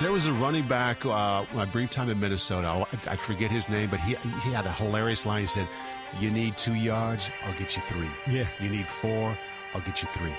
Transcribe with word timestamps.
There 0.00 0.12
was 0.12 0.26
a 0.28 0.32
running 0.32 0.66
back 0.68 1.04
uh, 1.04 1.44
my 1.54 1.64
brief 1.64 1.90
time 1.90 2.08
in 2.08 2.20
Minnesota. 2.20 2.68
I, 2.68 2.86
I 3.12 3.16
forget 3.16 3.50
his 3.50 3.68
name, 3.68 3.90
but 3.90 3.98
he 3.98 4.14
he 4.44 4.52
had 4.52 4.64
a 4.64 4.72
hilarious 4.72 5.26
line. 5.26 5.40
He 5.40 5.46
said, 5.46 5.66
"You 6.20 6.30
need 6.30 6.56
two 6.56 6.74
yards, 6.74 7.30
I'll 7.44 7.58
get 7.58 7.74
you 7.74 7.82
three. 7.88 8.08
Yeah. 8.32 8.46
You 8.60 8.68
need 8.68 8.86
four, 8.86 9.36
I'll 9.74 9.80
get 9.80 10.00
you 10.00 10.08
three. 10.14 10.32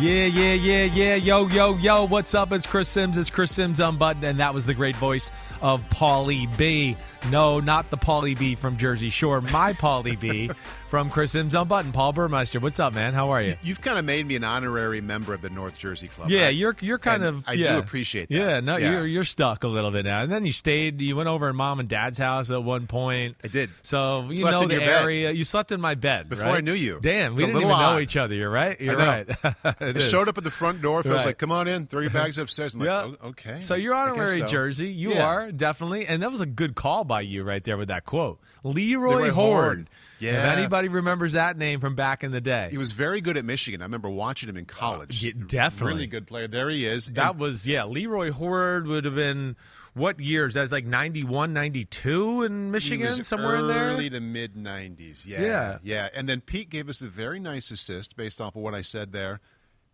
Yeah, 0.00 0.26
yeah, 0.26 0.52
yeah, 0.54 0.84
yeah. 0.84 1.14
Yo, 1.16 1.48
yo, 1.48 1.76
yo. 1.76 2.06
What's 2.06 2.34
up? 2.34 2.52
It's 2.52 2.66
Chris 2.66 2.88
Sims. 2.88 3.18
It's 3.18 3.30
Chris 3.30 3.52
Sims 3.52 3.80
unbuttoned, 3.80 4.24
and 4.24 4.38
that 4.38 4.54
was 4.54 4.64
the 4.64 4.74
great 4.74 4.96
voice 4.96 5.30
of 5.60 5.88
Paulie 5.90 6.46
B. 6.56 6.96
No, 7.30 7.60
not 7.60 7.90
the 7.90 7.98
Paulie 7.98 8.38
B 8.38 8.54
from 8.54 8.76
Jersey 8.78 9.10
Shore. 9.10 9.40
My 9.42 9.74
Paulie 9.74 10.18
B 10.18 10.50
from 10.88 11.10
Chris 11.10 11.32
Sims 11.32 11.54
unbuttoned. 11.54 11.92
Paul 11.92 12.14
Burmeister. 12.14 12.58
What's 12.58 12.80
up, 12.80 12.94
man? 12.94 13.12
How 13.12 13.30
are 13.30 13.42
you? 13.42 13.54
You've 13.62 13.82
kind 13.82 13.98
of 13.98 14.06
made 14.06 14.24
me 14.26 14.34
an 14.36 14.44
honorary 14.44 15.02
member 15.02 15.34
of 15.34 15.42
the 15.42 15.50
North 15.50 15.76
Jersey 15.76 16.08
Club. 16.08 16.30
Yeah, 16.30 16.44
right? 16.44 16.54
you're 16.54 16.74
you're 16.80 16.96
kind 16.98 17.22
And 17.24 17.36
of. 17.38 17.44
I 17.46 17.52
yeah. 17.52 17.72
do 17.74 17.78
appreciate 17.80 18.30
that. 18.30 18.34
Yeah, 18.34 18.60
no, 18.60 18.78
Yeah. 18.78 18.92
you're 18.92 19.06
you're 19.06 19.24
stuck 19.24 19.64
a 19.64 19.68
little 19.68 19.90
bit 19.90 20.06
now. 20.06 20.22
And 20.22 20.32
then 20.32 20.46
you 20.46 20.52
stayed. 20.52 21.02
You 21.02 21.16
went 21.16 21.28
over 21.28 21.48
to 21.48 21.52
mom 21.52 21.80
and 21.80 21.88
dad's 21.88 22.16
house 22.16 22.50
at 22.50 22.62
one 22.62 22.86
point. 22.86 23.36
I 23.44 23.48
did. 23.48 23.68
So 23.82 24.24
you 24.28 24.36
Slept 24.36 24.52
know 24.56 24.62
in 24.62 24.68
the 24.68 24.76
your 24.76 24.84
bed. 24.86 25.02
area. 25.02 25.30
You 25.32 25.44
slept 25.44 25.70
in 25.70 25.82
my 25.82 25.96
bed 25.96 26.30
Before 26.30 26.46
right? 26.46 26.56
I 26.58 26.60
knew 26.60 26.72
you. 26.72 26.98
Damn, 27.02 27.32
It's 27.32 27.42
we 27.42 27.46
didn't 27.46 27.60
even 27.60 27.68
little 27.68 27.82
know 27.94 27.98
each 28.00 28.16
other. 28.16 28.34
You're 28.34 28.48
right. 28.48 28.80
You're 28.80 28.96
know. 28.96 29.04
right. 29.04 29.28
It 29.82 29.96
I 29.96 29.98
showed 29.98 30.28
up 30.28 30.38
at 30.38 30.44
the 30.44 30.50
front 30.50 30.80
door. 30.80 30.98
Was 31.02 31.06
Right. 31.06 31.26
like, 31.26 31.38
"Come 31.38 31.52
on 31.52 31.68
in, 31.68 31.86
throw 31.88 32.00
your 32.00 32.10
bags 32.22 32.38
upstairs." 32.38 32.72
I'm 32.72 32.80
like, 32.80 32.86
Yeah. 32.88 33.12
"Oh, 33.22 33.28
"Okay." 33.30 33.60
So 33.60 33.74
you're 33.74 33.94
honorary 33.94 34.38
so. 34.38 34.46
Jersey. 34.46 34.88
You 34.88 35.10
Yeah. 35.14 35.26
are 35.26 35.52
definitely, 35.52 36.06
and 36.06 36.22
that 36.22 36.30
was 36.30 36.40
a 36.40 36.46
good 36.46 36.74
call 36.74 37.04
by 37.08 37.22
you 37.22 37.42
right 37.42 37.64
there 37.64 37.76
with 37.76 37.88
that 37.88 38.04
quote, 38.04 38.38
Leroy, 38.62 39.08
Leroy 39.16 39.30
Hoard. 39.30 39.64
Hoard. 39.64 39.90
If 40.20 40.22
Yeah. 40.24 40.52
anybody 40.56 40.88
remembers 40.88 41.32
that 41.32 41.56
name 41.56 41.80
from 41.80 41.94
back 41.94 42.22
in 42.22 42.30
the 42.32 42.40
day, 42.40 42.68
He 42.70 42.76
was 42.78 42.92
very 42.92 43.20
good 43.20 43.36
at 43.36 43.44
Michigan. 43.44 43.80
I 43.82 43.84
remember 43.84 44.08
watching 44.10 44.48
him 44.48 44.56
in 44.56 44.64
college. 44.66 45.24
yeah, 45.24 45.32
definitely. 45.46 45.92
really 45.94 46.06
good 46.06 46.26
player. 46.26 46.46
There 46.48 46.68
he 46.70 46.84
is. 46.86 47.06
that 47.08 47.30
And 47.32 47.40
was 47.40 47.66
yeah. 47.66 47.84
Leroy 47.84 48.30
Hoard 48.30 48.86
would 48.86 49.04
have 49.04 49.14
been 49.14 49.56
what 49.94 50.20
years? 50.20 50.54
That's 50.54 50.70
like 50.70 50.84
91, 50.84 51.52
92 51.52 52.44
in 52.44 52.70
Michigan, 52.70 53.22
somewhere 53.24 53.56
in 53.56 53.66
there. 53.68 53.84
early 53.90 54.10
to 54.10 54.20
mid 54.20 54.54
'90s. 54.54 55.26
Yeah, 55.26 55.40
Yeah. 55.42 55.78
yeah. 55.82 56.08
And 56.14 56.28
then 56.28 56.40
Pete 56.40 56.70
gave 56.70 56.88
us 56.88 57.00
a 57.02 57.08
very 57.08 57.40
nice 57.40 57.70
assist 57.72 58.16
based 58.16 58.40
off 58.40 58.54
of 58.54 58.62
what 58.62 58.74
I 58.74 58.80
said 58.82 59.12
there. 59.12 59.40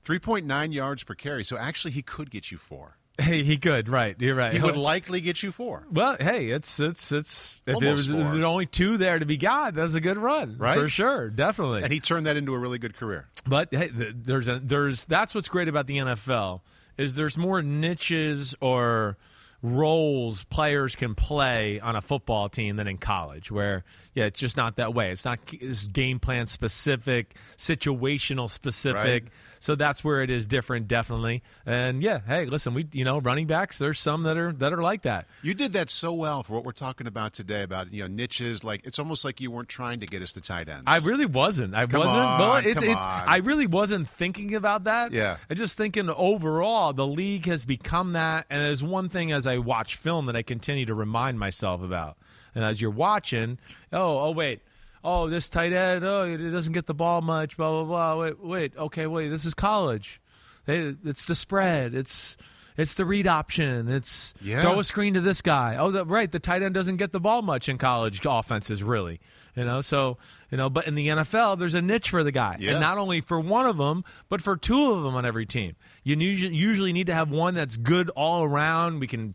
3.9 0.05 0.73
yards 0.73 1.05
per 1.05 1.15
carry. 1.15 1.45
So 1.45 1.57
actually, 1.57 1.93
he 1.93 2.03
could 2.03 2.31
get 2.31 2.51
you 2.51 2.59
four. 2.59 2.99
Hey, 3.17 3.45
he 3.45 3.59
could. 3.59 3.89
Right, 3.89 4.17
you're 4.21 4.35
right. 4.35 4.53
He 4.53 4.61
would 4.61 4.77
likely 4.93 5.21
get 5.21 5.43
you 5.43 5.53
four. 5.53 5.87
Well, 5.91 6.17
hey, 6.19 6.49
it's 6.51 6.81
it's 6.81 7.13
it's 7.13 7.61
if 7.67 7.79
there 7.79 7.93
was, 7.93 8.09
Almost 8.11 8.11
if 8.11 8.27
four. 8.27 8.35
there's 8.35 8.45
only 8.45 8.67
two 8.67 8.97
there 8.97 9.19
to 9.19 9.25
be 9.27 9.37
got, 9.37 9.75
that 9.75 9.83
was 9.85 9.95
a 9.95 10.01
good 10.01 10.19
run, 10.19 10.57
Right? 10.59 10.77
For 10.79 10.89
sure, 10.89 11.31
definitely. 11.31 11.83
And 11.85 11.93
he 11.93 12.01
turned 12.01 12.27
that 12.27 12.37
into 12.37 12.55
a 12.55 12.59
really 12.59 12.79
good 12.79 12.97
career. 12.97 13.29
But 13.47 13.69
hey, 13.73 13.89
there's 13.93 14.49
a, 14.49 14.59
there's 14.61 15.05
that's 15.07 15.35
what's 15.35 15.49
great 15.49 15.69
about 15.69 15.87
the 15.87 15.99
NFL 15.99 16.63
is 16.99 17.15
there's 17.15 17.37
more 17.39 17.63
niches 17.63 18.55
or 18.61 19.17
roles 19.63 20.45
players 20.45 20.95
can 20.95 21.15
play 21.15 21.81
on 21.81 21.97
a 21.97 22.03
football 22.03 22.51
team 22.51 22.77
than 22.77 22.87
in 22.87 22.99
college 22.99 23.51
where 23.51 23.83
yeah 24.15 24.25
it's 24.25 24.39
just 24.39 24.59
not 24.59 24.77
that 24.77 24.93
way 24.93 25.11
it's 25.11 25.25
not 25.25 25.39
it's 25.53 25.87
game 25.87 26.19
plan 26.21 26.47
specific 26.47 27.35
situational 27.57 28.51
specific 28.51 29.23
Right. 29.25 29.33
So 29.65 29.75
that's 29.75 30.05
where 30.05 30.23
it 30.23 30.29
is 30.31 30.47
different 30.47 30.87
definitely 30.89 31.43
and 31.65 32.03
yeah 32.03 32.21
hey 32.27 32.45
listen 32.47 32.75
we 32.75 32.87
you 32.93 33.05
know 33.05 33.19
running 33.21 33.47
backs 33.47 33.79
there's 33.79 33.99
some 33.99 34.23
that 34.25 34.37
are 34.37 34.53
that 34.53 34.73
are 34.73 34.83
like 34.83 35.03
that 35.03 35.27
You 35.43 35.55
did 35.55 35.73
that 35.73 35.89
so 35.91 36.13
well 36.13 36.43
for 36.43 36.53
what 36.55 36.65
we're 36.65 36.73
talking 36.73 37.07
about 37.07 37.33
today 37.33 37.63
about 37.63 37.93
you 37.93 38.03
know 38.03 38.07
niches. 38.09 38.63
Like 38.65 38.87
it's 38.87 38.99
almost 38.99 39.25
like 39.25 39.41
you 39.41 39.51
weren't 39.51 39.69
trying 39.69 40.01
to 40.01 40.07
get 40.07 40.23
us 40.23 40.33
to 40.35 40.41
tight 40.41 40.69
ends. 40.69 40.85
I 40.87 40.99
really 40.99 41.27
wasn't. 41.27 41.75
I 41.75 41.87
Come 41.87 42.01
wasn't. 42.01 42.19
well, 42.19 42.53
on, 42.53 42.67
it's 42.67 42.81
come 42.81 42.91
it's. 42.91 43.01
on. 43.01 43.25
I 43.29 43.37
really 43.39 43.67
wasn't 43.67 44.09
thinking 44.09 44.55
about 44.55 44.85
that. 44.85 45.13
Yeah. 45.13 45.39
I 45.49 45.55
just 45.55 45.77
thinking 45.79 46.09
overall, 46.11 46.93
the 46.93 47.07
league 47.07 47.47
has 47.47 47.65
become 47.65 48.13
that, 48.13 48.47
and 48.51 48.61
there's 48.63 48.83
one 48.83 49.09
thing 49.09 49.33
as 49.33 49.47
I 49.47 49.59
watch 49.59 49.97
film 49.97 50.27
that 50.27 50.37
I 50.37 50.43
continue 50.43 50.87
to 50.87 50.95
remind 50.95 51.39
myself 51.39 51.83
about. 51.83 52.17
And 52.55 52.65
as 52.65 52.81
you're 52.81 52.91
watching, 52.91 53.59
oh, 53.93 54.19
oh, 54.21 54.31
wait. 54.31 54.61
Oh, 55.05 55.29
this 55.29 55.49
tight 55.51 55.73
end, 55.75 56.03
oh, 56.05 56.23
it 56.25 56.39
doesn't 56.51 56.73
get 56.73 56.87
the 56.87 56.95
ball 56.95 57.21
much, 57.21 57.57
blah, 57.59 57.71
blah, 57.71 57.85
blah. 57.85 58.17
Wait, 58.25 58.43
wait, 58.43 58.77
okay, 58.77 59.07
wait, 59.07 59.29
this 59.29 59.45
is 59.45 59.53
college. 59.53 60.21
They- 60.65 60.95
It's 61.05 61.27
the 61.27 61.35
spread. 61.35 61.95
It's 61.95 62.37
it's 62.77 62.95
the 62.95 63.05
read 63.05 63.29
option. 63.29 63.89
It's 63.89 64.35
Yeah. 64.41 64.61
throw 64.61 64.81
a 64.81 64.85
screen 64.85 65.15
to 65.15 65.21
this 65.21 65.41
guy. 65.43 65.77
Oh, 65.77 65.93
the, 65.93 66.05
right. 66.05 66.33
The 66.33 66.41
tight 66.41 66.61
end 66.65 66.75
doesn't 66.75 66.97
get 66.97 67.13
the 67.13 67.21
ball 67.21 67.41
much 67.41 67.69
in 67.69 67.79
college 67.79 68.21
offenses, 68.27 68.83
really. 68.83 69.21
You 69.55 69.65
know, 69.65 69.81
so 69.81 70.19
you 70.51 70.57
know, 70.57 70.69
but 70.71 70.89
in 70.89 70.97
the 70.97 71.07
NFL, 71.09 71.57
there's 71.59 71.75
a 71.75 71.83
niche 71.83 72.11
for 72.11 72.25
the 72.25 72.33
guy, 72.33 72.57
Yeah. 72.59 72.73
and 72.73 72.81
not 72.81 72.99
only 72.99 73.21
for 73.21 73.39
one 73.39 73.67
of 73.67 73.77
them, 73.77 74.03
but 74.29 74.41
for 74.41 74.57
two 74.57 74.91
of 74.91 75.05
them 75.05 75.15
on 75.15 75.25
every 75.25 75.47
team. 75.47 75.77
You 76.03 76.17
usually 76.17 76.57
usually 76.57 76.93
need 76.93 77.07
to 77.07 77.15
have 77.15 77.31
one 77.31 77.55
that's 77.55 77.77
good 77.77 78.09
all 78.17 78.43
around. 78.43 78.99
We 78.99 79.07
can, 79.07 79.35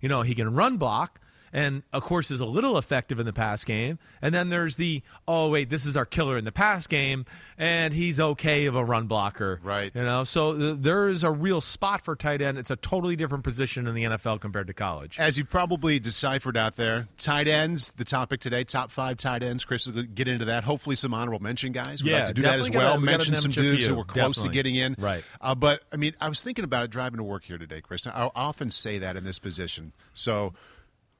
you 0.00 0.08
know, 0.08 0.22
he 0.22 0.34
can 0.34 0.54
run 0.54 0.78
block. 0.78 1.20
And 1.52 1.82
of 1.92 2.02
course, 2.02 2.30
is 2.30 2.40
a 2.40 2.44
little 2.46 2.78
effective 2.78 3.18
in 3.18 3.26
the 3.26 3.32
pass 3.32 3.64
game. 3.64 3.98
And 4.22 4.34
then 4.34 4.50
there's 4.50 4.76
the 4.76 5.02
oh 5.26 5.48
wait, 5.50 5.68
this 5.70 5.84
is 5.86 5.96
our 5.96 6.06
killer 6.06 6.38
in 6.38 6.44
the 6.44 6.52
pass 6.52 6.86
game, 6.86 7.24
and 7.58 7.92
he's 7.92 8.20
okay 8.20 8.66
of 8.66 8.76
a 8.76 8.84
run 8.84 9.06
blocker, 9.06 9.58
Right. 9.62 9.90
You 9.94 10.02
know, 10.04 10.24
so 10.24 10.56
th- 10.56 10.76
there 10.80 11.08
is 11.08 11.24
a 11.24 11.30
real 11.30 11.60
spot 11.60 12.04
for 12.04 12.14
tight 12.14 12.40
end. 12.40 12.56
It's 12.58 12.70
a 12.70 12.76
totally 12.76 13.16
different 13.16 13.42
position 13.44 13.86
in 13.88 13.94
the 13.94 14.04
NFL 14.04 14.40
compared 14.40 14.68
to 14.68 14.72
college. 14.74 15.18
As 15.18 15.38
you 15.38 15.44
probably 15.44 15.98
deciphered 15.98 16.56
out 16.56 16.76
there, 16.76 17.08
tight 17.18 17.48
ends, 17.48 17.92
the 17.96 18.04
topic 18.04 18.40
today, 18.40 18.62
top 18.64 18.90
five 18.90 19.16
tight 19.16 19.42
ends. 19.42 19.64
Chris 19.64 19.86
will 19.88 20.02
get 20.04 20.28
into 20.28 20.44
that. 20.44 20.64
Hopefully, 20.64 20.94
some 20.96 21.12
honorable 21.14 21.40
mention 21.42 21.72
guys. 21.72 22.02
We'd 22.02 22.10
Yeah, 22.12 22.18
like 22.18 22.26
to 22.28 22.34
do 22.34 22.42
that 22.42 22.60
as 22.60 22.70
well. 22.70 22.96
we 22.98 23.04
mention 23.04 23.36
some 23.36 23.50
dudes 23.50 23.86
who 23.86 23.94
were 23.96 24.04
close 24.04 24.36
Definitely. 24.36 24.48
to 24.48 24.52
getting 24.54 24.74
in. 24.76 24.96
Right. 24.98 25.24
Uh, 25.40 25.54
but, 25.54 25.82
I 25.92 25.96
mean, 25.96 26.14
I 26.20 26.28
was 26.28 26.42
thinking 26.42 26.64
about 26.64 26.84
it 26.84 26.90
driving 26.90 27.18
to 27.18 27.24
work 27.24 27.44
here 27.44 27.58
today, 27.58 27.80
Chris. 27.80 28.06
I 28.06 28.30
often 28.36 28.70
say 28.70 28.98
that 28.98 29.16
in 29.16 29.24
this 29.24 29.38
position. 29.38 29.92
So, 30.14 30.54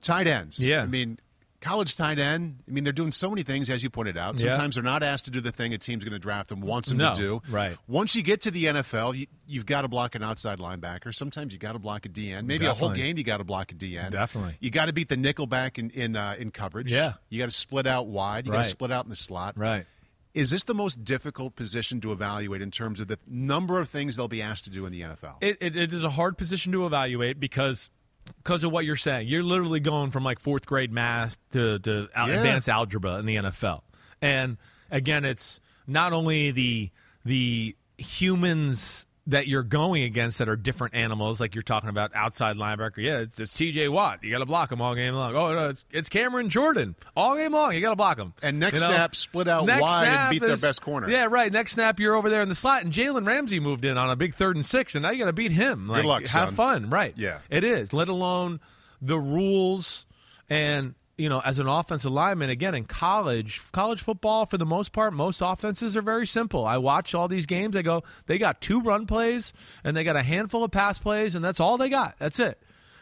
tight 0.00 0.26
ends. 0.26 0.66
Yeah. 0.66 0.82
I 0.82 0.86
mean, 0.86 1.18
college 1.60 1.94
tight 1.96 2.18
end, 2.18 2.60
I 2.66 2.70
mean, 2.70 2.84
they're 2.84 2.92
doing 2.92 3.12
so 3.12 3.28
many 3.28 3.42
things, 3.42 3.68
as 3.68 3.82
you 3.82 3.90
pointed 3.90 4.16
out. 4.16 4.40
Yeah. 4.40 4.52
Sometimes 4.52 4.76
they're 4.76 4.84
not 4.84 5.02
asked 5.02 5.26
to 5.26 5.30
do 5.30 5.40
the 5.40 5.52
thing 5.52 5.74
a 5.74 5.78
team's 5.78 6.02
going 6.04 6.12
to 6.14 6.18
draft 6.18 6.48
them, 6.48 6.60
wants 6.62 6.88
them 6.88 6.98
No, 6.98 7.14
to 7.14 7.20
do. 7.20 7.42
right. 7.50 7.76
Once 7.86 8.16
you 8.16 8.22
get 8.22 8.40
to 8.42 8.50
the 8.50 8.64
NFL, 8.64 9.16
you, 9.16 9.26
you've 9.46 9.66
got 9.66 9.82
to 9.82 9.88
block 9.88 10.14
an 10.14 10.22
outside 10.22 10.58
linebacker. 10.58 11.14
Sometimes 11.14 11.52
you 11.52 11.58
got 11.58 11.72
to 11.72 11.78
block 11.78 12.06
a 12.06 12.08
DN. 12.08 12.46
Maybe 12.46 12.64
a 12.66 12.72
whole 12.72 12.90
game 12.90 13.18
you 13.18 13.24
got 13.24 13.38
to 13.38 13.44
block 13.44 13.72
a 13.72 13.74
DN. 13.74 14.10
Definitely. 14.10 14.56
You 14.60 14.70
got 14.70 14.86
to 14.86 14.92
beat 14.94 15.08
the 15.08 15.16
nickel 15.18 15.46
back 15.46 15.78
in 15.78 15.90
in, 15.90 16.16
uh, 16.16 16.34
in 16.38 16.50
coverage. 16.50 16.90
Yeah. 16.92 17.14
You 17.28 17.38
got 17.38 17.46
to 17.50 17.56
split 17.56 17.86
out 17.86 18.06
wide. 18.06 18.46
You 18.46 18.52
got 18.52 18.58
to 18.58 18.64
split 18.64 18.90
out 18.90 19.04
in 19.04 19.10
the 19.10 19.16
slot. 19.16 19.58
Right. 19.58 19.84
Is 20.32 20.50
this 20.50 20.62
the 20.62 20.74
most 20.74 21.04
difficult 21.04 21.56
position 21.56 22.00
to 22.02 22.12
evaluate 22.12 22.62
in 22.62 22.70
terms 22.70 23.00
of 23.00 23.08
the 23.08 23.18
number 23.26 23.80
of 23.80 23.88
things 23.88 24.14
they'll 24.14 24.28
be 24.28 24.40
asked 24.40 24.62
to 24.64 24.70
do 24.70 24.86
in 24.86 24.92
the 24.92 25.00
NFL? 25.00 25.38
It, 25.42 25.58
it, 25.60 25.76
it 25.76 25.92
is 25.92 26.04
a 26.04 26.10
hard 26.10 26.38
position 26.38 26.70
to 26.70 26.86
evaluate 26.86 27.40
because 27.40 27.90
because 28.38 28.64
of 28.64 28.72
what 28.72 28.84
you're 28.84 28.96
saying. 28.96 29.28
You're 29.28 29.42
literally 29.42 29.80
going 29.80 30.10
from 30.10 30.24
like 30.24 30.40
fourth 30.40 30.66
grade 30.66 30.92
math 30.92 31.38
to, 31.52 31.78
to 31.80 32.08
Yeah. 32.16 32.26
advanced 32.26 32.68
algebra 32.68 33.18
in 33.18 33.26
the 33.26 33.36
NFL. 33.36 33.82
And 34.22 34.56
again, 34.90 35.24
it's 35.24 35.60
not 35.86 36.12
only 36.12 36.50
the 36.50 36.90
the 37.24 37.76
humans 37.98 39.06
that 39.30 39.46
you're 39.46 39.62
going 39.62 40.02
against 40.02 40.38
that 40.38 40.48
are 40.48 40.56
different 40.56 40.94
animals, 40.94 41.40
like 41.40 41.54
you're 41.54 41.62
talking 41.62 41.88
about 41.88 42.10
outside 42.14 42.56
linebacker. 42.56 42.98
Yeah, 42.98 43.18
it's, 43.18 43.40
it's 43.40 43.54
T.J. 43.54 43.88
Watt. 43.88 44.22
You 44.22 44.30
got 44.30 44.38
to 44.38 44.46
block 44.46 44.70
him 44.70 44.80
all 44.80 44.94
game 44.94 45.14
long. 45.14 45.34
Oh 45.34 45.54
no, 45.54 45.68
it's, 45.68 45.84
it's 45.90 46.08
Cameron 46.08 46.50
Jordan 46.50 46.94
all 47.16 47.36
game 47.36 47.52
long. 47.52 47.74
You 47.74 47.80
got 47.80 47.90
to 47.90 47.96
block 47.96 48.18
him. 48.18 48.34
And 48.42 48.58
next 48.58 48.80
You 48.80 48.88
know? 48.88 48.94
snap, 48.94 49.16
split 49.16 49.48
out 49.48 49.64
Next 49.66 49.82
wide 49.82 50.06
and 50.06 50.30
beat 50.30 50.46
their 50.46 50.56
best 50.56 50.82
corner. 50.82 51.08
Yeah, 51.08 51.26
right. 51.30 51.52
Next 51.52 51.72
snap, 51.72 52.00
you're 52.00 52.14
over 52.14 52.28
there 52.28 52.42
in 52.42 52.48
the 52.48 52.54
slot, 52.54 52.82
and 52.84 52.92
Jalen 52.92 53.26
Ramsey 53.26 53.60
moved 53.60 53.84
in 53.84 53.96
on 53.96 54.10
a 54.10 54.16
big 54.16 54.34
third 54.34 54.56
and 54.56 54.64
six, 54.64 54.94
and 54.94 55.02
now 55.02 55.10
you 55.10 55.18
got 55.18 55.26
to 55.26 55.32
beat 55.32 55.52
him. 55.52 55.88
Like, 55.88 56.04
luck, 56.04 56.26
have 56.26 56.48
son. 56.48 56.54
fun, 56.54 56.90
right? 56.90 57.14
Yeah. 57.16 57.38
it 57.48 57.64
is. 57.64 57.92
Let 57.92 58.08
alone 58.08 58.60
the 59.00 59.18
rules 59.18 60.06
and 60.48 60.94
you 61.20 61.28
know, 61.28 61.40
as 61.44 61.58
an 61.58 61.68
offensive 61.68 62.10
lineman, 62.10 62.50
again 62.50 62.74
in 62.74 62.84
college, 62.84 63.60
college 63.72 64.00
football 64.02 64.46
for 64.46 64.56
the 64.58 64.66
most 64.66 64.92
part, 64.92 65.12
most 65.12 65.42
offenses 65.42 65.96
are 65.96 66.02
very 66.02 66.26
simple. 66.26 66.64
I 66.64 66.78
watch 66.78 67.14
all 67.14 67.28
these 67.28 67.46
games. 67.46 67.76
I 67.76 67.82
go, 67.82 68.02
they 68.26 68.38
got 68.38 68.60
two 68.60 68.80
run 68.80 69.06
plays 69.06 69.52
and 69.84 69.96
they 69.96 70.02
got 70.04 70.16
a 70.16 70.22
handful 70.22 70.64
of 70.64 70.70
pass 70.70 70.98
plays, 70.98 71.34
and 71.34 71.44
that's 71.44 71.60
all 71.60 71.76
they 71.78 71.90
got. 71.90 72.16
That's 72.18 72.40
it. 72.40 72.58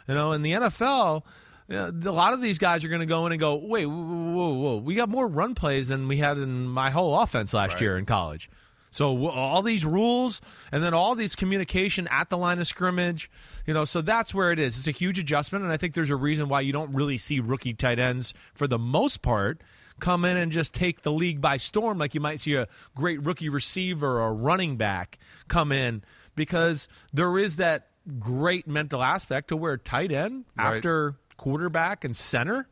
You 0.08 0.14
know, 0.14 0.32
in 0.32 0.42
the 0.42 0.52
NFL, 0.52 1.22
you 1.68 1.76
know, 1.76 1.92
a 2.10 2.12
lot 2.12 2.32
of 2.32 2.40
these 2.40 2.58
guys 2.58 2.82
are 2.84 2.88
going 2.88 3.00
to 3.00 3.06
go 3.06 3.26
in 3.26 3.32
and 3.32 3.40
go, 3.40 3.54
wait, 3.56 3.86
whoa, 3.86 3.94
whoa, 3.94 4.48
whoa, 4.54 4.76
we 4.78 4.94
got 4.94 5.08
more 5.08 5.28
run 5.28 5.54
plays 5.54 5.88
than 5.88 6.08
we 6.08 6.16
had 6.16 6.38
in 6.38 6.66
my 6.66 6.90
whole 6.90 7.18
offense 7.20 7.52
last 7.54 7.74
Right. 7.74 7.82
year 7.82 7.98
in 7.98 8.06
college. 8.06 8.50
So 8.90 9.28
all 9.28 9.62
these 9.62 9.84
rules 9.84 10.40
and 10.72 10.82
then 10.82 10.94
all 10.94 11.14
these 11.14 11.36
communication 11.36 12.08
at 12.10 12.28
the 12.30 12.38
line 12.38 12.58
of 12.58 12.66
scrimmage, 12.66 13.30
you 13.66 13.74
know, 13.74 13.84
so 13.84 14.00
that's 14.00 14.34
where 14.34 14.50
it 14.52 14.58
is. 14.58 14.78
It's 14.78 14.86
a 14.88 14.92
huge 14.92 15.18
adjustment, 15.18 15.64
and 15.64 15.72
I 15.72 15.76
think 15.76 15.94
there's 15.94 16.10
a 16.10 16.16
reason 16.16 16.48
why 16.48 16.62
you 16.62 16.72
don't 16.72 16.92
really 16.94 17.18
see 17.18 17.40
rookie 17.40 17.74
tight 17.74 17.98
ends 17.98 18.32
for 18.54 18.66
the 18.66 18.78
most 18.78 19.20
part 19.22 19.60
come 20.00 20.24
in 20.24 20.36
and 20.36 20.52
just 20.52 20.72
take 20.72 21.02
the 21.02 21.10
league 21.10 21.40
by 21.40 21.56
storm 21.56 21.98
like 21.98 22.14
you 22.14 22.20
might 22.20 22.38
see 22.38 22.54
a 22.54 22.68
great 22.94 23.20
rookie 23.24 23.48
receiver 23.48 24.20
or 24.20 24.32
running 24.32 24.76
back 24.76 25.18
come 25.48 25.72
in 25.72 26.02
because 26.36 26.86
there 27.12 27.36
is 27.36 27.56
that 27.56 27.88
great 28.20 28.68
mental 28.68 29.02
aspect 29.02 29.48
to 29.48 29.56
where 29.56 29.76
tight 29.76 30.12
end 30.12 30.44
Right. 30.56 30.76
after 30.76 31.16
quarterback 31.36 32.04
and 32.04 32.14
center 32.14 32.68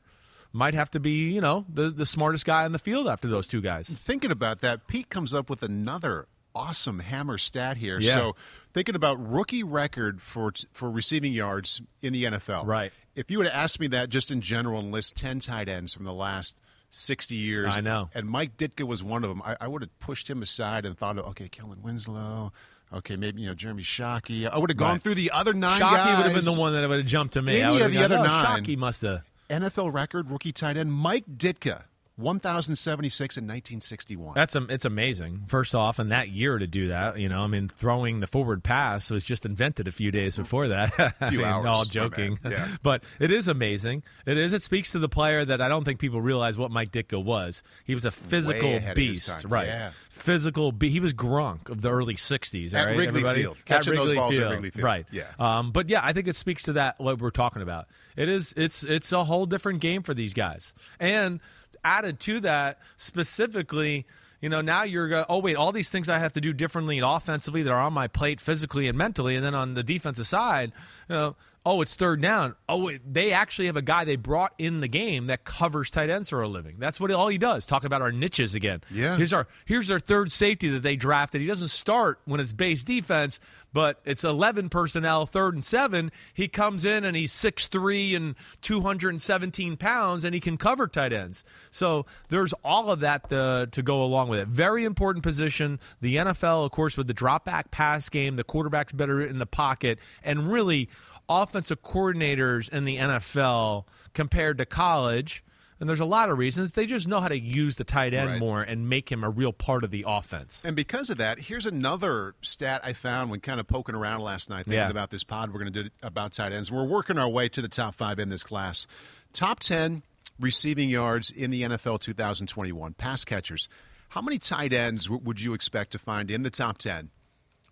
might 0.57 0.75
have 0.75 0.91
to 0.93 1.01
be, 1.01 1.33
you 1.33 1.41
know, 1.41 1.65
the, 1.73 1.91
the 1.91 2.07
smartest 2.07 2.45
guy 2.47 2.65
in 2.67 2.73
the 2.73 2.79
field 2.79 3.07
after 3.07 3.29
those 3.29 3.47
two 3.47 3.61
guys. 3.61 3.89
Thinking 3.89 4.31
about 4.31 4.61
that, 4.63 4.87
Pete 4.87 5.09
comes 5.11 5.35
up 5.35 5.49
with 5.51 5.63
another 5.63 6.27
awesome 6.55 7.01
hammer 7.01 7.37
stat 7.39 7.77
here. 7.77 7.99
Yeah. 8.01 8.15
So, 8.15 8.37
thinking 8.73 8.95
about 8.95 9.19
rookie 9.25 9.63
record 9.63 10.23
for 10.23 10.53
for 10.73 10.91
receiving 10.91 11.33
yards 11.33 11.83
in 12.03 12.13
the 12.13 12.25
NFL. 12.25 12.67
Right. 12.67 12.93
If 13.15 13.31
you 13.31 13.39
would 13.39 13.47
have 13.47 13.55
asked 13.57 13.79
me 13.81 13.87
that 13.89 14.09
just 14.09 14.31
in 14.31 14.41
general 14.41 14.81
and 14.81 14.91
list 14.91 15.17
10 15.17 15.41
tight 15.41 15.69
ends 15.69 15.95
from 15.95 16.05
the 16.05 16.13
last 16.13 16.59
60 16.91 17.35
years. 17.35 17.77
I 17.77 17.81
know. 17.81 18.09
And 18.15 18.27
Mike 18.29 18.57
Ditka 18.57 18.87
was 18.87 19.03
one 19.03 19.25
of 19.25 19.29
them. 19.31 19.43
I, 19.45 19.57
I 19.61 19.69
would 19.69 19.83
have 19.83 19.99
pushed 19.99 20.29
him 20.31 20.41
aside 20.43 20.85
and 20.87 20.97
thought, 20.97 21.19
okay, 21.19 21.49
Kellen 21.49 21.83
Winslow. 21.83 22.53
Okay, 22.95 23.17
maybe 23.17 23.43
you 23.43 23.49
know 23.49 23.55
Jeremy 23.55 23.83
Shockey. 23.83 24.49
I 24.49 24.57
would 24.57 24.71
have 24.71 24.77
gone 24.77 24.93
Right. 24.93 25.03
through 25.03 25.17
the 25.17 25.33
other 25.33 25.53
nine 25.53 25.81
Shockey 25.81 25.97
guys. 25.97 26.17
would 26.19 26.33
have 26.33 26.35
been 26.45 26.55
the 26.55 26.61
one 26.61 26.73
that 26.73 26.89
would 26.89 26.99
have 26.99 27.07
jumped 27.07 27.35
to 27.35 27.43
me. 27.43 27.61
Any 27.61 27.81
of 27.81 27.91
the 27.91 27.97
gone, 27.97 28.05
other 28.05 28.19
"Oh, 28.19 28.23
nine." 28.23 28.63
Shockey 28.65 28.77
must 28.77 29.03
have. 29.03 29.23
NFL 29.49 29.93
record 29.93 30.31
rookie 30.31 30.53
tight 30.53 30.77
end 30.77 30.93
Mike 30.93 31.25
Ditka, 31.37 31.85
1,076 32.17 33.37
in 33.37 33.45
1961. 33.45 34.35
That's 34.35 34.57
am- 34.57 34.69
it's 34.71 34.85
amazing. 34.85 35.43
First 35.49 35.75
off, 35.75 35.99
in 36.01 36.09
that 36.09 36.29
year 36.29 36.59
to 36.59 36.67
do 36.67 36.89
that, 36.89 37.19
you 37.19 37.29
know, 37.29 37.41
I 37.41 37.47
mean, 37.47 37.69
throwing 37.69 38.21
the 38.21 38.27
forward 38.27 38.63
pass 38.65 39.11
was 39.11 39.25
just 39.25 39.45
invented 39.45 39.87
a 39.89 39.93
few 39.93 40.11
days 40.11 40.37
before 40.37 40.69
that. 40.69 40.93
I 41.21 41.31
Few 41.31 41.39
mean, 41.39 41.47
hours, 41.49 41.67
all 41.67 41.85
joking. 41.85 42.39
Yeah. 42.45 42.69
but 42.83 43.03
it 43.21 43.31
is 43.31 43.49
amazing. 43.49 44.03
It 44.25 44.39
is. 44.39 44.53
It 44.53 44.63
speaks 44.63 44.93
to 44.93 44.99
the 44.99 45.09
player 45.09 45.45
that 45.45 45.61
I 45.61 45.69
don't 45.69 45.85
think 45.85 45.99
people 46.01 46.21
realize 46.21 46.57
what 46.57 46.71
Mike 46.71 46.91
Ditka 46.93 47.23
was. 47.23 47.63
He 47.85 47.95
was 47.95 48.05
a 48.05 48.11
physical 48.11 48.69
ahead 48.75 48.93
of 48.93 48.97
his 48.97 49.27
beast, 49.27 49.45
right? 49.45 49.67
Yeah. 49.67 49.91
Physical. 50.11 50.73
Be- 50.73 50.91
he 50.91 51.01
was 51.01 51.13
Gronk 51.15 51.69
of 51.69 51.83
the 51.83 51.91
early 51.91 52.15
'60s. 52.15 52.73
At 52.73 52.87
right, 52.87 52.97
Wrigley 52.97 53.07
everybody? 53.09 53.43
Field. 53.43 53.57
At 53.59 53.65
Catching 53.67 53.95
those 53.95 54.11
Wrigley 54.11 54.17
balls 54.17 54.39
at 54.39 54.51
Wrigley 54.51 54.71
Field. 54.71 54.85
right? 54.85 55.07
Yeah. 55.13 55.25
Um, 55.39 55.73
but 55.73 55.89
yeah, 55.89 56.01
I 56.03 56.13
think 56.13 56.29
it 56.29 56.37
speaks 56.37 56.65
to 56.65 56.75
that 56.75 56.99
what 56.99 57.21
we're 57.21 57.31
talking 57.31 57.63
about. 57.63 57.87
It 58.17 58.29
is. 58.29 58.55
It's 58.57 58.83
it's 58.83 59.13
a 59.13 59.25
whole 59.25 59.47
different 59.47 59.81
game 59.81 60.03
for 60.03 60.15
these 60.15 60.33
guys, 60.35 60.73
and 60.99 61.41
added 61.87 62.19
to 62.21 62.41
that 62.41 62.81
specifically. 62.97 64.07
You 64.41 64.51
know, 64.51 64.61
now 64.61 64.83
you're 64.83 65.09
go, 65.09 65.25
oh 65.29 65.39
wait, 65.39 65.57
all 65.57 65.73
these 65.73 65.89
things 65.89 66.09
I 66.09 66.19
have 66.19 66.35
to 66.35 66.41
do 66.41 66.53
differently 66.53 67.01
offensively 67.03 67.63
that 67.63 67.73
are 67.73 67.81
on 67.81 67.95
my 67.95 68.07
plate 68.07 68.41
physically 68.41 68.87
and 68.87 68.99
mentally, 68.99 69.37
and 69.37 69.45
then 69.45 69.55
on 69.55 69.75
the 69.75 69.83
defensive 69.83 70.27
side, 70.27 70.73
you 71.09 71.15
know, 71.15 71.37
oh 71.65 71.83
it's 71.83 71.97
third 71.97 72.23
down. 72.23 72.55
Oh, 72.69 72.91
they 73.05 73.33
actually 73.33 73.67
have 73.67 73.77
a 73.77 73.83
guy 73.83 74.05
they 74.05 74.17
brought 74.17 74.55
in 74.59 74.81
the 74.81 74.89
game 74.89 75.27
that 75.27 75.45
covers 75.45 75.91
tight 75.91 76.11
ends 76.11 76.31
for 76.31 76.41
a 76.41 76.49
living. 76.49 76.77
That's 76.79 77.01
what 77.01 77.11
all 77.11 77.29
he 77.29 77.39
does. 77.39 77.67
Talking 77.67 77.87
about 77.87 78.03
our 78.03 78.13
niches 78.13 78.55
again. 78.55 78.83
Yeah. 78.91 79.17
Here's 79.17 79.33
our 79.33 79.47
here's 79.65 79.91
our 79.91 80.01
third 80.01 80.33
safety 80.33 80.69
that 80.71 80.83
they 80.83 80.97
drafted. 80.97 81.41
He 81.41 81.47
doesn't 81.47 81.69
start 81.69 82.21
when 82.25 82.41
it's 82.41 82.53
base 82.53 82.85
defense, 82.85 83.41
but 83.77 84.01
it's 84.07 84.25
11 84.25 84.71
personnel, 84.71 85.27
third 85.27 85.53
and 85.53 85.63
seven. 85.63 86.11
He 86.33 86.49
comes 86.49 86.87
in 86.87 87.05
and 87.05 87.15
he's 87.15 87.31
6'3 87.31 88.17
and 88.17 88.35
217 88.63 89.77
pounds, 89.77 90.25
and 90.25 90.35
he 90.35 90.41
can 90.41 90.57
cover 90.57 90.89
tight 90.89 91.13
ends. 91.13 91.45
So 91.71 92.07
there's 92.31 92.55
all 92.65 92.91
of 92.91 93.01
that 93.01 93.29
to, 93.29 93.69
to 93.71 93.83
go 93.83 94.03
along 94.03 94.31
with 94.31 94.41
it. 94.41 94.49
Very 94.49 94.85
important 94.85 95.23
position. 95.23 95.79
The 96.01 96.17
NFL, 96.17 96.65
of 96.65 96.71
course, 96.71 96.97
with 96.97 97.07
the 97.07 97.13
drop 97.13 97.45
back 97.45 97.71
pass 97.71 98.09
game, 98.09 98.37
the 98.37 98.45
quarterback's 98.45 98.93
better 98.93 99.21
in 99.21 99.39
the 99.39 99.45
pocket, 99.45 99.99
and 100.23 100.51
really 100.51 100.89
offensive 101.29 101.83
coordinators 101.83 102.69
in 102.69 102.85
the 102.85 102.97
NFL 102.97 103.85
compared 104.15 104.59
to 104.59 104.67
college. 104.67 105.43
And 105.79 105.87
there's 105.89 106.01
a 106.01 106.07
lot 106.07 106.31
of 106.31 106.39
reasons. 106.39 106.73
They 106.73 106.87
just 106.87 107.07
know 107.07 107.21
how 107.21 107.29
to 107.29 107.39
use 107.39 107.77
the 107.77 107.85
tight 107.85 108.15
end 108.15 108.31
Right. 108.31 108.39
more 108.41 108.63
and 108.63 108.89
make 108.89 109.13
him 109.13 109.23
a 109.23 109.29
real 109.29 109.53
part 109.53 109.85
of 109.85 109.91
the 109.91 110.05
offense. 110.09 110.63
And 110.65 110.75
because 110.75 111.11
of 111.11 111.19
that, 111.19 111.39
here's 111.39 111.67
another 111.67 112.35
stat 112.41 112.81
I 112.83 112.95
found 112.95 113.31
when 113.31 113.41
kind 113.41 113.61
of 113.61 113.67
poking 113.69 113.95
around 113.95 114.21
last 114.23 114.49
night, 114.49 114.65
thinking 114.65 114.79
Yeah. 114.81 114.89
about 114.89 115.11
this 115.11 115.23
pod 115.23 115.53
we're 115.53 115.61
going 115.61 115.73
to 115.75 115.83
do 115.85 115.91
about 116.03 116.33
tight 116.33 116.53
ends. 116.53 116.73
We're 116.73 116.85
working 116.87 117.19
our 117.19 117.29
way 117.29 117.51
to 117.51 117.61
the 117.61 117.69
top 117.69 117.95
five 117.95 118.19
in 118.19 118.31
this 118.31 118.43
class. 118.43 118.87
Top 119.35 119.61
10 119.61 120.03
receiving 120.41 120.89
yards 120.89 121.31
in 121.31 121.51
the 121.51 121.63
NFL 121.63 121.99
2021, 122.01 122.95
pass 122.95 123.25
catchers. 123.27 123.69
How 124.11 124.23
many 124.23 124.39
tight 124.39 124.73
ends 124.73 125.05
w- 125.07 125.23
would 125.25 125.43
you 125.43 125.53
expect 125.53 125.91
to 125.93 125.99
find 125.99 126.31
in 126.31 126.43
the 126.43 126.49
top 126.51 126.79
10 126.79 127.11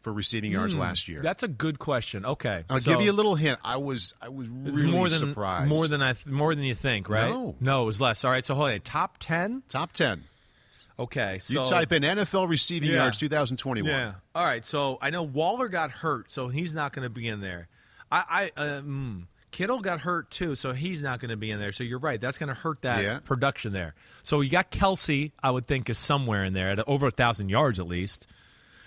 for 0.05 0.13
receiving 0.13 0.53
yards 0.53 0.77
last 0.77 1.09
year? 1.09 1.19
Hmm. 1.19 1.25
That's 1.25 1.43
a 1.43 1.49
good 1.49 1.81
question. 1.81 2.25
Okay, 2.25 2.65
I'll 2.71 2.79
so 2.79 2.93
give 2.93 3.01
you 3.03 3.11
a 3.11 3.13
little 3.13 3.35
hint. 3.35 3.59
I 3.65 3.79
was 3.79 4.15
I 4.23 4.29
was 4.29 4.49
really 4.49 4.93
more 4.93 5.09
than 5.09 5.19
surprised. 5.19 5.69
more 5.71 5.89
than 5.89 6.01
I 6.03 6.13
th- 6.13 6.27
more 6.27 6.55
than 6.55 6.63
you 6.65 6.77
think, 6.77 7.09
right? 7.09 7.29
No. 7.31 7.57
no, 7.59 7.83
it 7.83 7.87
was 7.87 8.01
less. 8.01 8.25
All 8.25 8.31
right, 8.31 8.45
so 8.45 8.55
hold 8.55 8.71
on. 8.71 8.81
Top 8.81 9.17
ten. 9.19 9.65
top 9.69 9.93
10. 9.93 10.23
Okay, 10.97 11.41
You 11.49 11.65
type 11.65 11.91
in 11.91 12.05
NFL 12.05 12.49
receiving 12.49 12.91
Yeah. 12.91 12.99
yards 12.99 13.19
2021. 13.19 13.91
Yeah. 13.91 14.13
All 14.33 14.45
right. 14.45 14.65
So 14.65 14.97
I 15.03 15.11
know 15.11 15.25
Waller 15.25 15.67
got 15.69 15.91
hurt, 15.91 16.31
so 16.31 16.47
he's 16.47 16.73
not 16.73 16.93
going 16.93 17.03
to 17.03 17.11
be 17.11 17.27
in 17.27 17.41
there. 17.41 17.67
I, 18.13 18.51
I 18.57 18.61
uh, 18.61 18.81
mm, 18.83 19.25
Kittle 19.51 19.81
got 19.81 20.03
hurt 20.03 20.31
too, 20.31 20.55
so 20.55 20.71
he's 20.71 21.03
not 21.03 21.19
going 21.19 21.31
to 21.31 21.37
be 21.37 21.51
in 21.51 21.59
there. 21.59 21.73
So 21.73 21.83
you're 21.83 21.99
right. 21.99 22.21
That's 22.21 22.39
going 22.39 22.49
to 22.49 22.55
hurt 22.55 22.83
that 22.83 23.03
Yeah. 23.03 23.19
production 23.25 23.73
there. 23.73 23.95
So 24.23 24.41
you 24.41 24.51
got 24.51 24.71
Kelce. 24.71 25.33
I 25.43 25.51
would 25.51 25.67
think 25.67 25.91
is 25.91 25.99
somewhere 25.99 26.45
in 26.45 26.53
there 26.53 26.71
at 26.71 26.89
over 26.89 27.09
a 27.09 27.11
thousand 27.11 27.49
yards 27.49 27.81
at 27.81 27.89
least. 27.89 28.29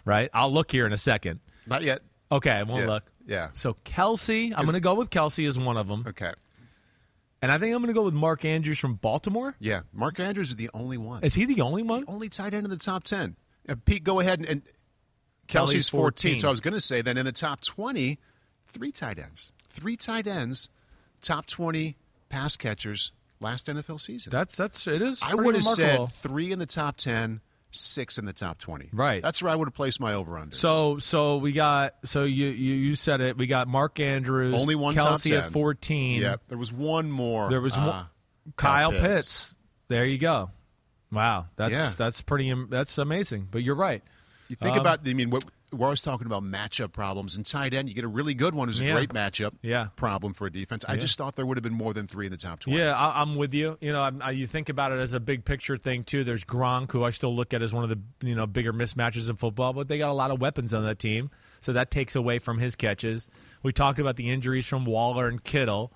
Right. 0.07 0.30
I'll 0.33 0.51
look 0.51 0.71
here 0.71 0.86
in 0.88 0.94
a 0.94 0.98
second. 0.98 1.39
Not 1.65 1.83
yet. 1.83 2.01
Okay, 2.31 2.50
I 2.51 2.63
won't 2.63 2.81
Yeah. 2.86 2.88
look. 2.94 3.04
Yeah. 3.25 3.50
So 3.54 3.75
Kelce, 3.86 4.54
I'm 4.56 4.63
going 4.63 4.74
to 4.74 4.80
go 4.80 4.94
with 4.95 5.09
Kelce 5.09 5.48
as 5.48 5.59
one 5.59 5.75
of 5.77 5.88
them, 5.88 6.04
Okay. 6.07 6.31
and 7.42 7.51
I 7.51 7.57
think 7.57 7.75
I'm 7.75 7.81
going 7.81 7.94
to 7.94 8.00
go 8.00 8.04
with 8.04 8.13
Mark 8.13 8.45
Andrews 8.45 8.80
from 8.80 8.95
Baltimore. 8.95 9.56
Yeah. 9.59 9.81
Mark 9.94 10.19
Andrews 10.19 10.50
is 10.50 10.56
the 10.56 10.69
only 10.74 10.98
one. 10.98 11.24
Is 11.24 11.33
he 11.33 11.45
the 11.45 11.62
only 11.62 11.81
He's 11.83 11.89
one? 11.89 12.01
the 12.01 12.07
only 12.12 12.30
tight 12.30 12.54
end 12.54 12.63
in 12.63 12.69
the 12.69 12.77
top 12.77 13.04
10. 13.04 13.36
And 13.65 13.83
Pete, 13.83 14.04
go 14.06 14.19
ahead 14.21 14.39
and, 14.39 14.48
and 14.48 14.62
Kelce's 15.48 15.89
14. 15.89 16.31
14. 16.36 16.39
So 16.39 16.48
I 16.48 16.51
was 16.51 16.60
going 16.62 16.74
to 16.74 16.81
say 16.81 17.01
then 17.01 17.18
in 17.18 17.25
the 17.25 17.31
top 17.33 17.62
20, 17.62 18.18
three 18.68 18.92
tight 18.92 19.19
ends. 19.19 19.51
Three 19.69 19.98
tight 19.98 20.25
ends, 20.25 20.69
top 21.21 21.45
20 21.48 21.98
pass 22.30 22.56
catchers 22.57 23.12
last 23.39 23.68
NFL 23.68 24.00
season. 24.01 24.31
That's 24.31 24.56
that's 24.56 24.88
it 24.88 25.01
is. 25.01 25.21
I 25.21 25.36
would 25.36 25.56
have 25.56 25.63
said 25.63 26.07
three 26.10 26.51
in 26.51 26.60
the 26.60 26.65
top 26.65 26.98
10, 26.98 27.42
six 27.72 28.18
in 28.18 28.25
the 28.25 28.34
top 28.34 28.58
20. 28.60 28.90
Right. 28.94 29.22
That's 29.22 29.42
where 29.44 29.52
I 29.52 29.56
would 29.56 29.68
have 29.68 29.74
placed 29.75 30.00
my 30.00 30.14
over 30.14 30.38
under. 30.38 30.56
So 30.58 30.98
so 31.00 31.38
we 31.38 31.52
got 31.52 31.96
so 32.06 32.24
you, 32.24 32.48
you 32.48 32.74
you 32.75 32.96
said 32.96 33.22
it. 33.22 33.38
We 33.38 33.48
got 33.48 33.68
Mark 33.68 34.00
Andrews, 34.00 34.54
Only 34.56 34.75
one 34.75 34.96
Kelce 34.96 35.04
top 35.04 35.14
at 35.38 35.44
10. 35.44 35.52
fourteen. 35.52 36.22
yeah, 36.22 36.38
there 36.50 36.58
was 36.58 36.72
one 36.72 37.12
more. 37.12 37.50
There 37.50 37.62
was 37.62 37.74
uh, 37.75 37.86
one, 37.86 38.06
Kyle 38.56 38.92
Pitts. 38.92 39.02
Pitts. 39.04 39.56
There 39.90 40.06
you 40.06 40.18
go. 40.18 40.52
Wow, 41.12 41.48
that's 41.56 41.72
Yeah. 41.74 41.92
that's 41.98 42.22
pretty 42.22 42.54
that's 42.69 42.98
amazing. 42.98 43.48
But 43.52 43.64
you're 43.64 43.75
right. 43.75 44.04
You 44.50 44.56
think 44.56 44.75
Um, 44.75 44.81
about, 44.81 45.00
I 45.06 45.13
mean, 45.13 45.30
what, 45.30 45.44
we're 45.77 45.85
always 45.88 46.01
talking 46.01 46.25
about 46.27 46.44
matchup 46.44 46.91
problems. 46.91 47.35
And 47.35 47.45
tight 47.45 47.74
end, 47.74 47.88
you 47.89 47.95
get 47.95 48.03
a 48.03 48.07
really 48.09 48.33
good 48.33 48.53
one 48.56 48.68
who's 48.68 48.79
a 48.79 48.85
Yeah. 48.85 48.94
great 48.94 49.09
matchup 49.09 49.51
Yeah. 49.62 49.88
problem 49.95 50.33
for 50.33 50.47
a 50.47 50.51
defense. 50.51 50.83
I 50.88 50.97
just 50.97 51.18
thought 51.18 51.35
there 51.35 51.45
would 51.45 51.57
have 51.57 51.63
been 51.63 51.74
more 51.74 51.94
than 51.94 52.07
three 52.07 52.25
in 52.25 52.31
the 52.31 52.38
top 52.38 52.59
20. 52.59 52.77
Yeah, 52.79 52.94
I, 52.95 53.21
I'm 53.21 53.35
with 53.35 53.53
you. 53.53 53.77
You 53.81 53.91
know, 53.94 54.01
I'm, 54.01 54.21
I, 54.21 54.31
you 54.31 54.47
think 54.47 54.69
about 54.69 54.91
it 54.91 55.00
as 55.00 55.13
a 55.13 55.19
big 55.19 55.45
picture 55.45 55.77
thing 55.77 56.03
too. 56.03 56.24
There's 56.24 56.44
Gronk, 56.44 56.91
who 56.91 57.03
I 57.03 57.12
still 57.12 57.35
look 57.35 57.53
at 57.53 57.62
as 57.62 57.71
one 57.74 57.83
of 57.83 57.89
the 57.89 58.27
you 58.27 58.35
know 58.35 58.45
bigger 58.47 58.74
mismatches 58.74 59.29
in 59.29 59.36
football, 59.36 59.74
but 59.74 59.88
they 59.88 59.98
got 59.98 60.10
a 60.10 60.13
lot 60.13 60.31
of 60.31 60.41
weapons 60.41 60.74
on 60.74 60.84
that 60.86 61.00
team, 61.00 61.29
so 61.62 61.74
that 61.74 61.91
takes 61.91 62.15
away 62.15 62.39
from 62.39 62.57
his 62.60 62.75
catches. 62.75 63.29
We 63.63 63.72
talked 63.74 64.00
about 64.00 64.15
the 64.15 64.29
injuries 64.29 64.65
from 64.65 64.86
Waller 64.86 65.27
and 65.27 65.43
Kittle. 65.43 65.91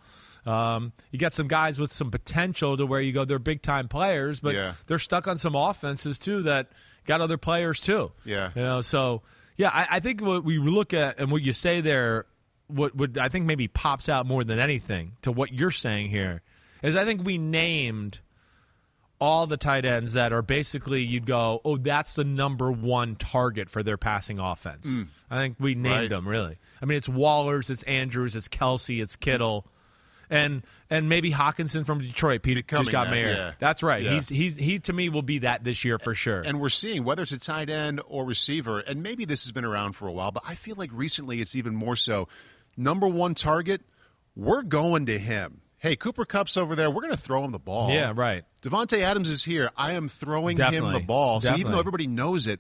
Um, 0.46 0.92
you 1.12 1.20
got 1.20 1.34
some 1.34 1.48
guys 1.48 1.80
with 1.80 1.92
some 1.92 2.10
potential 2.10 2.76
to 2.78 2.86
where 2.86 3.00
you 3.00 3.12
go, 3.14 3.26
they're 3.26 3.38
big 3.38 3.62
time 3.62 3.88
players, 3.88 4.40
but 4.40 4.56
Yeah. 4.56 4.74
they're 4.88 4.98
stuck 4.98 5.28
on 5.28 5.38
some 5.38 5.54
offenses 5.56 6.18
too 6.18 6.42
that 6.44 6.72
got 7.06 7.22
other 7.22 7.38
players 7.38 7.80
too. 7.80 8.12
Yeah. 8.26 8.50
you 8.56 8.62
know, 8.64 8.82
so 8.82 9.22
yeah, 9.58 9.70
I, 9.74 9.88
I 9.98 10.00
think 10.00 10.22
what 10.22 10.44
we 10.44 10.58
look 10.58 10.94
at 10.94 11.20
and 11.20 11.32
what 11.32 11.42
you 11.42 11.54
say 11.54 11.82
there, 11.82 12.26
what 12.68 12.96
would 12.96 13.18
I 13.18 13.30
think 13.30 13.46
maybe 13.46 13.68
pops 13.68 14.10
out 14.10 14.26
more 14.26 14.44
than 14.44 14.60
anything 14.60 15.14
to 15.24 15.32
what 15.32 15.54
you're 15.54 15.72
saying 15.72 16.10
here 16.10 16.42
is 16.82 16.96
I 16.96 17.06
think 17.06 17.24
we 17.26 17.38
named 17.38 18.20
all 19.20 19.46
the 19.46 19.58
tight 19.58 19.86
ends 19.86 20.14
that 20.14 20.34
are 20.34 20.42
basically 20.42 21.02
you'd 21.04 21.28
go, 21.28 21.62
oh, 21.64 21.78
that's 21.78 22.14
the 22.14 22.24
number 22.24 22.72
one 22.72 23.16
target 23.16 23.70
for 23.70 23.84
their 23.84 23.98
passing 23.98 24.40
offense. 24.40 24.92
I 25.30 25.38
think 25.38 25.58
we 25.60 25.76
named 25.76 25.86
Mm. 25.86 26.00
Right. 26.00 26.10
them 26.10 26.28
really. 26.28 26.58
I 26.82 26.86
mean, 26.86 26.98
it's 26.98 27.08
Wallers, 27.08 27.70
it's 27.70 27.84
Andrews, 27.84 28.36
it's 28.36 28.48
Kelce, 28.48 29.00
it's 29.02 29.16
Kittle. 29.16 29.68
And 30.32 30.64
and 30.90 31.10
maybe 31.10 31.32
Hockenson 31.32 31.86
from 31.86 32.00
Detroit. 32.00 32.42
Pete 32.42 32.56
Becoming 32.56 32.86
just 32.86 32.92
got 32.92 33.06
that, 33.06 33.12
mayor. 33.12 33.34
yeah. 33.34 33.52
That's 33.60 33.84
right. 33.84 34.02
Yeah. 34.02 34.14
He's 34.14 34.30
he's 34.30 34.56
he 34.56 34.80
to 34.80 34.94
me 34.94 35.10
will 35.10 35.22
be 35.22 35.40
that 35.40 35.64
this 35.64 35.84
year 35.86 36.00
for 36.00 36.16
sure. 36.16 36.40
And 36.40 36.60
we're 36.62 36.70
seeing 36.70 37.04
whether 37.04 37.22
it's 37.22 37.34
a 37.34 37.38
tight 37.38 37.70
end 37.70 38.02
or 38.08 38.26
receiver, 38.26 38.80
and 38.80 39.04
maybe 39.04 39.26
this 39.26 39.44
has 39.44 39.52
been 39.52 39.66
around 39.66 39.94
for 39.94 40.08
a 40.08 40.12
while, 40.12 40.32
but 40.32 40.44
I 40.48 40.56
feel 40.56 40.76
like 40.78 40.90
recently 40.94 41.42
it's 41.42 41.56
even 41.56 41.76
more 41.76 41.96
so. 41.98 42.28
Number 42.78 43.08
one 43.08 43.36
target, 43.36 43.82
we're 44.36 44.64
going 44.64 45.06
to 45.08 45.20
him. 45.20 45.62
Hey, 45.78 45.96
Cooper 45.96 46.26
Kupp's 46.26 46.56
over 46.58 46.76
there. 46.76 46.90
We're 46.90 47.02
going 47.02 47.16
to 47.16 47.22
throw 47.22 47.44
him 47.44 47.52
the 47.52 47.60
ball. 47.60 47.92
yeah, 47.92 48.14
right. 48.16 48.44
Davante 48.62 49.02
Adams 49.02 49.28
is 49.30 49.44
here. 49.44 49.72
I 49.76 49.94
am 49.94 50.08
throwing 50.08 50.56
him 50.58 50.94
the 50.94 51.00
ball. 51.00 51.42
So 51.42 51.56
even 51.56 51.72
though 51.72 51.80
everybody 51.80 52.08
knows 52.08 52.48
it, 52.48 52.60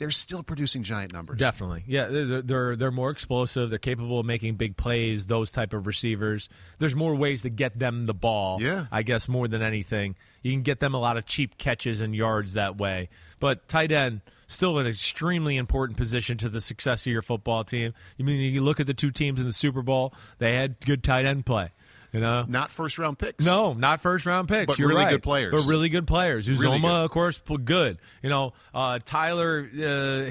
they're 0.00 0.10
still 0.10 0.42
producing 0.42 0.82
giant 0.82 1.12
numbers. 1.12 1.38
Definitely, 1.38 1.84
yeah. 1.86 2.06
They're, 2.06 2.40
they're 2.42 2.76
they're 2.76 2.90
more 2.90 3.10
explosive. 3.10 3.68
They're 3.68 3.78
capable 3.78 4.18
of 4.18 4.24
making 4.24 4.54
big 4.54 4.78
plays. 4.78 5.26
Those 5.26 5.52
type 5.52 5.74
of 5.74 5.86
receivers. 5.86 6.48
There's 6.78 6.94
more 6.94 7.14
ways 7.14 7.42
to 7.42 7.50
get 7.50 7.78
them 7.78 8.06
the 8.06 8.14
ball. 8.14 8.62
Yeah. 8.62 8.86
I 8.90 9.02
guess 9.02 9.28
more 9.28 9.46
than 9.46 9.60
anything, 9.60 10.16
you 10.42 10.52
can 10.52 10.62
get 10.62 10.80
them 10.80 10.94
a 10.94 10.98
lot 10.98 11.18
of 11.18 11.26
cheap 11.26 11.58
catches 11.58 12.00
and 12.00 12.16
yards 12.16 12.54
that 12.54 12.78
way. 12.78 13.10
But 13.40 13.68
tight 13.68 13.92
end 13.92 14.22
still 14.48 14.78
an 14.78 14.86
extremely 14.86 15.58
important 15.58 15.98
position 15.98 16.38
to 16.38 16.48
the 16.48 16.62
success 16.62 17.06
of 17.06 17.12
your 17.12 17.22
football 17.22 17.62
team. 17.62 17.92
You 18.16 18.24
mean 18.24 18.40
you 18.40 18.62
look 18.62 18.80
at 18.80 18.86
the 18.86 18.94
two 18.94 19.10
teams 19.10 19.38
in 19.38 19.46
the 19.46 19.52
Super 19.52 19.82
Bowl? 19.82 20.14
They 20.38 20.54
had 20.54 20.80
good 20.80 21.04
tight 21.04 21.26
end 21.26 21.44
play. 21.44 21.72
You 22.12 22.18
know, 22.20 22.44
not 22.48 22.70
first 22.70 22.98
round 22.98 23.18
picks. 23.18 23.44
no, 23.44 23.72
not 23.72 24.00
first 24.00 24.26
round 24.26 24.48
picks. 24.48 24.66
But 24.66 24.78
You're 24.78 24.88
really 24.88 25.04
right. 25.04 25.10
good 25.10 25.22
players. 25.22 25.52
But 25.52 25.70
really 25.70 25.88
good 25.88 26.06
players. 26.08 26.48
Uzomah, 26.48 26.58
Really 26.60 26.80
good. 26.80 26.90
of 26.90 27.10
course, 27.10 27.40
good. 27.64 27.98
You 28.22 28.30
know, 28.30 28.52
uh, 28.74 28.98
Tyler 29.04 29.68
uh, 29.72 29.78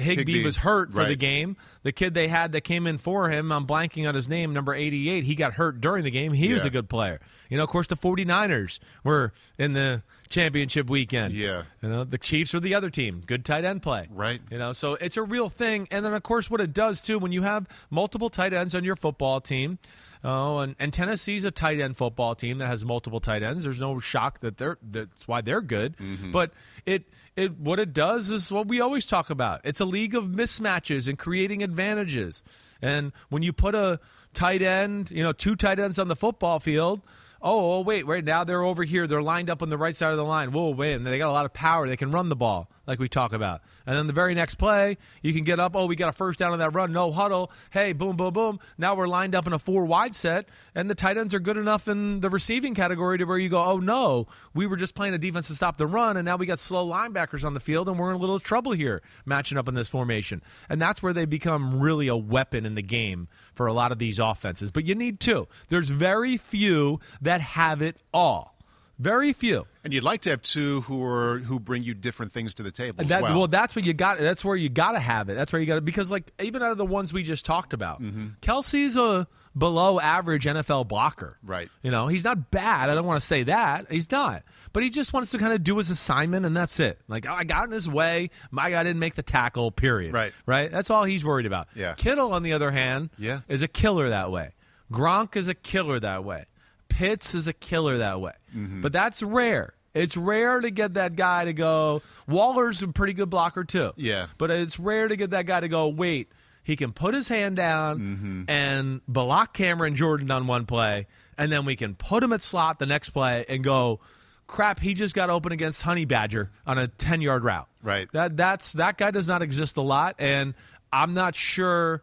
Higbee, 0.00 0.44
was 0.44 0.56
hurt 0.58 0.92
for 0.92 1.04
the 1.06 1.16
game. 1.16 1.56
The 1.82 1.92
kid 1.92 2.12
they 2.12 2.28
had 2.28 2.52
that 2.52 2.60
came 2.62 2.86
in 2.86 2.98
for 2.98 3.30
him, 3.30 3.50
I'm 3.50 3.66
blanking 3.66 4.06
on 4.06 4.14
his 4.14 4.28
name, 4.28 4.52
number 4.52 4.74
88. 4.74 5.24
He 5.24 5.34
got 5.34 5.54
hurt 5.54 5.80
during 5.80 6.04
the 6.04 6.10
game. 6.10 6.34
He 6.34 6.52
was 6.52 6.64
a 6.66 6.70
good 6.70 6.88
player. 6.90 7.20
You 7.48 7.56
know, 7.56 7.64
of 7.64 7.70
course, 7.70 7.86
the 7.88 7.96
49ers 7.96 8.78
were 9.02 9.32
in 9.58 9.72
the 9.72 10.02
championship 10.28 10.88
weekend. 10.88 11.34
Yeah. 11.34 11.64
You 11.82 11.88
know, 11.88 12.04
the 12.04 12.18
Chiefs 12.18 12.54
are 12.54 12.60
the 12.60 12.74
other 12.74 12.90
team. 12.90 13.22
Good 13.26 13.44
tight 13.44 13.64
end 13.64 13.82
play. 13.82 14.06
Right. 14.10 14.40
You 14.50 14.58
know, 14.58 14.72
so 14.72 14.94
it's 14.94 15.16
a 15.16 15.22
real 15.22 15.48
thing. 15.48 15.88
And 15.90 16.04
then, 16.04 16.12
of 16.14 16.22
course, 16.22 16.50
what 16.50 16.60
it 16.60 16.72
does 16.72 17.00
too, 17.02 17.18
when 17.18 17.32
you 17.32 17.42
have 17.42 17.66
multiple 17.90 18.28
tight 18.30 18.52
ends 18.52 18.74
on 18.74 18.84
your 18.84 18.94
football 18.96 19.40
team, 19.40 19.78
oh, 20.24 20.58
and, 20.58 20.76
and 20.78 20.92
Tennessee's 20.92 21.44
a 21.44 21.50
tight 21.50 21.80
end 21.80 21.96
football 21.96 22.34
team 22.34 22.58
that 22.58 22.66
has 22.66 22.84
multiple 22.84 23.20
tight 23.20 23.42
ends. 23.42 23.64
There's 23.64 23.80
no 23.80 23.98
shock 24.00 24.40
that 24.40 24.56
they're 24.58 24.78
that's 24.82 25.26
why 25.26 25.40
they're 25.40 25.60
good. 25.60 25.96
Mm-hmm. 25.96 26.32
But 26.32 26.52
it 26.86 27.04
it 27.36 27.58
what 27.58 27.78
it 27.78 27.92
does 27.92 28.30
is 28.30 28.50
what 28.52 28.68
we 28.68 28.80
always 28.80 29.06
talk 29.06 29.30
about. 29.30 29.60
It's 29.64 29.80
a 29.80 29.84
league 29.84 30.14
of 30.14 30.24
mismatches 30.24 31.08
and 31.08 31.18
creating 31.18 31.62
advantages. 31.62 32.42
And 32.82 33.12
when 33.28 33.42
you 33.42 33.52
put 33.52 33.74
a 33.74 34.00
tight 34.34 34.62
end, 34.62 35.10
you 35.10 35.22
know, 35.22 35.32
two 35.32 35.56
tight 35.56 35.78
ends 35.78 35.98
on 35.98 36.08
the 36.08 36.16
football 36.16 36.60
field. 36.60 37.00
Oh, 37.42 37.78
oh, 37.78 37.80
wait, 37.80 38.06
right 38.06 38.22
now 38.22 38.44
they're 38.44 38.62
over 38.62 38.84
here. 38.84 39.06
They're 39.06 39.22
lined 39.22 39.48
up 39.48 39.62
on 39.62 39.70
the 39.70 39.78
right 39.78 39.96
side 39.96 40.10
of 40.10 40.18
the 40.18 40.24
line. 40.24 40.52
Whoa, 40.52 40.70
wait, 40.70 40.92
and 40.92 41.06
they 41.06 41.16
got 41.16 41.30
a 41.30 41.32
lot 41.32 41.46
of 41.46 41.54
power. 41.54 41.88
They 41.88 41.96
can 41.96 42.10
run 42.10 42.28
the 42.28 42.36
ball, 42.36 42.68
like 42.86 42.98
we 42.98 43.08
talk 43.08 43.32
about. 43.32 43.62
And 43.86 43.96
then 43.96 44.06
the 44.06 44.12
very 44.12 44.34
next 44.34 44.56
play, 44.56 44.98
you 45.22 45.32
can 45.32 45.44
get 45.44 45.58
up. 45.58 45.74
Oh, 45.74 45.86
we 45.86 45.96
got 45.96 46.08
a 46.08 46.16
first 46.16 46.38
down 46.38 46.52
on 46.52 46.58
that 46.58 46.74
run. 46.74 46.92
No 46.92 47.10
huddle. 47.12 47.50
Hey, 47.70 47.92
boom, 47.92 48.16
boom, 48.16 48.32
boom. 48.32 48.60
Now 48.78 48.94
we're 48.94 49.08
lined 49.08 49.34
up 49.34 49.46
in 49.46 49.52
a 49.52 49.58
four 49.58 49.84
wide 49.84 50.14
set, 50.14 50.48
and 50.74 50.90
the 50.90 50.94
tight 50.94 51.16
ends 51.16 51.34
are 51.34 51.40
good 51.40 51.56
enough 51.56 51.88
in 51.88 52.20
the 52.20 52.30
receiving 52.30 52.74
category 52.74 53.18
to 53.18 53.24
where 53.24 53.38
you 53.38 53.48
go, 53.48 53.64
oh 53.64 53.78
no, 53.78 54.26
we 54.54 54.66
were 54.66 54.76
just 54.76 54.94
playing 54.94 55.14
a 55.14 55.18
defense 55.18 55.48
to 55.48 55.54
stop 55.54 55.76
the 55.76 55.86
run, 55.86 56.16
and 56.16 56.24
now 56.24 56.36
we 56.36 56.46
got 56.46 56.58
slow 56.58 56.86
linebackers 56.86 57.44
on 57.44 57.54
the 57.54 57.60
field, 57.60 57.88
and 57.88 57.98
we're 57.98 58.10
in 58.10 58.16
a 58.16 58.20
little 58.20 58.40
trouble 58.40 58.72
here 58.72 59.02
matching 59.24 59.58
up 59.58 59.68
in 59.68 59.74
this 59.74 59.88
formation. 59.88 60.42
And 60.68 60.80
that's 60.80 61.02
where 61.02 61.12
they 61.12 61.24
become 61.24 61.80
really 61.80 62.08
a 62.08 62.16
weapon 62.16 62.66
in 62.66 62.74
the 62.74 62.82
game 62.82 63.28
for 63.54 63.66
a 63.66 63.72
lot 63.72 63.92
of 63.92 63.98
these 63.98 64.18
offenses. 64.18 64.70
But 64.70 64.86
you 64.86 64.94
need 64.94 65.20
two. 65.20 65.48
There's 65.68 65.90
very 65.90 66.36
few 66.36 67.00
that 67.22 67.40
have 67.40 67.82
it 67.82 67.96
all. 68.12 68.56
Very 69.00 69.32
few. 69.32 69.66
And 69.82 69.94
you'd 69.94 70.04
like 70.04 70.20
to 70.22 70.30
have 70.30 70.42
two 70.42 70.82
who 70.82 71.02
are 71.02 71.38
who 71.38 71.58
bring 71.58 71.82
you 71.82 71.94
different 71.94 72.32
things 72.32 72.54
to 72.56 72.62
the 72.62 72.70
table. 72.70 73.02
That, 73.02 73.22
well. 73.22 73.38
well, 73.38 73.48
that's 73.48 73.74
what 73.74 73.86
you 73.86 73.94
got. 73.94 74.18
That's 74.18 74.44
where 74.44 74.54
you 74.56 74.68
got 74.68 74.92
to 74.92 74.98
have 74.98 75.30
it. 75.30 75.34
That's 75.36 75.52
where 75.54 75.60
you 75.60 75.66
got 75.66 75.76
to 75.76 75.80
because 75.80 76.10
like 76.10 76.30
even 76.38 76.62
out 76.62 76.70
of 76.70 76.76
the 76.78 76.84
ones 76.84 77.10
we 77.12 77.22
just 77.22 77.46
talked 77.46 77.72
about, 77.72 78.02
Mm-hmm. 78.02 78.26
Kelce's 78.42 78.96
a 78.98 79.26
below 79.56 79.98
average 79.98 80.44
NFL 80.44 80.86
blocker. 80.88 81.38
Right. 81.42 81.70
You 81.82 81.90
know, 81.90 82.08
he's 82.08 82.24
not 82.24 82.50
bad. 82.50 82.90
I 82.90 82.94
don't 82.94 83.06
want 83.06 83.20
to 83.20 83.26
say 83.26 83.44
that 83.44 83.90
he's 83.90 84.10
not, 84.10 84.42
but 84.74 84.82
he 84.82 84.90
just 84.90 85.12
wants 85.14 85.30
to 85.30 85.38
kind 85.38 85.54
of 85.54 85.64
do 85.64 85.78
his 85.78 85.88
assignment 85.88 86.44
and 86.44 86.54
that's 86.54 86.78
it. 86.78 87.00
Like 87.08 87.26
oh, 87.26 87.32
I 87.32 87.44
got 87.44 87.64
in 87.64 87.70
his 87.70 87.88
way. 87.88 88.28
My 88.50 88.70
guy 88.70 88.82
didn't 88.84 89.00
make 89.00 89.14
the 89.14 89.22
tackle. 89.22 89.70
Period. 89.72 90.12
Right. 90.12 90.34
Right. 90.44 90.70
That's 90.70 90.90
all 90.90 91.04
he's 91.04 91.24
worried 91.24 91.46
about. 91.46 91.68
Yeah. 91.74 91.94
Kittle, 91.94 92.34
on 92.34 92.42
the 92.42 92.52
other 92.52 92.70
hand, 92.70 93.08
Yeah. 93.16 93.40
is 93.48 93.62
a 93.62 93.68
killer 93.68 94.10
that 94.10 94.30
way. 94.30 94.52
Gronk 94.92 95.36
is 95.36 95.48
a 95.48 95.54
killer 95.54 95.98
that 96.00 96.22
way. 96.24 96.44
Pitts 96.90 97.34
is 97.34 97.48
a 97.48 97.52
killer 97.54 97.98
that 97.98 98.20
way. 98.20 98.32
Mm-hmm. 98.54 98.82
But 98.82 98.92
that's 98.92 99.22
rare. 99.22 99.72
It's 99.94 100.16
rare 100.16 100.60
to 100.60 100.70
get 100.70 100.94
that 100.94 101.16
guy 101.16 101.46
to 101.46 101.52
go. 101.52 102.02
Waller's 102.28 102.82
a 102.82 102.88
pretty 102.88 103.12
good 103.14 103.30
blocker 103.30 103.64
too. 103.64 103.92
Yeah. 103.96 104.26
But 104.38 104.50
it's 104.50 104.78
rare 104.78 105.08
to 105.08 105.16
get 105.16 105.30
that 105.30 105.46
guy 105.46 105.60
to 105.60 105.68
go, 105.68 105.88
wait, 105.88 106.30
he 106.62 106.76
can 106.76 106.92
put 106.92 107.14
his 107.14 107.26
hand 107.26 107.56
down 107.56 107.98
Mm-hmm. 107.98 108.42
and 108.50 109.00
block 109.08 109.54
Cameron 109.54 109.94
Jordan 109.96 110.30
on 110.30 110.46
one 110.46 110.66
play, 110.66 111.06
and 111.38 111.50
then 111.50 111.64
we 111.64 111.74
can 111.74 111.94
put 111.94 112.22
him 112.22 112.32
at 112.32 112.42
slot 112.42 112.78
the 112.78 112.86
next 112.86 113.10
play 113.10 113.44
and 113.48 113.64
go, 113.64 113.98
crap, 114.46 114.78
he 114.78 114.94
just 114.94 115.14
got 115.14 115.30
open 115.30 115.52
against 115.52 115.82
Honey 115.82 116.04
Badger 116.04 116.50
on 116.66 116.78
a 116.78 116.86
10 116.86 117.20
yard 117.22 117.42
route. 117.44 117.66
Right. 117.82 118.08
That 118.12 118.36
that's 118.36 118.74
that 118.74 118.98
guy 118.98 119.10
does 119.10 119.26
not 119.26 119.42
exist 119.42 119.76
a 119.76 119.82
lot, 119.82 120.16
and 120.18 120.54
I'm 120.92 121.14
not 121.14 121.34
sure 121.34 122.02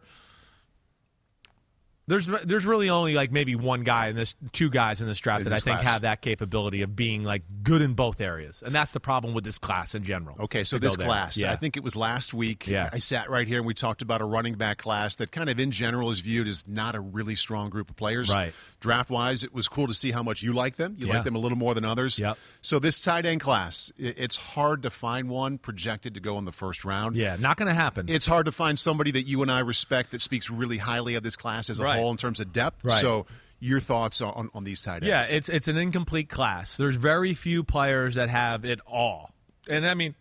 there's 2.08 2.26
there's 2.26 2.66
really 2.66 2.88
only 2.90 3.14
like 3.14 3.30
maybe 3.30 3.54
one 3.54 3.84
guy 3.84 4.08
in 4.08 4.16
this 4.16 4.34
two 4.52 4.70
guys 4.70 5.00
in 5.00 5.06
this 5.06 5.18
draft 5.18 5.44
In 5.44 5.50
that 5.50 5.56
I 5.56 5.60
think 5.60 5.80
class. 5.80 5.92
have 5.92 6.02
that 6.02 6.22
capability 6.22 6.82
of 6.82 6.96
being 6.96 7.22
like 7.22 7.42
good 7.62 7.82
in 7.82 7.92
both 7.92 8.20
areas, 8.20 8.62
and 8.64 8.74
that's 8.74 8.92
the 8.92 9.00
problem 9.00 9.34
with 9.34 9.44
this 9.44 9.58
class 9.58 9.94
in 9.94 10.02
general. 10.02 10.36
Okay, 10.40 10.64
so 10.64 10.78
this 10.78 10.96
class, 10.96 11.36
yeah. 11.36 11.52
I 11.52 11.56
think 11.56 11.76
it 11.76 11.84
was 11.84 11.94
last 11.94 12.32
week. 12.34 12.66
Yeah. 12.66 12.88
I 12.92 12.98
sat 12.98 13.30
right 13.30 13.46
here 13.46 13.58
and 13.58 13.66
we 13.66 13.74
talked 13.74 14.02
about 14.02 14.20
a 14.20 14.24
running 14.24 14.54
back 14.54 14.78
class 14.78 15.16
that 15.16 15.30
kind 15.30 15.50
of 15.50 15.60
in 15.60 15.70
general 15.70 16.10
is 16.10 16.20
viewed 16.20 16.48
as 16.48 16.66
not 16.66 16.94
a 16.94 17.00
really 17.00 17.36
strong 17.36 17.68
group 17.68 17.90
of 17.90 17.96
players. 17.96 18.32
Right. 18.32 18.54
Draft 18.80 19.10
wise, 19.10 19.42
it 19.42 19.52
was 19.52 19.66
cool 19.66 19.88
to 19.88 19.94
see 19.94 20.12
how 20.12 20.22
much 20.22 20.40
you 20.42 20.52
like 20.52 20.76
them. 20.76 20.94
You 20.98 21.08
Yeah. 21.08 21.14
like 21.14 21.24
them 21.24 21.34
a 21.34 21.38
little 21.38 21.58
more 21.58 21.74
than 21.74 21.84
others. 21.84 22.18
Yep. 22.18 22.38
So 22.62 22.78
this 22.78 23.00
tight 23.00 23.26
end 23.26 23.40
class, 23.40 23.90
it's 23.98 24.36
hard 24.36 24.84
to 24.84 24.90
find 24.90 25.28
one 25.28 25.58
projected 25.58 26.14
to 26.14 26.20
go 26.20 26.38
in 26.38 26.44
the 26.44 26.52
first 26.52 26.84
round. 26.84 27.16
yeah, 27.16 27.36
not 27.40 27.56
going 27.56 27.66
to 27.68 27.74
happen. 27.74 28.06
It's 28.08 28.26
hard 28.26 28.46
to 28.46 28.52
find 28.52 28.78
somebody 28.78 29.10
that 29.10 29.22
you 29.26 29.42
and 29.42 29.50
I 29.50 29.60
respect 29.60 30.12
that 30.12 30.22
speaks 30.22 30.48
really 30.48 30.78
highly 30.78 31.16
of 31.16 31.24
this 31.24 31.34
class 31.34 31.68
as 31.70 31.80
a 31.80 31.84
Right. 31.84 31.98
whole 31.98 32.10
in 32.12 32.16
terms 32.18 32.38
of 32.38 32.52
depth. 32.52 32.84
Right. 32.84 33.00
So 33.00 33.26
your 33.58 33.80
thoughts 33.80 34.20
on, 34.22 34.48
on 34.54 34.62
these 34.62 34.80
tight 34.80 35.02
ends? 35.02 35.08
Yeah, 35.08 35.24
it's 35.28 35.48
it's 35.48 35.66
an 35.66 35.76
incomplete 35.76 36.28
class. 36.28 36.76
There's 36.76 36.94
very 36.94 37.34
few 37.34 37.64
players 37.64 38.14
that 38.14 38.28
have 38.30 38.64
it 38.64 38.78
all, 38.86 39.32
and 39.68 39.84
I 39.84 39.94
mean, 39.94 40.14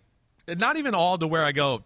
not 0.47 0.77
even 0.77 0.95
all 0.95 1.19
to 1.19 1.27
where 1.27 1.43
I 1.45 1.51
go, 1.51 1.83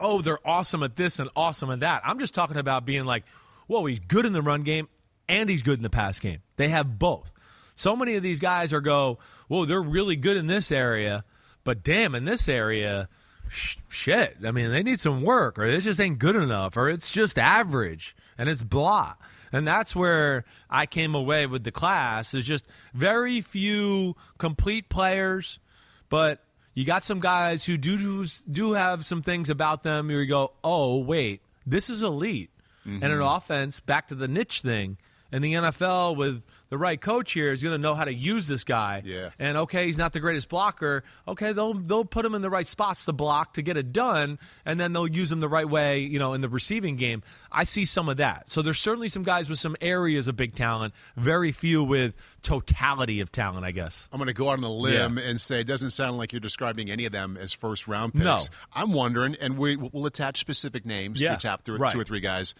oh, 0.00 0.22
they're 0.22 0.38
awesome 0.48 0.82
at 0.82 0.96
this 0.96 1.18
and 1.18 1.28
awesome 1.36 1.70
at 1.70 1.80
that. 1.80 2.00
I'm 2.06 2.18
just 2.18 2.32
talking 2.32 2.56
about 2.56 2.86
being 2.86 3.04
like, 3.04 3.24
whoa, 3.66 3.84
he's 3.84 3.98
good 3.98 4.24
in 4.24 4.32
the 4.32 4.40
run 4.40 4.62
game 4.62 4.88
and 5.28 5.48
he's 5.48 5.62
good 5.62 5.78
in 5.78 5.82
the 5.82 5.90
pass 5.90 6.18
game. 6.18 6.40
They 6.56 6.68
have 6.68 6.98
both. 6.98 7.30
So 7.74 7.94
many 7.94 8.14
of 8.14 8.22
these 8.22 8.40
guys 8.40 8.72
are 8.72 8.80
go, 8.80 9.18
whoa, 9.48 9.64
they're 9.64 9.82
really 9.82 10.16
good 10.16 10.36
in 10.36 10.46
this 10.46 10.72
area, 10.72 11.24
but 11.64 11.82
damn, 11.82 12.14
in 12.14 12.24
this 12.24 12.48
area. 12.48 13.08
sh- 13.50 13.76
Shit. 13.88 14.36
I 14.44 14.50
mean, 14.50 14.70
they 14.70 14.82
need 14.82 15.00
some 15.00 15.22
work, 15.22 15.58
or 15.58 15.64
it 15.64 15.80
just 15.80 16.00
ain't 16.00 16.18
good 16.18 16.36
enough, 16.36 16.76
or 16.76 16.88
it's 16.88 17.10
just 17.10 17.38
average, 17.38 18.14
and 18.36 18.48
it's 18.48 18.62
blah. 18.62 19.14
And 19.52 19.66
that's 19.66 19.96
where 19.96 20.44
I 20.68 20.86
came 20.86 21.14
away 21.14 21.46
with 21.46 21.64
the 21.64 21.72
class 21.72 22.34
is 22.34 22.44
just 22.44 22.66
very 22.92 23.40
few 23.40 24.16
complete 24.38 24.88
players, 24.88 25.60
but 26.08 26.42
you 26.74 26.84
got 26.84 27.02
some 27.02 27.20
guys 27.20 27.64
who 27.64 27.76
do 27.78 28.26
do 28.50 28.72
have 28.72 29.06
some 29.06 29.22
things 29.22 29.48
about 29.48 29.82
them 29.82 30.08
where 30.08 30.20
you 30.20 30.26
go, 30.26 30.52
oh 30.62 30.98
wait, 30.98 31.40
this 31.64 31.88
is 31.88 32.02
elite. 32.02 32.50
And 32.84 33.02
an 33.02 33.10
mm-hmm. 33.10 33.22
offense, 33.22 33.80
back 33.80 34.08
to 34.08 34.14
the 34.14 34.28
niche 34.28 34.60
thing, 34.60 34.98
in 35.32 35.42
the 35.42 35.54
NFL 35.54 36.16
with 36.16 36.46
the 36.68 36.78
right 36.78 37.00
coach 37.00 37.32
here 37.32 37.52
is 37.52 37.62
going 37.62 37.74
to 37.74 37.78
know 37.80 37.94
how 37.94 38.04
to 38.04 38.12
use 38.12 38.48
this 38.48 38.64
guy. 38.64 39.02
Yeah. 39.04 39.30
And 39.38 39.56
okay, 39.58 39.86
he's 39.86 39.98
not 39.98 40.12
the 40.12 40.20
greatest 40.20 40.48
blocker. 40.48 41.04
Okay, 41.28 41.52
they'll 41.52 41.74
they'll 41.74 42.04
put 42.04 42.24
him 42.24 42.34
in 42.34 42.42
the 42.42 42.50
right 42.50 42.66
spots 42.66 43.04
to 43.04 43.12
block 43.12 43.54
to 43.54 43.62
get 43.62 43.76
it 43.76 43.92
done, 43.92 44.38
and 44.64 44.78
then 44.80 44.92
they'll 44.92 45.06
use 45.06 45.30
him 45.30 45.40
the 45.40 45.48
right 45.48 45.68
way, 45.68 46.00
you 46.00 46.18
know, 46.18 46.32
in 46.32 46.40
the 46.40 46.48
receiving 46.48 46.96
game. 46.96 47.22
I 47.52 47.64
see 47.64 47.84
some 47.84 48.08
of 48.08 48.16
that. 48.16 48.50
So 48.50 48.62
there's 48.62 48.80
certainly 48.80 49.08
some 49.08 49.22
guys 49.22 49.48
with 49.48 49.58
some 49.58 49.76
areas 49.80 50.26
of 50.28 50.36
big 50.36 50.54
talent, 50.54 50.92
very 51.16 51.52
few 51.52 51.84
with 51.84 52.14
totality 52.42 53.20
of 53.20 53.30
talent, 53.30 53.64
I 53.64 53.70
guess. 53.72 54.08
I'm 54.12 54.18
going 54.18 54.28
to 54.28 54.34
go 54.34 54.48
out 54.50 54.58
on 54.58 54.64
a 54.64 54.72
limb 54.72 55.18
and 55.18 55.40
say 55.40 55.60
it 55.60 55.66
doesn't 55.66 55.90
sound 55.90 56.16
like 56.18 56.32
you're 56.32 56.40
describing 56.40 56.90
any 56.90 57.04
of 57.06 57.12
them 57.12 57.36
as 57.36 57.52
first 57.52 57.86
round 57.88 58.12
picks. 58.12 58.24
No. 58.24 58.38
I'm 58.72 58.92
wondering, 58.92 59.36
and 59.40 59.58
we, 59.58 59.76
we'll 59.76 60.06
attach 60.06 60.38
specific 60.38 60.86
names 60.86 61.20
Yeah, 61.20 61.36
to 61.36 61.42
top 61.42 61.62
through 61.62 61.78
right. 61.78 61.92
two 61.92 62.00
or 62.00 62.04
three 62.04 62.20
guys. 62.20 62.54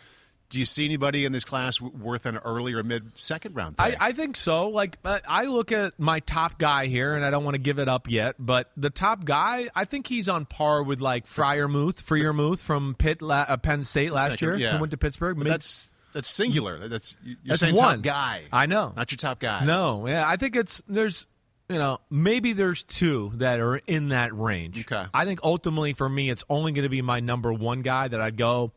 Do 0.48 0.58
you 0.58 0.64
see 0.64 0.84
anybody 0.84 1.24
in 1.24 1.32
this 1.32 1.44
class 1.44 1.80
worth 1.80 2.24
an 2.26 2.36
early 2.38 2.72
or 2.72 2.82
mid 2.82 3.18
second 3.18 3.54
round 3.56 3.76
I, 3.78 3.90
pick? 3.90 4.02
I 4.02 4.12
think 4.12 4.36
so. 4.36 4.68
Like, 4.68 4.98
I 5.04 5.44
look 5.44 5.72
at 5.72 5.98
my 5.98 6.20
top 6.20 6.58
guy 6.58 6.86
here, 6.86 7.14
and 7.14 7.24
I 7.24 7.30
don't 7.30 7.44
want 7.44 7.54
to 7.56 7.60
give 7.60 7.78
it 7.78 7.88
up 7.88 8.08
yet. 8.10 8.36
But 8.38 8.70
the 8.76 8.90
top 8.90 9.24
guy, 9.24 9.68
I 9.74 9.84
think 9.84 10.06
he's 10.06 10.28
on 10.28 10.44
par 10.46 10.82
with 10.82 11.00
like 11.00 11.26
Freiermuth, 11.26 12.02
Freiermuth 12.02 12.62
from 12.62 12.94
Pitt, 12.96 13.22
la- 13.22 13.46
uh, 13.48 13.56
Penn 13.56 13.82
State 13.84 14.12
last 14.12 14.32
Second, 14.32 14.48
year, 14.48 14.56
yeah. 14.56 14.72
who 14.74 14.80
went 14.80 14.92
to 14.92 14.96
Pittsburgh. 14.96 15.36
Made- 15.36 15.48
that's 15.48 15.90
that's 16.12 16.28
singular. 16.28 16.88
That's 16.88 17.14
you're 17.24 17.36
That's 17.44 17.60
saying 17.60 17.74
one. 17.74 17.96
top 17.96 18.02
guy. 18.04 18.42
I 18.52 18.66
know. 18.66 18.92
not 18.96 19.10
your 19.12 19.16
top 19.18 19.38
guy. 19.38 19.64
No, 19.64 20.06
yeah, 20.06 20.26
I 20.26 20.36
think 20.36 20.56
it's 20.56 20.80
there's 20.88 21.26
you 21.68 21.76
know 21.76 21.98
maybe 22.08 22.54
there's 22.54 22.84
two 22.84 23.32
that 23.34 23.60
are 23.60 23.76
in 23.86 24.08
that 24.08 24.34
range. 24.34 24.78
Okay. 24.80 25.04
I 25.12 25.24
think 25.26 25.40
ultimately 25.42 25.92
for 25.92 26.08
me 26.08 26.30
it's 26.30 26.42
only 26.48 26.72
going 26.72 26.84
to 26.84 26.88
be 26.88 27.02
my 27.02 27.20
number 27.20 27.52
one 27.52 27.82
guy 27.82 28.08
that 28.08 28.20
I'd 28.20 28.36
go 28.38 28.72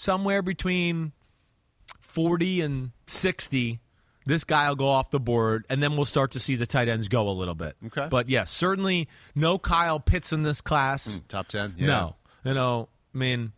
somewhere 0.00 0.42
between 0.42 1.12
forty 2.00 2.60
and 2.62 2.90
sixty. 3.06 3.80
This 4.26 4.44
guy 4.44 4.68
will 4.68 4.76
go 4.76 4.88
off 4.88 5.10
the 5.10 5.18
board, 5.20 5.64
and 5.70 5.82
then 5.82 5.96
we'll 5.96 6.04
start 6.04 6.32
to 6.32 6.40
see 6.40 6.54
the 6.54 6.66
tight 6.66 6.88
ends 6.88 7.08
go 7.08 7.28
a 7.28 7.32
little 7.32 7.54
bit. 7.54 7.74
Okay. 7.86 8.06
but 8.10 8.28
yes, 8.28 8.50
certainly 8.50 9.08
no 9.34 9.58
Kyle 9.58 9.98
Pitts 9.98 10.32
in 10.32 10.42
this 10.42 10.60
class. 10.60 11.06
Hmm, 11.12 11.18
top 11.28 11.48
ten. 11.48 11.74
Yeah. 11.78 11.86
No, 11.86 12.16
you 12.44 12.54
know, 12.54 12.88
I 13.14 13.18
mean, 13.18 13.52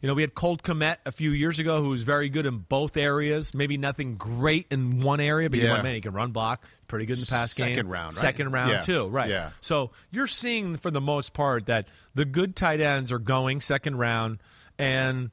you 0.00 0.06
know, 0.06 0.14
we 0.14 0.22
had 0.22 0.34
Cole 0.34 0.56
Kmet 0.56 0.98
a 1.04 1.12
few 1.12 1.30
years 1.32 1.58
ago 1.58 1.82
who 1.82 1.90
was 1.90 2.04
very 2.04 2.28
good 2.28 2.46
in 2.46 2.58
both 2.58 2.96
areas. 2.96 3.54
Maybe 3.54 3.76
nothing 3.76 4.14
great 4.16 4.66
in 4.70 5.00
one 5.00 5.20
area, 5.20 5.50
but 5.50 5.58
Yeah. 5.58 5.82
man, 5.82 5.94
he 5.96 6.00
can 6.00 6.12
run 6.12 6.30
block, 6.30 6.64
pretty 6.86 7.06
good 7.06 7.18
in 7.18 7.22
the 7.22 7.30
pass 7.30 7.54
game. 7.54 7.68
Second 7.74 7.90
round, 7.90 8.14
right? 8.14 8.20
second 8.20 8.52
round 8.52 8.70
Yeah. 8.70 8.80
too, 8.80 9.08
right? 9.08 9.28
Yeah. 9.28 9.50
So 9.60 9.90
you're 10.10 10.26
seeing 10.28 10.76
for 10.76 10.90
the 10.90 11.00
most 11.00 11.32
part 11.34 11.66
that 11.66 11.88
the 12.14 12.24
good 12.24 12.54
tight 12.56 12.80
ends 12.80 13.10
are 13.12 13.18
going 13.18 13.60
second 13.60 13.96
round, 13.98 14.38
and 14.78 15.30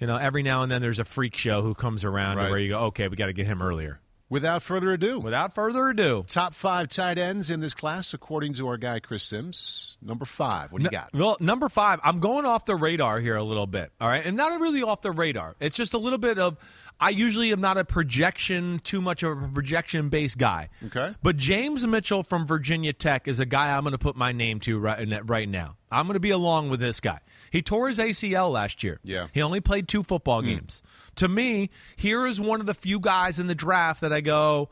you 0.00 0.06
know, 0.06 0.16
every 0.16 0.42
now 0.42 0.62
and 0.62 0.72
then 0.72 0.82
there's 0.82 0.98
a 0.98 1.04
freak 1.04 1.36
show 1.36 1.62
who 1.62 1.74
comes 1.74 2.04
around 2.04 2.38
Right. 2.38 2.50
where 2.50 2.58
you 2.58 2.70
go, 2.70 2.78
okay, 2.86 3.06
we 3.08 3.16
got 3.16 3.26
to 3.26 3.32
get 3.32 3.46
him 3.46 3.62
earlier. 3.62 4.00
Without 4.28 4.62
further 4.62 4.92
ado, 4.92 5.18
Without 5.18 5.52
further 5.56 5.88
ado, 5.88 6.24
top 6.28 6.54
five 6.54 6.88
tight 6.88 7.18
ends 7.18 7.50
in 7.50 7.58
this 7.58 7.74
class, 7.74 8.14
according 8.14 8.54
to 8.54 8.68
our 8.68 8.76
guy 8.76 9.00
Chris 9.00 9.24
Sims. 9.24 9.96
Number 10.00 10.24
five. 10.24 10.70
What 10.70 10.78
do 10.80 10.84
you 10.84 10.90
got? 10.90 11.10
Well, 11.12 11.36
number 11.40 11.68
five, 11.68 11.98
I'm 12.04 12.20
going 12.20 12.46
off 12.46 12.64
the 12.64 12.76
radar 12.76 13.18
here 13.18 13.34
a 13.34 13.42
little 13.42 13.66
bit. 13.66 13.90
All 14.00 14.06
right. 14.06 14.24
And 14.24 14.36
not 14.36 14.60
really 14.60 14.84
off 14.84 15.00
the 15.00 15.10
radar. 15.10 15.56
It's 15.58 15.76
just 15.76 15.94
a 15.94 15.98
little 15.98 16.18
bit 16.18 16.38
of, 16.38 16.56
I 17.00 17.10
usually 17.10 17.50
am 17.50 17.62
not 17.62 17.78
a 17.78 17.84
projection, 17.84 18.78
too 18.84 19.00
much 19.00 19.22
of 19.22 19.42
a 19.42 19.48
projection 19.48 20.10
based 20.10 20.36
guy. 20.36 20.68
Okay. 20.86 21.14
But 21.22 21.38
James 21.38 21.86
Mitchell 21.86 22.22
from 22.22 22.46
Virginia 22.46 22.92
Tech 22.92 23.26
is 23.26 23.40
a 23.40 23.46
guy 23.46 23.74
I'm 23.74 23.84
going 23.84 23.92
to 23.92 23.98
put 23.98 24.16
my 24.16 24.32
name 24.32 24.60
to 24.60 24.78
right, 24.78 25.08
right 25.28 25.48
now. 25.48 25.76
I'm 25.90 26.06
going 26.06 26.14
to 26.14 26.20
be 26.20 26.30
along 26.30 26.68
with 26.68 26.78
this 26.78 27.00
guy. 27.00 27.20
He 27.50 27.62
tore 27.62 27.88
his 27.88 27.98
ACL 27.98 28.52
last 28.52 28.84
year. 28.84 29.00
Yeah. 29.02 29.28
He 29.32 29.40
only 29.40 29.60
played 29.60 29.88
two 29.88 30.02
football 30.02 30.42
hmm. 30.42 30.48
games. 30.48 30.82
To 31.16 31.28
me, 31.28 31.70
here 31.96 32.26
is 32.26 32.40
one 32.40 32.60
of 32.60 32.66
the 32.66 32.74
few 32.74 33.00
guys 33.00 33.38
in 33.38 33.46
the 33.46 33.54
draft 33.54 34.02
that 34.02 34.12
I 34.12 34.20
go, 34.20 34.68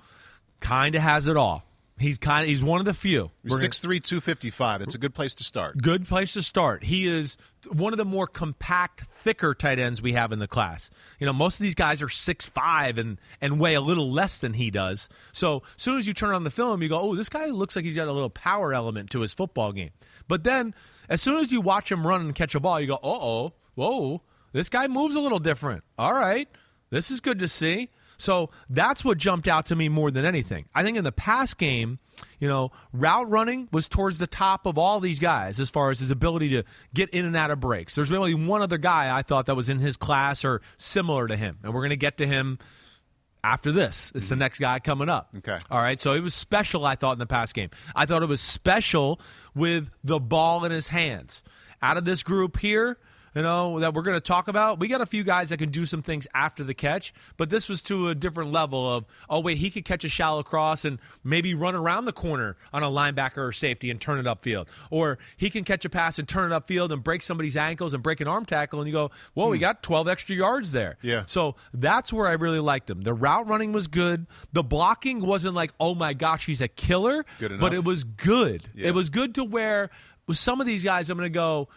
kind 0.61 0.95
of 0.95 1.03
has 1.03 1.29
it 1.29 1.37
all. 1.37 1.65
He's 1.99 2.19
kind 2.19 2.45
of 2.45 2.49
he's 2.49 2.62
one 2.62 2.81
of 2.81 2.87
the 2.87 2.95
few. 2.95 3.31
Six 3.49 3.81
three 3.81 4.00
two 4.00 4.21
fifty 4.21 4.50
five. 4.50 4.81
That's 4.81 4.95
a 4.95 4.99
good 4.99 5.14
place 5.14 5.35
to 5.37 5.45
start. 5.45 5.78
good 5.78 6.07
place 6.07 6.35
to 6.35 6.43
start. 6.43 6.85
He 6.85 7.07
is 7.07 7.37
one 7.73 7.93
of 7.93 7.97
the 7.99 8.05
more 8.05 8.26
compact, 8.26 9.05
thicker 9.23 9.55
tight 9.55 9.78
ends 9.78 10.00
we 10.00 10.12
have 10.12 10.31
in 10.33 10.38
the 10.38 10.47
class. 10.49 10.90
You 11.19 11.26
know, 11.26 11.33
most 11.33 11.59
of 11.59 11.64
these 11.64 11.75
guys 11.75 12.00
are 12.02 12.09
six 12.09 12.47
five 12.47 12.99
and 12.99 13.19
and 13.40 13.59
weigh 13.59 13.75
a 13.75 13.81
little 13.81 14.11
less 14.11 14.38
than 14.38 14.55
he 14.55 14.71
does. 14.71 15.09
So 15.33 15.62
as 15.76 15.83
soon 15.83 15.99
as 15.99 16.07
you 16.07 16.14
turn 16.14 16.35
on 16.35 16.45
the 16.45 16.50
film, 16.50 16.83
you 16.83 16.88
go, 16.88 17.00
"Oh, 17.00 17.14
this 17.17 17.28
guy 17.28 17.47
looks 17.47 17.75
like 17.76 17.85
he's 17.85 17.97
got 17.97 18.09
a 18.09 18.12
little 18.12 18.31
power 18.31 18.73
element 18.73 19.11
to 19.11 19.21
his 19.21 19.35
football 19.35 19.73
game." 19.73 19.90
But 20.28 20.45
then, 20.45 20.75
as 21.09 21.21
soon 21.21 21.37
as 21.37 21.50
you 21.50 21.61
watch 21.61 21.90
him 21.90 22.07
run 22.07 22.21
and 22.21 22.35
catch 22.35 22.55
a 22.55 22.61
ball, 22.61 22.81
you 22.81 22.87
go, 22.87 22.95
"Uh 22.95 22.99
oh, 23.02 23.52
whoa, 23.75 24.23
this 24.52 24.69
guy 24.69 24.87
moves 24.87 25.17
a 25.17 25.21
little 25.21 25.40
different." 25.40 25.85
All 25.99 26.14
right, 26.14 26.49
this 26.90 27.11
is 27.11 27.21
good 27.21 27.38
to 27.40 27.49
see. 27.49 27.90
So 28.19 28.51
that's 28.69 29.05
what 29.05 29.17
jumped 29.19 29.49
out 29.49 29.67
to 29.67 29.77
me 29.77 29.89
more 29.89 30.11
than 30.11 30.25
anything. 30.25 30.67
I 30.75 30.83
think 30.83 30.99
in 30.99 31.05
the 31.05 31.13
past 31.13 31.57
game, 31.57 32.01
you 32.41 32.49
know, 32.49 32.73
route 32.93 33.31
running 33.31 33.69
was 33.71 33.89
towards 33.89 34.19
the 34.19 34.27
top 34.27 34.67
of 34.67 34.77
all 34.77 35.01
these 35.01 35.21
guys 35.21 35.61
as 35.61 35.71
far 35.71 35.91
as 35.91 36.01
his 36.01 36.11
ability 36.11 36.51
to 36.51 36.65
get 36.93 37.11
in 37.11 37.25
and 37.25 37.37
out 37.37 37.51
of 37.51 37.61
breaks. 37.61 37.95
There's 37.95 38.11
only 38.11 38.35
one 38.35 38.61
other 38.61 38.79
guy 38.79 39.17
I 39.17 39.23
thought 39.23 39.47
that 39.47 39.55
was 39.55 39.69
in 39.69 39.79
his 39.79 39.97
class 39.97 40.45
or 40.45 40.61
similar 40.77 41.29
to 41.29 41.37
him, 41.37 41.59
and 41.63 41.73
we're 41.73 41.81
going 41.81 41.91
to 41.91 41.97
get 41.97 42.19
to 42.19 42.27
him 42.27 42.59
after 43.45 43.71
this. 43.73 44.13
It's 44.15 44.29
the 44.29 44.35
mm-hmm. 44.35 44.41
next 44.41 44.59
guy 44.59 44.79
coming 44.81 45.09
up. 45.09 45.31
Okay. 45.39 45.59
All 45.71 45.81
right. 45.81 45.99
So 45.99 46.13
it 46.15 46.21
was 46.23 46.35
special, 46.35 46.85
I 46.85 46.97
thought, 46.97 47.13
in 47.13 47.19
the 47.19 47.27
past 47.27 47.55
game. 47.55 47.71
I 47.95 48.05
thought 48.05 48.23
it 48.23 48.29
was 48.29 48.41
special 48.41 49.21
with 49.55 49.91
the 50.03 50.19
ball 50.19 50.65
in 50.65 50.73
his 50.73 50.89
hands. 50.89 51.43
Out 51.81 51.97
of 51.97 52.05
this 52.05 52.25
group 52.25 52.59
here, 52.59 52.99
you 53.35 53.43
know, 53.43 53.81
that 53.81 53.95
we're 53.95 54.03
going 54.03 54.17
to 54.17 54.21
talk 54.21 54.49
about, 54.49 54.79
we 54.79 54.89
got 54.89 55.01
a 55.01 55.07
few 55.07 55.25
guys 55.25 55.51
that 55.51 55.59
can 55.59 55.71
do 55.71 55.85
some 55.85 56.03
things 56.03 56.27
after 56.35 56.65
the 56.65 56.75
catch, 56.75 57.13
but 57.37 57.51
this 57.51 57.69
was 57.69 57.83
to 57.83 58.09
a 58.09 58.15
different 58.15 58.53
level 58.53 58.91
of, 58.91 59.05
oh, 59.29 59.41
wait, 59.41 59.59
he 59.59 59.71
could 59.71 59.85
catch 59.85 60.05
a 60.05 60.09
shallow 60.09 60.43
cross 60.43 60.85
and 60.85 60.99
maybe 61.23 61.55
run 61.55 61.75
around 61.75 62.05
the 62.05 62.13
corner 62.13 62.57
on 62.73 62.83
a 62.83 62.87
linebacker 62.87 63.39
or 63.39 63.53
safety 63.53 63.91
and 63.91 64.01
turn 64.01 64.19
it 64.19 64.27
upfield. 64.27 64.67
Or 64.91 65.19
he 65.37 65.51
can 65.51 65.65
catch 65.65 65.85
a 65.85 65.91
pass 65.91 66.19
and 66.19 66.29
turn 66.29 66.53
it 66.53 66.55
upfield 66.55 66.91
and 66.91 67.03
break 67.03 67.23
somebody's 67.23 67.57
ankles 67.57 67.95
and 67.95 68.03
break 68.03 68.21
an 68.21 68.29
arm 68.29 68.45
tackle, 68.45 68.81
and 68.81 68.89
you 68.89 68.93
go, 68.93 69.11
whoa, 69.35 69.49
we 69.49 69.59
hmm. 69.59 69.63
got 69.63 69.83
12 69.83 70.09
extra 70.09 70.37
yards 70.37 70.73
there. 70.73 70.97
Yeah. 71.03 71.25
So 71.27 71.57
that's 71.73 72.13
where 72.13 72.27
I 72.27 72.33
really 72.33 72.61
liked 72.61 72.91
him. 72.91 73.03
The 73.03 73.15
route 73.15 73.49
running 73.49 73.73
was 73.73 73.87
good. 73.87 74.27
The 74.53 74.63
blocking 74.63 75.21
wasn't 75.21 75.55
like, 75.55 75.73
oh 75.81 75.95
my 75.95 76.15
gosh, 76.15 76.47
he's 76.47 76.61
a 76.61 76.69
killer. 76.69 77.25
But 77.61 77.75
it 77.75 77.85
was 77.85 78.05
good. 78.05 78.69
Yeah. 78.75 78.89
It 78.89 78.95
was 78.95 79.11
good 79.11 79.35
to 79.37 79.45
where 79.45 79.91
with 80.27 80.39
some 80.39 80.61
of 80.61 80.67
these 80.67 80.85
guys, 80.85 81.11
I'm 81.11 81.19
going 81.19 81.27
to 81.27 81.35
go, 81.35 81.69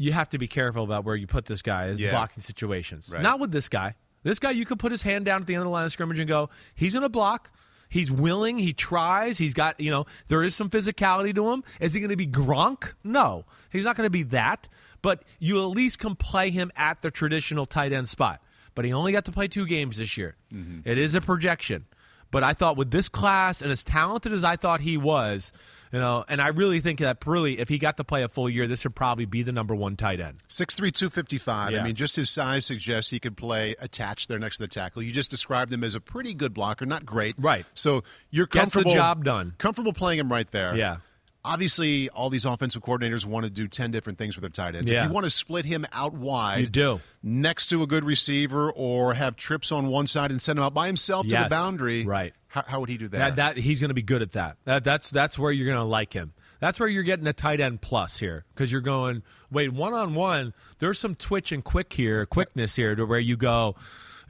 you 0.00 0.12
have 0.12 0.30
to 0.30 0.38
be 0.38 0.48
careful 0.48 0.82
about 0.82 1.04
where 1.04 1.14
you 1.14 1.26
put 1.26 1.44
this 1.44 1.60
guy 1.60 1.88
as 1.88 2.00
Yeah. 2.00 2.10
blocking 2.10 2.42
situations. 2.42 3.10
Right. 3.12 3.20
Not 3.22 3.38
with 3.38 3.52
this 3.52 3.68
guy. 3.68 3.96
This 4.22 4.38
guy, 4.38 4.50
you 4.50 4.64
could 4.64 4.78
put 4.78 4.92
his 4.92 5.02
hand 5.02 5.26
down 5.26 5.42
at 5.42 5.46
the 5.46 5.54
end 5.54 5.60
of 5.60 5.66
the 5.66 5.70
line 5.70 5.84
of 5.84 5.92
scrimmage 5.92 6.18
and 6.18 6.26
go, 6.28 6.48
he's 6.74 6.94
going 6.94 7.02
to 7.02 7.10
block. 7.10 7.50
He's 7.90 8.10
willing. 8.10 8.58
He 8.58 8.72
tries. 8.72 9.36
He's 9.36 9.52
got, 9.52 9.78
you 9.78 9.90
know, 9.90 10.06
there 10.28 10.42
is 10.42 10.54
some 10.54 10.70
physicality 10.70 11.34
to 11.34 11.50
him. 11.52 11.64
Is 11.80 11.92
he 11.92 12.00
going 12.00 12.10
to 12.10 12.16
be 12.16 12.26
Gronk? 12.26 12.92
No. 13.04 13.44
He's 13.70 13.84
not 13.84 13.94
going 13.96 14.06
to 14.06 14.10
be 14.10 14.22
that. 14.24 14.68
But 15.02 15.22
you 15.38 15.60
at 15.60 15.66
least 15.66 15.98
can 15.98 16.14
play 16.16 16.48
him 16.50 16.70
at 16.76 17.02
the 17.02 17.10
traditional 17.10 17.66
tight 17.66 17.92
end 17.92 18.08
spot. 18.08 18.40
But 18.74 18.84
he 18.86 18.92
only 18.94 19.12
got 19.12 19.24
to 19.26 19.32
play 19.32 19.48
two 19.48 19.66
games 19.66 19.98
this 19.98 20.16
year. 20.16 20.36
Mm-hmm. 20.52 20.88
It 20.88 20.96
is 20.98 21.14
a 21.14 21.20
projection. 21.20 21.84
But 22.30 22.44
I 22.44 22.52
thought 22.54 22.76
with 22.76 22.90
this 22.90 23.08
class 23.08 23.60
and 23.62 23.72
as 23.72 23.82
talented 23.82 24.32
as 24.32 24.44
I 24.44 24.56
thought 24.56 24.80
he 24.80 24.96
was, 24.96 25.50
you 25.92 25.98
know, 25.98 26.24
and 26.28 26.40
I 26.40 26.48
really 26.48 26.78
think 26.80 27.00
that 27.00 27.26
really, 27.26 27.58
if 27.58 27.68
he 27.68 27.76
got 27.78 27.96
to 27.96 28.04
play 28.04 28.22
a 28.22 28.28
full 28.28 28.48
year, 28.48 28.68
this 28.68 28.84
would 28.84 28.94
probably 28.94 29.24
be 29.24 29.42
the 29.42 29.50
number 29.50 29.74
one 29.74 29.96
tight 29.96 30.20
end. 30.20 30.38
Six 30.46 30.76
three 30.76 30.92
two 30.92 31.10
fifty 31.10 31.38
five. 31.38 31.70
I 31.70 31.78
Yeah. 31.78 31.82
mean, 31.82 31.96
just 31.96 32.14
his 32.14 32.30
size 32.30 32.64
suggests 32.66 33.10
he 33.10 33.18
could 33.18 33.36
play 33.36 33.74
attached 33.80 34.28
there 34.28 34.38
next 34.38 34.58
to 34.58 34.64
the 34.64 34.68
tackle. 34.68 35.02
You 35.02 35.10
just 35.10 35.30
described 35.30 35.72
him 35.72 35.82
as 35.82 35.96
a 35.96 36.00
pretty 36.00 36.32
good 36.32 36.54
blocker, 36.54 36.86
not 36.86 37.04
great. 37.04 37.34
Right. 37.36 37.66
So 37.74 38.04
you're 38.30 38.46
comfortable. 38.46 38.84
Gets 38.84 38.94
the 38.94 38.98
job 39.00 39.24
done. 39.24 39.54
Comfortable 39.58 39.92
playing 39.92 40.20
him 40.20 40.30
right 40.30 40.48
there. 40.52 40.76
Yeah. 40.76 40.98
Obviously, 41.44 42.08
all 42.10 42.28
these 42.30 42.44
offensive 42.44 42.82
coordinators 42.82 43.24
want 43.24 43.44
to 43.44 43.50
do 43.50 43.66
ten 43.66 43.90
different 43.90 44.18
things 44.18 44.36
with 44.36 44.42
their 44.42 44.50
tight 44.50 44.74
ends. 44.74 44.90
Yeah. 44.90 45.02
If 45.04 45.08
you 45.08 45.14
want 45.14 45.24
to 45.24 45.30
split 45.30 45.64
him 45.64 45.86
out 45.92 46.12
wide, 46.12 46.58
You 46.60 46.66
do. 46.66 47.00
next 47.22 47.66
to 47.68 47.82
a 47.82 47.86
good 47.86 48.04
receiver, 48.04 48.70
or 48.70 49.14
have 49.14 49.36
trips 49.36 49.72
on 49.72 49.86
one 49.88 50.06
side 50.06 50.30
and 50.30 50.40
send 50.40 50.58
him 50.58 50.64
out 50.64 50.74
by 50.74 50.86
himself 50.86 51.26
to 51.28 51.36
the 51.36 51.46
boundary. 51.48 52.04
Right. 52.04 52.34
How, 52.48 52.64
how 52.66 52.80
would 52.80 52.88
he 52.88 52.98
do 52.98 53.08
that? 53.08 53.36
That, 53.36 53.36
that 53.36 53.56
he's 53.62 53.80
going 53.80 53.90
to 53.90 53.94
be 53.94 54.02
good 54.02 54.22
at 54.22 54.32
that. 54.32 54.56
that. 54.64 54.84
That's 54.84 55.08
that's 55.10 55.38
where 55.38 55.52
you're 55.52 55.66
going 55.66 55.78
to 55.78 55.84
like 55.84 56.12
him. 56.12 56.32
That's 56.58 56.78
where 56.78 56.88
you're 56.90 57.04
getting 57.04 57.26
a 57.26 57.32
tight 57.32 57.60
end 57.60 57.80
plus 57.80 58.18
here 58.18 58.44
because 58.54 58.70
you're 58.70 58.80
going 58.82 59.22
wait 59.50 59.72
one 59.72 59.94
on 59.94 60.14
one. 60.14 60.52
There's 60.78 60.98
some 60.98 61.14
twitch 61.14 61.52
and 61.52 61.64
quick 61.64 61.92
here, 61.92 62.26
quickness 62.26 62.76
here 62.76 62.94
to 62.94 63.06
where 63.06 63.18
you 63.18 63.36
go. 63.38 63.76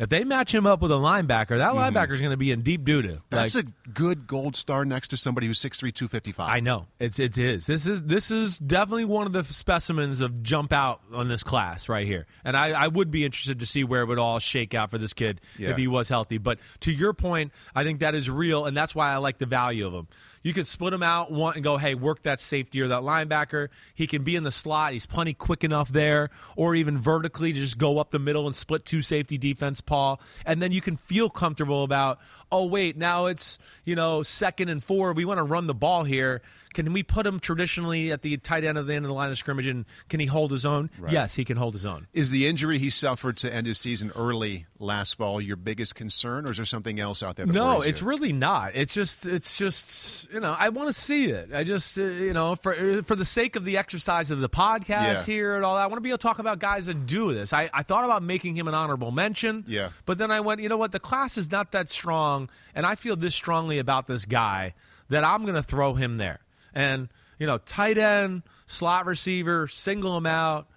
If 0.00 0.08
they 0.08 0.24
match 0.24 0.54
him 0.54 0.66
up 0.66 0.80
with 0.80 0.90
a 0.90 0.94
linebacker, 0.96 1.58
that 1.58 1.74
linebacker 1.74 2.12
is 2.12 2.20
going 2.20 2.30
to 2.30 2.38
be 2.38 2.50
in 2.52 2.62
deep 2.62 2.84
doo 2.86 3.02
doo. 3.02 3.08
Mm-hmm. 3.08 3.20
That's 3.28 3.54
a 3.54 3.64
good 3.92 4.26
gold 4.26 4.56
star 4.56 4.86
next 4.86 5.08
to 5.08 5.18
somebody 5.18 5.46
who's 5.46 5.60
6'3", 5.60 5.92
255. 5.92 6.48
I 6.48 6.60
know 6.60 6.86
it's 6.98 7.18
it 7.18 7.36
is. 7.36 7.66
This 7.66 7.86
is 7.86 8.02
this 8.04 8.30
is 8.30 8.56
definitely 8.56 9.04
one 9.04 9.26
of 9.26 9.34
the 9.34 9.44
specimens 9.44 10.22
of 10.22 10.42
jump 10.42 10.72
out 10.72 11.02
on 11.12 11.28
this 11.28 11.42
class 11.42 11.88
right 11.90 12.06
here, 12.06 12.26
and 12.44 12.56
I, 12.56 12.70
I 12.70 12.88
would 12.88 13.10
be 13.10 13.26
interested 13.26 13.60
to 13.60 13.66
see 13.66 13.84
where 13.84 14.00
it 14.00 14.06
would 14.06 14.18
all 14.18 14.38
shake 14.38 14.72
out 14.72 14.90
for 14.90 14.96
this 14.96 15.12
kid 15.12 15.38
Yeah. 15.58 15.70
if 15.70 15.76
he 15.76 15.86
was 15.86 16.08
healthy. 16.08 16.38
But 16.38 16.58
to 16.80 16.92
your 16.92 17.12
point, 17.12 17.52
I 17.74 17.84
think 17.84 18.00
that 18.00 18.14
is 18.14 18.30
real, 18.30 18.64
and 18.64 18.74
that's 18.74 18.94
why 18.94 19.12
I 19.12 19.18
like 19.18 19.36
the 19.36 19.46
value 19.46 19.86
of 19.86 19.92
him. 19.92 20.08
You 20.42 20.54
could 20.54 20.66
split 20.66 20.94
him 20.94 21.02
out 21.02 21.30
one 21.30 21.54
and 21.54 21.62
go, 21.62 21.76
hey, 21.76 21.94
work 21.94 22.22
that 22.22 22.40
safety 22.40 22.80
or 22.80 22.88
that 22.88 23.02
linebacker. 23.02 23.68
He 23.94 24.06
can 24.06 24.24
be 24.24 24.36
in 24.36 24.42
the 24.42 24.50
slot. 24.50 24.94
He's 24.94 25.06
plenty 25.06 25.34
quick 25.34 25.64
enough 25.64 25.90
there, 25.90 26.30
or 26.56 26.74
even 26.74 26.96
vertically 26.96 27.52
to 27.52 27.58
just 27.58 27.76
go 27.76 27.98
up 27.98 28.10
the 28.10 28.18
middle 28.18 28.46
and 28.46 28.56
split 28.56 28.84
two 28.84 29.02
safety 29.02 29.36
defense, 29.36 29.80
Paul. 29.80 30.20
And 30.46 30.62
then 30.62 30.72
you 30.72 30.80
can 30.80 30.96
feel 30.96 31.28
comfortable 31.28 31.84
about, 31.84 32.18
oh, 32.52 32.66
wait, 32.66 32.96
now 32.96 33.26
it's, 33.26 33.58
you 33.84 33.94
know, 33.96 34.22
second 34.22 34.68
and 34.68 34.82
four. 34.82 35.12
We 35.12 35.24
want 35.24 35.38
to 35.38 35.44
run 35.44 35.66
the 35.66 35.74
ball 35.74 36.04
here. 36.04 36.42
Can 36.72 36.92
we 36.92 37.02
put 37.02 37.26
him 37.26 37.40
traditionally 37.40 38.12
at 38.12 38.22
the 38.22 38.36
tight 38.36 38.62
end 38.62 38.78
of 38.78 38.86
the 38.86 38.94
end 38.94 39.04
of 39.04 39.08
the 39.08 39.14
line 39.14 39.28
of 39.30 39.36
scrimmage 39.36 39.66
and 39.66 39.84
can 40.08 40.20
he 40.20 40.26
hold 40.26 40.52
his 40.52 40.64
own? 40.64 40.88
Yes, 41.08 41.34
he 41.34 41.44
can 41.44 41.56
hold 41.56 41.72
his 41.74 41.84
own. 41.84 42.06
Is 42.12 42.30
the 42.30 42.46
injury 42.46 42.78
he 42.78 42.90
suffered 42.90 43.36
to 43.38 43.52
end 43.52 43.66
his 43.66 43.78
season 43.80 44.12
early 44.14 44.66
last 44.78 45.14
fall 45.14 45.40
your 45.40 45.56
biggest 45.56 45.96
concern, 45.96 46.46
or 46.46 46.52
is 46.52 46.58
there 46.58 46.64
something 46.64 47.00
else 47.00 47.24
out 47.24 47.34
there? 47.34 47.44
No, 47.44 47.80
it's 47.80 48.00
you? 48.02 48.06
really 48.06 48.32
not. 48.32 48.76
It's 48.76 48.94
just, 48.94 49.26
it's 49.26 49.58
just, 49.58 50.32
you 50.32 50.38
know, 50.38 50.54
I 50.56 50.68
want 50.68 50.86
to 50.86 50.92
see 50.92 51.26
it. 51.26 51.50
I 51.52 51.64
just, 51.64 51.98
uh, 51.98 52.04
you 52.04 52.32
know, 52.32 52.54
for 52.54 52.72
uh, 52.72 53.02
for 53.02 53.16
the 53.16 53.24
sake 53.24 53.56
of 53.56 53.64
the 53.64 53.76
exercise 53.76 54.30
of 54.30 54.38
the 54.38 54.48
podcast 54.48 54.88
Yeah. 54.88 55.22
here 55.24 55.56
and 55.56 55.64
all 55.64 55.74
that, 55.74 55.82
I 55.82 55.86
want 55.88 55.96
to 55.96 56.02
be 56.02 56.10
able 56.10 56.18
to 56.18 56.22
talk 56.22 56.38
about 56.38 56.60
guys 56.60 56.86
that 56.86 57.04
do 57.04 57.34
this. 57.34 57.52
I, 57.52 57.68
I 57.74 57.82
thought 57.82 58.04
about 58.04 58.22
making 58.22 58.54
him 58.56 58.68
an 58.68 58.74
honorable 58.74 59.10
mention. 59.10 59.64
Yeah. 59.66 59.88
But 60.06 60.18
then 60.18 60.30
I 60.30 60.38
went, 60.38 60.60
you 60.60 60.68
know 60.68 60.76
what? 60.76 60.92
The 60.92 61.00
class 61.00 61.36
is 61.36 61.50
not 61.50 61.72
that 61.72 61.88
strong, 61.88 62.39
and 62.74 62.86
I 62.86 62.94
feel 62.94 63.16
this 63.16 63.34
strongly 63.34 63.78
about 63.78 64.06
this 64.06 64.24
guy 64.24 64.74
that 65.08 65.24
I'm 65.24 65.42
going 65.42 65.56
to 65.56 65.62
throw 65.62 65.94
him 65.94 66.16
there. 66.16 66.40
And 66.72 67.08
you 67.38 67.46
know, 67.46 67.58
tight 67.58 67.98
end, 67.98 68.42
slot 68.66 69.06
receiver, 69.06 69.66
single 69.66 70.16
him 70.16 70.26
out. 70.26 70.68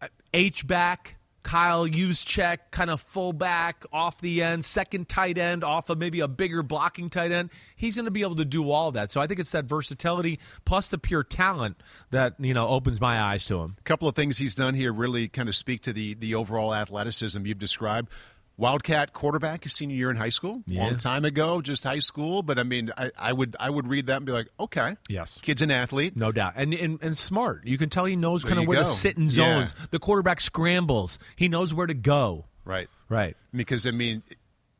Uh, 0.00 0.08
H 0.32 0.66
back, 0.66 1.16
Kyle 1.42 1.86
Juszczyk, 1.86 2.58
kind 2.70 2.90
of 2.90 3.00
fullback 3.00 3.84
off 3.92 4.20
the 4.20 4.42
end, 4.42 4.64
second 4.64 5.08
tight 5.08 5.38
end 5.38 5.64
off 5.64 5.88
of 5.88 5.96
maybe 5.96 6.20
a 6.20 6.26
bigger 6.28 6.62
blocking 6.62 7.08
tight 7.08 7.32
end. 7.32 7.50
He's 7.76 7.94
going 7.94 8.04
to 8.04 8.10
be 8.10 8.22
able 8.22 8.34
to 8.36 8.44
do 8.44 8.70
all 8.70 8.92
that. 8.92 9.10
So 9.10 9.20
I 9.20 9.26
think 9.26 9.40
it's 9.40 9.52
that 9.52 9.64
versatility 9.64 10.38
plus 10.64 10.88
the 10.88 10.98
pure 10.98 11.22
talent 11.22 11.80
that 12.10 12.34
you 12.38 12.52
know 12.52 12.68
opens 12.68 13.00
my 13.00 13.20
eyes 13.20 13.46
to 13.46 13.60
him. 13.60 13.76
A 13.78 13.82
couple 13.84 14.08
of 14.08 14.14
things 14.14 14.38
he's 14.38 14.54
done 14.54 14.74
here 14.74 14.92
really 14.92 15.28
kind 15.28 15.48
of 15.48 15.54
speak 15.54 15.82
to 15.82 15.92
the 15.92 16.14
the 16.14 16.34
overall 16.34 16.74
athleticism 16.74 17.46
you've 17.46 17.58
described. 17.58 18.10
Wildcat 18.58 19.12
quarterback 19.12 19.64
his 19.64 19.74
senior 19.74 19.96
year 19.96 20.10
in 20.10 20.16
high 20.16 20.30
school, 20.30 20.62
Yeah. 20.66 20.84
long 20.84 20.96
time 20.96 21.26
ago, 21.26 21.60
just 21.60 21.84
high 21.84 21.98
school. 21.98 22.42
But 22.42 22.58
I 22.58 22.62
mean, 22.62 22.90
I, 22.96 23.10
I 23.18 23.32
would 23.32 23.54
I 23.60 23.68
would 23.68 23.86
read 23.86 24.06
that 24.06 24.16
and 24.16 24.24
be 24.26 24.32
like, 24.32 24.48
okay, 24.58 24.96
Yes. 25.10 25.38
kid's 25.42 25.60
an 25.60 25.70
athlete. 25.70 26.16
No 26.16 26.32
doubt, 26.32 26.54
and 26.56 26.72
and, 26.72 26.98
and 27.02 27.18
smart. 27.18 27.66
You 27.66 27.76
can 27.76 27.90
tell 27.90 28.06
he 28.06 28.16
knows 28.16 28.44
kind 28.44 28.58
of 28.58 28.66
where 28.66 28.78
to 28.78 28.86
sit 28.86 29.18
in 29.18 29.24
Yeah. 29.24 29.30
zones. 29.30 29.74
The 29.90 29.98
quarterback 29.98 30.40
scrambles. 30.40 31.18
He 31.36 31.48
knows 31.48 31.74
where 31.74 31.86
to 31.86 31.94
go. 31.94 32.46
Right. 32.64 32.88
Right. 33.10 33.36
Because 33.54 33.86
I 33.86 33.90
mean, 33.90 34.22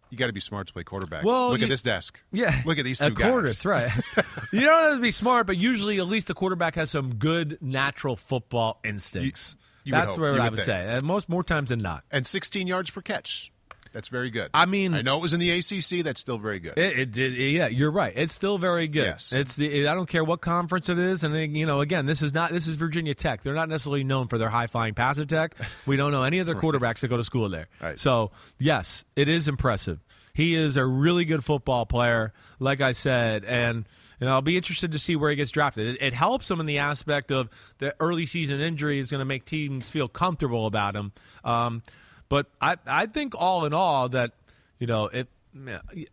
you 0.09 0.17
got 0.17 0.29
to 0.29 0.33
be 0.33 0.41
smart 0.41 0.69
to 0.69 0.73
play 0.73 0.83
quarterback. 0.83 1.25
Well, 1.25 1.51
look 1.51 1.59
you- 1.59 1.65
at 1.67 1.69
this 1.69 1.83
desk. 1.83 2.19
Yeah. 2.33 2.62
look 2.65 2.79
at 2.79 2.85
these 2.87 2.99
two 2.99 3.11
guys. 3.11 3.62
right. 3.67 3.91
you 4.53 4.61
don't 4.62 4.83
have 4.85 4.95
to 4.95 5.03
be 5.03 5.11
smart, 5.11 5.47
but 5.47 5.59
usually 5.59 5.99
at 5.99 6.07
least 6.07 6.29
the 6.29 6.35
quarterback 6.35 6.77
has 6.77 6.91
some 6.91 7.17
good 7.17 7.59
natural 7.61 8.17
football 8.17 8.81
instincts. 8.85 9.55
You- 9.59 9.62
you 9.87 9.93
That's 9.93 10.11
hope. 10.12 10.19
where 10.19 10.33
You 10.33 10.41
I 10.41 10.45
would 10.45 10.53
would 10.53 10.57
think. 10.57 10.67
say. 10.67 10.87
And 10.89 11.03
most 11.05 11.29
more 11.29 11.45
times 11.45 11.69
than 11.69 11.79
not. 11.79 12.03
And 12.11 12.27
16 12.27 12.67
yards 12.67 12.91
per 12.91 13.03
catch. 13.03 13.53
That's 13.92 14.09
very 14.09 14.31
good. 14.31 14.51
I 14.55 14.66
mean- 14.66 14.94
I 14.94 15.03
know 15.03 15.16
it 15.18 15.22
was 15.22 15.35
in 15.35 15.40
the 15.40 15.51
ACC. 15.51 16.05
That's 16.05 16.20
still 16.20 16.38
very 16.38 16.61
good. 16.61 16.77
It, 16.77 16.99
it 16.99 17.11
did. 17.12 17.35
Yeah, 17.35 17.68
you're 17.68 17.90
right. 17.90 18.12
It's 18.14 18.33
still 18.33 18.59
very 18.59 18.88
good. 18.88 19.05
Yes. 19.05 19.33
It's 19.33 19.57
the. 19.57 19.88
I 19.88 19.94
don't 19.94 20.09
care 20.09 20.25
what 20.25 20.40
conference 20.40 20.88
it 20.88 20.99
is, 20.99 21.25
and 21.25 21.35
then, 21.35 21.55
you 21.55 21.66
know, 21.66 21.81
again, 21.81 22.07
this 22.07 22.22
is 22.22 22.35
not. 22.35 22.51
This 22.51 22.66
is 22.66 22.77
Virginia 22.77 23.14
Tech. 23.14 23.42
They're 23.42 23.55
not 23.55 23.68
necessarily 23.68 24.05
known 24.05 24.29
for 24.29 24.38
their 24.38 24.49
high 24.51 24.66
flying 24.66 24.94
pass 24.94 25.18
attack. 25.18 25.55
We 25.87 25.96
don't 25.96 26.12
know 26.12 26.22
any 26.22 26.40
other 26.40 26.55
quarterbacks 26.57 27.01
that 27.01 27.09
go 27.09 27.16
to 27.16 27.25
school 27.25 27.49
there. 27.49 27.68
Right. 27.81 27.99
So 27.99 28.33
yes, 28.59 29.05
it 29.16 29.29
is 29.29 29.49
impressive. 29.49 29.99
He 30.35 30.55
is 30.55 30.77
a 30.77 30.85
really 30.85 31.25
good 31.25 31.42
football 31.44 31.87
player, 31.87 32.33
like 32.59 32.81
I 32.81 32.92
said, 32.92 33.44
and. 33.44 33.87
You 34.18 34.27
know, 34.27 34.33
I'll 34.33 34.40
be 34.40 34.57
interested 34.57 34.92
to 34.92 34.99
see 34.99 35.14
where 35.14 35.29
he 35.29 35.37
gets 35.37 35.51
drafted. 35.51 35.88
It, 35.88 35.99
it 36.01 36.14
helps 36.14 36.51
him 36.51 36.59
in 36.59 36.64
the 36.64 36.79
aspect 36.79 37.31
of 37.31 37.51
the 37.77 37.94
early 38.01 38.25
season 38.25 38.62
injury 38.62 38.99
is 38.99 39.11
going 39.11 39.18
to 39.18 39.27
make 39.27 39.44
teams 39.44 39.90
feel 39.90 40.09
comfortable 40.09 40.64
about 40.66 40.96
him. 40.96 41.12
Um, 41.44 41.83
but 42.29 42.47
I, 42.61 42.77
I 42.87 43.07
think 43.07 43.35
all 43.37 43.65
in 43.67 43.73
all 43.75 44.09
that 44.11 44.33
you 44.79 44.87
know 44.87 45.07
it. 45.07 45.29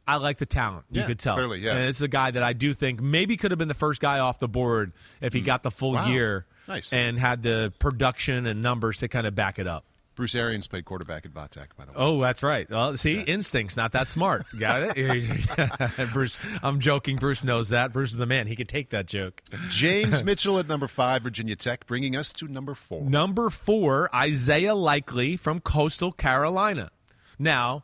I 0.08 0.16
like 0.18 0.38
the 0.38 0.46
talent. 0.46 0.86
You 0.90 1.02
Yeah, 1.02 1.08
could 1.08 1.20
tell. 1.20 1.36
clearly, 1.36 1.60
yeah. 1.60 1.74
And 1.74 1.84
it's 1.84 2.00
a 2.00 2.08
guy 2.08 2.32
that 2.32 2.42
I 2.42 2.54
do 2.54 2.74
think 2.74 3.02
maybe 3.02 3.36
could 3.36 3.52
have 3.52 3.58
been 3.58 3.68
the 3.68 3.74
first 3.74 4.00
guy 4.00 4.20
off 4.20 4.40
the 4.40 4.48
board 4.48 4.94
if 5.20 5.34
he 5.34 5.42
got 5.42 5.64
the 5.64 5.70
full 5.72 5.92
Mm. 5.92 5.96
Wow. 5.96 6.08
year 6.08 6.46
Nice. 6.66 6.94
and 6.94 7.20
had 7.20 7.44
the 7.44 7.74
production 7.78 8.46
and 8.48 8.62
numbers 8.62 9.00
to 9.00 9.10
kind 9.10 9.28
of 9.28 9.36
back 9.36 9.60
it 9.60 9.68
up. 9.68 9.84
Bruce 10.16 10.36
Arians 10.36 10.68
played 10.68 10.86
quarterback 10.86 11.26
at 11.26 11.34
Vatek, 11.34 11.76
by 11.76 11.86
the 11.86 11.92
way. 11.92 11.98
Oh, 11.98 12.22
that's 12.22 12.44
right. 12.44 12.70
Well, 12.70 12.96
see, 12.98 13.20
instincts 13.20 13.76
not 13.76 13.94
that 13.94 14.08
smart. 14.08 14.46
Got 14.60 14.98
it, 14.98 16.10
Bruce. 16.14 16.38
I'm 16.62 16.80
joking. 16.80 17.18
Bruce 17.18 17.44
knows 17.44 17.70
that. 17.70 17.92
Bruce 17.94 18.12
is 18.12 18.18
the 18.18 18.26
man. 18.26 18.48
He 18.48 18.56
could 18.56 18.70
take 18.70 18.92
that 18.92 19.08
joke. 19.08 19.42
James 19.70 20.24
Mitchell 20.26 20.60
at 20.60 20.68
number 20.68 20.88
five, 20.88 21.24
Virginia 21.24 21.56
Tech, 21.56 21.88
bringing 21.88 22.16
us 22.16 22.32
to 22.34 22.48
number 22.48 22.76
four. 22.76 23.02
Number 23.02 23.50
four, 23.50 24.10
Isaiah 24.16 24.76
Likely 24.76 25.36
from 25.36 25.60
Coastal 25.60 26.12
Carolina. 26.12 26.92
Now, 27.40 27.84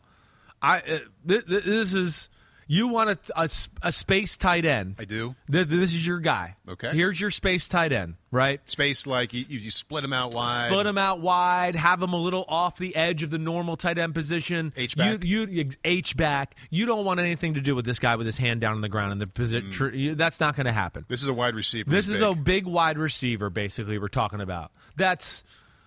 I 0.62 0.80
uh, 0.80 1.00
th- 1.28 1.46
th- 1.48 1.64
this 1.64 1.94
is 1.94 2.30
you 2.72 2.88
want 2.88 3.10
a, 3.10 3.18
a, 3.36 3.50
a 3.82 3.92
space 3.92 4.38
tight 4.38 4.64
end. 4.64 4.96
I 5.00 5.06
do. 5.06 5.36
Th- 5.52 5.66
this 5.66 5.90
is 5.90 6.06
your 6.06 6.20
guy. 6.20 6.56
Okay. 6.70 6.92
Here's 6.92 7.20
your 7.20 7.32
space 7.32 7.68
tight 7.68 7.92
end, 7.92 8.14
right? 8.30 8.62
Space 8.70 9.08
like 9.08 9.34
you, 9.34 9.44
you 9.50 9.72
split 9.72 10.04
them 10.04 10.14
out 10.14 10.36
wide. 10.36 10.68
Split 10.68 10.84
them 10.84 11.00
out 11.00 11.20
wide, 11.20 11.76
have 11.76 12.00
them 12.00 12.14
a 12.14 12.22
little 12.22 12.46
off 12.48 12.78
the 12.78 12.96
edge 12.96 13.24
of 13.24 13.32
the 13.32 13.40
normal 13.40 13.76
tight 13.76 13.98
end 13.98 14.14
position. 14.14 14.72
H-back. 14.78 15.24
You, 15.24 15.48
you 15.50 15.72
H 15.84 16.16
back. 16.16 16.56
You 16.70 16.86
don't 16.86 17.04
want 17.06 17.20
anything 17.20 17.56
to 17.56 17.62
do 17.62 17.74
with 17.74 17.86
this 17.86 17.98
guy 17.98 18.16
with 18.16 18.28
his 18.28 18.38
hand 18.38 18.62
down 18.62 18.76
on 18.76 18.82
the 18.82 18.90
ground 18.90 19.14
in 19.14 19.18
the 19.18 19.26
position. 19.26 19.72
Mm. 19.72 20.16
That's 20.16 20.40
not 20.40 20.56
going 20.56 20.68
to 20.68 20.72
happen. 20.72 21.06
This 21.08 21.24
is 21.24 21.28
a 21.28 21.34
wide 21.34 21.56
receiver. 21.56 21.90
This 21.90 22.08
is 22.08 22.22
a 22.22 22.36
big. 22.36 22.46
big 22.46 22.66
wide 22.68 22.98
receiver, 22.98 23.50
basically, 23.50 23.98
we're 23.98 24.10
talking 24.10 24.42
about. 24.42 24.72
That's 24.96 25.44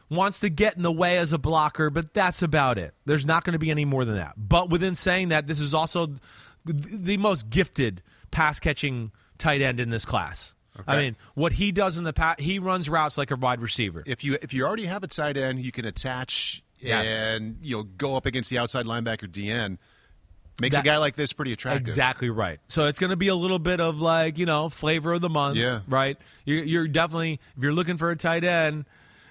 wants 0.08 0.40
to 0.40 0.48
get 0.48 0.76
in 0.76 0.82
the 0.82 0.92
way 0.92 1.18
as 1.18 1.32
a 1.32 1.38
blocker, 1.38 1.90
but 1.90 2.12
that's 2.12 2.42
about 2.42 2.78
it. 2.78 2.94
There's 3.04 3.24
not 3.24 3.44
going 3.44 3.52
to 3.52 3.58
be 3.58 3.70
any 3.70 3.84
more 3.84 4.04
than 4.04 4.16
that. 4.16 4.34
But 4.36 4.70
within 4.70 4.94
saying 4.94 5.28
that, 5.28 5.46
this 5.46 5.60
is 5.60 5.74
also 5.74 6.16
the 6.64 7.16
most 7.16 7.50
gifted 7.50 8.02
pass 8.30 8.60
catching 8.60 9.12
tight 9.38 9.60
end 9.62 9.80
in 9.80 9.90
this 9.90 10.04
class. 10.04 10.54
I 10.86 10.96
mean, 10.96 11.16
what 11.34 11.52
he 11.52 11.70
does 11.70 11.98
in 11.98 12.04
the 12.04 12.12
pass, 12.14 12.36
he 12.38 12.58
runs 12.58 12.88
routes 12.88 13.18
like 13.18 13.30
a 13.30 13.36
wide 13.36 13.60
receiver. 13.60 14.02
if 14.06 14.24
you 14.24 14.38
if 14.40 14.54
you 14.54 14.64
already 14.64 14.86
have 14.86 15.02
a 15.02 15.06
tight 15.08 15.36
end, 15.36 15.64
you 15.64 15.72
can 15.72 15.84
attach 15.84 16.62
Yes. 16.78 17.06
and 17.06 17.58
you 17.62 17.76
know 17.76 17.82
go 17.82 18.16
up 18.16 18.26
against 18.26 18.48
the 18.50 18.58
outside 18.58 18.86
linebacker 18.86 19.28
DN. 19.30 19.78
Makes 20.60 20.76
That- 20.76 20.82
a 20.82 20.84
guy 20.84 20.98
like 20.98 21.14
this 21.14 21.32
pretty 21.32 21.52
attractive. 21.52 21.86
Exactly 21.88 22.28
right. 22.30 22.58
So 22.68 22.86
it's 22.86 22.98
going 22.98 23.10
to 23.10 23.16
be 23.16 23.28
a 23.28 23.34
little 23.34 23.58
bit 23.58 23.80
of 23.80 24.00
like 24.00 24.38
you 24.38 24.46
know 24.46 24.68
flavor 24.68 25.12
of 25.12 25.20
the 25.20 25.28
month, 25.28 25.56
Yeah. 25.58 25.80
right? 25.88 26.16
You're, 26.44 26.64
you're 26.64 26.88
definitely 26.88 27.38
if 27.56 27.62
you're 27.62 27.72
looking 27.72 27.98
for 27.98 28.10
a 28.10 28.16
tight 28.16 28.42
end 28.44 28.84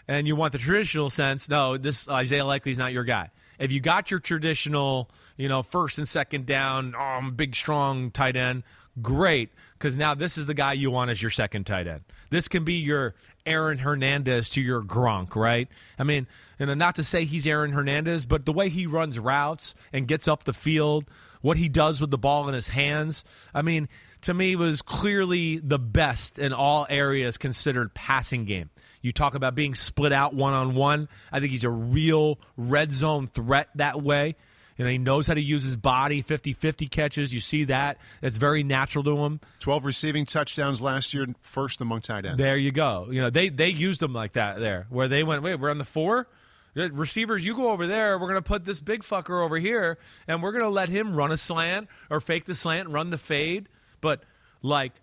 and 0.08 0.28
you 0.28 0.36
want 0.36 0.52
the 0.52 0.58
traditional 0.60 1.10
sense, 1.10 1.50
no, 1.50 1.76
this 1.78 2.08
Isaiah 2.08 2.46
Likely's 2.46 2.78
not 2.78 2.92
your 2.94 3.04
guy. 3.04 3.30
If 3.62 3.72
you 3.72 3.80
got 3.80 4.10
your 4.10 4.20
traditional, 4.20 5.08
you 5.38 5.48
know, 5.48 5.62
first 5.62 6.00
and 6.00 6.08
second 6.08 6.48
down, 6.48 6.96
um, 6.96 7.36
big 7.36 7.56
strong 7.56 8.10
tight 8.10 8.36
end, 8.36 8.64
great, 9.02 9.52
because 9.78 9.96
now 9.96 10.16
this 10.16 10.36
is 10.36 10.48
the 10.48 10.56
guy 10.56 10.74
you 10.74 10.90
want 10.90 11.12
as 11.12 11.22
your 11.22 11.30
second 11.30 11.66
tight 11.66 11.86
end. 11.86 12.02
This 12.32 12.48
can 12.48 12.64
be 12.64 12.74
your 12.74 13.14
Aaron 13.46 13.78
Hernandez 13.78 14.50
to 14.52 14.62
your 14.62 14.82
Gronk, 14.82 15.36
right? 15.36 15.68
I 16.00 16.04
mean, 16.04 16.26
and 16.60 16.76
not 16.80 16.96
to 16.96 17.04
say 17.04 17.24
he's 17.24 17.46
Aaron 17.46 17.72
Hernandez, 17.72 18.26
but 18.26 18.46
the 18.48 18.54
way 18.54 18.70
he 18.70 18.88
runs 18.88 19.20
routes 19.20 19.76
and 19.94 20.08
gets 20.08 20.28
up 20.28 20.44
the 20.44 20.54
field, 20.54 21.06
what 21.42 21.58
he 21.58 21.70
does 21.70 22.02
with 22.02 22.10
the 22.10 22.18
ball 22.18 22.48
in 22.48 22.56
his 22.56 22.70
hands, 22.70 23.24
I 23.54 23.62
mean, 23.62 23.90
to 24.22 24.34
me 24.34 24.56
was 24.56 24.82
clearly 24.82 25.60
the 25.60 25.80
best 25.80 26.40
in 26.40 26.52
all 26.52 26.88
areas 26.90 27.38
considered 27.38 27.94
passing 27.94 28.46
game. 28.46 28.70
You 29.02 29.12
talk 29.12 29.36
about 29.36 29.56
being 29.56 29.74
split 29.76 30.12
out 30.14 30.34
one 30.34 30.54
on 30.54 30.76
one. 30.76 31.10
I 31.32 31.40
think 31.40 31.52
he's 31.52 31.64
a 31.64 31.70
real 31.70 32.40
red 32.58 32.92
zone 32.92 33.28
threat 33.28 33.70
that 33.76 34.02
way. 34.02 34.36
You 34.78 34.86
know, 34.86 34.92
he 34.92 34.98
knows 34.98 35.28
how 35.28 35.34
to 35.36 35.42
use 35.42 35.64
his 35.64 35.76
body, 35.76 36.24
50-50 36.24 36.90
catches. 36.90 37.34
You 37.34 37.40
see 37.42 37.66
that. 37.66 37.98
It's 38.22 38.38
very 38.38 38.64
natural 38.64 39.04
to 39.04 39.18
him. 39.26 39.40
Twelve 39.60 39.86
receiving 39.86 40.26
touchdowns 40.26 40.82
last 40.82 41.14
year, 41.14 41.28
first 41.42 41.82
among 41.82 42.02
tight 42.02 42.26
ends. 42.26 42.42
There 42.42 42.58
you 42.58 42.72
go. 42.72 43.08
You 43.12 43.22
know, 43.22 43.30
they 43.30 43.50
they 43.50 43.70
used 43.70 44.02
him 44.02 44.14
like 44.14 44.34
that 44.34 44.60
there, 44.60 44.88
where 44.90 45.08
they 45.08 45.24
went, 45.24 45.44
wait, 45.44 45.56
we're 45.60 45.70
on 45.70 45.78
the 45.78 45.86
four? 45.86 46.28
Uh, 46.76 46.90
Receivers, 46.92 47.46
you 47.46 47.54
go 47.54 47.70
over 47.70 47.86
there. 47.86 48.18
We're 48.18 48.28
going 48.30 48.42
to 48.42 48.48
put 48.48 48.66
this 48.66 48.80
big 48.80 49.04
fucker 49.04 49.44
over 49.44 49.58
here, 49.58 49.98
and 50.28 50.42
we're 50.42 50.52
going 50.54 50.64
to 50.64 50.70
let 50.70 50.90
him 50.90 51.16
run 51.16 51.32
a 51.32 51.38
slant 51.38 51.88
or 52.10 52.20
fake 52.20 52.46
the 52.46 52.56
slant, 52.56 52.90
run 52.90 53.10
the 53.10 53.18
fade. 53.18 53.68
But 54.00 54.24
like 54.64 54.94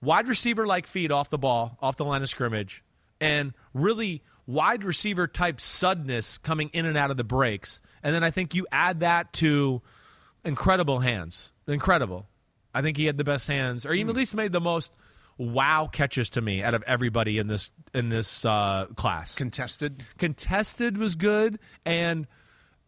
wide 0.00 0.28
receiver 0.28 0.66
like 0.66 0.86
feet 0.86 1.10
off 1.10 1.30
the 1.30 1.38
ball, 1.38 1.76
off 1.80 1.96
the 1.96 2.04
line 2.04 2.22
of 2.22 2.28
scrimmage, 2.28 2.83
and 3.20 3.52
really 3.72 4.22
wide 4.46 4.84
receiver 4.84 5.26
type 5.26 5.60
suddenness 5.60 6.38
coming 6.38 6.70
in 6.72 6.86
and 6.86 6.96
out 6.96 7.10
of 7.10 7.16
the 7.16 7.24
breaks. 7.24 7.80
And 8.02 8.14
then 8.14 8.22
I 8.22 8.30
think 8.30 8.54
you 8.54 8.66
add 8.70 9.00
that 9.00 9.32
to 9.34 9.82
incredible 10.44 11.00
hands. 11.00 11.52
Incredible. 11.66 12.26
I 12.74 12.82
think 12.82 12.96
he 12.96 13.06
had 13.06 13.16
the 13.16 13.24
best 13.24 13.46
hands, 13.48 13.86
or 13.86 13.92
even 13.92 14.10
at 14.10 14.16
least 14.16 14.34
made 14.34 14.52
the 14.52 14.60
most 14.60 14.94
wow 15.38 15.88
catches 15.90 16.30
to 16.30 16.40
me 16.40 16.62
out 16.62 16.74
of 16.74 16.82
everybody 16.86 17.38
in 17.38 17.46
this 17.46 17.70
in 17.94 18.08
this 18.08 18.44
uh, 18.44 18.86
class. 18.96 19.34
Contested. 19.34 20.04
Contested 20.18 20.98
was 20.98 21.14
good, 21.14 21.58
and 21.86 22.26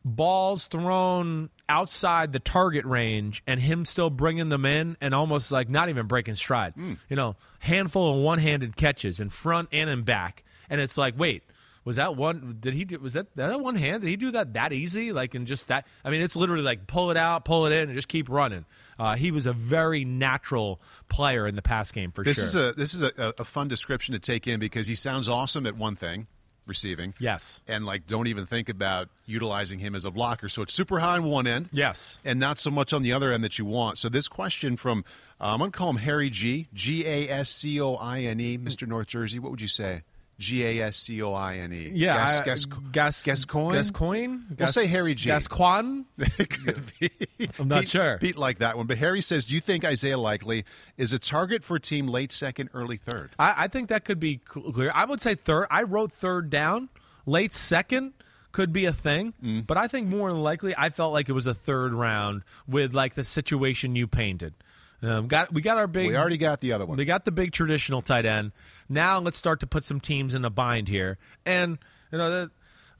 balls 0.04 0.66
thrown 0.66 1.50
outside 1.68 2.32
the 2.32 2.40
target 2.40 2.84
range, 2.84 3.42
and 3.46 3.60
him 3.60 3.84
still 3.84 4.10
bringing 4.10 4.48
them 4.48 4.64
in, 4.64 4.96
and 5.00 5.14
almost 5.14 5.50
like 5.50 5.68
not 5.68 5.88
even 5.88 6.06
breaking 6.06 6.36
stride. 6.36 6.74
You 6.76 7.16
know, 7.16 7.36
handful 7.60 8.10
of 8.16 8.22
one-handed 8.22 8.76
catches 8.76 9.20
in 9.20 9.30
front 9.30 9.68
and 9.72 9.90
in 9.90 10.02
back, 10.02 10.44
and 10.70 10.80
it's 10.80 10.96
like, 10.98 11.18
wait. 11.18 11.42
Was 11.84 11.94
that 11.96 12.16
one? 12.16 12.56
Did 12.58 12.74
he? 12.74 12.84
do 12.84 12.98
Was 12.98 13.12
that 13.12 13.36
that 13.36 13.60
one 13.60 13.76
hand? 13.76 14.02
Did 14.02 14.08
he 14.08 14.16
do 14.16 14.32
that 14.32 14.54
that 14.54 14.72
easy? 14.72 15.12
Like 15.12 15.36
in 15.36 15.46
just 15.46 15.68
that? 15.68 15.86
I 16.04 16.10
mean, 16.10 16.20
it's 16.20 16.34
literally 16.34 16.64
like 16.64 16.88
pull 16.88 17.12
it 17.12 17.16
out, 17.16 17.44
pull 17.44 17.64
it 17.66 17.70
in, 17.70 17.88
and 17.88 17.94
just 17.94 18.08
keep 18.08 18.28
running. 18.28 18.64
Uh, 18.98 19.14
he 19.14 19.30
was 19.30 19.46
a 19.46 19.52
very 19.52 20.04
natural 20.04 20.80
player 21.08 21.46
in 21.46 21.54
the 21.54 21.62
pass 21.62 21.92
game 21.92 22.10
for 22.10 22.24
This 22.24 22.38
sure. 22.38 22.46
is 22.46 22.56
a 22.56 22.72
this 22.72 22.92
is 22.92 23.02
a, 23.02 23.32
a 23.38 23.44
fun 23.44 23.68
description 23.68 24.14
to 24.14 24.18
take 24.18 24.48
in 24.48 24.58
because 24.58 24.88
he 24.88 24.96
sounds 24.96 25.28
awesome 25.28 25.64
at 25.64 25.76
one 25.76 25.94
thing, 25.94 26.26
receiving. 26.66 27.14
yes, 27.18 27.60
And 27.68 27.84
like 27.86 28.06
don't 28.06 28.26
even 28.26 28.46
think 28.46 28.68
about 28.68 29.08
utilizing 29.26 29.78
him 29.78 29.94
as 29.94 30.04
a 30.04 30.10
blocker. 30.10 30.48
So 30.48 30.62
it's 30.62 30.74
super 30.74 30.98
high 31.00 31.14
on 31.16 31.24
one 31.24 31.46
end. 31.46 31.68
yes. 31.72 32.18
and 32.24 32.38
not 32.40 32.58
so 32.58 32.70
much 32.70 32.92
on 32.92 33.02
the 33.02 33.12
other 33.12 33.32
end 33.32 33.42
that 33.44 33.58
you 33.58 33.64
want. 33.64 33.98
So 33.98 34.08
this 34.08 34.28
question 34.28 34.76
from 34.76 35.04
uh, 35.40 35.52
I'm 35.52 35.58
going 35.58 35.70
to 35.70 35.76
call 35.78 35.90
him 35.90 35.96
Harry 35.96 36.30
G 36.30 36.68
G 36.74 37.06
A 37.06 37.28
S 37.28 37.50
C 37.50 37.80
O 37.80 37.94
I 37.96 38.20
N 38.20 38.40
E, 38.40 38.56
Mr. 38.58 38.86
North 38.86 39.06
Jersey. 39.08 39.38
What 39.38 39.50
would 39.50 39.60
you 39.60 39.68
say? 39.68 40.02
G 40.38 40.64
A 40.64 40.86
S 40.88 40.96
C 40.98 41.22
O 41.22 41.32
I 41.32 41.56
N 41.56 41.72
E. 41.72 41.92
Yeah, 41.94 42.16
Gas, 42.16 42.40
I- 42.40 42.44
gas, 42.44 42.64
gas, 42.92 43.24
Gascoigne? 43.24 43.74
Gascoigne. 43.74 44.38
We'll 44.58 44.68
say 44.68 44.86
Harry 44.86 45.14
G. 45.14 45.28
Gascoigne. 45.28 46.02
Could 46.38 46.82
be. 47.00 47.10
I'm 47.58 47.68
not 47.68 47.80
Pete- 47.80 47.88
sure. 47.90 48.18
Pete 48.18 48.36
like 48.36 48.58
that 48.58 48.76
one, 48.76 48.86
but 48.86 48.98
Harry 48.98 49.20
says, 49.22 49.46
"Do 49.46 49.54
you 49.54 49.60
think 49.60 49.84
Isaiah 49.84 50.18
Likely 50.18 50.64
is 50.98 51.12
a 51.14 51.18
target 51.18 51.64
for 51.64 51.76
a 51.76 51.80
team 51.80 52.06
late 52.06 52.32
second, 52.32 52.68
early 52.74 52.96
third? 52.98 53.30
I, 53.38 53.64
I 53.64 53.68
think 53.68 53.88
that 53.88 54.04
could 54.04 54.20
be 54.20 54.36
clear. 54.36 54.90
I 54.94 55.06
would 55.06 55.20
say 55.22 55.34
third. 55.36 55.66
I 55.70 55.82
wrote 55.84 56.12
third 56.12 56.50
down. 56.50 56.90
Late 57.24 57.52
second 57.54 58.12
could 58.52 58.72
be 58.72 58.84
a 58.86 58.92
thing, 58.92 59.34
Mm. 59.44 59.66
but 59.66 59.76
I 59.76 59.86
think 59.88 60.06
more 60.08 60.30
than 60.32 60.42
likely, 60.42 60.74
I 60.78 60.88
felt 60.90 61.12
like 61.12 61.28
it 61.28 61.32
was 61.32 61.46
a 61.46 61.52
third 61.54 61.92
round 61.92 62.42
with 62.68 62.94
like 62.94 63.14
the 63.14 63.24
situation 63.24 63.96
you 63.96 64.06
painted. 64.06 64.54
Um, 65.02 65.28
got 65.28 65.52
we 65.52 65.60
got 65.60 65.76
our 65.76 65.86
big. 65.86 66.08
We 66.08 66.16
already 66.16 66.38
got 66.38 66.60
the 66.60 66.72
other 66.72 66.86
one. 66.86 66.96
They 66.96 67.04
got 67.04 67.24
the 67.24 67.32
big 67.32 67.52
traditional 67.52 68.02
tight 68.02 68.24
end. 68.24 68.52
Now 68.88 69.18
let's 69.18 69.36
start 69.36 69.60
to 69.60 69.66
put 69.66 69.84
some 69.84 70.00
teams 70.00 70.34
in 70.34 70.44
a 70.44 70.50
bind 70.50 70.88
here. 70.88 71.18
And 71.44 71.78
you 72.10 72.18
know 72.18 72.30
that 72.30 72.50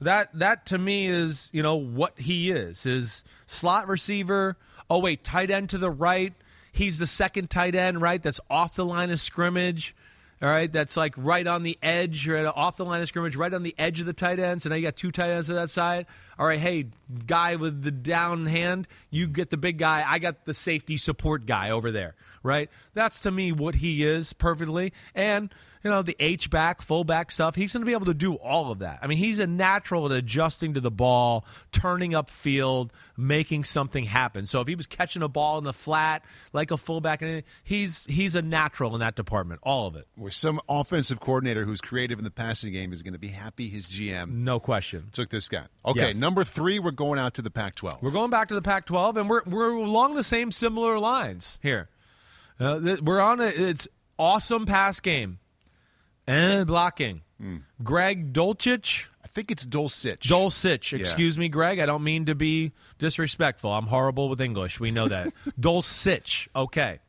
that 0.01 0.39
that 0.39 0.65
to 0.67 0.77
me 0.77 1.07
is, 1.07 1.49
you 1.51 1.63
know, 1.63 1.75
what 1.75 2.19
he 2.19 2.51
is. 2.51 2.85
Is 2.85 3.23
slot 3.45 3.87
receiver. 3.87 4.57
Oh 4.89 4.99
wait, 4.99 5.23
tight 5.23 5.49
end 5.49 5.69
to 5.71 5.77
the 5.77 5.89
right. 5.89 6.33
He's 6.71 6.99
the 6.99 7.07
second 7.07 7.49
tight 7.49 7.73
end, 7.73 8.01
right? 8.01 8.21
That's 8.21 8.39
off 8.49 8.75
the 8.75 8.85
line 8.85 9.09
of 9.09 9.19
scrimmage. 9.19 9.95
All 10.39 10.49
right, 10.49 10.71
that's 10.71 10.95
like 10.95 11.15
right 11.17 11.47
on 11.47 11.63
the 11.63 11.79
edge, 11.81 12.27
right 12.27 12.45
off 12.45 12.75
the 12.75 12.85
line 12.85 13.01
of 13.01 13.07
scrimmage, 13.07 13.35
right 13.35 13.51
on 13.51 13.63
the 13.63 13.73
edge 13.79 13.99
of 13.99 14.05
the 14.05 14.13
tight 14.13 14.39
end. 14.39 14.61
So 14.61 14.69
now 14.69 14.75
you 14.75 14.83
got 14.83 14.95
two 14.95 15.11
tight 15.11 15.31
ends 15.31 15.47
to 15.47 15.55
that 15.55 15.71
side. 15.71 16.05
All 16.37 16.45
right, 16.45 16.59
hey, 16.59 16.89
guy 17.25 17.55
with 17.55 17.81
the 17.81 17.89
down 17.89 18.45
hand, 18.45 18.87
you 19.09 19.25
get 19.25 19.49
the 19.49 19.57
big 19.57 19.79
guy. 19.79 20.05
I 20.07 20.19
got 20.19 20.45
the 20.45 20.53
safety 20.53 20.97
support 20.97 21.47
guy 21.47 21.71
over 21.71 21.91
there, 21.91 22.13
right? 22.43 22.69
That's 22.93 23.19
to 23.21 23.31
me 23.31 23.51
what 23.51 23.75
he 23.75 24.03
is 24.03 24.33
perfectly. 24.33 24.93
And 25.15 25.53
you 25.83 25.91
know, 25.91 26.01
the 26.01 26.15
H 26.19 26.49
back, 26.49 26.81
fullback 26.81 27.31
stuff. 27.31 27.55
He's 27.55 27.71
going 27.71 27.81
to 27.81 27.85
be 27.85 27.93
able 27.93 28.07
to 28.07 28.13
do 28.13 28.33
all 28.33 28.71
of 28.71 28.79
that. 28.79 28.99
I 29.01 29.07
mean, 29.07 29.19
he's 29.19 29.39
a 29.39 29.47
natural 29.47 30.07
at 30.07 30.11
adjusting 30.11 30.73
to 30.73 30.81
the 30.81 30.91
ball, 30.91 31.45
turning 31.71 32.13
up 32.15 32.29
field, 32.29 32.91
making 33.15 33.63
something 33.63 34.03
happen. 34.03 34.45
So 34.47 34.59
if 34.59 34.67
he 34.67 34.75
was 34.75 34.87
catching 34.87 35.21
a 35.21 35.27
ball 35.29 35.57
in 35.59 35.63
the 35.63 35.71
flat 35.73 36.23
like 36.51 36.71
a 36.71 36.77
fullback, 36.77 37.23
he's 37.63 38.03
he's 38.05 38.35
a 38.35 38.41
natural 38.41 38.95
in 38.95 38.99
that 38.99 39.15
department. 39.15 39.61
All 39.63 39.87
of 39.87 39.95
it. 39.95 40.07
Where 40.15 40.31
some 40.31 40.59
offensive 40.67 41.19
coordinator 41.19 41.63
who's 41.63 41.79
creative 41.79 42.17
in 42.17 42.25
the 42.25 42.31
passing 42.31 42.73
game 42.73 42.91
is 42.91 43.03
going 43.03 43.13
to 43.13 43.19
be 43.19 43.29
happy 43.29 43.69
his 43.69 43.87
GM 43.87 44.29
no 44.31 44.59
question 44.59 45.09
took 45.13 45.29
this 45.29 45.47
guy. 45.47 45.65
Okay, 45.85 46.07
Yes. 46.07 46.15
number 46.15 46.43
three, 46.43 46.79
we're 46.79 46.91
going 46.91 47.19
out 47.19 47.35
to 47.35 47.41
the 47.41 47.51
Pac-12. 47.51 48.01
We're 48.01 48.11
going 48.11 48.29
back 48.31 48.47
to 48.49 48.55
the 48.55 48.61
Pac-12, 48.61 49.17
and 49.17 49.29
we're 49.29 49.43
we're 49.45 49.71
along 49.71 50.15
the 50.15 50.23
same 50.23 50.51
similar 50.51 50.99
lines 50.99 51.59
here. 51.61 51.87
Uh, 52.59 52.79
th- 52.79 53.01
we're 53.01 53.19
on 53.19 53.39
a 53.39 53.45
it's 53.45 53.87
awesome 54.17 54.65
pass 54.65 54.99
game 54.99 55.39
and 56.25 56.67
blocking. 56.67 57.21
Greg 57.83 58.33
Dolchich, 58.33 59.05
I 59.23 59.27
think 59.27 59.51
it's 59.51 59.63
Dolcich. 59.63 60.21
Dulcich. 60.21 60.91
Yeah. 60.93 60.99
Excuse 60.99 61.37
me, 61.37 61.49
Greg. 61.49 61.77
I 61.79 61.85
don't 61.85 62.03
mean 62.03 62.25
to 62.25 62.33
be 62.35 62.71
disrespectful. 62.97 63.71
I'm 63.71 63.85
horrible 63.85 64.27
with 64.27 64.41
English. 64.41 64.79
We 64.79 64.89
know 64.89 65.07
that. 65.07 65.31
Dolcich. 65.59 66.47
Okay. 66.55 66.99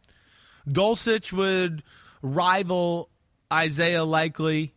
Dolcich 0.68 1.32
would 1.32 1.82
rival 2.20 3.08
Isaiah 3.50 4.04
Likely, 4.04 4.74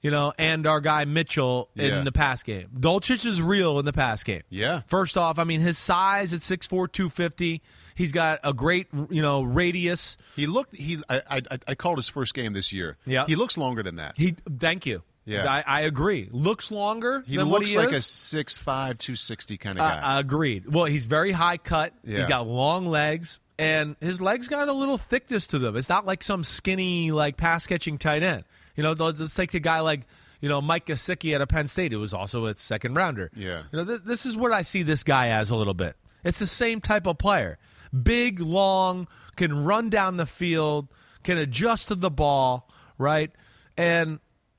you 0.00 0.10
know, 0.10 0.32
and 0.38 0.66
our 0.66 0.80
guy 0.80 1.04
Mitchell 1.04 1.68
in 1.76 1.84
Yeah. 1.86 2.00
the 2.02 2.12
pass 2.12 2.42
game. 2.42 2.68
Dulcich 2.74 3.26
is 3.26 3.42
real 3.42 3.78
in 3.78 3.84
the 3.84 3.92
pass 3.92 4.22
game. 4.24 4.42
Yeah. 4.48 4.80
First 4.86 5.18
off, 5.18 5.38
I 5.38 5.44
mean 5.44 5.60
his 5.60 5.76
size 5.76 6.32
at 6.32 6.40
6'4", 6.40 6.90
250. 6.90 7.60
He's 7.94 8.12
got 8.12 8.40
a 8.42 8.52
great, 8.52 8.88
you 9.10 9.22
know, 9.22 9.42
radius. 9.42 10.16
He 10.36 10.46
looked. 10.46 10.74
He. 10.76 10.98
I, 11.08 11.22
I. 11.30 11.58
I 11.68 11.74
called 11.74 11.98
his 11.98 12.08
first 12.08 12.34
game 12.34 12.52
this 12.52 12.72
year. 12.72 12.96
Yeah. 13.06 13.26
He 13.26 13.36
looks 13.36 13.56
longer 13.56 13.82
than 13.82 13.96
that. 13.96 14.16
He 14.16 14.34
thank 14.58 14.86
you. 14.86 15.02
Yeah. 15.26 15.50
I, 15.50 15.64
I 15.66 15.80
agree. 15.82 16.28
Looks 16.32 16.70
longer. 16.70 17.24
He 17.26 17.38
looks 17.38 17.72
he 17.72 17.78
like 17.78 17.92
a 17.92 17.96
is. 17.96 18.04
6'5", 18.04 18.64
260 18.98 19.56
kind 19.56 19.78
of 19.78 19.84
Uh, 19.86 20.00
guy. 20.00 20.18
agreed. 20.18 20.70
Well, 20.72 20.84
he's 20.84 21.06
very 21.06 21.32
high 21.32 21.56
cut. 21.56 21.94
Yeah. 22.04 22.18
He's 22.18 22.26
got 22.26 22.46
long 22.46 22.84
legs, 22.84 23.40
and 23.58 23.96
his 24.00 24.20
legs 24.20 24.48
got 24.48 24.68
a 24.68 24.72
little 24.74 24.98
thickness 24.98 25.46
to 25.48 25.58
them. 25.58 25.76
It's 25.76 25.88
not 25.88 26.04
like 26.04 26.22
some 26.22 26.44
skinny, 26.44 27.10
like 27.10 27.38
pass 27.38 27.66
catching 27.66 27.96
tight 27.96 28.22
end. 28.22 28.44
You 28.76 28.82
know, 28.82 28.90
it's 28.98 29.38
like 29.38 29.54
a 29.54 29.60
guy 29.60 29.80
like 29.80 30.02
you 30.42 30.48
know 30.50 30.60
Mike 30.60 30.86
Gesicki 30.86 31.34
at 31.34 31.40
a 31.40 31.46
Penn 31.46 31.68
State, 31.68 31.92
who 31.92 32.00
was 32.00 32.12
also 32.12 32.44
a 32.46 32.54
second 32.54 32.94
rounder. 32.94 33.30
Yeah. 33.34 33.62
You 33.72 33.78
know, 33.78 33.84
th- 33.86 34.00
this 34.04 34.26
is 34.26 34.36
what 34.36 34.52
I 34.52 34.60
see 34.60 34.82
this 34.82 35.04
guy 35.04 35.28
as 35.28 35.48
a 35.50 35.56
little 35.56 35.72
bit. 35.74 35.96
It's 36.22 36.38
the 36.38 36.46
same 36.46 36.80
type 36.82 37.06
of 37.06 37.16
player. 37.16 37.56
Big, 38.02 38.40
long, 38.40 39.06
can 39.36 39.64
run 39.64 39.90
down 39.90 40.16
the 40.16 40.26
field, 40.26 40.88
can 41.22 41.38
adjust 41.38 41.88
to 41.88 41.94
the 41.94 42.10
ball, 42.10 42.68
right? 42.98 43.30
And 43.76 44.18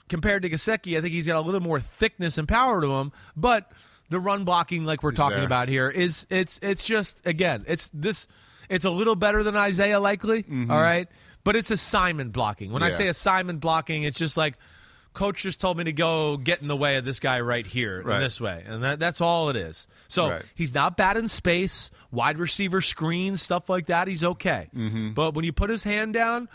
compared 0.09 0.43
to 0.43 0.49
Gesicki, 0.49 0.97
I 0.97 1.01
think 1.01 1.13
he's 1.13 1.27
got 1.27 1.37
a 1.37 1.41
little 1.41 1.61
more 1.61 1.79
thickness 1.79 2.37
and 2.37 2.47
power 2.47 2.81
to 2.81 2.87
him, 2.93 3.11
but 3.35 3.71
the 4.09 4.19
run 4.19 4.43
blocking 4.45 4.85
like 4.85 5.01
we're 5.03 5.11
talking 5.11 5.37
there. 5.37 5.45
about 5.45 5.67
here 5.67 5.89
is 5.89 6.27
it's 6.29 6.59
it's 6.61 6.85
just 6.85 7.25
again, 7.25 7.65
it's 7.67 7.89
this 7.93 8.27
it's 8.69 8.85
a 8.85 8.89
little 8.89 9.15
better 9.15 9.41
than 9.43 9.55
Isaiah 9.57 9.99
Likely, 9.99 10.45
all 10.69 10.81
right? 10.81 11.07
But 11.43 11.55
it's 11.55 11.71
assignment 11.71 12.31
blocking. 12.31 12.71
When 12.71 12.81
I 12.83 12.87
Mm-hmm. 12.89 12.91
Yeah. 12.93 12.97
say 12.97 13.07
assignment 13.07 13.59
blocking, 13.59 14.03
it's 14.03 14.17
just 14.17 14.37
like 14.37 14.57
coach 15.15 15.41
just 15.41 15.60
told 15.60 15.78
me 15.78 15.86
to 15.86 15.93
go 15.93 16.38
get 16.38 16.62
in 16.62 16.67
the 16.67 16.75
way 16.75 16.97
of 16.97 17.06
this 17.06 17.19
guy 17.19 17.39
right 17.41 17.65
here 17.65 18.01
Right. 18.04 18.17
in 18.17 18.21
this 18.21 18.39
way. 18.39 18.63
And 18.67 18.84
that, 18.84 18.99
that's 18.99 19.21
all 19.21 19.49
it 19.49 19.56
is. 19.56 19.88
So 20.08 20.30
Right. 20.30 20.43
he's 20.54 20.73
not 20.73 20.97
bad 20.97 21.17
in 21.17 21.28
space, 21.28 21.89
wide 22.12 22.38
receiver 22.38 22.82
screens, 22.82 23.41
stuff 23.41 23.69
like 23.69 23.88
that. 23.88 24.08
He's 24.08 24.23
okay. 24.23 24.67
Mm-hmm. 24.75 25.13
But 25.13 25.34
when 25.34 25.45
you 25.45 25.54
put 25.54 25.69
his 25.69 25.84
hand 25.84 26.13
down, 26.13 26.47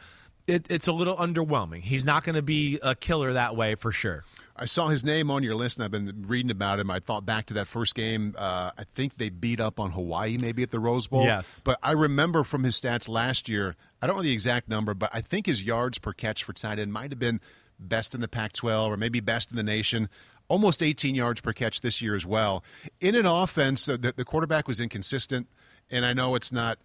it, 0.46 0.66
it's 0.70 0.86
a 0.88 0.92
little 0.92 1.16
underwhelming. 1.16 1.82
He's 1.82 2.04
not 2.04 2.22
going 2.24 2.34
to 2.36 2.42
be 2.42 2.78
a 2.82 2.94
killer 2.94 3.32
that 3.32 3.56
way 3.56 3.74
for 3.74 3.90
sure. 3.92 4.24
I 4.56 4.66
saw 4.66 4.88
his 4.88 5.02
name 5.02 5.30
on 5.30 5.42
your 5.42 5.54
list, 5.54 5.78
and 5.78 5.84
I've 5.86 5.90
been 5.90 6.24
reading 6.26 6.50
about 6.50 6.80
him. 6.80 6.90
I 6.90 7.00
thought 7.00 7.24
back 7.24 7.46
to 7.46 7.54
that 7.54 7.66
first 7.66 7.94
game. 7.94 8.34
Uh, 8.36 8.72
I 8.76 8.84
think 8.94 9.16
they 9.16 9.30
beat 9.30 9.58
up 9.58 9.80
on 9.80 9.92
Hawaii, 9.92 10.36
maybe 10.38 10.62
at 10.62 10.70
the 10.70 10.78
Rose 10.80 11.06
Bowl. 11.06 11.24
Yes. 11.24 11.62
But 11.64 11.78
I 11.82 11.92
remember 11.92 12.44
from 12.44 12.64
his 12.64 12.78
stats 12.78 13.08
last 13.08 13.48
year. 13.48 13.74
I 14.02 14.06
don't 14.06 14.16
know 14.16 14.22
the 14.22 14.32
exact 14.32 14.68
number, 14.68 14.92
but 14.92 15.08
I 15.14 15.22
think 15.22 15.46
his 15.46 15.62
yards 15.62 15.98
per 15.98 16.12
catch 16.12 16.44
for 16.44 16.52
tight 16.52 16.78
end 16.78 16.92
might 16.92 17.10
have 17.10 17.18
been 17.18 17.40
best 17.80 18.14
in 18.14 18.20
the 18.20 18.28
Pac-12 18.28 18.88
or 18.88 18.96
maybe 18.96 19.20
best 19.20 19.50
in 19.50 19.56
the 19.56 19.62
nation. 19.62 20.08
Almost 20.48 20.82
18 20.82 21.14
yards 21.14 21.40
per 21.40 21.52
catch 21.52 21.80
this 21.80 22.02
year 22.02 22.14
as 22.16 22.26
well. 22.26 22.62
In 23.00 23.14
an 23.14 23.24
offense, 23.26 23.88
uh, 23.88 23.96
the, 23.96 24.12
the 24.16 24.24
quarterback 24.24 24.66
was 24.68 24.80
inconsistent, 24.80 25.46
and 25.90 26.04
I 26.04 26.12
know 26.12 26.34
it's 26.34 26.50
not 26.52 26.78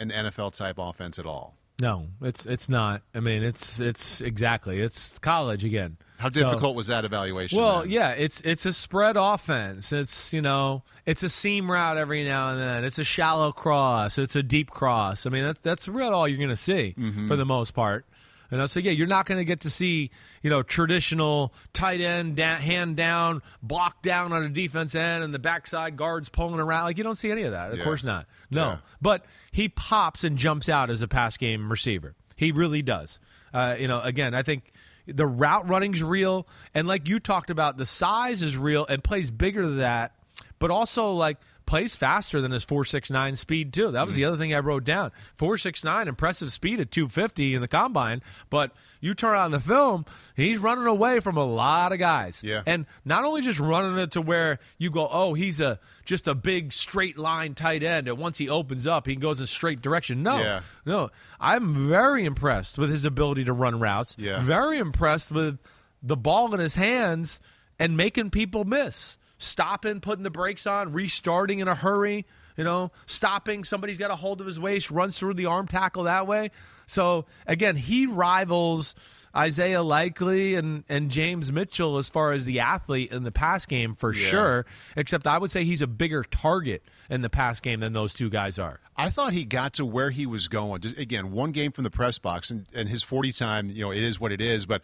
an 0.00 0.10
NFL 0.10 0.56
type 0.56 0.76
offense 0.78 1.18
at 1.20 1.26
all. 1.26 1.56
No, 1.80 2.08
it's 2.20 2.46
it's 2.46 2.68
not. 2.68 3.02
I 3.14 3.20
mean, 3.20 3.42
it's 3.42 3.80
it's 3.80 4.20
exactly. 4.20 4.80
It's 4.80 5.18
college 5.18 5.64
again. 5.64 5.96
How 6.18 6.30
So- 6.30 6.42
difficult 6.44 6.76
was 6.76 6.88
that 6.88 7.04
evaluation? 7.04 7.58
Well, 7.58 7.80
then? 7.80 7.90
yeah, 7.90 8.10
it's 8.10 8.40
it's 8.42 8.66
a 8.66 8.72
spread 8.72 9.16
offense. 9.16 9.92
It's 9.92 10.32
you 10.32 10.42
know, 10.42 10.82
it's 11.06 11.22
a 11.24 11.28
seam 11.28 11.68
route 11.70 11.96
every 11.96 12.24
now 12.24 12.50
and 12.50 12.60
then. 12.60 12.84
It's 12.84 12.98
a 12.98 13.04
shallow 13.04 13.50
cross. 13.52 14.18
It's 14.18 14.36
a 14.36 14.42
deep 14.44 14.70
cross. 14.70 15.26
I 15.26 15.30
mean, 15.30 15.44
that's 15.44 15.60
that's 15.60 15.88
really 15.88 16.12
all 16.12 16.28
you're 16.28 16.38
going 16.38 16.50
to 16.50 16.56
see 16.56 16.94
Mm-hmm. 16.98 17.26
for 17.26 17.34
the 17.36 17.46
most 17.46 17.72
part. 17.72 18.04
You 18.52 18.58
know, 18.58 18.66
so 18.66 18.78
yeah, 18.80 18.92
you're 18.92 19.06
not 19.08 19.24
going 19.26 19.38
to 19.38 19.44
get 19.46 19.60
to 19.60 19.70
see 19.70 20.10
you 20.42 20.50
know 20.50 20.62
traditional 20.62 21.54
tight 21.72 22.00
end 22.02 22.36
da- 22.36 22.56
hand 22.58 22.96
down, 22.96 23.42
block 23.62 24.02
down 24.02 24.32
on 24.32 24.44
a 24.44 24.48
defense 24.50 24.94
end, 24.94 25.24
and 25.24 25.32
the 25.32 25.38
backside 25.38 25.96
guards 25.96 26.28
pulling 26.28 26.60
around. 26.60 26.84
Like 26.84 26.98
you 26.98 27.02
don't 27.04 27.16
see 27.16 27.30
any 27.30 27.42
of 27.44 27.52
that. 27.52 27.72
Of 27.72 27.78
Yeah. 27.78 27.84
course 27.84 28.04
not. 28.04 28.26
No, 28.50 28.66
Yeah. 28.66 28.76
but 29.00 29.24
he 29.52 29.68
pops 29.70 30.22
and 30.22 30.36
jumps 30.36 30.68
out 30.68 30.90
as 30.90 31.00
a 31.00 31.08
pass 31.08 31.36
game 31.38 31.70
receiver. 31.70 32.14
He 32.36 32.52
really 32.52 32.82
does. 32.82 33.18
Uh, 33.54 33.74
you 33.78 33.88
know, 33.88 34.00
again, 34.00 34.34
I 34.34 34.42
think 34.42 34.70
the 35.06 35.26
route 35.26 35.68
running's 35.68 36.02
real, 36.02 36.46
and 36.74 36.86
like 36.86 37.08
you 37.08 37.20
talked 37.20 37.48
about, 37.50 37.78
the 37.78 37.86
size 37.86 38.42
is 38.42 38.56
real 38.56 38.84
and 38.86 39.02
plays 39.02 39.30
bigger 39.30 39.66
than 39.66 39.78
that, 39.78 40.12
but 40.58 40.70
also 40.70 41.12
like 41.12 41.38
plays 41.66 41.96
faster 41.96 42.40
than 42.40 42.52
his 42.52 42.64
four 42.64 42.84
six 42.84 43.10
nine 43.10 43.36
speed 43.36 43.72
too. 43.72 43.90
That 43.90 44.04
was 44.04 44.14
the 44.14 44.22
mm. 44.22 44.28
other 44.28 44.36
thing 44.36 44.54
I 44.54 44.58
wrote 44.58 44.84
down. 44.84 45.12
Four 45.36 45.58
six 45.58 45.84
nine, 45.84 46.08
impressive 46.08 46.52
speed 46.52 46.80
at 46.80 46.90
two 46.90 47.08
fifty 47.08 47.54
in 47.54 47.60
the 47.60 47.68
combine, 47.68 48.22
but 48.50 48.72
you 49.00 49.14
turn 49.14 49.36
on 49.36 49.50
the 49.50 49.60
film, 49.60 50.04
he's 50.36 50.58
running 50.58 50.86
away 50.86 51.20
from 51.20 51.36
a 51.36 51.44
lot 51.44 51.92
of 51.92 51.98
guys. 51.98 52.42
Yeah. 52.44 52.62
And 52.66 52.86
not 53.04 53.24
only 53.24 53.42
just 53.42 53.58
running 53.58 53.98
it 53.98 54.12
to 54.12 54.20
where 54.20 54.58
you 54.78 54.90
go, 54.90 55.08
oh, 55.10 55.34
he's 55.34 55.60
a 55.60 55.78
just 56.04 56.28
a 56.28 56.34
big 56.34 56.72
straight 56.72 57.18
line 57.18 57.54
tight 57.54 57.82
end, 57.82 58.08
and 58.08 58.18
once 58.18 58.38
he 58.38 58.48
opens 58.48 58.86
up, 58.86 59.06
he 59.06 59.16
goes 59.16 59.38
in 59.38 59.44
a 59.44 59.46
straight 59.46 59.80
direction. 59.80 60.22
No, 60.22 60.38
Yeah. 60.38 60.60
no, 60.84 61.10
I'm 61.40 61.88
very 61.88 62.24
impressed 62.24 62.78
with 62.78 62.90
his 62.90 63.04
ability 63.04 63.44
to 63.44 63.52
run 63.52 63.78
routes. 63.80 64.16
Yeah. 64.18 64.42
Very 64.42 64.78
impressed 64.78 65.32
with 65.32 65.58
the 66.02 66.16
ball 66.16 66.52
in 66.54 66.60
his 66.60 66.74
hands 66.74 67.40
and 67.78 67.96
making 67.96 68.30
people 68.30 68.64
miss. 68.64 69.16
Stopping, 69.42 70.00
putting 70.00 70.22
the 70.22 70.30
brakes 70.30 70.66
on, 70.66 70.92
restarting 70.92 71.58
in 71.58 71.66
a 71.68 71.74
hurry, 71.74 72.26
you 72.56 72.64
know, 72.64 72.92
stopping, 73.06 73.64
somebody's 73.64 73.98
got 73.98 74.10
a 74.10 74.16
hold 74.16 74.40
of 74.40 74.46
his 74.46 74.60
waist, 74.60 74.90
runs 74.90 75.18
through 75.18 75.34
the 75.34 75.46
arm 75.46 75.66
tackle 75.66 76.04
that 76.04 76.26
way. 76.26 76.50
So 76.86 77.24
again, 77.46 77.74
he 77.76 78.06
rivals 78.06 78.94
Isaiah 79.34 79.82
Likely 79.82 80.54
and, 80.56 80.84
and 80.88 81.10
James 81.10 81.50
Mitchell 81.50 81.96
as 81.98 82.08
far 82.08 82.32
as 82.32 82.44
the 82.44 82.60
athlete 82.60 83.10
in 83.10 83.22
the 83.24 83.32
pass 83.32 83.64
game 83.66 83.94
for 83.94 84.12
Yeah. 84.12 84.28
sure. 84.28 84.66
Except 84.96 85.26
I 85.26 85.38
would 85.38 85.50
say 85.50 85.64
he's 85.64 85.80
a 85.82 85.86
bigger 85.86 86.22
target 86.22 86.82
in 87.08 87.22
the 87.22 87.30
pass 87.30 87.58
game 87.60 87.80
than 87.80 87.94
those 87.94 88.12
two 88.14 88.28
guys 88.30 88.58
are. 88.58 88.78
I 88.96 89.08
thought 89.08 89.32
he 89.32 89.44
got 89.46 89.72
to 89.74 89.86
where 89.86 90.10
he 90.10 90.26
was 90.26 90.48
going. 90.48 90.82
Just, 90.82 90.98
again, 90.98 91.32
one 91.32 91.52
game 91.52 91.72
from 91.72 91.84
the 91.84 91.90
press 91.90 92.18
box, 92.18 92.50
and, 92.50 92.66
and 92.74 92.88
his 92.90 93.02
40 93.02 93.32
time, 93.32 93.70
you 93.70 93.80
know, 93.82 93.90
it 93.90 94.02
is 94.02 94.20
what 94.20 94.30
it 94.32 94.40
is. 94.42 94.66
But 94.66 94.82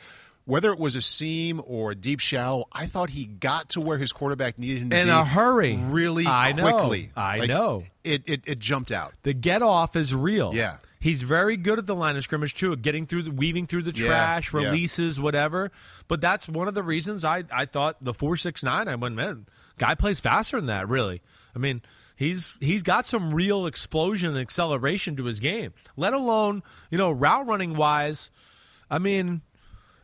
whether 0.49 0.73
it 0.73 0.79
was 0.79 0.97
a 0.97 1.03
seam 1.03 1.61
or 1.67 1.91
a 1.91 1.95
deep 1.95 2.21
shallow, 2.21 2.65
I 2.73 2.87
thought 2.87 3.11
he 3.11 3.27
got 3.27 3.69
to 3.71 3.81
where 3.83 3.99
his 3.99 4.13
quarterback 4.13 4.59
needed 4.59 4.83
him 4.83 4.91
to 4.91 4.97
In 4.99 5.07
be 5.09 5.11
a 5.11 5.23
hurry. 5.23 5.77
really 5.77 6.27
I 6.27 6.53
know. 6.53 6.63
quickly. 6.63 7.11
I 7.15 7.39
Like, 7.41 7.49
know. 7.49 7.85
It, 8.03 8.23
it 8.27 8.41
it 8.47 8.59
jumped 8.59 8.91
out. 8.91 9.13
The 9.25 9.35
get 9.35 9.61
off 9.61 9.95
is 9.95 10.15
real. 10.15 10.55
Yeah. 10.55 10.79
He's 11.01 11.21
very 11.23 11.59
good 11.59 11.79
at 11.79 11.85
the 11.85 11.95
line 11.95 12.17
of 12.17 12.25
scrimmage 12.25 12.55
too, 12.55 12.75
getting 12.77 13.05
through 13.07 13.25
the 13.25 13.31
weaving 13.31 13.67
through 13.67 13.83
the 13.83 13.93
trash, 13.93 14.53
yeah. 14.53 14.61
releases, 14.61 15.21
whatever. 15.21 15.71
But 16.09 16.23
that's 16.23 16.49
one 16.49 16.67
of 16.67 16.73
the 16.75 16.83
reasons 16.83 17.25
I, 17.25 17.45
I 17.53 17.67
thought 17.67 18.03
the 18.03 18.15
four 18.15 18.39
six 18.39 18.63
nine, 18.65 18.89
I 18.89 18.95
went, 18.95 19.15
man, 19.17 19.45
guy 19.77 19.95
plays 19.97 20.19
faster 20.19 20.57
than 20.57 20.67
that, 20.67 20.89
really. 20.89 21.21
I 21.55 21.59
mean, 21.59 21.83
he's 22.17 22.57
he's 22.59 22.83
got 22.83 23.05
some 23.05 23.35
real 23.35 23.67
explosion 23.67 24.31
and 24.31 24.39
acceleration 24.39 25.15
to 25.17 25.25
his 25.27 25.41
game. 25.41 25.75
Let 25.97 26.15
alone, 26.15 26.63
you 26.91 26.97
know, 26.97 27.13
route 27.13 27.47
running 27.47 27.75
wise, 27.77 28.31
I 28.91 28.99
mean, 28.99 29.43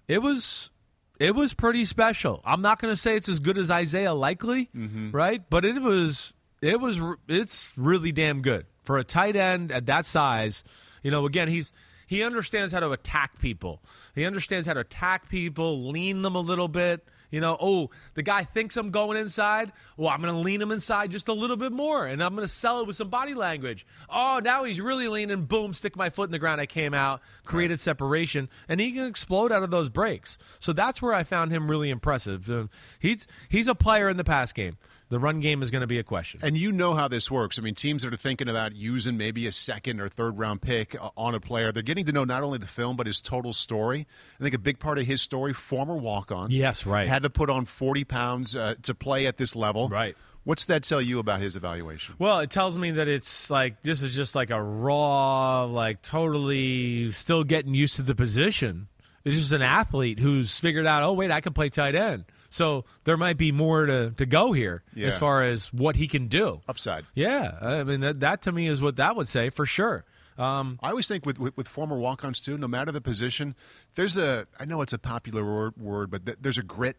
it 0.09 0.21
was 0.21 0.71
it 1.19 1.35
was 1.35 1.55
pretty 1.55 1.85
special. 1.85 2.43
I'm 2.45 2.63
not 2.63 2.81
going 2.81 2.93
to 2.93 3.01
say 3.01 3.17
it's 3.17 3.29
as 3.29 3.39
good 3.41 3.59
as 3.59 3.71
Isaiah 3.71 4.15
Likely, 4.15 4.71
mm-hmm. 4.75 5.11
right? 5.13 5.43
But 5.49 5.65
it 5.65 5.81
was 5.81 6.35
it 6.61 6.81
was 6.81 7.01
it's 7.29 7.73
really 7.77 8.13
damn 8.13 8.43
good 8.43 8.67
for 8.83 8.99
a 8.99 9.05
tight 9.05 9.37
end 9.37 9.73
at 9.73 9.87
that 9.87 10.07
size. 10.07 10.65
You 11.03 11.11
know, 11.11 11.27
again, 11.27 11.49
he's 11.49 11.73
he 12.07 12.23
understands 12.23 12.73
how 12.73 12.81
to 12.81 12.91
attack 12.91 13.39
people. 13.39 13.83
He 14.15 14.25
understands 14.25 14.67
how 14.67 14.75
to 14.75 14.81
attack 14.81 15.29
people, 15.29 15.89
lean 15.89 16.23
them 16.23 16.35
a 16.35 16.41
little 16.41 16.69
bit. 16.69 17.07
You 17.35 17.41
know, 17.41 17.57
oh, 17.61 17.91
the 18.15 18.23
guy 18.23 18.45
thinks 18.45 18.77
I'm 18.77 18.93
going 18.93 19.19
inside. 19.19 19.73
Well, 19.97 20.09
I'm 20.09 20.23
going 20.23 20.33
to 20.33 20.39
lean 20.39 20.63
him 20.63 20.71
inside 20.71 21.11
just 21.11 21.27
a 21.27 21.33
little 21.33 21.57
bit 21.57 21.73
more, 21.73 22.07
and 22.07 22.23
I'm 22.23 22.37
going 22.37 22.47
to 22.47 22.53
sell 22.53 22.79
it 22.79 22.87
with 22.87 22.95
some 22.95 23.09
body 23.09 23.35
language. 23.35 23.85
Oh, 24.09 24.41
now 24.43 24.63
he's 24.63 24.81
really 24.81 25.09
leaning. 25.09 25.47
Boom, 25.47 25.75
stick 25.75 25.97
my 25.97 26.11
foot 26.11 26.29
in 26.29 26.31
the 26.31 26.39
ground. 26.39 26.61
I 26.61 26.67
came 26.67 26.95
out, 26.95 27.23
created 27.45 27.81
separation, 27.81 28.49
and 28.69 28.81
he 28.81 28.93
can 28.93 29.07
explode 29.07 29.51
out 29.51 29.65
of 29.65 29.73
those 29.73 29.89
breaks. 29.89 30.39
So 30.61 30.73
that's 30.73 31.03
where 31.03 31.13
I 31.13 31.25
found 31.25 31.51
him 31.51 31.69
really 31.69 31.91
impressive. 31.91 32.49
Uh, 32.49 32.67
he's 33.01 33.27
he's 33.49 33.67
a 33.67 33.75
player 33.75 34.09
in 34.09 34.17
the 34.17 34.23
pass 34.23 34.53
game 34.53 34.79
the 35.09 35.19
run 35.19 35.41
game 35.41 35.63
is 35.63 35.71
going 35.71 35.83
to 35.83 35.87
be 35.87 35.99
a 35.99 36.03
question. 36.03 36.41
And 36.43 36.57
you 36.57 36.73
know 36.73 36.95
how 36.95 37.09
this 37.09 37.31
works. 37.31 37.59
I 37.59 37.63
mean, 37.63 37.75
teams 37.75 38.03
that 38.03 38.13
are 38.13 38.17
thinking 38.17 38.49
about 38.49 38.75
using 38.75 39.17
maybe 39.17 39.47
a 39.47 39.53
second 39.53 40.01
or 40.01 40.09
third 40.09 40.39
round 40.39 40.63
pick 40.63 41.01
uh, 41.01 41.11
on 41.17 41.35
a 41.35 41.41
player, 41.41 41.73
they're 41.73 41.83
getting 41.83 42.05
to 42.07 42.13
know 42.13 42.25
not 42.25 42.43
only 42.43 42.59
the 42.59 42.67
film 42.67 42.97
but 42.97 43.07
his 43.07 43.21
total 43.21 43.53
story. 43.53 44.07
I 44.41 44.43
think 44.43 44.55
a 44.55 44.59
big 44.59 44.79
part 44.79 44.99
of 44.99 45.05
his 45.05 45.23
story, 45.23 45.53
former 45.53 45.97
walk 45.97 46.33
on. 46.33 46.51
Yes, 46.51 46.87
right. 46.87 47.07
Had 47.07 47.23
to 47.23 47.31
put 47.31 47.51
on 47.51 47.65
40 47.65 48.05
pounds 48.05 48.57
uh, 48.57 48.75
to 48.83 48.95
play 48.95 49.27
at 49.27 49.37
this 49.37 49.55
level. 49.55 49.89
Right. 49.89 50.17
What's 50.45 50.67
that 50.67 50.83
tell 50.85 51.03
you 51.03 51.21
about 51.21 51.41
his 51.41 51.57
evaluation? 51.57 52.17
Well, 52.19 52.41
it 52.41 52.51
tells 52.51 52.79
me 52.79 52.93
that 52.93 53.09
it's 53.09 53.51
like 53.51 53.81
this 53.81 54.03
is 54.03 54.15
just 54.15 54.35
like 54.35 54.51
a 54.51 54.63
raw, 54.63 55.65
like 55.65 56.03
totally 56.03 57.13
still 57.13 57.45
getting 57.45 57.75
used 57.75 57.97
to 57.97 58.03
the 58.03 58.15
position. 58.15 58.89
It's 59.25 59.37
just 59.37 59.53
an 59.53 59.63
athlete 59.63 60.19
who's 60.19 60.59
figured 60.59 60.87
out, 60.87 61.03
oh, 61.03 61.15
wait, 61.15 61.31
I 61.31 61.41
can 61.41 61.55
play 61.55 61.71
tight 61.71 61.95
end. 61.95 62.27
So 62.55 62.85
there 63.03 63.17
might 63.17 63.37
be 63.37 63.51
more 63.51 63.85
to, 63.85 64.11
to 64.13 64.27
go 64.27 64.53
here 64.53 64.85
yeah. 64.95 65.09
as 65.09 65.19
far 65.19 65.43
as 65.43 65.73
what 65.73 65.97
he 65.97 66.07
can 66.07 66.29
do. 66.29 66.61
Upside. 66.69 67.05
Yeah. 67.13 67.59
I 67.61 67.83
mean, 67.83 68.01
that, 68.01 68.21
that 68.21 68.43
to 68.43 68.53
me 68.53 68.69
is 68.69 68.81
what 68.81 68.95
that 68.97 69.17
would 69.17 69.27
say 69.27 69.51
for 69.51 69.67
sure. 69.67 70.05
Um, 70.39 70.79
I 70.81 70.91
always 70.91 71.09
think 71.09 71.27
with, 71.27 71.41
with, 71.41 71.57
with 71.57 71.67
former 71.67 71.99
walk-ons 71.99 72.39
too, 72.39 72.57
no 72.57 72.69
matter 72.69 72.93
the 72.93 73.01
position, 73.01 73.57
there's 73.97 74.17
a 74.17 74.47
I 74.59 74.67
know 74.67 74.83
it's 74.83 74.93
a 74.93 74.99
popular 74.99 75.45
word, 75.45 75.77
word 75.77 76.11
but 76.13 76.27
th- 76.27 76.39
there's 76.41 76.59
a 76.59 76.63
grit 76.63 76.97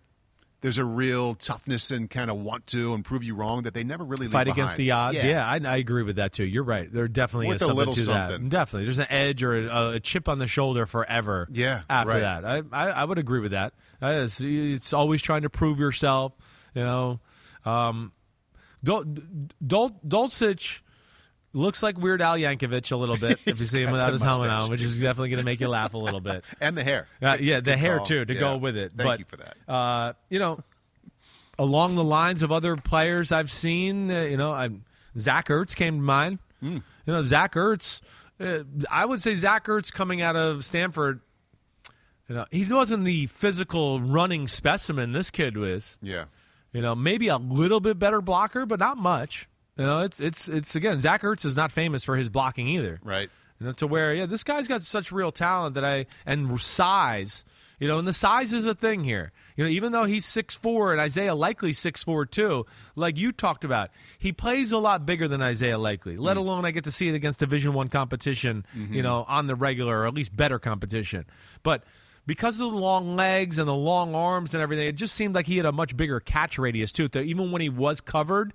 there's 0.62 0.78
a 0.78 0.86
real 0.86 1.36
toughness 1.36 1.92
and 1.92 2.10
kind 2.10 2.32
of 2.32 2.38
want 2.38 2.68
to 2.68 2.94
and 2.94 3.06
prove 3.06 3.24
you 3.24 3.36
wrong 3.36 3.64
that 3.64 3.74
they 3.74 3.84
never 3.84 4.04
really 4.04 4.28
fight 4.28 4.48
against 4.48 4.78
the 4.78 4.92
odds. 4.92 5.18
Yeah, 5.18 5.26
yeah 5.26 5.48
I, 5.48 5.60
I, 5.74 5.78
agree 5.78 6.04
with 6.04 6.16
that 6.16 6.34
too. 6.34 6.46
You're 6.46 6.64
right. 6.64 6.92
There 6.92 7.08
definitely 7.08 7.48
Worth 7.48 7.62
is 7.62 7.68
something 7.68 7.94
to 7.94 8.00
something. 8.00 8.44
that. 8.44 8.50
Definitely, 8.50 8.86
there's 8.86 9.00
an 9.00 9.12
edge 9.12 9.44
or 9.44 9.68
a, 9.68 9.90
a, 9.92 10.00
chip 10.00 10.28
on 10.28 10.40
the 10.40 10.48
shoulder 10.48 10.86
forever. 10.86 11.48
Yeah, 11.52 11.82
after 11.90 12.10
right. 12.10 12.20
that, 12.22 12.46
I, 12.46 12.62
I, 12.72 12.90
I 12.90 13.06
would 13.06 13.20
agree 13.20 13.40
with 13.40 13.52
that. 13.52 13.74
It's, 14.02 14.42
it's, 14.42 14.94
always 14.94 15.22
trying 15.22 15.44
to 15.44 15.50
prove 15.50 15.80
yourself. 15.80 16.34
You 16.74 16.84
know, 16.84 17.20
um, 17.64 18.12
Dol- 18.84 19.06
Dol- 19.66 20.00
Dulcich 20.08 20.82
looks 21.56 21.82
like 21.82 21.98
Weird 21.98 22.22
Al 22.22 22.38
Yankovic 22.38 22.92
a 22.92 22.96
little 22.96 23.18
bit 23.18 23.40
if 23.46 23.60
you 23.60 23.66
see 23.66 23.84
him 23.84 23.92
without 23.92 24.14
his 24.14 24.22
helmet 24.22 24.50
on, 24.50 24.70
which 24.70 24.82
is 24.82 24.94
definitely 24.96 25.30
going 25.30 25.40
to 25.40 25.46
make 25.46 25.60
you 25.60 25.70
laugh 25.70 25.94
a 25.94 25.98
little 25.98 26.20
bit. 26.20 26.44
and 26.62 26.78
the 26.78 26.84
hair. 26.84 27.08
Uh, 27.22 27.38
yeah, 27.40 27.56
the 27.56 27.72
Good 27.72 27.80
hair 27.80 27.98
call. 27.98 28.06
too 28.06 28.26
to 28.26 28.34
yeah. 28.34 28.40
go 28.40 28.58
with 28.58 28.78
it. 28.78 28.92
Thank 28.96 29.10
but, 29.10 29.20
you 29.20 29.26
for 29.28 29.38
that. 29.38 29.72
Uh, 29.72 30.14
you 30.30 30.40
know, 30.40 30.60
along 31.58 31.96
the 31.96 32.04
lines 32.04 32.44
of 32.44 32.52
other 32.52 32.76
players 32.76 33.32
I've 33.32 33.52
seen, 33.52 34.12
uh, 34.12 34.22
you 34.22 34.38
know, 34.38 34.52
I'm, 34.52 34.84
Zach 35.18 35.48
Ertz 35.48 35.76
came 35.76 35.96
to 35.98 36.02
mind. 36.02 36.40
Mm. 36.62 36.84
You 37.06 37.14
know, 37.14 37.24
Zach 37.24 37.54
Ertz. 37.54 38.02
Uh, 38.40 38.64
I 38.92 39.06
would 39.06 39.22
say 39.22 39.36
Zach 39.36 39.66
Ertz 39.66 39.92
coming 39.92 40.22
out 40.22 40.36
of 40.36 40.66
Stanford. 40.66 41.22
You 42.28 42.36
know, 42.36 42.46
he 42.52 42.66
wasn't 42.72 43.06
the 43.06 43.28
physical 43.28 44.02
running 44.02 44.48
specimen 44.48 45.14
this 45.14 45.30
kid 45.30 45.58
was. 45.58 45.98
Yeah. 46.02 46.26
You 46.74 46.82
know, 46.82 46.96
maybe 46.96 47.30
a 47.30 47.38
little 47.38 47.80
bit 47.80 47.98
better 47.98 48.20
blocker, 48.20 48.66
but 48.66 48.80
not 48.80 48.98
much. 48.98 49.48
You 49.78 49.86
know, 49.86 50.00
it's 50.00 50.20
it's 50.20 50.48
it's 50.48 50.76
again, 50.76 51.00
Zach 51.00 51.22
Ertz 51.22 51.46
is 51.46 51.56
not 51.56 51.72
famous 51.72 52.04
for 52.04 52.16
his 52.16 52.30
blocking 52.30 52.68
either. 52.68 53.00
Right. 53.04 53.30
You 53.60 53.68
know, 53.68 53.74
to 53.74 53.88
where 53.88 54.14
yeah, 54.14 54.26
this 54.26 54.44
guy's 54.44 54.68
got 54.68 54.82
such 54.82 55.12
real 55.12 55.32
talent 55.32 55.76
that 55.76 55.86
I 55.86 56.06
and 56.26 56.60
size. 56.60 57.44
You 57.78 57.90
know, 57.90 58.00
and 58.00 58.08
the 58.08 58.14
size 58.14 58.54
is 58.54 58.66
a 58.66 58.74
thing 58.74 59.04
here. 59.04 59.34
You 59.58 59.66
know, 59.66 59.70
even 59.70 59.92
though 59.92 60.06
he's 60.06 60.26
six 60.26 60.56
four 60.56 60.94
and 60.94 61.02
Isaiah 61.02 61.36
Likely 61.36 61.74
six 61.74 62.04
four 62.04 62.26
too, 62.26 62.66
like 62.96 63.18
you 63.18 63.34
talked 63.34 63.66
about, 63.66 63.92
he 64.18 64.32
plays 64.32 64.72
a 64.72 64.78
lot 64.78 65.06
bigger 65.06 65.28
than 65.28 65.42
Isaiah 65.42 65.78
Likely. 65.78 66.16
Let 66.16 66.38
mm. 66.38 66.42
alone 66.42 66.66
I 66.66 66.72
get 66.72 66.86
to 66.86 66.92
see 66.92 67.10
it 67.10 67.16
against 67.16 67.40
Division 67.40 67.74
One 67.74 67.90
competition. 67.90 68.66
Mm-hmm. 68.76 68.94
You 68.94 69.04
know, 69.04 69.26
on 69.28 69.48
the 69.48 69.56
regular 69.56 70.02
or 70.02 70.08
at 70.08 70.14
least 70.14 70.36
better 70.36 70.58
competition. 70.58 71.26
But 71.64 71.84
because 72.26 72.60
of 72.60 72.72
the 72.72 72.78
long 72.78 73.16
legs 73.16 73.60
and 73.60 73.68
the 73.68 73.76
long 73.76 74.16
arms 74.16 74.54
and 74.54 74.64
everything, 74.64 74.88
it 74.88 74.96
just 74.96 75.16
seemed 75.16 75.36
like 75.36 75.48
he 75.48 75.58
had 75.58 75.66
a 75.66 75.72
much 75.72 75.96
bigger 75.98 76.20
catch 76.20 76.58
radius 76.58 76.92
too. 76.92 77.10
That 77.10 77.24
even 77.24 77.52
when 77.52 77.62
he 77.62 77.70
was 77.70 78.00
covered, 78.00 78.54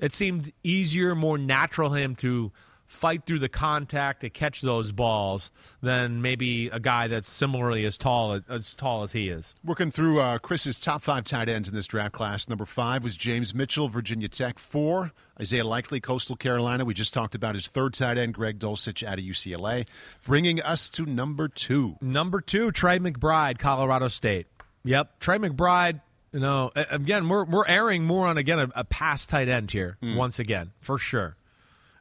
it 0.00 0.12
seemed 0.12 0.52
easier, 0.62 1.14
more 1.14 1.38
natural 1.38 1.90
him 1.90 2.14
to 2.16 2.52
fight 2.90 3.24
through 3.24 3.38
the 3.38 3.48
contact 3.48 4.22
to 4.22 4.28
catch 4.28 4.62
those 4.62 4.90
balls 4.90 5.52
than 5.80 6.20
maybe 6.20 6.66
a 6.70 6.80
guy 6.80 7.06
that's 7.06 7.30
similarly 7.30 7.84
as 7.84 7.96
tall 7.96 8.40
as 8.48 8.74
tall 8.74 9.04
as 9.04 9.12
he 9.12 9.28
is. 9.28 9.54
Working 9.64 9.92
through 9.92 10.18
uh, 10.18 10.38
Chris's 10.38 10.76
top 10.76 11.02
five 11.02 11.22
tight 11.22 11.48
ends 11.48 11.68
in 11.68 11.74
this 11.74 11.86
draft 11.86 12.12
class. 12.12 12.48
Number 12.48 12.66
five 12.66 13.04
was 13.04 13.16
James 13.16 13.54
Mitchell, 13.54 13.88
Virginia 13.88 14.28
Tech. 14.28 14.58
Four, 14.58 15.12
Isaiah 15.40 15.64
Likely, 15.64 16.00
Coastal 16.00 16.34
Carolina. 16.34 16.84
We 16.84 16.92
just 16.92 17.14
talked 17.14 17.36
about 17.36 17.54
his 17.54 17.68
third 17.68 17.94
tight 17.94 18.18
end, 18.18 18.34
Greg 18.34 18.58
Dulcich, 18.58 19.06
out 19.06 19.18
of 19.20 19.24
UCLA. 19.24 19.86
Bringing 20.26 20.60
us 20.60 20.88
to 20.90 21.06
number 21.06 21.46
two. 21.46 21.96
Number 22.00 22.40
two, 22.40 22.72
Trey 22.72 22.98
McBride, 22.98 23.60
Colorado 23.60 24.08
State. 24.08 24.48
Yep, 24.82 25.20
Trey 25.20 25.38
McBride 25.38 26.00
you 26.32 26.40
know, 26.40 26.70
again, 26.74 27.28
we're 27.28 27.44
we're 27.44 27.66
airing 27.66 28.04
more 28.04 28.26
on 28.26 28.38
again 28.38 28.58
a, 28.58 28.70
a 28.76 28.84
past 28.84 29.30
tight 29.30 29.48
end 29.48 29.70
here 29.70 29.96
mm. 30.02 30.16
once 30.16 30.38
again 30.38 30.70
for 30.78 30.96
sure. 30.96 31.36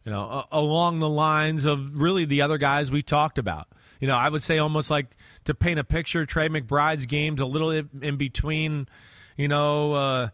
You 0.06 0.12
know, 0.12 0.30
uh, 0.30 0.44
along 0.52 1.00
the 1.00 1.10
lines 1.10 1.66
of 1.66 2.00
really 2.00 2.26
the 2.26 2.42
other 2.42 2.58
guys 2.58 2.92
we 2.92 3.02
talked 3.02 3.38
about. 3.38 3.68
You 4.00 4.08
know, 4.08 4.16
I 4.16 4.30
would 4.30 4.44
say 4.44 4.60
almost 4.60 4.90
like 4.90 5.08
to 5.46 5.54
paint 5.54 5.80
a 5.80 5.84
picture. 5.84 6.26
Trey 6.26 6.48
McBride's 6.48 7.06
games 7.06 7.42
a 7.42 7.46
little 7.46 7.72
in 7.72 8.18
between. 8.18 8.88
You 9.36 9.48
know, 9.48 9.94
uh, 9.94 10.30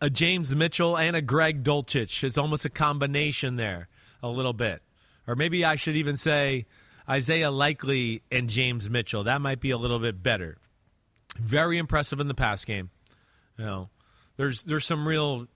a 0.00 0.10
James 0.10 0.54
Mitchell 0.56 0.96
and 0.96 1.14
a 1.16 1.22
Greg 1.22 1.64
Dulcich. 1.64 2.24
It's 2.24 2.38
almost 2.38 2.64
a 2.64 2.70
combination 2.70 3.56
there, 3.56 3.88
a 4.22 4.28
little 4.28 4.52
bit, 4.52 4.82
or 5.26 5.36
maybe 5.36 5.64
I 5.64 5.76
should 5.76 5.96
even 5.96 6.16
say 6.16 6.66
Isaiah 7.08 7.50
Likely 7.50 8.22
and 8.32 8.48
James 8.48 8.88
Mitchell. 8.88 9.24
That 9.24 9.40
might 9.40 9.60
be 9.60 9.70
a 9.70 9.78
little 9.78 9.98
bit 9.98 10.22
better 10.22 10.58
very 11.38 11.78
impressive 11.78 12.20
in 12.20 12.28
the 12.28 12.34
pass 12.34 12.64
game. 12.64 12.90
You 13.58 13.64
know, 13.64 13.88
there's 14.36 14.62
there's 14.64 14.84
some 14.84 15.06
real 15.06 15.46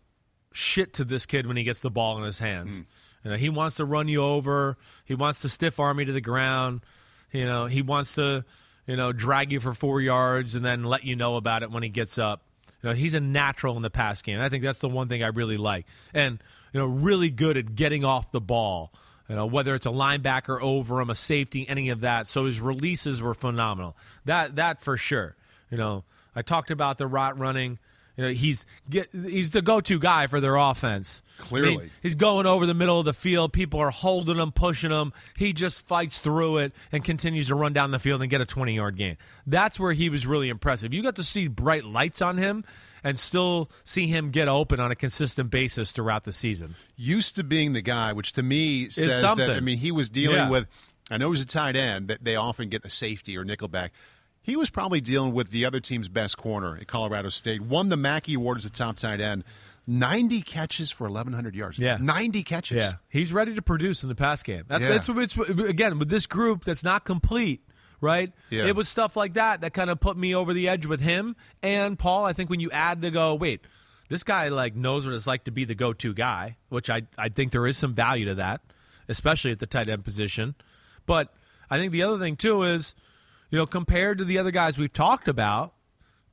shit 0.53 0.95
to 0.95 1.05
this 1.05 1.27
kid 1.27 1.47
when 1.47 1.57
he 1.57 1.65
gets 1.65 1.81
the 1.81 1.91
ball 1.91 2.19
in 2.19 2.25
his 2.25 2.39
hands. 2.39 2.81
Mm. 2.81 2.87
You 3.25 3.31
know, 3.31 3.37
he 3.37 3.49
wants 3.51 3.77
to 3.77 3.85
run 3.85 4.09
you 4.09 4.23
over. 4.23 4.77
He 5.05 5.15
wants 5.15 5.43
to 5.43 5.49
stiff 5.49 5.79
arm 5.79 5.99
you 6.01 6.07
to 6.07 6.13
the 6.13 6.21
ground. 6.21 6.81
You 7.33 7.45
know, 7.45 7.67
he 7.67 7.83
wants 7.83 8.15
to, 8.15 8.45
you 8.87 8.97
know, 8.97 9.13
drag 9.13 9.53
you 9.53 9.61
for 9.61 9.75
four 9.75 10.01
yards 10.01 10.55
and 10.55 10.65
then 10.65 10.85
let 10.85 11.05
you 11.05 11.17
know 11.17 11.37
about 11.37 11.63
it 11.63 11.71
when 11.71 11.83
he 11.83 11.89
gets 11.89 12.19
up. 12.19 12.43
You 12.83 12.89
know, 12.89 12.95
he's 12.95 13.15
a 13.15 13.21
natural 13.21 13.77
in 13.77 13.83
the 13.83 13.91
pass 13.91 14.23
game. 14.23 14.41
I 14.41 14.49
think 14.49 14.65
that's 14.65 14.79
the 14.79 14.89
one 14.89 15.09
thing 15.09 15.23
I 15.23 15.29
really 15.29 15.59
like. 15.59 15.85
And, 16.15 16.43
you 16.73 16.81
know, 16.81 16.87
really 16.87 17.29
good 17.29 17.59
at 17.59 17.75
getting 17.75 18.05
off 18.05 18.33
the 18.33 18.41
ball. 18.41 18.93
You 19.29 19.37
know, 19.37 19.47
whether 19.47 19.75
it's 19.75 19.87
a 19.87 19.91
linebacker 19.91 20.61
over 20.61 21.01
him, 21.01 21.11
a 21.11 21.15
safety, 21.15 21.69
any 21.69 21.91
of 21.91 22.01
that. 22.01 22.27
So 22.27 22.47
his 22.47 22.59
releases 22.59 23.23
were 23.23 23.35
phenomenal. 23.35 23.97
That 24.25 24.57
that 24.57 24.83
for 24.83 24.97
sure. 24.97 25.37
You 25.71 25.79
know, 25.79 26.05
I 26.35 26.43
talked 26.43 26.71
about 26.71 26.99
the 26.99 27.07
rot 27.07 27.39
running. 27.39 27.79
You 28.17 28.27
know, 28.27 28.33
he's 28.33 28.67
get, 28.91 29.09
he's 29.13 29.53
the 29.53 29.63
go-to 29.63 29.99
guy 29.99 30.27
for 30.27 30.41
their 30.41 30.57
offense. 30.57 31.23
Clearly, 31.39 31.75
I 31.75 31.79
mean, 31.79 31.91
he's 32.03 32.17
going 32.17 32.45
over 32.45 32.67
the 32.67 32.75
middle 32.75 32.99
of 32.99 33.07
the 33.07 33.15
field. 33.15 33.53
People 33.53 33.81
are 33.81 33.91
holding 33.91 34.37
him, 34.37 34.53
pushing 34.53 34.91
him. 34.91 35.15
He 35.39 35.55
just 35.55 35.87
fights 35.87 36.19
through 36.19 36.59
it 36.59 36.73
and 36.93 37.03
continues 37.03 37.47
to 37.49 37.55
run 37.55 37.73
down 37.73 37.93
the 37.93 37.99
field 37.99 38.21
and 38.21 38.31
get 38.31 38.43
a 38.43 38.47
20-yard 38.47 38.97
gain. 38.97 39.17
That's 39.47 39.81
where 39.81 39.93
he 39.93 40.11
was 40.11 40.27
really 40.27 40.51
impressive. 40.51 40.93
You 40.93 41.03
got 41.03 41.17
to 41.17 41.23
see 41.23 41.49
bright 41.49 41.85
lights 41.85 42.21
on 42.21 42.37
him 42.37 42.65
and 43.03 43.19
still 43.19 43.71
see 43.85 44.07
him 44.07 44.31
get 44.31 44.49
open 44.49 44.81
on 44.81 44.91
a 44.91 44.97
consistent 44.97 45.51
basis 45.51 45.93
throughout 45.93 46.25
the 46.25 46.33
season. 46.33 46.75
Used 46.97 47.37
to 47.37 47.45
being 47.45 47.73
the 47.73 47.81
guy, 47.81 48.13
which 48.13 48.33
to 48.33 48.43
me 48.43 48.91
says 48.91 49.23
that 49.35 49.51
I 49.51 49.61
mean 49.61 49.79
he 49.79 49.93
was 49.93 50.11
dealing 50.11 50.37
yeah. 50.37 50.51
with. 50.51 50.69
I 51.11 51.17
know 51.17 51.31
he's 51.31 51.41
a 51.41 51.47
tight 51.47 51.75
end 51.75 52.09
that 52.09 52.23
they 52.23 52.37
often 52.37 52.69
get 52.69 52.85
a 52.85 52.91
safety 52.91 53.37
or 53.37 53.45
nickelback 53.45 53.91
he 54.43 54.57
was 54.57 54.71
probably 54.71 55.01
dealing 55.01 55.33
with 55.33 55.51
the 55.51 55.65
other 55.65 55.81
team's 55.81 56.09
best 56.09 56.37
corner 56.37 56.77
at 56.77 56.87
Colorado 56.87 57.29
State. 57.29 57.61
Won 57.61 57.89
the 57.89 57.97
Mackey 57.97 58.35
Award 58.35 58.59
as 58.59 58.65
a 58.65 58.71
top 58.71 58.97
tight 58.97 59.21
end. 59.21 59.45
90 59.87 60.43
catches 60.43 60.91
for 60.91 61.05
1,100 61.05 61.55
yards. 61.55 61.79
Yeah. 61.79 61.99
90 62.01 62.43
catches. 62.45 62.77
Yeah. 62.77 62.93
He's 63.09 63.33
ready 63.33 63.55
to 63.55 63.63
produce 63.63 64.03
in 64.03 64.09
the 64.09 64.15
pass 64.15 64.43
game. 64.43 64.65
That's, 64.69 64.83
yeah. 64.83 64.89
that's 64.91 65.09
it's, 65.09 65.37
again, 65.37 65.99
with 65.99 66.09
this 66.09 66.27
group 66.27 66.65
that's 66.65 66.85
not 66.85 67.05
complete, 67.05 67.63
right? 68.01 68.33
Yeah. 68.51 68.67
It 68.67 68.77
was 68.77 68.89
stuff 68.89 69.17
like 69.17 69.35
that 69.35 69.63
that 69.63 69.75
kind 69.75 69.91
of 69.91 70.01
put 70.01 70.17
me 70.17 70.35
over 70.35 70.53
the 70.53 70.69
edge 70.69 70.87
with 70.87 71.01
him. 71.01 71.37
And 71.63 71.99
Paul, 71.99 72.25
I 72.25 72.33
think 72.33 72.51
when 72.51 72.61
you 72.61 72.71
add 72.71 73.03
the 73.03 73.11
go, 73.11 73.35
wait, 73.35 73.63
this 74.09 74.23
guy 74.23 74.49
like 74.49 74.75
knows 74.75 75.07
what 75.07 75.15
it's 75.15 75.27
like 75.27 75.45
to 75.45 75.51
be 75.51 75.65
the 75.65 75.75
go-to 75.75 76.15
guy, 76.15 76.57
which 76.69 76.89
I, 76.89 77.03
I 77.19 77.29
think 77.29 77.53
there 77.53 77.67
is 77.67 77.77
some 77.77 77.95
value 77.95 78.27
to 78.27 78.37
that, 78.37 78.61
especially 79.09 79.51
at 79.51 79.59
the 79.59 79.67
tight 79.67 79.89
end 79.89 80.05
position. 80.05 80.55
But 81.05 81.33
I 81.69 81.79
think 81.79 81.93
the 81.93 82.03
other 82.03 82.19
thing, 82.19 82.37
too, 82.37 82.63
is– 82.63 82.95
you 83.51 83.59
know, 83.59 83.67
compared 83.67 84.19
to 84.19 84.25
the 84.25 84.39
other 84.39 84.51
guys 84.51 84.79
we've 84.79 84.93
talked 84.93 85.29
about, 85.29 85.75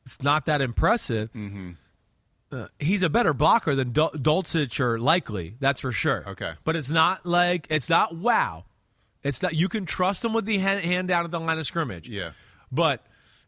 it's 0.05 0.21
not 0.21 0.45
that 0.45 0.61
impressive. 0.61 1.31
Mm-hmm. 1.33 1.71
Uh, 2.51 2.67
he's 2.79 3.03
a 3.03 3.09
better 3.09 3.33
blocker 3.33 3.75
than 3.75 3.91
Dul- 3.91 4.11
Dulcich 4.11 4.79
or 4.79 4.97
Likely, 4.99 5.55
that's 5.59 5.81
for 5.81 5.91
sure. 5.91 6.23
Okay, 6.29 6.53
but 6.63 6.75
it's 6.77 6.89
not 6.89 7.25
like 7.25 7.67
it's 7.69 7.89
not 7.89 8.15
wow. 8.15 8.63
It's 9.23 9.41
not 9.41 9.53
you 9.53 9.67
can 9.67 9.85
trust 9.85 10.23
him 10.23 10.31
with 10.31 10.45
the 10.45 10.57
hand, 10.59 10.85
hand 10.85 11.07
down 11.09 11.25
at 11.25 11.31
the 11.31 11.39
line 11.39 11.57
of 11.59 11.65
scrimmage. 11.65 12.07
Yeah, 12.07 12.31
but 12.71 13.05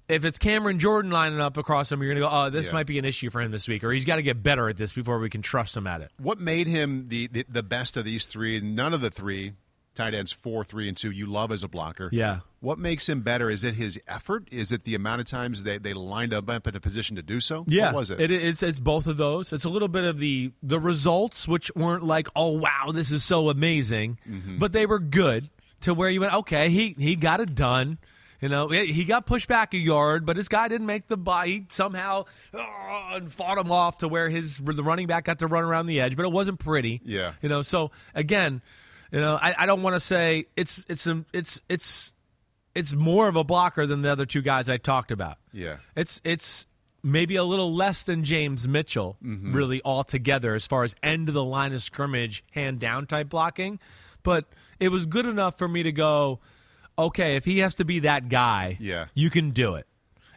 if 0.10 0.26
it's 0.26 0.38
Cameron 0.38 0.80
Jordan 0.80 1.12
lining 1.12 1.40
up 1.40 1.56
across 1.56 1.90
him, 1.92 2.02
you're 2.02 2.10
going 2.14 2.22
to 2.22 2.28
go, 2.28 2.30
oh, 2.30 2.50
this 2.50 2.68
Yeah. 2.68 2.74
might 2.74 2.88
be 2.88 3.00
an 3.00 3.06
issue 3.06 3.30
for 3.30 3.40
him 3.42 3.52
this 3.52 3.68
week, 3.70 3.84
or 3.86 3.92
he's 3.94 4.04
got 4.06 4.18
to 4.18 4.22
get 4.24 4.42
better 4.44 4.68
at 4.68 4.76
this 4.76 4.92
before 4.92 5.20
we 5.20 5.30
can 5.30 5.42
trust 5.44 5.78
him 5.78 5.88
at 5.88 6.02
it. 6.02 6.12
What 6.18 6.40
made 6.42 6.68
him 6.68 7.06
the, 7.08 7.28
the 7.28 7.46
the 7.48 7.64
best 7.64 7.96
of 7.96 8.04
these 8.04 8.26
three? 8.26 8.60
None 8.60 8.94
of 8.94 9.00
the 9.00 9.12
three 9.12 9.54
tight 9.96 10.14
ends, 10.14 10.34
four, 10.34 10.66
three, 10.66 10.90
and 10.90 10.98
two, 10.98 11.12
you 11.12 11.26
love 11.26 11.54
as 11.54 11.64
a 11.64 11.70
blocker. 11.70 12.10
Yeah. 12.12 12.40
What 12.62 12.78
makes 12.78 13.08
him 13.08 13.22
better? 13.22 13.50
Is 13.50 13.64
it 13.64 13.76
his 13.76 14.00
effort? 14.08 14.48
Is 14.52 14.72
it 14.72 14.84
the 14.84 14.94
amount 14.96 15.22
of 15.22 15.28
times 15.28 15.64
they, 15.64 15.78
they 15.78 15.94
lined 15.94 16.34
up 16.34 16.50
in 16.68 16.76
a 16.76 16.80
position 16.80 17.16
to 17.16 17.22
do 17.22 17.40
so? 17.40 17.64
Yeah, 17.68 17.86
What 17.88 17.96
was 17.96 18.12
it? 18.12 18.20
it's 18.32 18.62
it's 18.64 18.80
both 18.80 19.08
of 19.08 19.16
those. 19.18 19.54
It's 19.54 19.64
a 19.66 19.70
little 19.70 19.88
bit 19.88 20.04
of 20.04 20.18
the 20.18 20.52
the 20.62 20.80
results, 20.80 21.48
which 21.48 21.72
weren't 21.76 22.04
like, 22.04 22.28
oh 22.36 22.52
wow, 22.52 22.92
this 22.94 23.12
is 23.12 23.24
so 23.24 23.50
amazing, 23.50 24.20
Mm-hmm. 24.30 24.58
but 24.60 24.74
they 24.74 24.86
were 24.86 25.00
good 25.00 25.50
to 25.82 25.94
where 25.94 26.10
you 26.10 26.20
went, 26.22 26.34
okay, 26.34 26.70
he 26.70 26.96
he 27.00 27.16
got 27.16 27.40
it 27.40 27.56
done. 27.56 27.98
You 28.42 28.48
know, 28.48 28.70
he 28.70 29.04
got 29.04 29.26
pushed 29.26 29.50
back 29.50 29.74
a 29.74 29.78
yard, 29.78 30.26
but 30.26 30.38
his 30.38 30.48
guy 30.48 30.70
didn't 30.70 30.88
make 30.88 31.08
the 31.08 31.18
bite. 31.18 31.48
He 31.50 31.66
somehow 31.70 32.24
uh, 32.54 32.62
and 33.16 33.32
fought 33.32 33.58
him 33.58 33.70
off 33.70 33.98
to 33.98 34.08
where 34.08 34.30
his 34.30 34.58
the 34.60 34.82
running 34.84 35.08
back 35.08 35.26
got 35.26 35.40
to 35.40 35.48
run 35.48 35.66
around 35.66 35.88
the 35.88 36.00
edge, 36.00 36.16
but 36.16 36.24
it 36.26 36.32
wasn't 36.32 36.58
pretty. 36.60 37.02
Yeah. 37.04 37.34
you 37.42 37.50
know. 37.50 37.62
So 37.62 37.92
again, 38.16 38.62
you 39.12 39.20
know, 39.20 39.36
I, 39.42 39.56
I 39.58 39.66
don't 39.66 39.82
want 39.82 39.96
to 39.96 40.00
say 40.00 40.48
it's 40.56 40.86
it's 40.88 41.06
it's 41.34 41.62
it's 41.68 42.14
it's 42.76 42.94
more 42.94 43.28
of 43.28 43.36
a 43.36 43.44
blocker 43.44 43.86
than 43.86 44.02
the 44.02 44.12
other 44.12 44.26
two 44.26 44.42
guys 44.42 44.70
I 44.70 44.78
talked 44.78 45.12
about. 45.12 45.38
Yeah. 45.52 45.78
It's 45.96 46.22
it's 46.24 46.66
maybe 47.04 47.36
a 47.38 47.44
little 47.44 47.74
less 47.74 48.04
than 48.04 48.24
James 48.24 48.68
Mitchell, 48.68 49.18
Mm-hmm. 49.24 49.54
really 49.56 49.82
altogether 49.86 50.54
as 50.56 50.68
far 50.68 50.84
as 50.84 50.96
end 51.02 51.28
of 51.30 51.34
the 51.34 51.44
line 51.44 51.74
of 51.74 51.82
scrimmage, 51.82 52.44
hand 52.52 52.80
down 52.80 53.08
type 53.08 53.30
blocking. 53.30 53.80
But 54.24 54.46
it 54.80 54.90
was 54.90 55.06
good 55.06 55.26
enough 55.26 55.58
for 55.58 55.68
me 55.68 55.84
to 55.84 55.92
go, 55.94 56.40
okay, 56.98 57.36
if 57.38 57.46
he 57.46 57.60
has 57.60 57.76
to 57.76 57.86
be 57.86 58.00
that 58.00 58.28
guy, 58.30 58.78
Yeah. 58.82 59.06
you 59.14 59.30
can 59.30 59.52
do 59.52 59.76
it. 59.76 59.88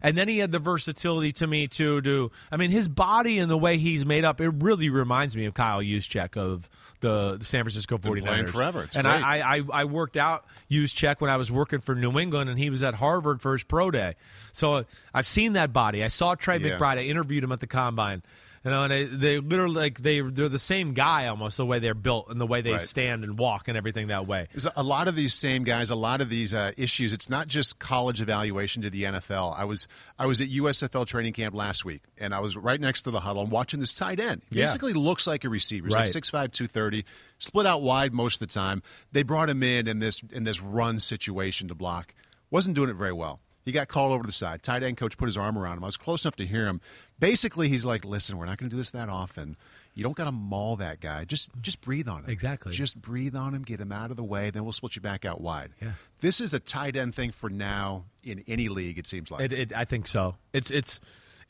And 0.03 0.19
then 0.19 0.29
he 0.29 0.39
had 0.39 0.53
the 0.53 0.59
versatility 0.59 1.33
to 1.35 1.47
me 1.47 1.69
to 1.69 2.01
do. 2.01 2.31
I 2.51 2.57
mean, 2.59 2.71
his 2.71 2.89
body 2.89 3.39
and 3.39 3.51
the 3.51 3.57
way 3.57 3.79
he's 3.79 4.05
made 4.05 4.25
up, 4.25 4.41
it 4.41 4.49
really 4.59 4.91
reminds 4.91 5.37
me 5.37 5.47
of 5.47 5.55
Kyle 5.55 5.81
Juszczyk 5.81 6.37
of 6.37 6.69
the, 7.01 7.37
the 7.39 7.45
San 7.45 7.63
Francisco 7.63 7.99
49ers. 7.99 8.23
playing 8.27 8.47
forever. 8.49 8.83
It's 8.83 8.97
and 8.97 9.07
I, 9.09 9.57
I, 9.59 9.61
I 9.73 9.85
worked 9.85 10.17
out 10.17 10.45
Juszczyk 10.71 11.21
when 11.21 11.31
I 11.31 11.37
was 11.37 11.51
working 11.51 11.81
for 11.81 11.95
New 11.95 12.19
England, 12.19 12.51
and 12.51 12.59
he 12.59 12.69
was 12.69 12.83
at 12.83 12.95
Harvard 12.95 13.41
for 13.41 13.53
his 13.53 13.63
pro 13.63 13.91
day. 13.91 14.17
So 14.53 14.75
uh, 14.75 14.83
I've 15.15 15.27
seen 15.27 15.53
that 15.55 15.73
body. 15.73 16.03
I 16.05 16.09
saw 16.09 16.35
Trey 16.35 16.59
Yeah. 16.59 16.77
McBride. 16.77 16.99
I 16.99 17.03
interviewed 17.05 17.45
him 17.45 17.53
at 17.53 17.61
the 17.61 17.67
combine. 17.69 18.23
You 18.65 18.71
know, 18.71 18.85
and 18.85 18.93
they, 18.93 19.05
they 19.07 19.39
literally 19.41 19.75
like 19.75 19.99
they 20.03 20.21
they're 20.21 20.49
the 20.49 20.59
same 20.59 20.95
guy 20.95 21.27
almost 21.27 21.57
the 21.57 21.67
way 21.67 21.81
they're 21.81 21.95
built 21.95 22.29
and 22.31 22.41
the 22.41 22.47
way 22.47 22.61
they 22.61 22.71
Right. 22.73 22.81
stand 22.81 23.25
and 23.25 23.37
walk 23.37 23.67
and 23.67 23.77
everything 23.77 24.07
that 24.07 24.29
way. 24.29 24.47
There's 24.53 24.69
a 24.77 24.85
lot 24.85 25.09
of 25.09 25.17
these 25.17 25.35
same 25.35 25.65
guys, 25.65 25.91
a 25.91 25.97
lot 25.97 26.21
of 26.21 26.29
these 26.29 26.55
uh, 26.55 26.71
issues. 26.77 27.13
It's 27.13 27.29
not 27.29 27.49
just 27.49 27.81
college 27.81 28.21
evaluation 28.21 28.81
to 28.83 28.91
the 28.91 29.03
NFL. 29.03 29.59
I 29.59 29.65
was 29.65 29.89
I 30.17 30.27
was 30.27 30.41
at 30.41 30.49
USFL 30.49 31.07
training 31.09 31.33
camp 31.33 31.57
last 31.57 31.85
week, 31.85 32.03
and 32.19 32.33
I 32.33 32.39
was 32.39 32.57
right 32.57 32.81
next 32.81 33.03
to 33.03 33.11
the 33.11 33.19
huddle 33.21 33.43
and 33.43 33.51
watching 33.51 33.81
this 33.81 33.95
tight 33.95 34.21
end. 34.21 34.43
Yeah. 34.51 34.67
Basically, 34.67 34.93
looks 34.93 35.27
like 35.27 35.43
a 35.43 35.49
receiver. 35.49 35.89
He's 35.89 35.95
Right. 35.95 36.01
like 36.15 36.25
6'5", 36.25 36.53
230, 36.53 37.05
split 37.39 37.67
out 37.67 37.83
wide 37.83 38.13
most 38.13 38.41
of 38.41 38.47
the 38.47 38.55
time. 38.55 38.81
They 39.11 39.25
brought 39.25 39.51
him 39.51 39.65
in 39.65 39.89
in 39.89 39.99
this 39.99 40.23
in 40.31 40.45
this 40.45 40.61
run 40.61 41.01
situation 41.01 41.67
to 41.67 41.75
block. 41.75 42.15
Wasn't 42.51 42.77
doing 42.77 42.91
it 42.91 42.95
very 42.97 43.13
well. 43.13 43.41
He 43.65 43.73
got 43.73 43.89
called 43.89 44.13
over 44.13 44.23
to 44.23 44.27
the 44.27 44.33
side. 44.33 44.63
Tight 44.63 44.83
end 44.83 44.97
coach 44.97 45.17
put 45.17 45.27
his 45.27 45.37
arm 45.37 45.57
around 45.57 45.79
him. 45.79 45.85
I 45.85 45.87
was 45.87 45.97
close 45.97 46.25
enough 46.25 46.37
to 46.37 46.47
hear 46.47 46.67
him. 46.67 46.81
Basically, 47.19 47.69
he's 47.69 47.85
like, 47.85 48.05
"Listen, 48.05 48.37
we're 48.39 48.47
not 48.47 48.59
going 48.59 48.69
to 48.69 48.75
do 48.75 48.79
this 48.79 48.91
that 48.91 49.09
often. 49.09 49.57
You 49.95 50.03
don't 50.03 50.17
got 50.17 50.25
to 50.25 50.33
maul 50.33 50.77
that 50.77 51.01
guy. 51.01 51.25
Just 51.25 51.51
just 51.61 51.81
breathe 51.81 52.09
on 52.09 52.25
him. 52.25 52.31
Exactly. 52.31 52.73
Just 52.73 53.01
breathe 53.01 53.37
on 53.37 53.55
him, 53.55 53.63
get 53.63 53.81
him 53.81 53.93
out 53.93 54.11
of 54.11 54.17
the 54.17 54.25
way, 54.25 54.51
then 54.51 54.63
we'll 54.65 54.73
split 54.73 54.97
you 54.97 55.03
back 55.03 55.25
out 55.25 55.41
wide. 55.41 55.71
Yeah. 55.83 55.93
This 56.21 56.41
is 56.41 56.55
a 56.55 56.61
tight 56.61 56.97
end 56.97 57.15
thing 57.15 57.31
for 57.31 57.51
now 57.51 58.07
in 58.25 58.43
any 58.49 58.69
league. 58.69 58.99
It 58.99 59.07
seems 59.07 59.31
like. 59.31 59.43
It, 59.43 59.53
it, 59.53 59.73
I 59.75 59.85
think 59.85 60.07
so. 60.07 60.37
It's 60.53 60.71
it's 60.71 61.01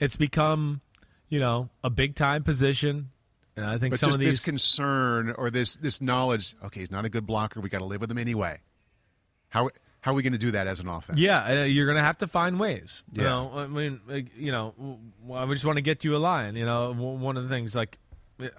it's 0.00 0.16
become 0.16 0.80
you 1.28 1.38
know 1.38 1.70
a 1.84 1.90
big 1.90 2.16
time 2.16 2.42
position, 2.42 3.10
and 3.56 3.64
I 3.64 3.78
think 3.78 3.92
but 3.92 4.00
some 4.00 4.08
just 4.08 4.18
of 4.18 4.24
these 4.24 4.34
this 4.34 4.44
concern 4.44 5.30
or 5.30 5.50
this 5.50 5.76
this 5.76 6.00
knowledge. 6.00 6.56
Okay, 6.64 6.80
he's 6.80 6.90
not 6.90 7.04
a 7.04 7.08
good 7.08 7.26
blocker. 7.26 7.60
We 7.60 7.68
got 7.68 7.78
to 7.78 7.84
live 7.84 8.00
with 8.00 8.10
him 8.10 8.18
anyway. 8.18 8.58
How 9.50 9.70
how 10.02 10.10
are 10.10 10.14
we 10.14 10.22
going 10.22 10.34
to 10.34 10.38
do 10.38 10.50
that 10.50 10.66
as 10.66 10.80
an 10.80 10.88
offense? 10.88 11.18
Yeah, 11.18 11.60
uh, 11.62 11.64
you're 11.64 11.86
going 11.86 11.96
to 11.96 12.02
have 12.02 12.18
to 12.18 12.26
find 12.26 12.60
ways. 12.60 13.02
You 13.12 13.22
Yeah. 13.22 13.28
know, 13.30 13.52
I 13.54 13.66
mean, 13.66 14.00
you 14.36 14.52
know, 14.52 14.74
I 15.32 15.46
just 15.46 15.64
want 15.64 15.76
to 15.78 15.82
get 15.82 16.04
you 16.04 16.14
a 16.14 16.18
line. 16.18 16.54
You 16.56 16.66
know, 16.66 16.92
one 16.92 17.36
of 17.38 17.44
the 17.44 17.48
things 17.48 17.74
like 17.74 17.98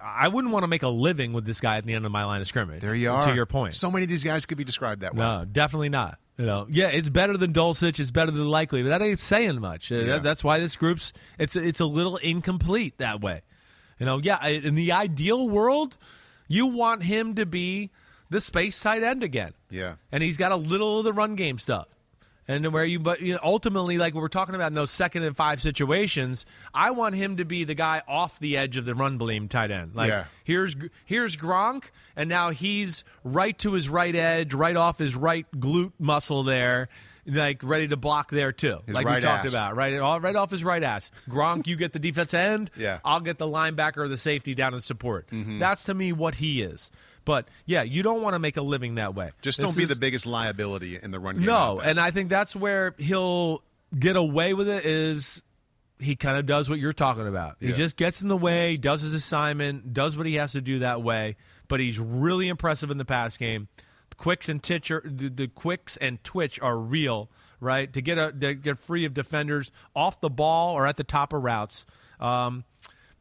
I 0.02 0.28
wouldn't 0.28 0.52
want 0.52 0.62
to 0.64 0.68
make 0.68 0.82
a 0.82 0.88
living 0.88 1.32
with 1.34 1.44
this 1.44 1.60
guy 1.60 1.76
at 1.76 1.84
the 1.84 1.92
end 1.92 2.06
of 2.06 2.12
my 2.12 2.24
line 2.24 2.40
of 2.40 2.48
scrimmage. 2.48 2.80
there 2.80 2.94
you 2.94 3.10
are. 3.10 3.26
To 3.26 3.34
your 3.34 3.46
point, 3.46 3.74
so 3.74 3.90
many 3.90 4.04
of 4.04 4.08
these 4.10 4.24
guys 4.24 4.46
could 4.46 4.58
be 4.58 4.64
described 4.64 5.02
that 5.02 5.14
way. 5.14 5.20
no, 5.24 5.44
definitely 5.44 5.90
not. 5.90 6.18
You 6.38 6.46
know, 6.46 6.66
yeah, 6.68 6.86
it's 6.88 7.08
better 7.10 7.36
than 7.36 7.52
Dulcich. 7.52 8.00
It's 8.00 8.10
better 8.10 8.32
than 8.32 8.44
Likely, 8.46 8.82
but 8.82 8.88
that 8.88 9.02
ain't 9.02 9.20
saying 9.20 9.60
much. 9.60 9.92
Uh, 9.92 9.96
Yeah. 9.96 10.04
that- 10.06 10.22
that's 10.24 10.42
why 10.42 10.58
this 10.58 10.74
group's 10.74 11.12
it's 11.38 11.54
it's 11.54 11.78
a 11.80 11.84
little 11.86 12.16
incomplete 12.16 12.98
that 12.98 13.20
way. 13.20 13.42
You 14.00 14.06
know, 14.06 14.18
yeah, 14.18 14.44
in 14.46 14.74
the 14.74 14.90
ideal 14.92 15.48
world, 15.48 15.96
you 16.48 16.66
want 16.66 17.04
him 17.04 17.34
to 17.36 17.46
be 17.46 17.90
the 18.30 18.40
space 18.40 18.80
tight 18.80 19.02
end 19.02 19.22
again 19.22 19.52
Yeah. 19.70 19.94
and 20.12 20.22
he's 20.22 20.36
got 20.36 20.52
a 20.52 20.56
little 20.56 20.98
of 20.98 21.04
the 21.04 21.12
run 21.12 21.34
game 21.36 21.58
stuff. 21.58 21.88
And 22.46 22.74
where 22.74 22.84
you, 22.84 22.98
but 22.98 23.22
you 23.22 23.32
know, 23.32 23.40
ultimately, 23.42 23.96
like 23.96 24.12
we're 24.12 24.28
talking 24.28 24.54
about 24.54 24.66
in 24.66 24.74
those 24.74 24.90
second 24.90 25.22
and 25.22 25.34
five 25.34 25.62
situations, 25.62 26.44
I 26.74 26.90
want 26.90 27.14
him 27.14 27.38
to 27.38 27.46
be 27.46 27.64
the 27.64 27.74
guy 27.74 28.02
off 28.06 28.38
the 28.38 28.58
edge 28.58 28.76
of 28.76 28.84
the 28.84 28.94
run 28.94 29.16
blame 29.16 29.48
tight 29.48 29.70
end. 29.70 29.94
Like 29.94 30.10
Yeah. 30.10 30.24
here's 30.44 30.76
here's 31.06 31.38
Gronk, 31.38 31.84
and 32.16 32.28
now 32.28 32.50
he's 32.50 33.02
right 33.24 33.58
to 33.60 33.72
his 33.72 33.88
right 33.88 34.14
edge, 34.14 34.52
right 34.52 34.76
off 34.76 34.98
his 34.98 35.16
right 35.16 35.46
glute 35.56 35.92
muscle 35.98 36.42
there, 36.42 36.90
like 37.26 37.62
ready 37.62 37.88
to 37.88 37.96
block 37.96 38.30
there 38.30 38.52
too. 38.52 38.80
His 38.84 38.94
like 38.94 39.06
we 39.06 39.12
talked 39.20 39.46
ass. 39.46 39.52
about, 39.54 39.74
right, 39.74 39.94
all 39.98 40.20
right 40.20 40.36
off 40.36 40.50
his 40.50 40.62
right 40.62 40.82
ass. 40.82 41.10
Gronk, 41.30 41.66
you 41.66 41.76
get 41.76 41.94
the 41.94 41.98
defense 41.98 42.34
end. 42.34 42.70
Yeah. 42.76 42.98
I'll 43.06 43.20
get 43.20 43.38
the 43.38 43.46
linebacker 43.48 43.96
or 43.98 44.08
the 44.08 44.18
safety 44.18 44.54
down 44.54 44.74
in 44.74 44.80
support. 44.80 45.28
Mm-hmm. 45.30 45.60
That's 45.60 45.84
to 45.84 45.94
me 45.94 46.12
what 46.12 46.34
he 46.34 46.60
is. 46.60 46.90
But 47.24 47.48
yeah, 47.64 47.82
you 47.82 48.02
don't 48.02 48.22
want 48.22 48.34
to 48.34 48.38
make 48.38 48.56
a 48.56 48.62
living 48.62 48.96
that 48.96 49.14
way. 49.14 49.30
Just 49.42 49.58
This 49.58 49.64
don't 49.66 49.76
be 49.76 49.84
is- 49.84 49.88
the 49.88 49.96
biggest 49.96 50.26
liability 50.26 50.98
in 51.02 51.10
the 51.10 51.18
run 51.18 51.36
game. 51.36 51.46
no, 51.46 51.80
and 51.80 51.98
I 51.98 52.10
think 52.10 52.28
that's 52.28 52.54
where 52.54 52.94
he'll 52.98 53.62
get 53.98 54.16
away 54.16 54.52
with 54.54 54.68
it. 54.68 54.84
Is 54.84 55.42
he 55.98 56.16
kind 56.16 56.36
of 56.36 56.44
does 56.46 56.68
what 56.68 56.78
you're 56.78 56.92
talking 56.92 57.26
about? 57.26 57.56
He 57.60 57.72
just 57.72 57.96
gets 57.96 58.20
in 58.20 58.28
the 58.28 58.36
way, 58.36 58.76
does 58.76 59.00
his 59.00 59.14
assignment, 59.14 59.94
does 59.94 60.16
what 60.16 60.26
he 60.26 60.34
has 60.34 60.52
to 60.52 60.60
do 60.60 60.80
that 60.80 61.02
way. 61.02 61.36
But 61.68 61.80
he's 61.80 61.98
really 61.98 62.48
impressive 62.48 62.90
in 62.90 62.98
the 62.98 63.04
pass 63.06 63.36
game. 63.38 63.68
The 64.10 64.16
quicks 64.16 64.48
and 64.50 64.62
titch 64.62 64.90
are, 64.90 65.02
the, 65.04 65.30
the 65.30 65.48
quicks 65.48 65.96
and 65.96 66.22
twitch 66.24 66.60
are 66.60 66.76
real, 66.76 67.30
right? 67.58 67.90
To 67.92 68.02
get 68.02 68.18
a 68.18 68.32
to 68.32 68.54
get 68.54 68.78
free 68.78 69.06
of 69.06 69.14
defenders 69.14 69.70
off 69.96 70.20
the 70.20 70.28
ball 70.28 70.74
or 70.74 70.86
at 70.86 70.98
the 70.98 71.04
top 71.04 71.32
of 71.32 71.42
routes. 71.42 71.86
Um, 72.20 72.64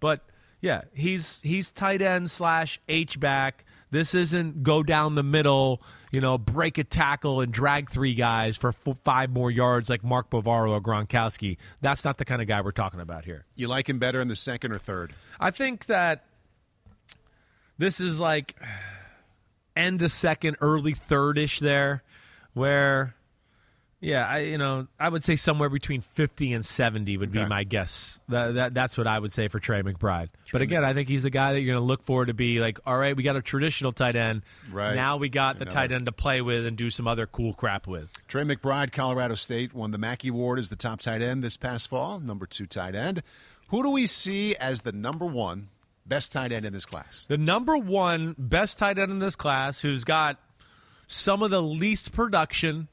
but 0.01 0.25
yeah, 0.59 0.81
he's 0.93 1.39
he's 1.41 1.71
tight 1.71 2.01
end 2.01 2.29
slash 2.31 2.81
H 2.89 3.17
back. 3.19 3.63
This 3.93 4.15
isn't 4.15 4.63
go 4.63 4.81
down 4.81 5.13
the 5.13 5.21
middle, 5.21 5.79
you 6.11 6.19
know, 6.19 6.39
break 6.39 6.79
a 6.79 6.83
tackle 6.83 7.41
and 7.41 7.53
drag 7.53 7.91
three 7.91 8.15
guys 8.15 8.57
for 8.57 8.69
f- 8.69 8.97
five 9.03 9.29
more 9.29 9.51
yards 9.51 9.87
like 9.87 10.03
Mark 10.03 10.31
Bavaro 10.31 10.71
or 10.71 10.81
Gronkowski. 10.81 11.57
That's 11.79 12.03
not 12.03 12.17
the 12.17 12.25
kind 12.25 12.41
of 12.41 12.47
guy 12.47 12.61
we're 12.61 12.71
talking 12.71 12.99
about 12.99 13.23
here. 13.23 13.45
you 13.55 13.67
like 13.67 13.87
him 13.87 13.99
better 13.99 14.19
in 14.19 14.29
the 14.29 14.35
second 14.35 14.71
or 14.71 14.79
third. 14.79 15.13
I 15.39 15.51
think 15.51 15.85
that 15.85 16.25
this 17.77 17.99
is 17.99 18.19
like 18.19 18.55
end 19.75 20.01
of 20.01 20.11
second, 20.11 20.57
early 20.59 20.95
third 20.95 21.37
ish 21.37 21.59
there, 21.59 22.01
where 22.55 23.13
yeah, 24.03 24.27
I 24.27 24.39
you 24.39 24.57
know 24.57 24.87
I 24.99 25.07
would 25.07 25.23
say 25.23 25.35
somewhere 25.37 25.69
between 25.69 26.01
fifty 26.01 26.51
and 26.51 26.65
seventy 26.65 27.15
would 27.15 27.31
be 27.31 27.43
my 27.45 27.63
guess. 27.63 28.19
That, 28.27 28.55
that 28.55 28.73
that's 28.73 28.97
what 28.97 29.07
I 29.07 29.17
would 29.17 29.31
say 29.31 29.47
for 29.47 29.59
Trey 29.59 29.81
McBride. 29.81 30.29
but 30.51 30.61
again, 30.61 30.83
I 30.83 30.93
think 30.93 31.07
he's 31.07 31.23
the 31.23 31.29
guy 31.29 31.53
that 31.53 31.61
you're 31.61 31.73
going 31.73 31.81
to 31.81 31.87
look 31.87 32.03
for 32.03 32.25
to 32.25 32.33
be 32.33 32.59
like, 32.59 32.79
all 32.85 32.97
right, 32.97 33.15
we 33.15 33.23
got 33.23 33.37
a 33.37 33.41
traditional 33.41 33.93
tight 33.93 34.15
end. 34.15 34.41
Right. 34.71 34.95
now 34.95 35.17
we 35.17 35.29
got 35.29 35.57
the 35.57 35.65
tight 35.65 35.91
end 35.93 36.05
to 36.07 36.11
play 36.11 36.41
with 36.41 36.65
and 36.65 36.75
do 36.75 36.89
some 36.89 37.07
other 37.07 37.25
cool 37.25 37.53
crap 37.53 37.87
with. 37.87 38.09
Trey 38.27 38.43
McBride, 38.43 38.91
Colorado 38.91 39.35
State, 39.35 39.73
won 39.73 39.91
the 39.91 39.97
Mackey 39.97 40.27
Award 40.27 40.59
as 40.59 40.69
the 40.69 40.75
top 40.75 40.99
tight 40.99 41.21
end 41.21 41.43
this 41.43 41.55
past 41.55 41.89
fall, 41.89 42.19
number 42.19 42.45
two 42.45 42.65
tight 42.65 42.95
end. 42.95 43.23
Who 43.69 43.83
do 43.83 43.89
we 43.89 44.05
see 44.05 44.55
as 44.57 44.81
the 44.81 44.91
number 44.91 45.25
one 45.25 45.69
best 46.05 46.31
tight 46.31 46.51
end 46.51 46.65
in 46.65 46.73
this 46.73 46.85
class? 46.85 47.25
The 47.27 47.37
number 47.37 47.77
one 47.77 48.35
best 48.37 48.77
tight 48.77 48.99
end 48.99 49.11
in 49.11 49.19
this 49.19 49.35
class, 49.35 49.79
who's 49.81 50.03
got 50.03 50.37
some 51.07 51.41
of 51.41 51.51
the 51.51 51.61
least 51.61 52.11
production, 52.11 52.87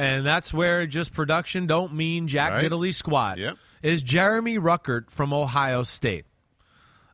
and 0.00 0.24
that's 0.24 0.52
where 0.54 0.86
just 0.86 1.12
production 1.12 1.66
don't 1.66 1.92
mean 1.92 2.26
jack 2.26 2.52
Right. 2.52 2.64
diddly 2.70 2.94
squat, 2.94 3.36
Yep. 3.38 3.56
is 3.82 4.02
Jeremy 4.02 4.58
Ruckert 4.58 5.10
from 5.10 5.32
Ohio 5.32 5.82
State. 5.82 6.24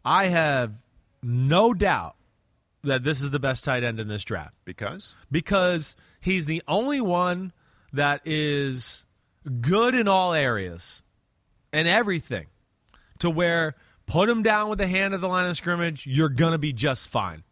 I 0.05 0.26
have 0.26 0.72
no 1.22 1.74
doubt 1.74 2.14
that 2.84 3.03
this 3.03 3.20
is 3.22 3.32
the 3.32 3.41
best 3.41 3.64
tight 3.64 3.82
end 3.82 3.99
in 3.99 4.07
this 4.07 4.22
draft 4.22 4.55
Because 4.64 5.14
because 5.32 5.97
he's 6.20 6.47
the 6.47 6.62
only 6.68 7.01
one 7.01 7.53
that 7.93 8.20
is 8.24 9.05
good 9.61 9.95
in 9.97 10.07
all 10.07 10.32
areas 10.32 11.03
and 11.72 11.89
everything 11.89 12.47
to 13.18 13.28
where 13.28 13.74
put 14.07 14.28
him 14.28 14.45
down 14.45 14.68
with 14.68 14.78
the 14.78 14.87
hand 14.87 15.14
of 15.14 15.20
the 15.20 15.26
line 15.28 15.51
of 15.51 15.57
scrimmage, 15.57 16.07
you're 16.07 16.28
going 16.28 16.53
to 16.53 16.59
be 16.59 16.72
just 16.72 17.09
fine. 17.09 17.43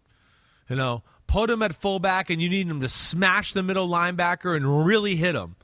You 0.68 0.76
know, 0.76 1.02
put 1.34 1.50
him 1.50 1.62
at 1.62 1.74
fullback 1.74 2.30
and 2.30 2.40
you 2.40 2.48
need 2.48 2.68
him 2.68 2.80
to 2.80 2.88
smash 2.88 3.54
the 3.54 3.62
middle 3.64 3.88
linebacker 3.88 4.54
and 4.54 4.86
really 4.86 5.16
hit 5.16 5.34
him. 5.34 5.56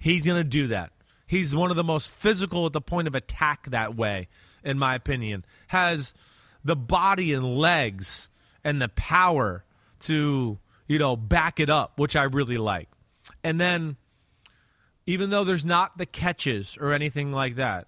He's 0.00 0.24
going 0.24 0.42
to 0.42 0.48
do 0.48 0.68
that. 0.68 0.90
He's 1.26 1.54
one 1.54 1.68
of 1.68 1.76
the 1.76 1.84
most 1.84 2.08
physical 2.08 2.64
at 2.64 2.72
the 2.72 2.80
point 2.80 3.08
of 3.08 3.14
attack 3.14 3.68
that 3.70 3.94
way, 3.94 4.28
in 4.64 4.78
my 4.78 4.94
opinion. 4.94 5.44
Has 5.66 6.14
the 6.64 6.74
body 6.74 7.34
and 7.34 7.58
legs 7.58 8.30
and 8.64 8.80
the 8.80 8.88
power 8.88 9.66
to, 10.00 10.58
you 10.86 10.98
know, 10.98 11.14
back 11.14 11.60
it 11.60 11.68
up, 11.68 11.98
which 11.98 12.16
I 12.16 12.22
really 12.22 12.56
like. 12.56 12.88
And 13.44 13.60
then, 13.60 13.96
even 15.04 15.28
though 15.28 15.44
there's 15.44 15.62
not 15.62 15.98
the 15.98 16.06
catches 16.06 16.78
or 16.80 16.94
anything 16.94 17.32
like 17.32 17.56
that, 17.56 17.86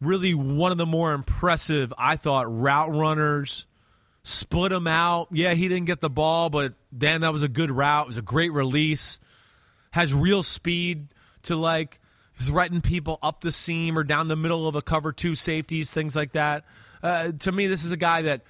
really 0.00 0.34
one 0.34 0.70
of 0.70 0.78
the 0.78 0.86
more 0.86 1.12
impressive, 1.12 1.92
I 1.98 2.14
thought, 2.14 2.46
route 2.48 2.94
runners. 2.94 3.66
Split 4.22 4.70
him 4.72 4.86
out. 4.86 5.28
Yeah, 5.32 5.54
he 5.54 5.68
didn't 5.68 5.86
get 5.86 6.00
the 6.00 6.10
ball, 6.10 6.50
but 6.50 6.74
damn, 6.96 7.22
that 7.22 7.32
was 7.32 7.42
a 7.42 7.48
good 7.48 7.70
route. 7.70 8.04
It 8.04 8.08
was 8.08 8.16
a 8.18 8.22
great 8.22 8.52
release. 8.52 9.18
Has 9.92 10.12
real 10.12 10.42
speed 10.42 11.08
to 11.44 11.56
like 11.56 12.00
threaten 12.40 12.80
people 12.80 13.18
up 13.22 13.40
the 13.40 13.50
seam 13.52 13.98
or 13.98 14.04
down 14.04 14.28
the 14.28 14.36
middle 14.36 14.68
of 14.68 14.74
a 14.76 14.82
cover 14.82 15.12
two 15.12 15.34
safeties, 15.34 15.90
things 15.90 16.14
like 16.14 16.32
that. 16.32 16.64
Uh, 17.02 17.32
to 17.40 17.50
me, 17.52 17.66
this 17.66 17.84
is 17.84 17.92
a 17.92 17.96
guy 17.96 18.22
that 18.22 18.42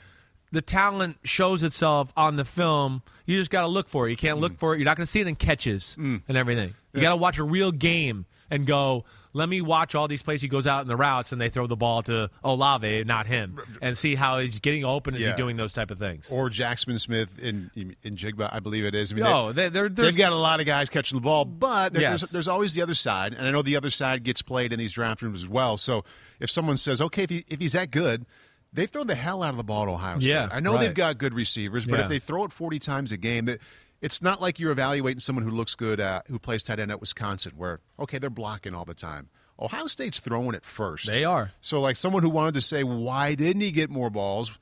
the 0.53 0.61
talent 0.61 1.17
shows 1.23 1.63
itself 1.63 2.13
on 2.17 2.35
the 2.37 2.45
film. 2.45 3.03
You 3.27 3.39
just 3.39 3.51
got 3.53 3.63
to 3.63 3.69
look 3.69 3.89
for 3.89 4.09
it. 4.09 4.11
You 4.11 4.17
can't 4.17 4.39
look 4.39 4.59
for 4.59 4.75
it. 4.75 4.79
You're 4.79 4.85
not 4.85 4.97
going 4.97 5.07
to 5.07 5.11
see 5.11 5.21
it 5.21 5.29
in 5.29 5.37
catches 5.37 5.97
and 5.97 6.37
everything. 6.37 6.75
You 6.93 7.01
got 7.01 7.11
to 7.15 7.21
watch 7.21 7.39
a 7.39 7.45
real 7.45 7.71
game 7.71 8.27
and 8.51 8.67
go, 8.67 9.05
let 9.33 9.49
me 9.49 9.61
watch 9.61 9.95
all 9.95 10.09
these 10.09 10.23
plays. 10.23 10.43
He 10.43 10.49
goes 10.49 10.67
out 10.67 10.83
in 10.83 10.89
the 10.89 10.97
routes 10.97 11.31
and 11.33 11.41
they 11.41 11.49
throw 11.49 11.67
the 11.69 11.77
ball 11.77 12.03
to 12.05 12.31
Olave, 12.43 13.05
not 13.05 13.27
him, 13.27 13.61
and 13.81 13.97
see 13.97 14.17
how 14.17 14.41
he's 14.41 14.59
getting 14.59 14.85
open 14.85 15.15
Is 15.15 15.21
Yeah. 15.21 15.29
he's 15.29 15.37
doing 15.37 15.57
those 15.57 15.73
type 15.73 15.91
of 15.93 15.99
things. 15.99 16.29
Or 16.33 16.51
Jaxon 16.51 16.99
Smith 17.01 17.39
in 17.39 17.71
Njigba, 17.77 18.49
I 18.53 18.59
believe 18.61 18.85
it 18.85 18.95
is. 18.95 19.13
I 19.13 19.15
mean, 19.15 19.25
No, 19.25 19.53
they, 19.53 19.67
oh, 19.67 19.69
they, 19.71 19.89
they're, 19.89 19.89
they've 19.89 20.17
got 20.17 20.33
a 20.33 20.37
lot 20.37 20.59
of 20.61 20.67
guys 20.67 20.89
catching 20.89 21.17
the 21.17 21.23
ball, 21.23 21.45
but 21.45 21.93
there- 21.93 22.03
Yes. 22.03 22.21
there's, 22.23 22.31
there's 22.33 22.49
always 22.49 22.75
the 22.75 22.83
other 22.83 22.95
side, 22.95 23.35
and 23.35 23.47
I 23.47 23.51
know 23.53 23.63
the 23.63 23.77
other 23.77 23.91
side 23.91 24.25
gets 24.25 24.43
played 24.43 24.73
in 24.73 24.79
these 24.79 24.93
draft 24.93 25.23
rooms 25.23 25.43
as 25.45 25.49
well. 25.49 25.77
So 25.77 26.05
if 26.41 26.51
someone 26.51 26.77
says, 26.77 27.01
okay, 27.01 27.23
if, 27.23 27.31
he, 27.31 27.45
if 27.49 27.61
he's 27.61 27.73
that 27.73 27.91
good, 27.93 28.27
they 28.73 28.87
throw 28.87 29.05
the 29.05 29.15
hell 29.15 29.43
out 29.43 29.51
of 29.51 29.57
the 29.57 29.65
ball 29.65 29.87
to 29.87 29.93
Ohio 29.93 30.19
State. 30.19 30.29
Yeah, 30.29 30.49
I 30.51 30.61
know 30.61 30.73
right. 30.75 30.81
they've 30.81 30.95
got 30.95 31.19
good 31.19 31.35
receivers, 31.35 31.87
but 31.89 31.99
Yeah. 31.99 32.03
if 32.05 32.09
they 32.09 32.19
throw 32.19 32.45
it 32.45 32.53
40 32.53 32.79
times 32.79 33.13
a 33.13 33.17
game, 33.17 33.45
that 33.47 33.61
it's 34.01 34.23
not 34.23 34.41
like 34.41 34.59
you're 34.59 34.73
evaluating 34.73 35.21
someone 35.21 35.45
who 35.45 35.51
looks 35.51 35.75
good, 35.75 36.01
uh, 36.01 36.23
who 36.29 36.39
plays 36.39 36.63
tight 36.63 36.79
end 36.81 36.91
at 36.91 37.01
Wisconsin, 37.01 37.53
where 37.57 37.81
okay, 37.99 38.19
they're 38.19 38.31
blocking 38.31 38.75
all 38.75 38.85
the 38.85 38.95
time. 38.95 39.29
Ohio 39.59 39.87
State's 39.87 40.21
throwing 40.21 40.55
it 40.55 40.65
first. 40.65 41.07
They 41.07 41.25
are. 41.25 41.53
So, 41.61 41.81
like 41.81 41.97
someone 41.97 42.23
who 42.23 42.31
wanted 42.31 42.55
to 42.55 42.61
say, 42.63 42.83
why 42.83 43.35
didn't 43.35 43.61
he 43.61 43.71
get 43.73 43.91
more 43.91 44.09
balls? 44.09 44.53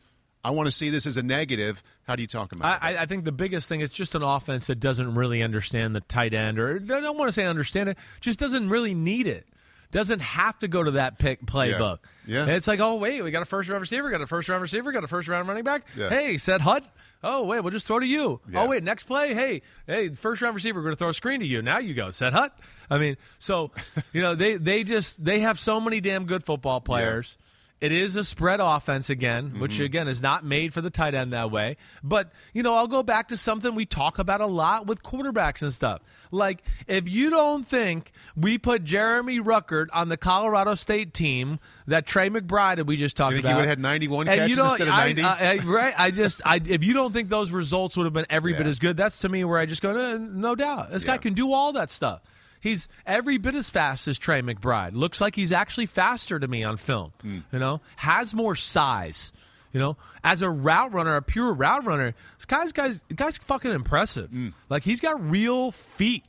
I 0.45 0.51
want 0.51 0.67
to 0.67 0.73
see 0.73 0.89
this 0.91 1.07
as 1.07 1.17
a 1.17 1.23
negative. 1.23 1.83
How 2.05 2.17
do 2.17 2.23
you 2.23 2.29
talk 2.29 2.53
about 2.53 2.83
I, 2.83 2.93
it? 2.93 2.97
I- 2.99 3.03
I 3.03 3.07
think 3.07 3.25
the 3.25 3.33
biggest 3.33 3.69
thing 3.69 3.81
is 3.81 3.91
just 3.93 4.15
an 4.15 4.23
offense 4.23 4.67
that 4.69 4.81
doesn't 4.81 5.15
really 5.15 5.43
understand 5.43 5.95
the 5.95 6.01
tight 6.01 6.35
end, 6.35 6.59
or 6.59 6.77
I 6.77 7.01
don't 7.01 7.17
want 7.19 7.29
to 7.29 7.33
say 7.33 7.45
understand 7.45 7.89
it, 7.91 7.99
just 8.21 8.39
doesn't 8.39 8.69
really 8.69 8.95
need 8.95 9.27
it. 9.27 9.47
Doesn't 9.91 10.21
have 10.21 10.59
to 10.59 10.69
go 10.69 10.83
to 10.83 10.91
that 10.93 11.19
pick 11.19 11.45
playbook. 11.47 11.99
Yeah. 12.27 12.43
And 12.43 12.51
it's 12.51 12.69
like, 12.69 12.81
oh 12.81 12.97
wait, 12.97 13.23
we 13.23 13.31
got 13.31 13.43
a 13.43 13.47
first 13.47 13.69
round 13.71 13.81
receiver, 13.81 14.11
got 14.11 14.21
a 14.21 14.27
first 14.27 14.49
round 14.49 14.61
receiver, 14.61 14.93
got 14.93 15.03
a 15.03 15.09
first 15.09 15.29
round 15.29 15.49
running 15.49 15.65
back. 15.65 15.87
Yeah. 15.97 16.11
Hey, 16.11 16.37
said 16.37 16.61
Hut. 16.61 16.85
Oh 17.23 17.45
wait, 17.45 17.61
we'll 17.61 17.73
just 17.73 17.87
throw 17.87 17.99
to 17.99 18.07
you. 18.07 18.41
Yeah. 18.51 18.63
Oh 18.63 18.69
wait, 18.69 18.83
next 18.85 19.05
play. 19.05 19.35
Hey, 19.35 19.63
hey, 19.87 20.11
first 20.11 20.43
round 20.43 20.55
receiver, 20.55 20.79
we're 20.79 20.85
going 20.85 20.95
to 20.95 20.99
throw 20.99 21.09
a 21.09 21.15
screen 21.15 21.41
to 21.41 21.47
you. 21.47 21.63
Now 21.63 21.79
you 21.79 21.95
go, 21.95 22.11
said 22.11 22.33
Hut. 22.33 22.57
I 22.91 22.99
mean, 22.99 23.17
so 23.39 23.71
you 24.13 24.21
know 24.21 24.35
they 24.35 24.57
they 24.57 24.85
just 24.85 25.25
they 25.25 25.41
have 25.41 25.59
so 25.59 25.81
many 25.81 26.01
damn 26.01 26.27
good 26.27 26.45
football 26.45 26.81
players. 26.83 27.37
It 27.81 27.93
is 27.93 28.17
a 28.17 28.25
spread 28.25 28.59
offense 28.61 29.09
again, 29.09 29.51
Mm-hmm. 29.51 29.61
which 29.61 29.79
again 29.79 30.09
is 30.09 30.21
not 30.21 30.45
made 30.45 30.75
for 30.75 30.81
the 30.81 30.91
tight 30.91 31.15
end 31.15 31.33
that 31.33 31.51
way. 31.53 31.77
But, 32.03 32.33
you 32.53 32.63
know, 32.65 32.75
I'll 32.75 32.89
go 32.89 33.05
back 33.05 33.29
to 33.29 33.37
something 33.37 33.75
we 33.77 33.87
talk 33.87 34.19
about 34.19 34.41
a 34.41 34.47
lot 34.47 34.87
with 34.89 35.03
quarterbacks 35.05 35.63
and 35.63 35.73
stuff. 35.73 36.01
Like, 36.33 36.65
if 36.89 37.09
you 37.09 37.31
don't 37.31 37.65
think 37.67 38.11
we 38.37 38.59
put 38.59 38.83
Jeremy 38.85 39.39
Ruckert 39.39 39.87
on 39.93 40.09
the 40.09 40.17
Colorado 40.17 40.75
State 40.75 41.15
team 41.15 41.61
that 41.87 42.05
Trey 42.05 42.29
McBride 42.31 42.77
that 42.77 42.87
we 42.87 42.97
just 42.97 43.17
talked 43.17 43.31
You 43.33 43.37
think 43.39 43.47
he 43.47 43.53
about. 43.53 43.57
would've 43.61 43.69
had 43.71 43.79
91 43.79 44.27
catches 44.27 44.49
you 44.51 44.57
don't- 44.57 44.65
instead 44.67 44.89
of 44.89 44.95
I- 44.95 45.05
90? 45.13 45.23
I- 45.23 45.53
I- 45.53 45.57
right? 45.59 45.95
I 45.97 46.11
just, 46.11 46.43
I, 46.45 46.61
if 46.67 46.83
you 46.83 46.95
don't 46.95 47.13
think 47.13 47.29
those 47.29 47.53
results 47.53 47.97
would 47.97 48.05
have 48.05 48.13
been 48.13 48.27
every 48.29 48.55
bit 48.55 48.67
as 48.67 48.79
good, 48.81 48.97
that's 48.97 49.21
to 49.21 49.29
me 49.29 49.45
where 49.45 49.59
I 49.59 49.67
just 49.67 49.83
go, 49.83 49.97
"Eh, 49.97 50.19
no 50.19 50.55
doubt. 50.57 50.91
This 50.91 51.05
guy 51.05 51.19
can 51.19 51.35
do 51.35 51.53
all 51.53 51.73
that 51.75 51.91
stuff. 51.93 52.23
He's 52.61 52.89
every 53.07 53.39
bit 53.39 53.55
as 53.55 53.71
fast 53.71 54.09
as 54.09 54.19
Trey 54.19 54.43
McBride. 54.43 54.95
Looks 54.95 55.21
like 55.21 55.37
he's 55.37 55.53
actually 55.53 55.87
faster 55.87 56.39
to 56.39 56.49
me 56.49 56.65
on 56.65 56.77
film. 56.77 57.13
Hmm. 57.23 57.39
You 57.53 57.59
know, 57.59 57.81
has 57.97 58.35
more 58.35 58.57
size. 58.57 59.33
You 59.73 59.81
know, 59.81 59.97
as 60.25 60.41
a 60.43 60.49
route 60.51 60.93
runner, 60.93 61.17
a 61.17 61.23
pure 61.23 61.53
route 61.53 61.85
runner, 61.85 62.15
this 62.39 62.47
guy's 62.47 62.73
guys, 62.73 63.05
guy's 63.15 63.39
fucking 63.39 63.71
impressive. 63.71 64.31
Hmm. 64.31 64.49
Like 64.69 64.83
he's 64.83 65.01
got 65.01 65.21
real 65.31 65.71
feet. 65.73 66.25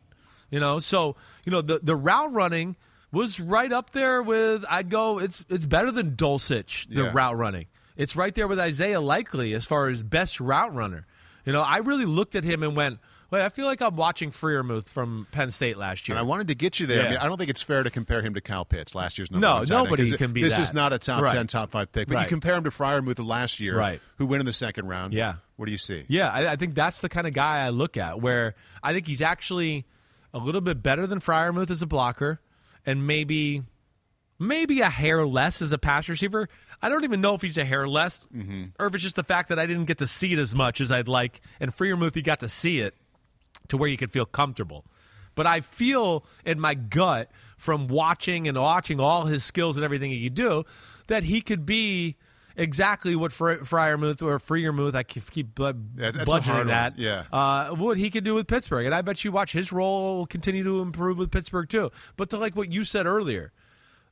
You 0.51 0.59
know, 0.59 0.79
so 0.79 1.15
you 1.45 1.51
know 1.51 1.61
the 1.61 1.79
the 1.81 1.95
route 1.95 2.33
running 2.33 2.75
was 3.11 3.39
right 3.39 3.71
up 3.71 3.91
there 3.91 4.21
with 4.21 4.65
I'd 4.69 4.89
go. 4.89 5.19
It's 5.19 5.45
it's 5.49 5.65
better 5.65 5.91
than 5.91 6.15
Dulcich 6.15 6.87
the 6.93 7.03
Yeah. 7.03 7.11
route 7.13 7.37
running. 7.37 7.65
It's 7.97 8.15
right 8.15 8.33
there 8.35 8.47
with 8.47 8.59
Isaiah 8.59 9.01
Likely 9.01 9.53
as 9.53 9.65
far 9.65 9.87
as 9.89 10.03
best 10.03 10.39
route 10.39 10.73
runner. 10.75 11.05
You 11.45 11.53
know, 11.53 11.61
I 11.61 11.77
really 11.77 12.05
looked 12.05 12.35
at 12.35 12.43
him 12.43 12.61
and 12.63 12.75
went, 12.75 12.99
"Wait, 13.31 13.43
I 13.43 13.49
feel 13.49 13.65
like 13.65 13.81
I'm 13.81 13.95
watching 13.95 14.31
Freiermuth 14.31 14.85
from 14.85 15.27
Penn 15.31 15.51
State 15.51 15.77
last 15.77 16.07
year." 16.07 16.15
And 16.15 16.19
I 16.19 16.27
wanted 16.27 16.47
to 16.49 16.55
get 16.55 16.79
you 16.79 16.87
there. 16.87 17.05
I, 17.05 17.09
mean, 17.09 17.17
I 17.17 17.25
don't 17.27 17.37
think 17.37 17.49
it's 17.49 17.61
fair 17.61 17.83
to 17.83 17.89
compare 17.89 18.21
him 18.21 18.33
to 18.33 18.41
Kyle 18.41 18.65
Pitts, 18.65 18.95
last 18.95 19.17
year's 19.17 19.31
number 19.31 19.45
No, 19.45 19.55
one 19.55 19.65
tight 19.65 19.75
end, 19.75 19.83
nobody 19.85 20.17
can 20.17 20.33
be 20.33 20.41
This 20.41 20.55
that. 20.55 20.61
is 20.63 20.73
not 20.73 20.93
a 20.93 20.99
top 20.99 21.21
Right. 21.21 21.31
ten, 21.33 21.47
top 21.47 21.71
five 21.71 21.91
pick. 21.91 22.07
But 22.07 22.21
you 22.21 22.27
compare 22.27 22.55
him 22.55 22.63
to 22.63 22.69
Freiermuth 22.71 23.19
of 23.19 23.25
last 23.25 23.59
year, 23.59 23.77
Right. 23.77 24.01
who 24.17 24.25
went 24.25 24.39
in 24.41 24.45
the 24.45 24.53
second 24.53 24.87
round. 24.87 25.13
Yeah. 25.13 25.35
What 25.55 25.65
do 25.65 25.71
you 25.71 25.77
see? 25.77 26.05
Yeah, 26.07 26.29
I, 26.29 26.53
I 26.53 26.55
think 26.55 26.75
that's 26.75 27.01
the 27.01 27.09
kind 27.09 27.27
of 27.27 27.33
guy 27.33 27.65
I 27.65 27.69
look 27.69 27.97
at. 27.97 28.21
Where 28.21 28.55
I 28.81 28.93
think 28.93 29.07
he's 29.07 29.21
actually 29.21 29.85
a 30.33 30.37
little 30.37 30.61
bit 30.61 30.81
better 30.81 31.05
than 31.07 31.19
Freiermuth 31.19 31.69
as 31.71 31.81
a 31.81 31.87
blocker, 31.87 32.39
and 32.85 33.05
maybe 33.05 33.63
maybe 34.39 34.79
a 34.81 34.89
hair 34.89 35.25
less 35.25 35.61
as 35.61 35.71
a 35.73 35.77
pass 35.77 36.07
receiver. 36.07 36.47
I 36.81 36.87
don't 36.87 37.03
even 37.03 37.19
know 37.19 37.35
if 37.35 37.41
he's 37.41 37.57
a 37.57 37.65
hair 37.65 37.87
less, 37.87 38.21
mm-hmm. 38.33 38.65
or 38.79 38.87
if 38.87 38.93
it's 38.95 39.03
just 39.03 39.17
the 39.17 39.23
fact 39.23 39.49
that 39.49 39.59
I 39.59 39.65
didn't 39.65 39.85
get 39.85 39.97
to 39.97 40.07
see 40.07 40.31
it 40.31 40.39
as 40.39 40.55
much 40.55 40.79
as 40.79 40.91
I'd 40.91 41.09
like. 41.09 41.41
And 41.59 41.75
Freiermuth, 41.75 42.15
he 42.15 42.21
got 42.21 42.39
to 42.39 42.47
see 42.47 42.79
it 42.79 42.95
to 43.69 43.77
where 43.77 43.89
you 43.89 43.97
could 43.97 44.11
feel 44.11 44.25
comfortable. 44.25 44.85
But 45.35 45.47
I 45.47 45.61
feel 45.61 46.25
in 46.45 46.59
my 46.59 46.73
gut 46.73 47.31
from 47.57 47.87
watching 47.87 48.47
and 48.47 48.57
watching 48.59 48.99
all 48.99 49.25
his 49.25 49.43
skills 49.43 49.77
and 49.77 49.83
everything 49.85 50.11
he 50.11 50.25
could 50.25 50.33
do 50.35 50.65
that 51.07 51.23
he 51.23 51.39
could 51.41 51.65
be 51.65 52.17
exactly 52.57 53.15
what 53.15 53.31
Fre- 53.31 53.53
Freiermuth 53.63 54.21
or 54.21 54.37
Freiermuth, 54.37 54.93
I 54.95 55.03
keep, 55.03 55.31
keep 55.31 55.57
Yeah, 55.57 55.71
that's 55.95 56.17
a 56.17 56.25
bludgeoning 56.25 56.57
one. 56.57 56.67
that, 56.67 56.97
Yeah. 56.99 57.23
uh, 57.31 57.69
what 57.69 57.95
he 57.97 58.09
could 58.09 58.25
do 58.25 58.33
with 58.33 58.47
Pittsburgh. 58.47 58.85
And 58.85 58.93
I 58.93 59.01
bet 59.01 59.23
you 59.23 59.31
watch 59.31 59.53
his 59.53 59.71
role 59.71 60.17
will 60.17 60.25
continue 60.25 60.63
to 60.65 60.81
improve 60.81 61.17
with 61.17 61.31
Pittsburgh 61.31 61.69
too. 61.69 61.89
But 62.17 62.29
to 62.31 62.37
like 62.37 62.57
what 62.57 62.69
you 62.69 62.83
said 62.83 63.05
earlier, 63.05 63.53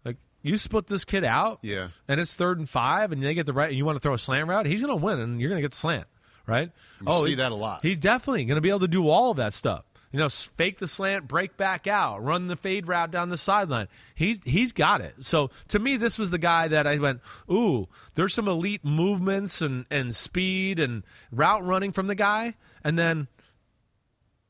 like 0.06 0.16
you 0.44 0.58
split 0.58 0.88
this 0.88 1.04
kid 1.04 1.26
out, 1.26 1.60
Yeah. 1.62 1.90
and 2.08 2.22
it's 2.22 2.36
third 2.36 2.58
and 2.58 2.70
five, 2.70 3.12
and 3.12 3.22
they 3.22 3.34
get 3.34 3.48
the 3.48 3.54
right, 3.54 3.68
and 3.70 3.78
you 3.78 3.84
want 3.84 3.98
to 3.98 4.00
throw 4.00 4.14
a 4.14 4.20
slant 4.20 4.48
route, 4.48 4.66
he's 4.66 4.80
going 4.82 4.98
to 4.98 5.04
win, 5.04 5.20
and 5.20 5.42
you're 5.42 5.50
going 5.50 5.62
to 5.62 5.66
get 5.66 5.72
the 5.72 5.78
slant, 5.78 6.08
right? 6.48 6.72
Oh, 7.06 7.24
see 7.24 7.32
he- 7.32 7.36
that 7.36 7.52
a 7.52 7.56
lot. 7.56 7.82
He's 7.84 8.00
definitely 8.00 8.46
going 8.46 8.56
to 8.56 8.62
be 8.62 8.70
able 8.70 8.80
to 8.80 8.88
do 8.88 9.08
all 9.10 9.32
of 9.32 9.38
that 9.38 9.54
stuff. 9.54 9.84
You 10.14 10.20
know, 10.20 10.30
fake 10.30 10.80
the 10.80 10.88
slant, 10.88 11.28
break 11.28 11.58
back 11.58 11.86
out, 11.86 12.24
run 12.24 12.48
the 12.48 12.56
fade 12.56 12.88
route 12.88 13.12
down 13.12 13.28
the 13.28 13.38
sideline. 13.38 13.90
He's 14.16 14.40
he's 14.46 14.72
got 14.72 15.02
it. 15.02 15.16
So 15.20 15.52
to 15.68 15.80
me, 15.80 15.98
this 15.98 16.18
was 16.18 16.32
the 16.32 16.38
guy 16.38 16.70
that 16.70 16.88
I 16.88 16.98
went, 16.98 17.20
ooh, 17.52 17.90
there's 18.16 18.34
some 18.34 18.48
elite 18.48 18.86
movements 18.86 19.62
and 19.62 19.86
and 19.92 20.16
speed 20.16 20.80
and 20.80 21.04
route 21.30 21.66
running 21.66 21.92
from 21.92 22.08
the 22.08 22.16
guy, 22.16 22.56
and 22.86 22.98
then 22.98 23.28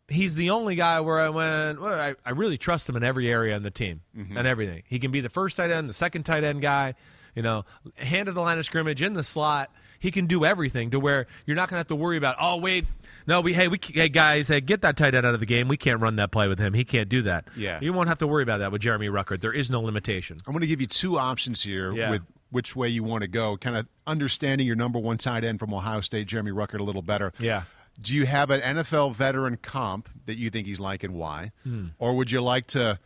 he's 0.07 0.35
the 0.35 0.51
only 0.51 0.75
guy 0.75 1.01
where 1.01 1.19
I 1.19 1.29
went, 1.29 1.81
well, 1.81 1.99
I, 1.99 2.15
I 2.25 2.31
really 2.31 2.57
trust 2.57 2.87
him 2.87 2.95
in 2.95 3.03
every 3.03 3.29
area 3.29 3.55
in 3.55 3.63
the 3.63 3.71
team 3.71 4.01
Mm-hmm. 4.15 4.37
and 4.37 4.47
everything. 4.47 4.83
He 4.87 4.99
can 4.99 5.11
be 5.11 5.21
the 5.21 5.29
first 5.29 5.57
tight 5.57 5.71
end, 5.71 5.89
the 5.89 5.93
second 5.93 6.23
tight 6.23 6.43
end 6.43 6.61
guy, 6.61 6.93
you 7.35 7.41
know, 7.41 7.65
hand 7.97 8.29
of 8.29 8.35
the 8.35 8.41
line 8.41 8.57
of 8.59 8.65
scrimmage 8.65 9.01
in 9.01 9.13
the 9.13 9.23
slot. 9.23 9.71
He 9.99 10.11
can 10.11 10.25
do 10.27 10.45
everything 10.45 10.91
to 10.91 10.99
where 10.99 11.27
you're 11.45 11.55
not 11.55 11.69
going 11.69 11.75
to 11.75 11.79
have 11.79 11.87
to 11.87 11.95
worry 11.95 12.17
about, 12.17 12.35
oh, 12.39 12.57
wait, 12.57 12.85
no, 13.25 13.41
we, 13.41 13.53
hey, 13.53 13.67
we, 13.67 13.79
hey, 13.83 14.09
guys, 14.09 14.47
hey, 14.47 14.61
get 14.61 14.81
that 14.81 14.97
tight 14.97 15.15
end 15.15 15.25
out 15.25 15.33
of 15.33 15.39
the 15.39 15.45
game. 15.45 15.67
We 15.67 15.77
can't 15.77 15.99
run 16.01 16.15
that 16.17 16.31
play 16.31 16.47
with 16.47 16.59
him. 16.59 16.73
He 16.73 16.83
can't 16.85 17.09
do 17.09 17.21
that. 17.23 17.45
Yeah. 17.55 17.79
You 17.81 17.93
won't 17.93 18.07
have 18.09 18.19
to 18.19 18.27
worry 18.27 18.43
about 18.43 18.59
that 18.59 18.71
with 18.71 18.81
Jeremy 18.81 19.07
Ruckert. 19.07 19.41
There 19.41 19.53
is 19.53 19.69
no 19.69 19.81
limitation. 19.81 20.37
I'm 20.45 20.53
going 20.53 20.61
to 20.61 20.67
give 20.67 20.81
you 20.81 20.87
two 20.87 21.17
options 21.17 21.63
here 21.63 21.91
Yeah. 21.93 22.11
with 22.11 22.21
which 22.49 22.75
way 22.75 22.87
you 22.87 23.03
want 23.03 23.23
to 23.23 23.27
go, 23.27 23.57
kind 23.57 23.75
of 23.75 23.87
understanding 24.05 24.65
your 24.65 24.75
number 24.77 24.99
one 24.99 25.17
tight 25.17 25.43
end 25.43 25.59
from 25.59 25.73
Ohio 25.73 26.01
State, 26.01 26.27
Jeremy 26.27 26.51
Ruckert, 26.51 26.79
a 26.79 26.83
little 26.83 27.01
better. 27.01 27.33
Yeah. 27.39 27.63
Do 28.01 28.15
you 28.15 28.25
have 28.25 28.51
an 28.51 28.61
NFL 28.61 29.15
veteran 29.15 29.57
comp 29.57 30.07
that 30.27 30.37
you 30.37 30.49
think 30.49 30.67
he's 30.67 30.79
like 30.79 31.03
and 31.03 31.13
why? 31.15 31.51
Hmm. 31.63 31.87
Or 31.99 32.15
would 32.15 32.31
you 32.31 32.41
like 32.41 32.67
to 32.67 32.99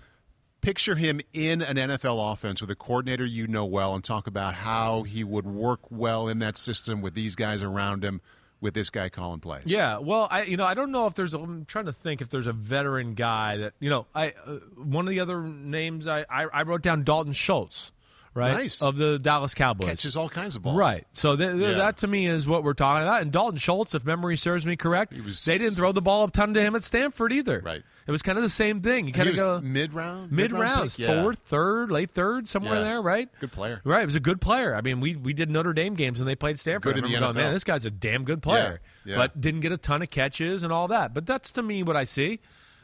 picture 0.62 0.96
him 0.96 1.22
in 1.34 1.62
an 1.62 1.76
NFL 1.76 2.34
offense 2.34 2.62
with 2.62 2.72
a 2.72 2.76
coordinator 2.76 3.26
you 3.26 3.48
know 3.48 3.66
well 3.66 3.94
and 3.94 4.04
talk 4.04 4.28
about 4.28 4.54
how 4.54 5.04
he 5.04 5.24
would 5.24 5.46
work 5.46 5.80
well 5.90 6.28
in 6.28 6.40
that 6.40 6.58
system 6.58 7.02
with 7.02 7.14
these 7.14 7.36
guys 7.36 7.64
around 7.64 8.04
him, 8.04 8.22
with 8.62 8.74
this 8.74 8.90
guy 8.90 9.10
calling 9.10 9.40
plays? 9.40 9.64
Yeah, 9.66 9.98
well, 9.98 10.28
I 10.30 10.44
you 10.44 10.56
know 10.56 10.66
I 10.66 10.74
don't 10.74 10.92
know 10.92 11.08
if 11.08 11.16
there's. 11.16 11.34
A, 11.34 11.40
I'm 11.40 11.66
trying 11.66 11.86
to 11.86 11.94
think 11.94 12.22
if 12.22 12.30
there's 12.30 12.48
a 12.48 12.54
veteran 12.54 13.16
guy 13.16 13.58
that 13.58 13.74
you 13.80 13.90
know. 13.90 14.06
I 14.14 14.34
uh, 14.46 14.60
one 14.76 15.08
of 15.08 15.10
the 15.10 15.20
other 15.20 15.42
names 15.42 16.08
I, 16.08 16.26
I 16.30 16.44
I 16.54 16.62
wrote 16.64 16.84
down 16.84 17.04
Dalton 17.04 17.34
Schultz 17.34 17.92
right? 18.34 18.54
Nice. 18.54 18.82
Of 18.82 18.98
the 18.98 19.20
Dallas 19.20 19.54
Cowboys. 19.54 19.88
Catches 19.88 20.16
all 20.16 20.30
kinds 20.30 20.56
of 20.56 20.62
balls. 20.62 20.78
Right. 20.78 21.06
So 21.14 21.36
th- 21.36 21.52
th- 21.52 21.62
Yeah. 21.62 21.74
that 21.78 21.98
to 21.98 22.08
me 22.08 22.26
is 22.28 22.48
what 22.48 22.64
we're 22.64 22.74
talking 22.74 23.04
about. 23.04 23.22
And 23.22 23.32
Dalton 23.32 23.58
Schultz, 23.58 23.94
if 23.96 24.06
memory 24.06 24.38
serves 24.38 24.66
me 24.66 24.76
correct, 24.76 25.14
was- 25.26 25.44
they 25.46 25.58
didn't 25.58 25.76
throw 25.76 25.92
the 25.92 26.02
ball 26.02 26.24
a 26.26 26.32
ton 26.32 26.54
to 26.54 26.62
him 26.62 26.76
at 26.76 26.84
Stanford 26.84 27.34
either. 27.34 27.62
Right. 27.64 27.84
It 28.08 28.12
was 28.12 28.22
kind 28.24 28.38
of 28.38 28.44
the 28.44 28.50
same 28.50 28.82
thing. 28.82 29.06
You 29.08 29.14
kind 29.14 29.30
of 29.30 29.36
go 29.36 29.62
mid 29.62 29.94
round, 29.94 30.32
mid 30.32 30.52
rounds, 30.52 30.98
yeah. 30.98 31.22
fourth, 31.22 31.40
third, 31.46 31.92
late 31.92 32.12
third, 32.14 32.48
somewhere 32.48 32.76
Yeah. 32.76 32.84
there, 32.84 33.02
right? 33.02 33.30
Good 33.40 33.52
player. 33.52 33.80
Right. 33.84 34.02
It 34.02 34.06
was 34.06 34.16
a 34.16 34.20
good 34.20 34.42
player. 34.42 34.76
I 34.76 34.82
mean, 34.82 35.00
we 35.00 35.16
we 35.16 35.34
did 35.34 35.50
Notre 35.50 35.72
Dame 35.72 35.94
games 35.94 36.20
and 36.20 36.28
they 36.28 36.36
played 36.36 36.60
Stanford. 36.60 36.96
Good 36.96 37.06
in 37.06 37.12
the 37.12 37.20
going, 37.20 37.32
NFL. 37.34 37.36
Man, 37.36 37.54
this 37.54 37.64
guy's 37.64 37.86
a 37.86 37.92
damn 37.92 38.24
good 38.24 38.42
player. 38.42 38.82
But 39.06 39.40
didn't 39.40 39.60
get 39.62 39.72
a 39.72 39.78
ton 39.78 40.02
of 40.02 40.10
catches 40.10 40.64
and 40.64 40.74
all 40.74 40.88
that. 40.90 41.14
But 41.14 41.26
that's 41.26 41.52
to 41.54 41.62
me 41.64 41.84
what 41.84 41.96
I 41.96 42.04
see. 42.06 42.40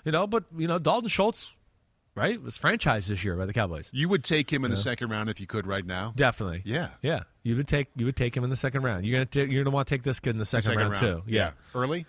You 0.06 0.12
know, 0.12 0.28
but 0.28 0.45
you 0.56 0.68
know, 0.68 0.78
Dalton 0.80 1.10
Schultz, 1.10 1.56
right, 2.18 2.34
It 2.34 2.41
was 2.43 2.57
franchised 2.57 3.07
this 3.07 3.24
year 3.24 3.36
by 3.36 3.45
the 3.45 3.53
Cowboys. 3.53 3.89
You 3.93 4.09
would 4.09 4.24
take 4.24 4.51
him 4.51 4.65
in 4.65 4.72
the 4.72 4.78
second 4.78 5.09
round 5.09 5.30
if 5.30 5.39
you 5.39 5.47
could 5.47 5.65
right 5.68 5.86
now. 5.86 6.13
Definitely. 6.15 6.63
Yeah. 6.65 6.89
Yeah. 7.01 7.22
You 7.43 7.55
would 7.55 7.68
take 7.68 7.88
you 7.95 8.05
would 8.05 8.15
take 8.18 8.36
him 8.36 8.43
in 8.43 8.49
the 8.49 8.55
second 8.55 8.82
round. 8.84 9.05
You're 9.05 9.15
gonna 9.15 9.26
ta- 9.26 9.49
you're 9.51 9.63
gonna 9.63 9.74
want 9.74 9.88
to 9.88 9.95
take 9.95 10.03
this 10.03 10.20
kid 10.20 10.32
in 10.32 10.38
the 10.38 10.45
second, 10.45 10.63
Second 10.63 10.82
round, 10.89 10.95
too. 10.97 11.24
Yeah. 11.28 11.51
Early? 11.74 12.05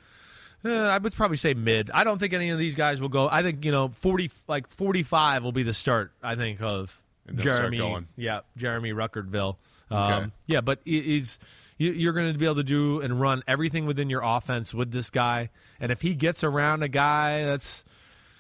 Uh, 0.65 0.71
I 0.71 0.99
would 0.99 1.13
probably 1.15 1.37
say 1.37 1.55
mid. 1.55 1.91
I 1.93 2.03
don't 2.03 2.19
think 2.19 2.33
any 2.33 2.51
of 2.51 2.59
these 2.59 2.75
guys 2.75 3.01
will 3.01 3.09
go. 3.09 3.29
I 3.31 3.43
think 3.45 3.65
you 3.65 3.71
know 3.71 3.91
forty 3.91 4.31
like 4.49 4.69
forty 4.75 5.05
five 5.05 5.45
will 5.45 5.53
be 5.53 5.63
the 5.63 5.73
start. 5.75 6.11
I 6.23 6.35
think 6.35 6.61
of 6.61 7.01
And 7.29 7.37
they'll 7.39 7.45
start 7.45 7.59
Jeremy. 7.59 7.79
going. 7.79 8.09
Yeah, 8.17 8.41
Jeremy 8.57 8.93
Ruckertville. 8.93 9.57
Um, 9.91 9.99
Okay. 10.13 10.31
Yeah, 10.47 10.61
but 10.63 10.81
he- 10.85 11.03
he's 11.03 11.39
you're 11.81 12.13
going 12.13 12.33
to 12.33 12.37
be 12.37 12.45
able 12.45 12.57
to 12.57 12.65
do 12.65 13.01
and 13.03 13.21
run 13.21 13.45
everything 13.47 13.87
within 13.87 14.11
your 14.11 14.23
offense 14.25 14.75
with 14.75 14.91
this 14.91 15.11
guy. 15.11 15.49
And 15.79 15.93
if 15.93 16.01
he 16.03 16.15
gets 16.17 16.43
around 16.43 16.83
a 16.83 16.89
guy 16.89 17.45
that's 17.45 17.85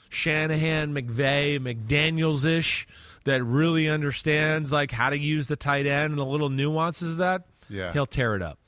Shanahan, 0.08 0.94
McVay, 0.94 1.58
McDaniel's 1.58 2.44
ish, 2.44 2.86
that 3.24 3.42
really 3.44 3.88
understands 3.88 4.72
like 4.72 4.90
how 4.90 5.10
to 5.10 5.18
use 5.18 5.48
the 5.48 5.56
tight 5.56 5.86
end 5.86 6.12
and 6.12 6.18
the 6.18 6.24
little 6.24 6.48
nuances 6.48 7.12
of 7.12 7.16
that, 7.18 7.46
Yeah. 7.68 7.92
he'll 7.92 8.06
tear 8.06 8.34
it 8.34 8.42
up. 8.42 8.58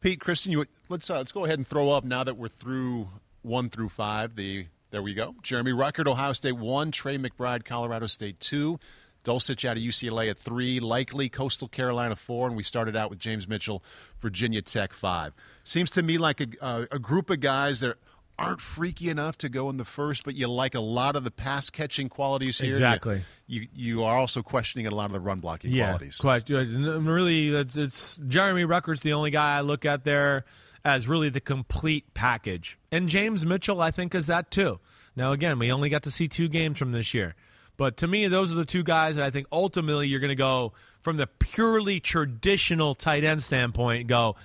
Pete, 0.00 0.20
Kristen, 0.20 0.52
you, 0.52 0.66
let's 0.88 1.08
uh, 1.10 1.16
let's 1.16 1.32
go 1.32 1.44
ahead 1.44 1.58
and 1.58 1.66
throw 1.66 1.90
up 1.90 2.04
now 2.04 2.22
that 2.24 2.36
we're 2.36 2.48
through 2.48 3.08
one 3.42 3.70
through 3.70 3.88
five. 3.88 4.36
The 4.36 4.66
there 4.90 5.02
we 5.02 5.14
go. 5.14 5.34
Jeremy 5.42 5.72
Ruckert, 5.72 6.06
Ohio 6.06 6.32
State 6.34 6.56
one. 6.56 6.90
Trey 6.90 7.16
McBride, 7.18 7.64
Colorado 7.64 8.06
State 8.06 8.38
two. 8.38 8.78
Dulcich 9.24 9.66
out 9.66 9.78
of 9.78 9.82
UCLA 9.82 10.28
at 10.28 10.36
three. 10.38 10.78
Likely 10.78 11.30
Coastal 11.30 11.66
Carolina 11.68 12.14
four, 12.14 12.46
and 12.46 12.54
we 12.54 12.62
started 12.62 12.94
out 12.94 13.08
with 13.08 13.18
James 13.18 13.48
Mitchell, 13.48 13.82
Virginia 14.20 14.60
Tech 14.60 14.92
five. 14.92 15.32
Seems 15.64 15.88
to 15.92 16.02
me 16.02 16.18
like 16.18 16.42
a, 16.42 16.46
a, 16.60 16.86
a 16.92 16.98
group 16.98 17.30
of 17.30 17.40
guys 17.40 17.80
that 17.80 17.96
aren't 18.38 18.60
freaky 18.60 19.10
enough 19.10 19.38
to 19.38 19.48
go 19.48 19.70
in 19.70 19.76
the 19.76 19.84
first, 19.84 20.24
but 20.24 20.34
you 20.34 20.48
like 20.48 20.74
a 20.74 20.80
lot 20.80 21.16
of 21.16 21.24
the 21.24 21.30
pass 21.30 21.70
catching 21.70 22.08
qualities 22.08 22.58
here. 22.58 22.70
Exactly. 22.70 23.22
You, 23.46 23.68
you 23.74 24.04
are 24.04 24.16
also 24.16 24.42
questioning 24.42 24.86
a 24.86 24.90
lot 24.90 25.06
of 25.06 25.12
the 25.12 25.20
run 25.20 25.40
blocking 25.40 25.74
qualities. 25.76 26.18
Quite, 26.18 26.50
uh, 26.50 26.64
really, 26.64 27.48
it's, 27.48 27.76
it's 27.76 28.18
Jeremy 28.26 28.64
Ruckert's 28.64 29.02
the 29.02 29.12
only 29.12 29.30
guy 29.30 29.58
I 29.58 29.60
look 29.60 29.84
at 29.84 30.04
there 30.04 30.44
as 30.84 31.08
really 31.08 31.30
the 31.30 31.40
complete 31.40 32.12
package, 32.12 32.78
and 32.92 33.08
James 33.08 33.46
Mitchell 33.46 33.80
I 33.80 33.90
think 33.90 34.14
is 34.14 34.26
that 34.26 34.50
too. 34.50 34.80
Now 35.16 35.32
again, 35.32 35.58
we 35.58 35.72
only 35.72 35.88
got 35.88 36.02
to 36.02 36.10
see 36.10 36.28
two 36.28 36.48
games 36.48 36.78
from 36.78 36.92
this 36.92 37.14
year, 37.14 37.34
but 37.76 37.96
to 37.98 38.06
me, 38.06 38.28
those 38.28 38.52
are 38.52 38.56
the 38.56 38.66
two 38.66 38.82
guys 38.82 39.16
that 39.16 39.24
I 39.24 39.30
think 39.30 39.46
ultimately 39.50 40.08
you're 40.08 40.20
going 40.20 40.28
to 40.28 40.34
go 40.34 40.74
from 41.00 41.16
the 41.16 41.26
purely 41.26 42.00
traditional 42.00 42.94
tight 42.94 43.24
end 43.24 43.42
standpoint. 43.42 44.08
Go, 44.08 44.36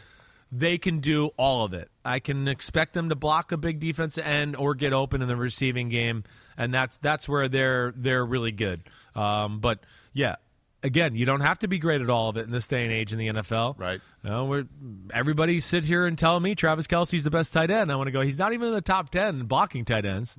they 0.52 0.78
can 0.78 1.00
do 1.00 1.28
all 1.38 1.64
of 1.64 1.74
it. 1.74 1.90
I 2.04 2.20
can 2.20 2.48
expect 2.48 2.94
them 2.94 3.10
to 3.10 3.16
block 3.16 3.52
a 3.52 3.58
big 3.58 3.80
defensive 3.80 4.26
end 4.26 4.56
or 4.56 4.76
get 4.76 4.94
open 4.94 5.22
in 5.22 5.28
the 5.28 5.36
receiving 5.36 5.90
game, 5.90 6.24
and 6.58 6.74
that's 6.74 6.98
that's 6.98 7.30
where 7.30 7.48
they're 7.48 7.94
they're 7.96 8.26
really 8.26 8.52
good. 8.52 8.82
Um, 9.16 9.60
but 9.60 9.80
yeah, 10.14 10.36
again, 10.84 11.16
you 11.16 11.26
don't 11.26 11.42
have 11.42 11.60
to 11.60 11.68
be 11.68 11.78
great 11.78 12.02
at 12.02 12.10
all 12.10 12.30
of 12.30 12.38
it 12.38 12.46
in 12.46 12.52
this 12.52 12.68
day 12.68 12.84
and 12.84 12.92
age 12.92 13.14
in 13.14 13.20
the 13.20 13.28
NFL. 13.28 13.78
Right. 13.78 14.02
You 14.24 14.30
know, 14.30 14.46
we're, 14.46 14.66
everybody 15.14 15.60
sits 15.60 15.88
here 15.88 16.06
and 16.06 16.18
tell 16.18 16.40
me 16.40 16.56
Travis 16.56 16.88
Kelce's 16.88 17.24
the 17.24 17.30
best 17.30 17.54
tight 17.54 17.72
end. 17.72 17.92
I 17.92 17.96
want 17.96 18.08
to 18.08 18.12
go. 18.12 18.22
He's 18.22 18.40
not 18.40 18.54
even 18.54 18.68
in 18.70 18.74
the 18.74 18.82
top 18.82 19.10
ten 19.10 19.44
blocking 19.44 19.86
tight 19.86 20.06
ends. 20.06 20.36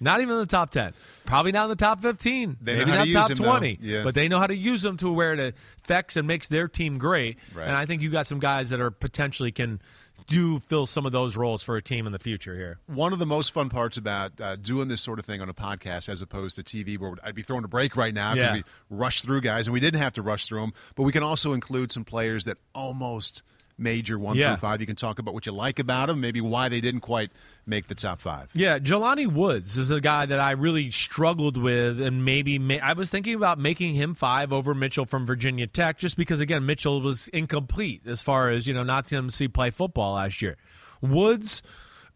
Not 0.00 0.20
even 0.20 0.34
in 0.34 0.40
the 0.40 0.46
top 0.46 0.70
ten. 0.70 0.92
Probably 1.26 1.52
not 1.52 1.64
in 1.64 1.70
the 1.70 1.76
top 1.76 2.00
fifteen. 2.00 2.56
They 2.60 2.76
know 2.78 2.86
maybe 2.86 3.12
not 3.12 3.28
to 3.28 3.34
top 3.34 3.44
twenty. 3.44 3.78
Yeah. 3.82 4.04
But 4.04 4.14
they 4.14 4.28
know 4.28 4.38
how 4.38 4.46
to 4.46 4.56
use 4.56 4.82
them 4.82 4.96
to 4.98 5.10
where 5.12 5.34
it 5.34 5.54
affects 5.84 6.16
and 6.16 6.26
makes 6.28 6.48
their 6.48 6.68
team 6.68 6.98
great. 6.98 7.38
Right. 7.54 7.66
And 7.66 7.76
I 7.76 7.86
think 7.86 8.02
you 8.02 8.10
got 8.10 8.26
some 8.26 8.38
guys 8.38 8.70
that 8.70 8.80
are 8.80 8.90
potentially 8.90 9.50
can 9.52 9.80
do 10.26 10.58
fill 10.60 10.84
some 10.84 11.06
of 11.06 11.12
those 11.12 11.36
roles 11.36 11.62
for 11.62 11.76
a 11.76 11.82
team 11.82 12.06
in 12.06 12.12
the 12.12 12.18
future 12.18 12.54
here. 12.54 12.78
one 12.86 13.14
of 13.14 13.18
the 13.18 13.24
most 13.24 13.50
fun 13.52 13.70
parts 13.70 13.96
about 13.96 14.38
uh, 14.42 14.56
doing 14.56 14.86
this 14.88 15.00
sort 15.00 15.18
of 15.18 15.24
thing 15.24 15.40
on 15.40 15.48
a 15.48 15.54
podcast 15.54 16.08
as 16.10 16.20
opposed 16.20 16.56
to 16.56 16.62
TV, 16.62 16.98
where 16.98 17.14
I'd 17.24 17.34
be 17.34 17.42
throwing 17.42 17.64
a 17.64 17.68
break 17.68 17.96
right 17.96 18.12
now 18.12 18.34
because 18.34 18.48
Yeah. 18.48 18.54
we 18.54 18.64
rush 18.90 19.22
through 19.22 19.40
guys, 19.40 19.66
and 19.68 19.72
we 19.72 19.80
didn't 19.80 20.00
have 20.02 20.12
to 20.14 20.22
rush 20.22 20.46
through 20.46 20.60
them, 20.60 20.72
but 20.96 21.04
we 21.04 21.12
can 21.12 21.22
also 21.22 21.54
include 21.54 21.92
some 21.92 22.04
players 22.04 22.44
that 22.44 22.58
almost 22.74 23.42
made 23.78 24.08
your 24.08 24.18
one 24.18 24.36
Yeah. 24.36 24.48
through 24.48 24.56
five. 24.60 24.80
You 24.80 24.86
can 24.86 24.96
talk 24.96 25.18
about 25.20 25.34
what 25.34 25.46
you 25.46 25.52
like 25.52 25.78
about 25.78 26.06
them, 26.08 26.20
maybe 26.20 26.40
why 26.40 26.68
they 26.68 26.80
didn't 26.80 27.00
quite 27.00 27.30
make 27.64 27.86
the 27.86 27.94
top 27.94 28.18
five. 28.20 28.50
Yeah, 28.54 28.78
Jelani 28.78 29.26
Woods 29.26 29.78
is 29.78 29.90
a 29.90 30.00
guy 30.00 30.26
that 30.26 30.40
I 30.40 30.50
really 30.52 30.90
struggled 30.90 31.56
with, 31.56 32.00
and 32.00 32.24
maybe 32.24 32.58
ma- 32.58 32.78
I 32.82 32.94
was 32.94 33.08
thinking 33.10 33.34
about 33.34 33.58
making 33.58 33.94
him 33.94 34.14
five 34.14 34.52
over 34.52 34.74
Mitchell 34.74 35.04
from 35.06 35.26
Virginia 35.26 35.66
Tech, 35.66 35.98
just 35.98 36.16
because 36.16 36.40
again 36.40 36.66
Mitchell 36.66 37.00
was 37.00 37.28
incomplete 37.28 38.02
as 38.06 38.20
far 38.20 38.50
as 38.50 38.66
you 38.66 38.74
know 38.74 38.82
not 38.82 39.06
seeing 39.06 39.24
him 39.24 39.30
see 39.30 39.48
play 39.48 39.70
football 39.70 40.14
last 40.14 40.42
year. 40.42 40.56
Woods, 41.00 41.62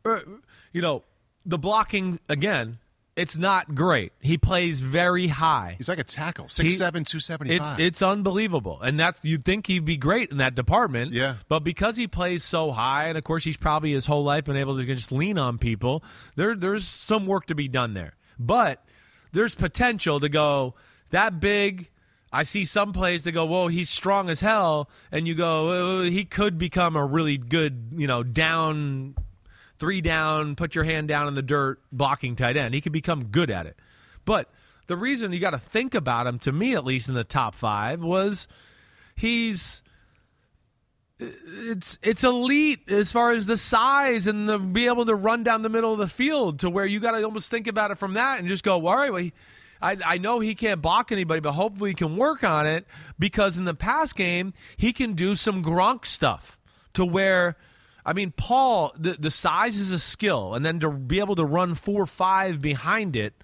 uh, 0.05 0.19
you 0.73 0.83
know, 0.83 1.05
the 1.47 1.59
blocking 1.59 2.19
again, 2.29 2.79
it's 3.15 3.37
not 3.37 3.75
great. 3.75 4.13
He 4.21 4.39
plays 4.39 4.81
very 4.81 5.27
high. 5.27 5.75
He's 5.77 5.89
like 5.89 5.99
a 5.99 6.05
tackle, 6.05 6.49
six 6.49 6.77
seven, 6.79 7.05
two 7.05 7.21
seventy 7.21 7.55
It's 7.55 7.65
five. 7.65 7.81
it's 7.81 8.03
unbelievable, 8.03 8.81
and 8.81 8.99
that's 8.99 9.25
you'd 9.25 9.45
think 9.45 9.67
he'd 9.67 9.85
be 9.85 9.97
great 9.97 10.31
in 10.31 10.39
that 10.39 10.55
department. 10.55 11.13
Yeah. 11.13 11.35
but 11.49 11.61
because 11.61 11.97
he 11.97 12.07
plays 12.07 12.43
so 12.43 12.71
high, 12.73 13.09
and 13.09 13.19
of 13.19 13.25
course 13.25 13.45
he's 13.45 13.57
probably 13.57 13.93
his 13.93 14.07
whole 14.07 14.25
life 14.25 14.45
been 14.45 14.57
able 14.57 14.77
to 14.79 14.85
just 14.85 15.13
lean 15.13 15.39
on 15.39 15.59
people. 15.59 16.03
There 16.37 16.55
there's 16.55 16.87
some 16.87 17.27
work 17.27 17.47
to 17.47 17.55
be 17.55 17.69
done 17.69 17.95
there, 17.95 18.15
but 18.39 18.85
there's 19.33 19.55
potential 19.55 20.19
to 20.21 20.29
go 20.29 20.75
that 21.11 21.39
big. 21.41 21.89
I 22.35 22.45
see 22.45 22.65
some 22.65 22.95
plays 22.95 23.25
that 23.25 23.33
go, 23.33 23.45
whoa, 23.45 23.69
he's 23.69 23.91
strong 23.91 24.31
as 24.31 24.41
hell, 24.41 24.89
and 25.11 25.29
you 25.29 25.35
go, 25.35 25.99
oh, 25.99 26.03
he 26.03 26.25
could 26.25 26.57
become 26.57 26.97
a 26.97 27.05
really 27.05 27.37
good, 27.37 27.93
you 27.95 28.07
know, 28.07 28.23
down 28.23 29.17
three 29.83 30.01
down, 30.01 30.55
put 30.55 30.77
your 30.77 30.85
hand 30.85 31.09
down 31.09 31.27
in 31.27 31.35
the 31.35 31.43
dirt, 31.43 31.81
blocking 31.91 32.37
tight 32.37 32.57
end. 32.57 32.73
He 32.73 32.81
could 32.81 32.93
become 32.93 33.25
good 33.25 33.51
at 33.51 33.67
it. 33.67 33.77
But 34.25 34.49
the 34.87 34.97
reason 34.97 35.33
you 35.33 35.41
got 35.41 35.51
to 35.51 35.59
think 35.59 35.97
about 35.97 36.29
him, 36.29 36.39
to 36.39 36.53
me 36.53 36.77
at 36.77 36.85
least, 36.85 37.09
in 37.09 37.17
the 37.17 37.25
top 37.25 37.57
five 37.57 38.01
was 38.01 38.47
he's 39.17 39.83
it's 41.19 41.99
it's 42.01 42.23
elite 42.23 42.89
as 42.89 43.11
far 43.11 43.33
as 43.33 43.47
the 43.47 43.59
size 43.59 44.29
and 44.29 44.49
the 44.49 44.57
be 44.61 44.87
able 44.87 45.05
to 45.07 45.17
run 45.17 45.43
down 45.43 45.63
the 45.63 45.69
middle 45.69 45.93
of 45.93 45.99
the 45.99 46.07
field 46.07 46.61
to 46.61 46.71
where 46.71 46.87
you 46.87 47.01
got 47.01 47.19
to 47.19 47.25
almost 47.25 47.51
think 47.51 47.67
about 47.67 47.91
it 47.91 47.99
from 47.99 48.15
that 48.15 48.39
and 48.39 48.47
just 48.47 48.63
go, 48.63 48.87
all 48.87 48.97
right, 48.97 49.13
well, 49.13 49.23
he, 49.23 49.33
I, 49.81 49.97
I 50.07 50.19
know 50.19 50.39
he 50.39 50.55
can't 50.55 50.81
block 50.81 51.11
anybody, 51.11 51.41
but 51.41 51.55
hopefully 51.55 51.91
he 51.91 51.95
can 51.95 52.17
work 52.17 52.45
on 52.45 52.69
it 52.69 52.87
because 53.19 53.59
in 53.59 53.65
the 53.65 53.75
pass 53.75 54.13
game 54.13 54.55
he 54.77 54.93
can 54.93 55.15
do 55.15 55.35
some 55.35 55.61
Gronk 55.61 56.07
stuff 56.07 56.61
to 56.95 57.05
where. 57.05 57.57
I 58.05 58.13
mean, 58.15 58.33
Paul, 58.37 58.93
the, 58.99 59.13
the 59.13 59.31
size 59.31 59.77
is 59.79 59.93
a 59.93 59.99
skill, 59.99 60.55
and 60.55 60.65
then 60.67 60.81
to 60.81 60.91
be 60.91 61.21
able 61.21 61.37
to 61.37 61.45
run 61.45 61.75
four 61.75 62.05
five 62.07 62.61
behind 62.61 63.15
it, 63.17 63.35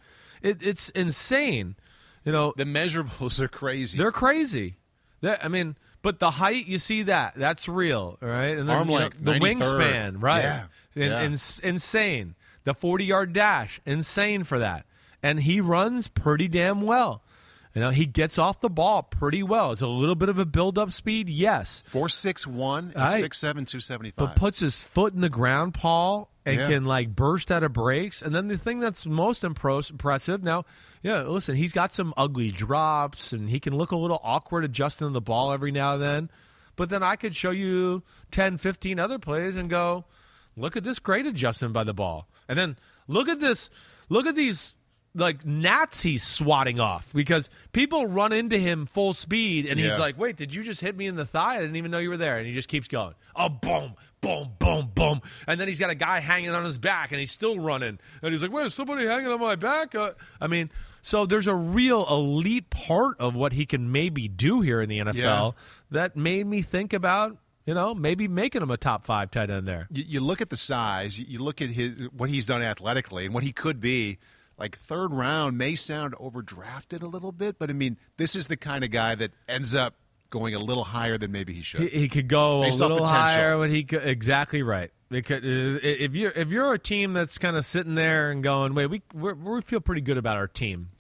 it 0.43 0.63
it's 0.63 0.89
insane. 0.91 1.77
You 2.25 2.33
know, 2.33 2.53
the 2.57 2.65
measurables 2.65 3.39
are 3.41 3.49
crazy. 3.49 3.97
they're 3.99 4.13
crazy. 4.13 4.77
That 5.21 5.45
I 5.45 5.49
mean, 5.49 5.77
but 6.03 6.19
the 6.19 6.31
height 6.31 6.67
you 6.67 6.79
see 6.79 7.03
that 7.05 7.35
that's 7.37 7.69
real, 7.69 8.19
right? 8.21 8.59
And 8.59 8.69
then 8.69 8.77
Arm 8.77 8.89
you 8.91 8.99
know, 8.99 9.09
the 9.09 9.33
93rd. 9.33 9.41
wingspan, 9.41 10.17
right? 10.23 10.43
Yeah. 10.43 10.65
In- 10.95 11.03
Yeah. 11.11 11.23
ins- 11.23 11.61
insane. 11.61 12.35
The 12.65 12.75
forty 12.75 13.05
yard 13.05 13.33
dash, 13.33 13.81
insane 13.87 14.45
for 14.45 14.59
that. 14.59 14.85
And 15.23 15.41
he 15.41 15.61
runs 15.61 16.09
pretty 16.09 16.49
damn 16.49 16.83
well. 16.83 17.23
You 17.79 17.85
know, 17.85 17.91
he 17.91 18.07
gets 18.07 18.39
off 18.41 18.61
the 18.61 18.69
ball 18.69 19.05
pretty 19.05 19.45
well. 19.45 19.71
It's 19.71 19.83
a 19.83 19.87
little 19.87 20.17
bit 20.17 20.29
of 20.29 20.37
a 20.37 20.45
build 20.45 20.79
up 20.79 20.91
speed, 20.91 21.29
yes, 21.29 21.85
Four 21.87 22.09
six 22.09 22.45
one 22.45 22.91
and 22.93 23.05
I- 23.05 23.21
six 23.21 23.39
seven, 23.39 23.67
two 23.67 23.79
seventy 23.79 24.13
but 24.17 24.35
puts 24.35 24.59
his 24.59 24.83
foot 24.83 25.15
in 25.15 25.21
the 25.21 25.29
ground, 25.29 25.75
Paul, 25.75 26.29
and 26.45 26.57
Yeah. 26.59 26.67
can 26.67 26.87
like 26.87 27.15
burst 27.15 27.53
out 27.53 27.63
of 27.63 27.73
breaks. 27.73 28.21
And 28.21 28.35
then 28.35 28.49
the 28.49 28.59
thing 28.59 28.81
that's 28.81 29.07
most 29.07 29.45
impros- 29.45 29.93
impressive 29.93 30.43
now, 30.43 30.65
yeah, 31.05 31.21
listen, 31.23 31.55
he's 31.55 31.73
got 31.73 31.93
some 31.93 32.13
ugly 32.17 32.51
drops, 32.51 33.33
and 33.33 33.49
he 33.49 33.61
can 33.61 33.77
look 33.77 33.93
a 33.93 33.97
little 33.97 34.19
awkward 34.25 34.65
adjusting 34.65 35.13
the 35.13 35.21
ball 35.21 35.53
every 35.53 35.71
now 35.71 35.93
and 35.93 36.03
then. 36.03 36.31
But 36.75 36.91
then 36.91 37.05
I 37.05 37.15
could 37.15 37.37
show 37.37 37.53
you 37.53 38.03
10, 38.33 38.59
15 38.59 38.99
other 38.99 39.21
plays 39.21 39.55
and 39.57 39.71
go, 39.71 40.05
look 40.57 40.77
at 40.77 40.83
this 40.83 40.99
great 40.99 41.27
adjustment 41.27 41.75
by 41.75 41.85
the 41.85 41.95
ball, 41.95 42.27
and 42.49 42.59
then 42.59 42.77
look 43.07 43.29
at 43.29 43.39
this, 43.39 43.71
look 44.09 44.27
at 44.27 44.35
these 44.35 44.75
like 45.15 45.43
he's 46.01 46.23
swatting 46.23 46.79
off 46.81 47.09
because 47.13 47.49
people 47.73 48.07
run 48.07 48.33
into 48.33 48.57
him 48.59 48.87
full 48.87 49.13
speed 49.15 49.67
and 49.67 49.79
he's 49.81 49.99
like, 49.99 50.19
wait, 50.19 50.37
did 50.37 50.55
you 50.55 50.63
just 50.63 50.81
hit 50.81 50.97
me 50.97 51.07
in 51.07 51.17
the 51.17 51.25
thigh? 51.25 51.57
I 51.57 51.61
didn't 51.61 51.77
even 51.77 51.91
know 51.91 51.99
you 51.99 52.11
were 52.11 52.17
there. 52.17 52.37
And 52.39 52.47
he 52.47 52.53
just 52.53 52.69
keeps 52.69 52.87
going. 52.89 53.15
Oh, 53.35 53.49
boom, 53.49 53.95
boom, 54.21 54.51
boom, 54.59 54.91
boom. 54.95 55.21
And 55.47 55.61
then 55.61 55.67
he's 55.67 55.79
got 55.79 55.91
a 55.91 55.95
guy 55.95 56.21
hanging 56.21 56.51
on 56.51 56.65
his 56.65 56.79
back 56.79 57.11
and 57.11 57.19
he's 57.21 57.33
still 57.33 57.59
running. 57.59 57.99
And 58.23 58.33
he's 58.33 58.43
like, 58.43 58.53
wait, 58.53 58.67
is 58.67 58.75
somebody 58.75 59.07
hanging 59.07 59.29
on 59.31 59.41
my 59.41 59.57
back? 59.57 59.95
Uh, 59.95 60.13
I 60.41 60.47
mean, 60.47 60.71
So 61.03 61.27
there's 61.27 61.47
a 61.47 61.55
real 61.55 62.07
elite 62.09 62.71
part 62.71 63.19
of 63.21 63.35
what 63.35 63.53
he 63.55 63.67
can 63.67 63.91
maybe 63.91 64.29
do 64.29 64.61
here 64.61 64.81
in 64.83 64.89
the 64.89 64.99
NFL 64.99 65.15
Yeah. 65.15 65.51
that 65.91 66.17
made 66.17 66.47
me 66.47 66.63
think 66.63 66.93
about, 66.93 67.39
you 67.67 67.75
know, 67.75 67.95
maybe 67.95 68.29
making 68.29 68.63
him 68.63 68.71
a 68.71 68.77
top 68.77 69.05
five 69.05 69.31
tight 69.31 69.51
end 69.51 69.67
there. 69.67 69.87
You, 69.91 70.05
you 70.07 70.21
look 70.21 70.41
at 70.41 70.51
the 70.51 70.57
size, 70.57 71.19
you- 71.19 71.27
you 71.29 71.39
look 71.43 71.61
at 71.63 71.71
his 71.71 71.95
what 72.13 72.31
he's 72.31 72.47
done 72.47 72.63
athletically, 72.63 73.25
and 73.25 73.35
what 73.35 73.43
he 73.45 73.53
could 73.53 73.81
be. 73.81 74.19
Like 74.59 74.77
third 74.77 75.13
round 75.13 75.57
may 75.57 75.75
sound 75.77 76.15
overdrafted 76.15 77.03
a 77.03 77.07
little 77.07 77.33
bit, 77.33 77.59
but 77.59 77.71
I 77.71 77.73
mean, 77.75 77.97
this 78.17 78.35
is 78.35 78.49
the 78.49 78.57
kind 78.57 78.83
of 78.83 78.91
guy 78.91 79.15
that 79.15 79.31
ends 79.49 79.75
up 79.75 79.95
going 80.31 80.55
a 80.55 80.59
little 80.59 80.85
higher 80.85 81.17
than 81.17 81.31
maybe 81.33 81.53
he 81.55 81.63
should. 81.63 81.81
He, 81.81 81.89
he 82.01 82.09
could 82.09 82.29
go 82.29 82.63
Based 82.63 82.81
a 82.81 82.87
little 82.87 83.07
higher, 83.07 83.57
but 83.57 83.71
he 83.71 83.85
could, 83.85 84.05
exactly 84.05 84.63
right. 84.63 84.91
Could, 85.11 85.43
if 85.45 86.15
you're 86.15 86.33
if 86.33 86.49
you're 86.49 86.75
a 86.75 86.79
team 86.79 87.15
that's 87.15 87.39
kind 87.39 87.57
of 87.57 87.65
sitting 87.65 87.95
there 87.95 88.31
and 88.31 88.43
going, 88.43 88.75
wait, 88.75 88.87
we 88.87 89.03
we 89.15 89.63
feel 89.63 89.81
pretty 89.81 90.03
good 90.03 90.19
about 90.19 90.37
our 90.37 90.49
team. 90.49 90.91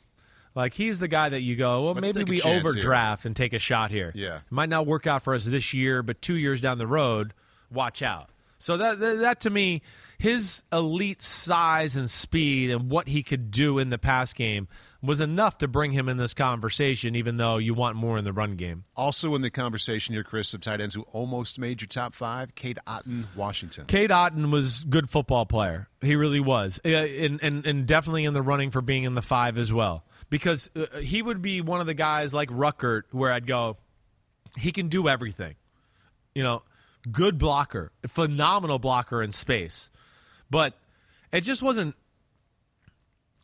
Like 0.55 0.73
he's 0.75 0.99
the 0.99 1.09
guy 1.09 1.29
that 1.29 1.43
you 1.43 1.57
go, 1.57 1.85
well, 1.85 1.95
Let's 1.95 2.15
maybe 2.15 2.31
we 2.31 2.39
chance 2.39 2.63
here. 2.63 2.71
overdraft 2.71 3.27
and 3.27 3.37
take 3.37 3.53
a 3.53 3.59
shot 3.59 3.91
here. 3.91 4.13
Yeah. 4.15 4.37
it 4.37 4.43
might 4.51 4.69
not 4.69 4.87
work 4.87 5.07
out 5.07 5.23
for 5.23 5.35
us 5.35 5.45
this 5.45 5.75
year, 5.75 6.03
but 6.03 6.23
two 6.23 6.37
years 6.37 6.61
down 6.61 6.79
the 6.79 6.87
road, 6.87 7.35
watch 7.71 8.03
out. 8.03 8.31
So 8.59 8.77
that, 8.77 8.99
that 8.99 9.19
that 9.21 9.41
to 9.43 9.51
me, 9.51 9.83
his 10.19 10.65
elite 10.73 11.23
size 11.23 11.95
and 11.97 12.11
speed 12.11 12.71
and 12.71 12.91
what 12.91 13.07
he 13.07 13.23
could 13.23 13.53
do 13.53 13.79
in 13.79 13.91
the 13.91 13.99
pass 13.99 14.33
game 14.33 14.67
was 15.01 15.21
enough 15.21 15.59
to 15.59 15.69
bring 15.69 15.93
him 15.93 16.09
in 16.09 16.17
this 16.17 16.35
conversation. 16.35 17.15
Even 17.15 17.37
though 17.37 17.59
you 17.59 17.73
want 17.73 17.95
more 17.95 18.19
in 18.19 18.25
the 18.25 18.33
run 18.33 18.57
game. 18.57 18.85
Also 18.97 19.35
in 19.37 19.43
the 19.43 19.51
conversation 19.51 20.13
here, 20.15 20.25
Chris, 20.25 20.49
some 20.49 20.61
tight 20.61 20.81
ends 20.81 20.97
who 20.97 21.03
almost 21.13 21.59
made 21.59 21.81
your 21.81 21.89
top 21.89 22.15
five: 22.15 22.55
Cade 22.57 22.81
Otton, 22.87 23.27
Washington. 23.37 23.87
Cade 23.87 24.11
Otton 24.11 24.51
was 24.51 24.83
good 24.85 25.09
football 25.09 25.47
player. 25.47 25.89
He 26.01 26.17
really 26.17 26.41
was, 26.41 26.81
Uh, 26.85 26.89
and, 26.89 27.41
and 27.43 27.65
and 27.65 27.87
definitely 27.87 28.25
in 28.25 28.35
the 28.35 28.43
running 28.43 28.71
for 28.71 28.81
being 28.81 29.05
in 29.05 29.15
the 29.15 29.23
five 29.23 29.57
as 29.57 29.73
well. 29.73 30.05
Because 30.31 30.69
uh, 30.77 30.99
he 30.99 31.23
would 31.23 31.41
be 31.41 31.61
one 31.61 31.81
of 31.81 31.87
the 31.87 31.95
guys 31.95 32.35
like 32.35 32.51
Ruckert, 32.51 33.05
where 33.13 33.33
I'd 33.33 33.47
go, 33.47 33.77
he 34.57 34.73
can 34.73 34.89
do 34.89 35.09
everything. 35.09 35.55
You 36.35 36.43
know, 36.43 36.63
good 37.13 37.39
blocker, 37.39 37.93
phenomenal 38.07 38.79
blocker 38.79 39.23
in 39.23 39.33
space, 39.33 39.91
but 40.51 40.75
it 41.33 41.43
just 41.43 41.63
wasn't. 41.63 41.95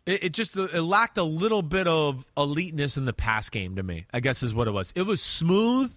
It, 0.06 0.24
it 0.24 0.32
just 0.32 0.56
it 0.56 0.82
lacked 0.82 1.18
a 1.18 1.22
little 1.24 1.62
bit 1.62 1.86
of 1.88 2.26
eliteness 2.36 2.96
in 2.96 3.04
the 3.04 3.12
pass 3.12 3.48
game 3.48 3.76
to 3.76 3.82
me. 3.82 4.06
I 4.12 4.20
guess 4.20 4.42
is 4.42 4.54
what 4.54 4.68
it 4.68 4.72
was. 4.72 4.92
It 4.94 5.02
was 5.02 5.22
smooth. 5.22 5.96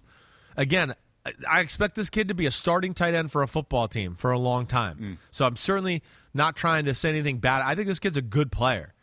Again, 0.56 0.94
I- 1.26 1.32
I 1.48 1.60
expect 1.60 1.94
this 1.94 2.08
kid 2.10 2.28
to 2.28 2.34
be 2.34 2.46
a 2.46 2.50
starting 2.50 2.94
tight 2.94 3.14
end 3.14 3.30
for 3.30 3.42
a 3.42 3.48
football 3.48 3.86
team 3.86 4.14
for 4.14 4.30
a 4.30 4.38
long 4.38 4.66
time. 4.66 4.96
Mm. 4.98 5.16
So 5.30 5.44
I'm 5.44 5.56
certainly 5.56 6.02
not 6.32 6.56
trying 6.56 6.86
to 6.86 6.94
say 6.94 7.10
anything 7.10 7.38
bad. 7.38 7.62
I 7.64 7.74
think 7.74 7.86
this 7.86 7.98
kid's 7.98 8.16
a 8.16 8.22
good 8.22 8.50
player. 8.50 8.94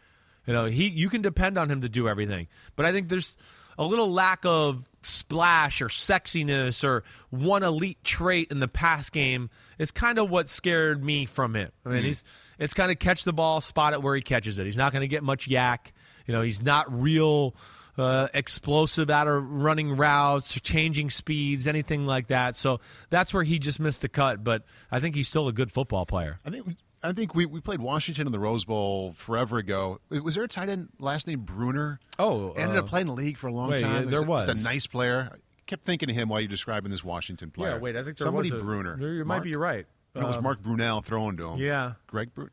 You 0.48 0.54
know, 0.54 0.66
he 0.66 0.88
you 0.88 1.10
can 1.10 1.22
depend 1.22 1.58
on 1.58 1.70
him 1.70 1.82
to 1.82 1.90
do 1.90 2.08
everything. 2.08 2.48
But 2.76 2.86
I 2.86 2.92
think 2.92 3.10
there's 3.10 3.36
a 3.78 3.86
little 3.86 4.12
lack 4.12 4.46
of 4.46 4.84
splash 5.02 5.82
or 5.82 5.88
sexiness 5.88 6.84
or 6.84 7.04
one 7.30 7.64
elite 7.64 8.04
trait 8.04 8.50
in 8.52 8.60
the 8.60 8.68
pass 8.68 9.10
game 9.10 9.50
is 9.78 9.92
kind 9.92 10.18
of 10.18 10.30
what 10.30 10.50
scared 10.50 11.04
me 11.04 11.26
from 11.26 11.56
him. 11.56 11.72
I 11.86 11.90
mean, 11.90 12.04
he's 12.04 12.24
it's 12.58 12.74
kind 12.74 12.92
of 12.92 13.00
catch 13.00 13.24
the 13.24 13.34
ball, 13.34 13.62
spot 13.62 13.94
it 13.94 14.02
where 14.02 14.16
he 14.16 14.22
catches 14.22 14.60
it. 14.60 14.66
He's 14.66 14.78
not 14.78 14.92
going 14.92 15.02
to 15.02 15.08
get 15.08 15.24
much 15.24 15.48
YAC. 15.48 15.92
You 16.26 16.34
know, 16.34 16.42
he's 16.42 16.62
not 16.62 16.92
real 16.92 17.56
uh, 17.98 18.28
explosive 18.34 19.10
out 19.10 19.28
of 19.28 19.44
running 19.50 19.96
routes, 19.96 20.60
changing 20.62 21.10
speeds, 21.10 21.68
anything 21.68 22.06
like 22.06 22.28
that. 22.28 22.56
So 22.56 22.80
that's 23.10 23.34
where 23.34 23.44
he 23.44 23.60
just 23.60 23.80
missed 23.80 24.02
the 24.02 24.10
cut. 24.10 24.44
But 24.44 24.64
I 24.92 25.00
think 25.00 25.16
he's 25.16 25.28
still 25.28 25.48
a 25.48 25.54
good 25.54 25.72
football 25.72 26.06
player. 26.06 26.40
I 26.46 26.50
think 26.50 26.78
I 27.06 27.14
think 27.14 27.36
we, 27.36 27.46
we 27.46 27.60
played 27.62 27.80
Washington 27.80 28.26
in 28.26 28.32
the 28.32 28.40
Rose 28.40 28.66
Bowl 28.66 29.14
forever 29.14 29.58
ago. 29.58 30.00
Was 30.10 30.36
there 30.36 30.44
a 30.44 30.48
tight 30.48 30.70
end 30.70 30.90
last 31.00 31.28
name 31.28 31.46
Bruener? 31.46 32.00
Oh, 32.18 32.52
ended 32.52 32.78
uh, 32.78 32.80
up 32.80 32.88
playing 32.88 33.06
the 33.08 33.14
league 33.14 33.38
for 33.38 33.48
a 33.48 33.54
long 33.54 33.70
wait, 33.70 33.82
time. 33.82 33.92
yeah, 33.92 34.00
there 34.02 34.20
just 34.20 34.28
was. 34.28 34.50
a 34.50 34.56
nice 34.56 34.88
player. 34.88 35.30
I 35.34 35.38
kept 35.68 35.84
thinking 35.84 36.10
of 36.10 36.16
him 36.16 36.30
while 36.30 36.42
you're 36.42 36.48
describing 36.48 36.92
this 36.92 37.04
Washington 37.04 37.52
player. 37.52 37.72
Yeah, 37.76 37.78
wait, 37.78 37.96
I 37.96 38.04
think 38.04 38.18
there 38.18 38.26
somebody 38.26 38.52
was 38.52 38.62
a, 38.62 38.64
Bruener. 38.66 39.00
there- 39.00 39.14
You 39.14 39.26
might 39.26 39.44
be 39.44 39.56
right. 39.56 39.86
no, 40.16 40.22
it 40.22 40.28
was 40.28 40.38
Um, 40.38 40.44
Mark 40.44 40.62
Brunell 40.62 41.04
throwing 41.04 41.38
to 41.38 41.50
him. 41.50 41.60
Yeah, 41.60 41.94
Greg 42.08 42.34
Bruener. 42.34 42.50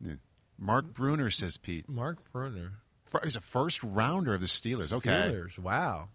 Yeah. 0.00 0.14
Mark 0.58 0.92
Bruener 0.92 1.32
says 1.32 1.56
Pete. 1.56 1.88
Mark 1.88 2.18
Bruener. 2.32 2.70
Fir- 3.04 3.20
He's 3.24 3.36
a 3.36 3.40
first 3.40 3.82
rounder 3.82 4.34
of 4.34 4.40
the 4.40 4.46
Steelers. 4.46 4.92
Okay, 4.92 5.10
Steelers. 5.10 5.58
Wow. 5.58 6.08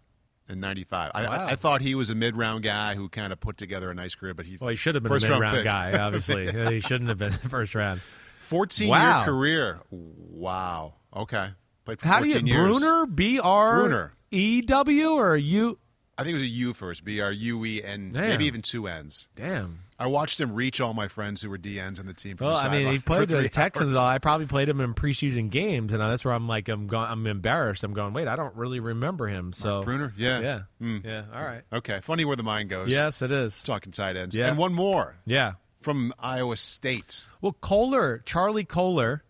In 0.48 0.60
'95. 0.60 1.10
I, 1.14 1.22
Wow. 1.22 1.28
I, 1.30 1.50
I 1.52 1.56
thought 1.56 1.80
he 1.82 1.94
was 1.94 2.10
a 2.10 2.14
mid-round 2.14 2.62
guy 2.62 2.94
who 2.94 3.08
kind 3.08 3.32
of 3.32 3.40
put 3.40 3.58
together 3.58 3.90
a 3.90 3.94
nice 3.94 4.14
career, 4.14 4.32
but 4.34 4.46
he's 4.46 4.60
Well, 4.60 4.70
he 4.70 4.76
should 4.76 4.94
have 4.94 5.02
been 5.02 5.10
first 5.12 5.26
a 5.26 5.30
mid-round 5.30 5.62
guy. 5.64 5.98
Obviously, 6.06 6.46
Yeah, 6.46 6.70
he 6.70 6.80
shouldn't 6.80 7.08
have 7.08 7.18
been 7.18 7.32
the 7.32 7.48
first 7.48 7.74
round. 7.74 8.00
14 8.38 8.88
Wow. 8.88 9.16
year 9.18 9.24
career. 9.26 9.80
Wow. 9.90 10.94
Okay. 11.14 11.48
Played 11.84 12.00
for 12.00 12.08
How 12.08 12.20
do 12.20 12.28
you 12.28 12.38
years. 12.38 12.82
Bruener? 12.82 13.14
B 13.14 13.40
R 13.40 13.80
Bruner. 13.80 14.12
E 14.30 14.60
W 14.62 15.10
or 15.10 15.36
U? 15.36 15.78
I 16.16 16.22
think 16.22 16.30
it 16.30 16.34
was 16.34 16.42
a 16.42 16.46
U 16.46 16.74
first. 16.74 17.04
B 17.04 17.20
R 17.20 17.30
U 17.30 17.64
E 17.64 17.82
N. 17.82 18.12
Maybe 18.12 18.46
even 18.46 18.62
two 18.62 18.86
N's. 18.88 19.28
Damn. 19.36 19.80
I 20.00 20.06
watched 20.06 20.40
him 20.40 20.54
reach 20.54 20.80
all 20.80 20.94
my 20.94 21.08
friends 21.08 21.42
who 21.42 21.50
were 21.50 21.58
DNs 21.58 21.98
on 21.98 22.06
the 22.06 22.14
team. 22.14 22.36
Well, 22.38 22.52
the 22.52 22.58
I 22.58 22.68
mean, 22.70 22.86
he 22.92 22.98
played 23.00 23.28
the 23.28 23.48
Texans. 23.48 23.92
hours. 23.94 24.00
I 24.00 24.18
probably 24.18 24.46
played 24.46 24.68
him 24.68 24.80
in 24.80 24.94
preseason 24.94 25.50
games, 25.50 25.92
and 25.92 26.00
that's 26.00 26.24
where 26.24 26.34
I'm 26.34 26.46
like, 26.46 26.68
I'm 26.68 26.86
going, 26.86 27.10
I'm 27.10 27.26
embarrassed. 27.26 27.82
I'm 27.82 27.94
going, 27.94 28.12
wait, 28.12 28.28
I 28.28 28.36
don't 28.36 28.54
really 28.54 28.78
remember 28.78 29.26
him. 29.26 29.52
So 29.52 29.82
Bruener? 29.82 30.12
Yeah. 30.16 30.40
yeah, 30.40 30.60
Mm. 30.80 31.04
yeah. 31.04 31.24
All 31.34 31.42
right. 31.42 31.62
Okay. 31.72 31.98
Funny 32.02 32.24
where 32.24 32.36
the 32.36 32.44
mind 32.44 32.68
goes. 32.70 32.88
Yes, 32.90 33.22
it 33.22 33.32
is. 33.32 33.60
Talking 33.64 33.90
tight 33.90 34.16
ends. 34.16 34.36
Yeah. 34.36 34.46
And 34.48 34.56
one 34.56 34.72
more 34.72 35.16
Yeah. 35.26 35.54
from 35.82 36.14
Iowa 36.20 36.56
State. 36.56 37.26
Well, 37.40 37.56
Kolar, 37.60 38.18
Charlie 38.24 38.64
Kolar, 38.64 39.24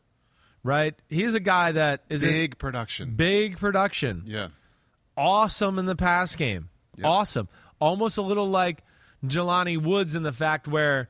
right? 0.63 0.95
He's 1.09 1.33
a 1.33 1.41
guy 1.41 1.73
that 1.73 2.03
is 2.11 2.23
a 2.23 2.27
Big 2.27 2.59
production. 2.59 3.15
big 3.15 3.57
production. 3.57 4.25
Yeah. 4.27 4.49
awesome 5.17 5.79
in 5.79 5.87
the 5.87 5.97
pass 5.97 6.37
game. 6.37 6.69
Yep. 6.97 7.07
Awesome. 7.07 7.49
Almost 7.81 8.19
a 8.19 8.23
little 8.23 8.49
like 8.49 8.83
Jelani 9.25 9.81
Woods 9.81 10.15
in 10.15 10.23
the 10.23 10.33
fact 10.33 10.69
where 10.69 11.09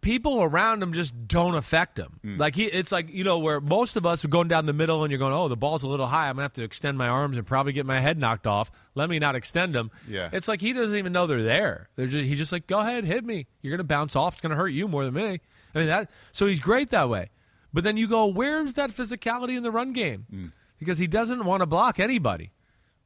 people 0.00 0.42
around 0.42 0.82
him 0.82 0.92
just 0.92 1.26
don't 1.26 1.54
affect 1.54 1.98
him. 1.98 2.20
Hmm. 2.22 2.36
Like 2.36 2.54
he 2.54 2.66
it's 2.66 2.92
like, 2.92 3.12
you 3.12 3.24
know, 3.24 3.38
where 3.38 3.60
most 3.60 3.96
of 3.96 4.04
us 4.04 4.24
are 4.24 4.28
going 4.28 4.48
down 4.48 4.66
the 4.66 4.72
middle 4.72 5.02
and 5.02 5.10
you're 5.10 5.18
going, 5.18 5.32
"Oh, 5.32 5.48
the 5.48 5.56
ball's 5.56 5.82
a 5.82 5.88
little 5.88 6.06
high. 6.06 6.28
I'm 6.28 6.36
going 6.36 6.42
to 6.42 6.42
have 6.42 6.52
to 6.54 6.64
extend 6.64 6.98
my 6.98 7.08
arms 7.08 7.36
and 7.36 7.46
probably 7.46 7.72
get 7.72 7.86
my 7.86 8.00
head 8.00 8.18
knocked 8.18 8.46
off. 8.46 8.70
Let 8.94 9.08
me 9.08 9.18
not 9.18 9.36
extend 9.36 9.74
them." 9.74 9.90
Yeah. 10.08 10.30
It's 10.32 10.48
like 10.48 10.60
he 10.60 10.72
doesn't 10.72 10.96
even 10.96 11.12
know 11.12 11.26
they're 11.26 11.42
there. 11.42 11.88
They're 11.96 12.06
just 12.06 12.24
he's 12.24 12.38
just 12.38 12.52
like, 12.52 12.66
"Go 12.66 12.80
ahead, 12.80 13.04
hit 13.04 13.24
me. 13.24 13.46
You're 13.62 13.70
going 13.70 13.78
to 13.78 13.84
bounce 13.84 14.16
off. 14.16 14.34
It's 14.34 14.40
going 14.42 14.50
to 14.50 14.56
hurt 14.56 14.68
you 14.68 14.88
more 14.88 15.04
than 15.04 15.14
me." 15.14 15.40
I 15.74 15.78
mean, 15.78 15.88
that 15.88 16.10
so 16.32 16.46
he's 16.46 16.60
great 16.60 16.90
that 16.90 17.08
way. 17.08 17.30
But 17.72 17.84
then 17.84 17.96
you 17.96 18.06
go, 18.08 18.26
"Where's 18.26 18.74
that 18.74 18.90
physicality 18.90 19.56
in 19.56 19.62
the 19.62 19.70
run 19.70 19.92
game?" 19.92 20.26
Hmm. 20.30 20.46
Because 20.78 20.98
he 20.98 21.06
doesn't 21.06 21.44
want 21.44 21.60
to 21.60 21.66
block 21.66 21.98
anybody 21.98 22.50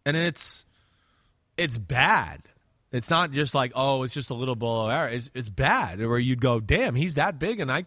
and 0.08 0.16
it's 0.16 0.64
it's 1.58 1.76
bad. 1.76 2.42
It's 2.90 3.10
not 3.10 3.32
just 3.32 3.54
like 3.54 3.72
oh, 3.74 4.02
it's 4.02 4.14
just 4.14 4.30
a 4.30 4.34
little 4.34 4.56
below 4.56 4.88
average. 4.88 5.16
It's 5.16 5.30
it's 5.34 5.48
bad. 5.48 5.98
Where 5.98 6.18
you'd 6.18 6.40
go, 6.40 6.60
damn, 6.60 6.94
he's 6.94 7.14
that 7.16 7.38
big, 7.38 7.60
and 7.60 7.70
I 7.70 7.84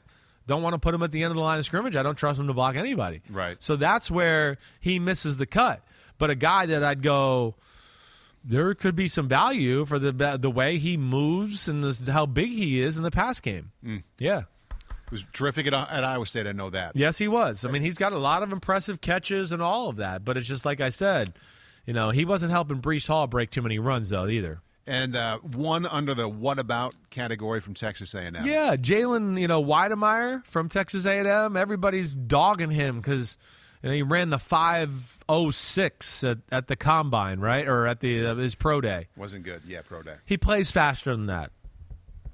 don't 0.48 0.62
want 0.62 0.74
to 0.74 0.80
put 0.80 0.94
him 0.94 1.04
at 1.04 1.12
the 1.12 1.24
end 1.24 1.32
of 1.32 1.38
the 1.38 1.42
line 1.44 1.60
of 1.60 1.66
scrimmage. 1.66 1.96
I 1.96 2.04
don't 2.04 2.16
trust 2.18 2.40
him 2.40 2.48
to 2.48 2.54
block 2.54 2.76
anybody. 2.76 3.22
Right. 3.30 3.58
So 3.60 3.76
that's 3.76 4.12
where 4.12 4.58
he 4.80 5.00
misses 5.00 5.38
the 5.38 5.46
cut. 5.46 5.82
But 6.18 6.30
a 6.30 6.36
guy 6.36 6.68
that 6.68 6.84
I'd 6.84 7.02
go, 7.02 7.56
there 8.44 8.74
could 8.76 8.96
be 8.96 9.08
some 9.08 9.28
value 9.28 9.86
for 9.86 9.98
the 9.98 10.38
the 10.38 10.52
way 10.52 10.78
he 10.78 10.98
moves 10.98 11.68
and 11.68 11.84
the, 11.84 12.12
how 12.12 12.26
big 12.26 12.50
he 12.50 12.82
is 12.82 12.98
in 12.98 13.04
the 13.04 13.12
pass 13.12 13.40
game. 13.40 13.72
Hmm. 13.84 13.98
Yeah. 14.20 14.44
He 15.10 15.16
was 15.16 15.26
terrific 15.34 15.68
at, 15.68 15.74
at 15.74 16.04
Iowa 16.04 16.26
State. 16.26 16.48
I 16.48 16.54
know 16.54 16.70
that. 16.70 16.96
Yes, 16.96 17.18
he 17.18 17.28
was. 17.28 17.66
I 17.66 17.72
mean, 17.72 17.82
he's 17.82 17.98
got 17.98 18.14
a 18.14 18.18
lot 18.18 18.44
of 18.44 18.54
impressive 18.54 19.02
catches 19.02 19.52
and 19.52 19.62
all 19.62 19.90
of 19.90 19.98
that. 19.98 20.24
But 20.24 20.38
it's 20.38 20.48
just 20.48 20.66
like 20.66 20.80
I 20.80 20.90
said, 20.90 21.34
you 21.86 21.94
know, 21.94 22.12
he 22.12 22.24
wasn't 22.24 22.52
helping 22.52 22.82
Breece 22.82 23.08
Hall 23.08 23.28
break 23.28 23.50
too 23.52 23.62
many 23.62 23.80
runs 23.80 24.10
though 24.10 24.28
either. 24.28 24.62
And 24.88 25.16
uh, 25.16 25.38
one 25.40 25.86
under 25.86 26.14
the 26.16 26.28
what 26.28 26.58
about 26.58 26.96
category 27.12 27.62
from 27.62 27.76
Texas 27.76 28.14
A&M. 28.16 28.36
Yeah, 28.46 28.76
Jalen, 28.76 29.40
you 29.40 29.48
know, 29.48 29.64
Wydermyer 29.64 30.44
from 30.46 30.70
Texas 30.70 31.06
A&M. 31.06 31.56
Everybody's 31.56 32.12
dogging 32.12 32.72
him 32.72 33.00
because 33.00 33.38
you 33.84 33.90
know, 33.90 33.96
he 33.96 34.02
ran 34.02 34.30
the 34.32 34.40
five 34.40 35.20
oh 35.30 35.52
six 35.52 36.24
at, 36.24 36.40
at 36.52 36.68
the 36.68 36.76
combine, 36.76 37.40
right, 37.40 37.68
or 37.68 37.88
at 37.88 38.00
the 38.00 38.26
uh, 38.26 38.36
his 38.36 38.56
pro 38.56 38.82
day. 38.82 39.08
Wasn't 39.16 39.44
good. 39.44 39.62
Yeah, 39.68 39.82
pro 39.84 40.02
day. 40.02 40.16
He 40.26 40.38
plays 40.38 40.72
faster 40.72 41.12
than 41.12 41.28
that. 41.28 41.52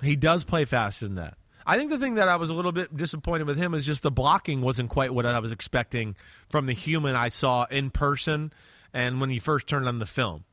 He 0.02 0.16
does 0.16 0.43
play 0.43 0.66
faster 0.66 1.06
than 1.06 1.16
that. 1.16 1.38
I 1.66 1.78
think 1.78 1.91
the 1.91 2.00
thing 2.00 2.16
that 2.16 2.30
I 2.30 2.38
was 2.38 2.50
a 2.50 2.54
little 2.54 2.72
bit 2.72 2.95
disappointed 2.95 3.45
with 3.45 3.58
him 3.58 3.74
is 3.74 3.86
just 3.86 4.02
the 4.02 4.12
blocking 4.12 4.62
wasn't 4.62 4.89
quite 4.89 5.14
what 5.14 5.26
I 5.26 5.39
was 5.39 5.52
expecting 5.52 6.16
from 6.50 6.66
the 6.66 6.74
human 6.74 7.14
I 7.16 7.28
saw 7.28 7.66
in 7.66 7.89
person 7.89 8.54
and 8.93 9.20
when 9.20 9.30
he 9.30 9.38
first 9.38 9.68
turned 9.68 9.86
on 9.86 10.00
the 10.00 10.06
film. 10.06 10.45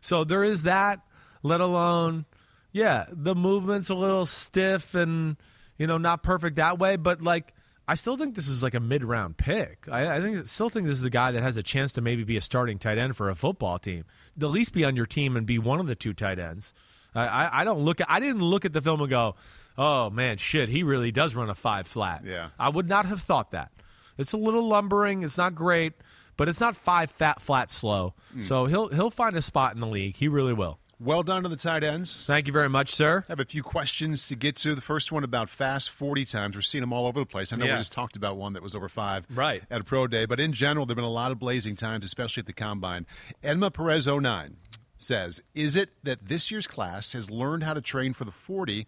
So 0.00 0.22
there 0.22 0.44
is 0.44 0.62
that, 0.62 1.00
let 1.42 1.60
alone, 1.60 2.26
yeah, 2.72 3.06
the 3.10 3.34
movement's 3.34 3.88
a 3.90 3.94
little 3.94 4.26
stiff 4.26 4.94
and, 4.94 5.36
you 5.78 5.86
know, 5.86 5.98
not 5.98 6.22
perfect 6.22 6.56
that 6.56 6.78
way, 6.78 6.96
but 6.96 7.22
like, 7.22 7.54
I 7.88 7.94
still 7.94 8.16
think 8.16 8.36
this 8.36 8.48
is 8.48 8.62
like 8.62 8.74
a 8.74 8.80
mid 8.80 9.02
round 9.02 9.36
pick. 9.36 9.88
I, 9.90 10.16
I 10.16 10.20
think 10.20 10.46
still 10.46 10.68
think 10.68 10.86
this 10.86 10.98
is 10.98 11.04
a 11.04 11.10
guy 11.10 11.32
that 11.32 11.42
has 11.42 11.56
a 11.56 11.62
chance 11.62 11.94
to 11.94 12.00
maybe 12.00 12.22
be 12.22 12.36
a 12.36 12.40
starting 12.40 12.78
tight 12.78 12.98
end 12.98 13.16
for 13.16 13.30
a 13.30 13.34
football 13.34 13.80
team. 13.80 14.04
At 14.40 14.50
least 14.50 14.72
be 14.72 14.84
on 14.84 14.94
your 14.94 15.06
team 15.06 15.36
and 15.36 15.44
be 15.44 15.58
one 15.58 15.80
of 15.80 15.88
the 15.88 15.96
two 15.96 16.14
tight 16.14 16.38
ends. 16.38 16.72
I, 17.16 17.26
I, 17.26 17.60
I 17.60 17.64
don't 17.64 17.80
look 17.80 18.00
at 18.00 18.08
I 18.08 18.20
didn't 18.20 18.42
look 18.42 18.64
at 18.64 18.72
the 18.72 18.80
film 18.80 19.00
and 19.00 19.10
go, 19.10 19.34
oh 19.76 20.08
man, 20.10 20.36
shit, 20.36 20.68
he 20.68 20.84
really 20.84 21.10
does 21.10 21.34
run 21.34 21.50
a 21.50 21.54
five 21.56 21.88
flat. 21.88 22.22
Yeah. 22.24 22.50
I 22.60 22.68
would 22.68 22.88
not 22.88 23.06
have 23.06 23.22
thought 23.22 23.50
that. 23.50 23.72
It's 24.18 24.32
a 24.32 24.36
little 24.36 24.68
lumbering. 24.68 25.24
It's 25.24 25.38
not 25.38 25.56
great, 25.56 25.94
but 26.36 26.48
it's 26.48 26.60
not 26.60 26.76
five 26.76 27.10
fat 27.10 27.42
flat 27.42 27.70
slow. 27.70 28.14
Hmm. 28.32 28.42
So 28.42 28.66
he'll 28.66 28.88
he'll 28.88 29.10
find 29.10 29.36
a 29.36 29.42
spot 29.42 29.74
in 29.74 29.80
the 29.80 29.88
league. 29.88 30.14
He 30.14 30.28
really 30.28 30.52
will. 30.52 30.78
Well 31.02 31.22
done 31.22 31.44
to 31.44 31.48
the 31.48 31.56
tight 31.56 31.82
ends. 31.82 32.26
Thank 32.26 32.46
you 32.46 32.52
very 32.52 32.68
much, 32.68 32.94
sir. 32.94 33.24
I 33.26 33.32
have 33.32 33.40
a 33.40 33.46
few 33.46 33.62
questions 33.62 34.28
to 34.28 34.36
get 34.36 34.54
to. 34.56 34.74
The 34.74 34.82
first 34.82 35.10
one 35.10 35.24
about 35.24 35.48
fast 35.48 35.88
40 35.90 36.26
times. 36.26 36.54
We're 36.56 36.60
seeing 36.60 36.82
them 36.82 36.92
all 36.92 37.06
over 37.06 37.18
the 37.20 37.24
place. 37.26 37.54
I 37.54 37.56
know 37.56 37.64
Yeah. 37.64 37.72
we 37.74 37.78
just 37.80 37.92
talked 37.92 38.16
about 38.16 38.36
one 38.36 38.52
that 38.52 38.62
was 38.62 38.74
over 38.74 38.86
five 38.86 39.24
Right. 39.30 39.62
at 39.70 39.80
a 39.80 39.84
pro 39.84 40.06
day, 40.06 40.26
but 40.26 40.38
in 40.38 40.52
general, 40.52 40.84
there 40.84 40.92
have 40.92 40.96
been 40.98 41.04
a 41.06 41.08
lot 41.08 41.32
of 41.32 41.38
blazing 41.38 41.74
times, 41.74 42.04
especially 42.04 42.42
at 42.42 42.46
the 42.46 42.52
combine. 42.52 43.06
Edma 43.42 43.72
Perez 43.72 44.06
09 44.06 44.58
says 44.98 45.40
Is 45.54 45.74
it 45.74 45.88
that 46.04 46.28
this 46.28 46.50
year's 46.50 46.66
class 46.66 47.14
has 47.14 47.30
learned 47.30 47.62
how 47.62 47.72
to 47.72 47.80
train 47.80 48.12
for 48.12 48.26
the 48.26 48.32
40 48.32 48.86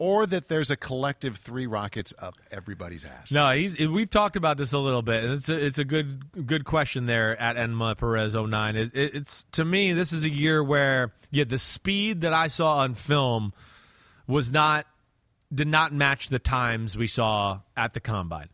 or 0.00 0.24
that 0.26 0.48
there's 0.48 0.70
a 0.70 0.76
collective 0.76 1.36
three 1.36 1.66
rockets 1.66 2.12
up 2.18 2.34
everybody's 2.50 3.04
ass? 3.04 3.30
No, 3.30 3.52
he's, 3.52 3.78
we've 3.78 4.08
talked 4.08 4.34
about 4.34 4.56
this 4.56 4.72
a 4.72 4.78
little 4.78 5.02
bit. 5.02 5.22
It's 5.24 5.48
a, 5.50 5.54
it's 5.54 5.78
a 5.78 5.84
good 5.84 6.46
good 6.46 6.64
question 6.64 7.06
there 7.06 7.38
at 7.38 7.56
Enma 7.56 7.96
Perez 7.96 8.34
09. 8.34 8.76
It, 8.76 8.96
it, 8.96 9.14
it's 9.14 9.44
to 9.52 9.64
me, 9.64 9.92
this 9.92 10.12
is 10.12 10.24
a 10.24 10.30
year 10.30 10.64
where 10.64 11.12
yeah, 11.30 11.44
the 11.44 11.58
speed 11.58 12.22
that 12.22 12.32
I 12.32 12.48
saw 12.48 12.78
on 12.78 12.94
film 12.94 13.52
was 14.26 14.50
not 14.50 14.86
did 15.54 15.68
not 15.68 15.92
match 15.92 16.28
the 16.28 16.38
times 16.38 16.96
we 16.96 17.06
saw 17.06 17.60
at 17.76 17.92
the 17.92 18.00
combine. 18.00 18.48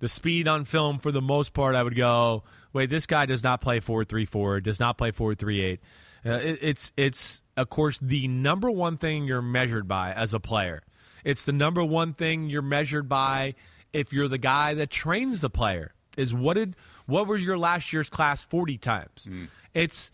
The 0.00 0.08
speed 0.08 0.48
on 0.48 0.64
film, 0.64 0.98
for 0.98 1.12
the 1.12 1.22
most 1.22 1.54
part, 1.54 1.76
I 1.76 1.82
would 1.82 1.96
go, 1.96 2.42
wait, 2.72 2.90
this 2.90 3.06
guy 3.06 3.26
does 3.26 3.44
not 3.44 3.60
play 3.60 3.78
four 3.78 4.02
three 4.04 4.24
four, 4.24 4.60
does 4.60 4.80
not 4.80 4.98
play 4.98 5.12
four 5.12 5.36
three 5.36 5.62
eight. 5.62 5.80
Uh, 6.26 6.32
it, 6.32 6.58
it's 6.60 6.92
it's 6.96 7.40
of 7.56 7.70
course 7.70 8.00
the 8.00 8.26
number 8.26 8.68
one 8.68 8.96
thing 8.96 9.26
you're 9.26 9.40
measured 9.40 9.86
by 9.86 10.12
as 10.12 10.34
a 10.34 10.40
player. 10.40 10.82
It's 11.24 11.44
the 11.44 11.52
number 11.52 11.84
one 11.84 12.12
thing 12.12 12.48
you're 12.48 12.62
measured 12.62 13.08
by 13.08 13.54
if 13.92 14.12
you're 14.12 14.28
the 14.28 14.38
guy 14.38 14.74
that 14.74 14.90
trains 14.90 15.40
the 15.40 15.50
player. 15.50 15.94
Is 16.16 16.34
what 16.34 16.54
did 16.54 16.74
what 17.06 17.26
was 17.26 17.44
your 17.44 17.56
last 17.56 17.92
year's 17.92 18.08
class 18.08 18.42
forty 18.42 18.76
times? 18.76 19.26
Hmm. 19.28 19.44
It's 19.72 20.10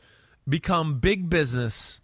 become 0.47 0.99
big 0.99 1.31
business 1.31 2.01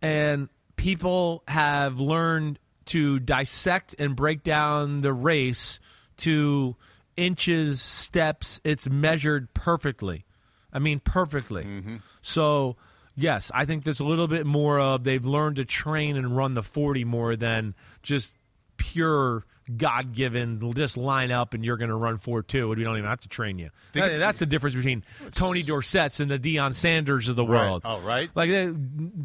and 0.00 0.48
people 0.76 1.42
have 1.48 1.98
learned 1.98 2.58
to 2.86 3.18
dissect 3.18 3.94
and 3.98 4.14
break 4.14 4.42
down 4.42 5.00
the 5.00 5.12
race 5.12 5.80
to 6.18 6.76
inches, 7.16 7.80
steps. 7.80 8.60
It's 8.64 8.88
measured 8.88 9.54
perfectly. 9.54 10.26
I 10.72 10.78
mean, 10.80 11.00
perfectly. 11.00 11.64
Mm-hmm. 11.64 11.96
So, 12.20 12.76
yes, 13.16 13.50
I 13.54 13.64
think 13.64 13.84
there's 13.84 14.00
a 14.00 14.04
little 14.04 14.28
bit 14.28 14.44
more 14.44 14.78
of 14.78 15.04
they've 15.04 15.24
learned 15.24 15.56
to 15.56 15.64
train 15.64 16.16
and 16.16 16.36
run 16.36 16.54
the 16.54 16.62
40 16.62 17.04
more 17.04 17.36
than 17.36 17.74
just 18.04 18.32
pure 18.76 19.44
God 19.76 20.12
given, 20.14 20.72
just 20.74 20.96
line 20.96 21.30
up 21.30 21.54
and 21.54 21.64
you're 21.64 21.76
going 21.78 21.88
to 21.90 21.96
run 21.96 22.18
4 22.18 22.42
2, 22.42 22.70
and 22.70 22.78
we 22.78 22.84
don't 22.84 22.98
even 22.98 23.08
have 23.08 23.20
to 23.20 23.28
train 23.28 23.58
you. 23.58 23.70
That- 23.92 24.18
that's 24.18 24.38
the 24.38 24.46
difference 24.46 24.76
between 24.76 25.04
Tony 25.32 25.62
Dorsett's 25.62 26.20
and 26.20 26.30
the 26.30 26.38
Deion 26.38 26.74
Sanders 26.74 27.28
of 27.28 27.36
the 27.36 27.44
Right. 27.46 27.66
world. 27.66 27.82
Oh, 27.84 28.00
right. 28.00 28.30
Like 28.34 28.50
they 28.50 28.72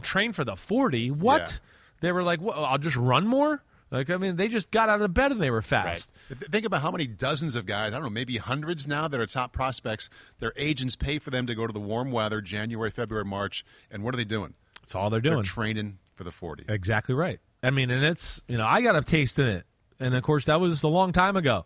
train 0.02 0.32
for 0.34 0.44
the 0.46 0.56
40. 0.56 1.12
What? 1.12 1.52
Yeah. 1.52 1.58
They 2.02 2.12
were 2.14 2.24
like, 2.24 2.40
well, 2.42 2.64
I'll 2.64 2.78
just 2.78 2.96
run 2.96 3.28
more? 3.28 3.62
Like, 3.92 4.10
I 4.12 4.18
mean, 4.18 4.36
they 4.36 4.48
just 4.48 4.70
got 4.72 4.88
out 4.88 5.02
of 5.02 5.14
bed 5.16 5.32
and 5.32 5.42
they 5.42 5.50
were 5.50 5.64
fast. 5.64 6.12
Th- 6.30 6.40
Think 6.52 6.64
about 6.66 6.84
how 6.84 6.92
many 6.92 7.08
dozens 7.08 7.56
of 7.56 7.66
guys, 7.66 7.88
I 7.88 7.96
don't 7.96 8.04
know, 8.04 8.10
maybe 8.12 8.38
hundreds 8.38 8.88
now 8.88 9.08
that 9.08 9.20
are 9.20 9.26
top 9.26 9.52
prospects. 9.52 10.10
Their 10.40 10.54
agents 10.56 10.96
pay 10.96 11.18
for 11.20 11.32
them 11.32 11.48
to 11.48 11.56
go 11.56 11.66
to 11.68 11.74
the 11.74 11.80
warm 11.80 12.12
weather, 12.12 12.40
January, 12.40 12.92
February, 12.92 13.26
March. 13.26 13.66
And 13.90 14.04
what 14.04 14.14
are 14.14 14.18
they 14.18 14.24
doing? 14.26 14.54
That's 14.82 14.94
all 14.96 15.10
they're 15.10 15.20
doing. 15.20 15.38
They're 15.38 15.44
training 15.44 15.98
for 16.14 16.24
the 16.24 16.32
40. 16.32 16.66
Exactly 16.70 17.16
right. 17.16 17.40
I 17.62 17.72
mean, 17.72 17.91
and 17.91 18.03
it's, 18.03 18.41
you 18.47 18.57
know, 18.57 18.66
I 18.66 18.82
got 18.82 18.95
a 18.95 19.01
taste 19.01 19.39
in 19.39 19.47
it. 19.47 19.66
And 19.99 20.16
of 20.16 20.24
course, 20.24 20.45
that 20.45 20.60
was 20.60 20.84
a 20.84 20.88
long 20.88 21.12
time 21.12 21.36
ago. 21.36 21.66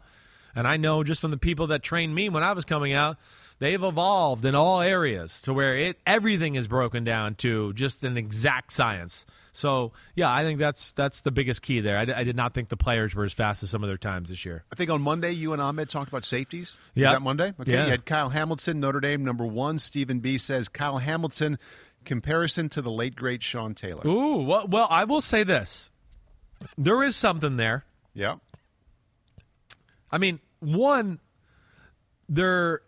And 0.55 0.67
I 0.67 0.77
know 0.77 1.03
just 1.03 1.21
from 1.21 1.31
the 1.31 1.37
people 1.37 1.67
that 1.67 1.83
trained 1.83 2.13
me 2.13 2.29
when 2.29 2.43
I 2.43 2.53
was 2.53 2.65
coming 2.65 2.93
out, 2.93 3.17
they've 3.59 3.81
evolved 3.81 4.45
in 4.45 4.55
all 4.55 4.81
areas 4.81 5.41
to 5.43 5.53
where 5.53 5.75
it 5.75 5.99
everything 6.05 6.55
is 6.55 6.67
broken 6.67 7.03
down 7.03 7.35
to 7.35 7.73
just 7.73 8.03
an 8.03 8.17
exact 8.17 8.71
science. 8.71 9.25
So, 9.55 9.91
yeah, 10.15 10.33
I 10.33 10.43
think 10.43 10.57
that's 10.57 10.93
that's 10.93 11.21
the 11.21 11.31
biggest 11.31 11.61
key 11.61 11.79
there. 11.79 11.97
I, 11.97 12.05
d- 12.05 12.13
I 12.13 12.23
did 12.23 12.35
not 12.35 12.55
think 12.55 12.69
the 12.69 12.77
players 12.77 13.13
were 13.13 13.23
as 13.23 13.33
fast 13.33 13.61
as 13.61 13.69
some 13.69 13.83
of 13.83 13.87
their 13.87 13.97
times 13.97 14.29
this 14.29 14.45
year. 14.45 14.63
I 14.71 14.75
think 14.75 14.89
on 14.89 15.01
Monday, 15.01 15.31
you 15.31 15.53
and 15.53 15.61
Ahmed 15.61 15.89
talked 15.89 16.07
about 16.07 16.25
safeties. 16.25 16.79
Yeah. 16.95 17.13
That 17.13 17.21
Monday? 17.21 17.53
Okay. 17.59 17.71
Yeah. 17.71 17.85
You 17.85 17.91
had 17.91 18.03
Kyle 18.05 18.29
Hamilton, 18.29 18.79
Notre 18.79 18.99
Dame, 18.99 19.23
number 19.23 19.45
one. 19.45 19.77
Stephen 19.77 20.19
B 20.19 20.39
says 20.39 20.69
Kyle 20.69 20.97
Hamilton, 20.97 21.59
comparison 22.03 22.69
to 22.69 22.81
the 22.81 22.91
late, 22.91 23.15
great 23.15 23.43
Sean 23.43 23.73
Taylor. 23.73 24.05
Ooh, 24.07 24.37
well, 24.43 24.67
well, 24.67 24.87
I 24.89 25.05
will 25.05 25.21
say 25.21 25.43
this: 25.43 25.89
there 26.77 27.03
is 27.03 27.15
something 27.15 27.57
there. 27.57 27.85
Yeah. 28.13 28.35
I 30.11 30.19
mean, 30.19 30.39
one, 30.59 31.19
they're 32.29 32.81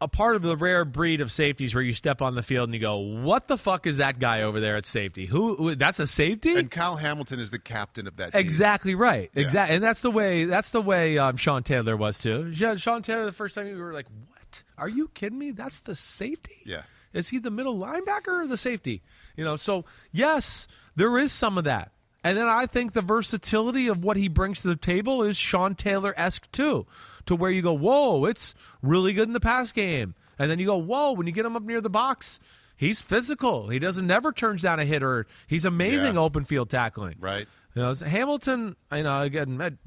a 0.00 0.08
part 0.08 0.34
of 0.34 0.42
the 0.42 0.56
rare 0.56 0.84
breed 0.84 1.20
of 1.20 1.30
safeties 1.30 1.74
where 1.74 1.82
you 1.82 1.92
step 1.92 2.20
on 2.20 2.34
the 2.34 2.42
field 2.42 2.68
and 2.68 2.74
you 2.74 2.80
go, 2.80 2.98
"What 2.98 3.46
the 3.46 3.56
fuck 3.56 3.86
is 3.86 3.98
that 3.98 4.18
guy 4.18 4.42
over 4.42 4.58
there 4.58 4.76
at 4.76 4.84
safety? 4.84 5.26
Who? 5.26 5.54
who 5.54 5.74
that's 5.76 6.00
a 6.00 6.08
safety?" 6.08 6.56
And 6.56 6.70
Kyle 6.70 6.96
Hamilton 6.96 7.38
is 7.38 7.52
the 7.52 7.60
captain 7.60 8.08
of 8.08 8.16
that 8.16 8.32
team. 8.32 8.40
Exactly 8.40 8.96
right. 8.96 9.30
Yeah. 9.32 9.42
Exactly, 9.42 9.76
and 9.76 9.84
that's 9.84 10.02
the 10.02 10.10
way. 10.10 10.44
That's 10.44 10.72
the 10.72 10.82
way 10.82 11.18
um, 11.18 11.36
Sean 11.36 11.62
Taylor 11.62 11.96
was 11.96 12.18
too. 12.18 12.52
Sean 12.52 13.02
Taylor, 13.02 13.24
the 13.24 13.32
first 13.32 13.54
time 13.54 13.68
you 13.68 13.76
were 13.76 13.92
like, 13.92 14.06
"What? 14.28 14.62
Are 14.76 14.88
you 14.88 15.08
kidding 15.14 15.38
me? 15.38 15.52
That's 15.52 15.80
the 15.82 15.94
safety." 15.94 16.62
Yeah. 16.64 16.82
Is 17.12 17.28
he 17.28 17.38
the 17.38 17.50
middle 17.50 17.76
linebacker 17.78 18.42
or 18.42 18.46
the 18.46 18.56
safety? 18.56 19.02
You 19.36 19.44
know, 19.44 19.56
so 19.56 19.84
yes, 20.12 20.66
there 20.96 21.18
is 21.18 21.32
some 21.32 21.58
of 21.58 21.64
that. 21.64 21.92
And 22.24 22.38
then 22.38 22.46
I 22.46 22.66
think 22.66 22.92
the 22.92 23.02
versatility 23.02 23.88
of 23.88 24.04
what 24.04 24.16
he 24.16 24.28
brings 24.28 24.62
to 24.62 24.68
the 24.68 24.76
table 24.76 25.22
is 25.24 25.36
Sean 25.36 25.74
Taylor 25.74 26.14
esque 26.16 26.50
too, 26.52 26.86
to 27.26 27.34
where 27.34 27.50
you 27.50 27.62
go, 27.62 27.72
whoa, 27.72 28.24
it's 28.26 28.54
really 28.80 29.12
good 29.12 29.26
in 29.28 29.32
the 29.32 29.40
pass 29.40 29.72
game. 29.72 30.14
And 30.38 30.50
then 30.50 30.58
you 30.60 30.66
go, 30.66 30.76
whoa, 30.76 31.12
when 31.12 31.26
you 31.26 31.32
get 31.32 31.44
him 31.44 31.56
up 31.56 31.64
near 31.64 31.80
the 31.80 31.90
box, 31.90 32.38
he's 32.76 33.02
physical. 33.02 33.68
He 33.68 33.78
doesn't 33.80 34.06
never 34.06 34.32
turns 34.32 34.62
down 34.62 34.78
a 34.78 34.84
hitter. 34.84 35.26
He's 35.48 35.64
amazing 35.64 36.14
Yeah. 36.14 36.20
open 36.20 36.44
field 36.44 36.70
tackling. 36.70 37.16
Right. 37.18 37.48
You 37.74 37.82
know, 37.82 37.94
Hamilton, 37.94 38.76
you 38.94 39.02
know, 39.02 39.22
again, 39.22 39.78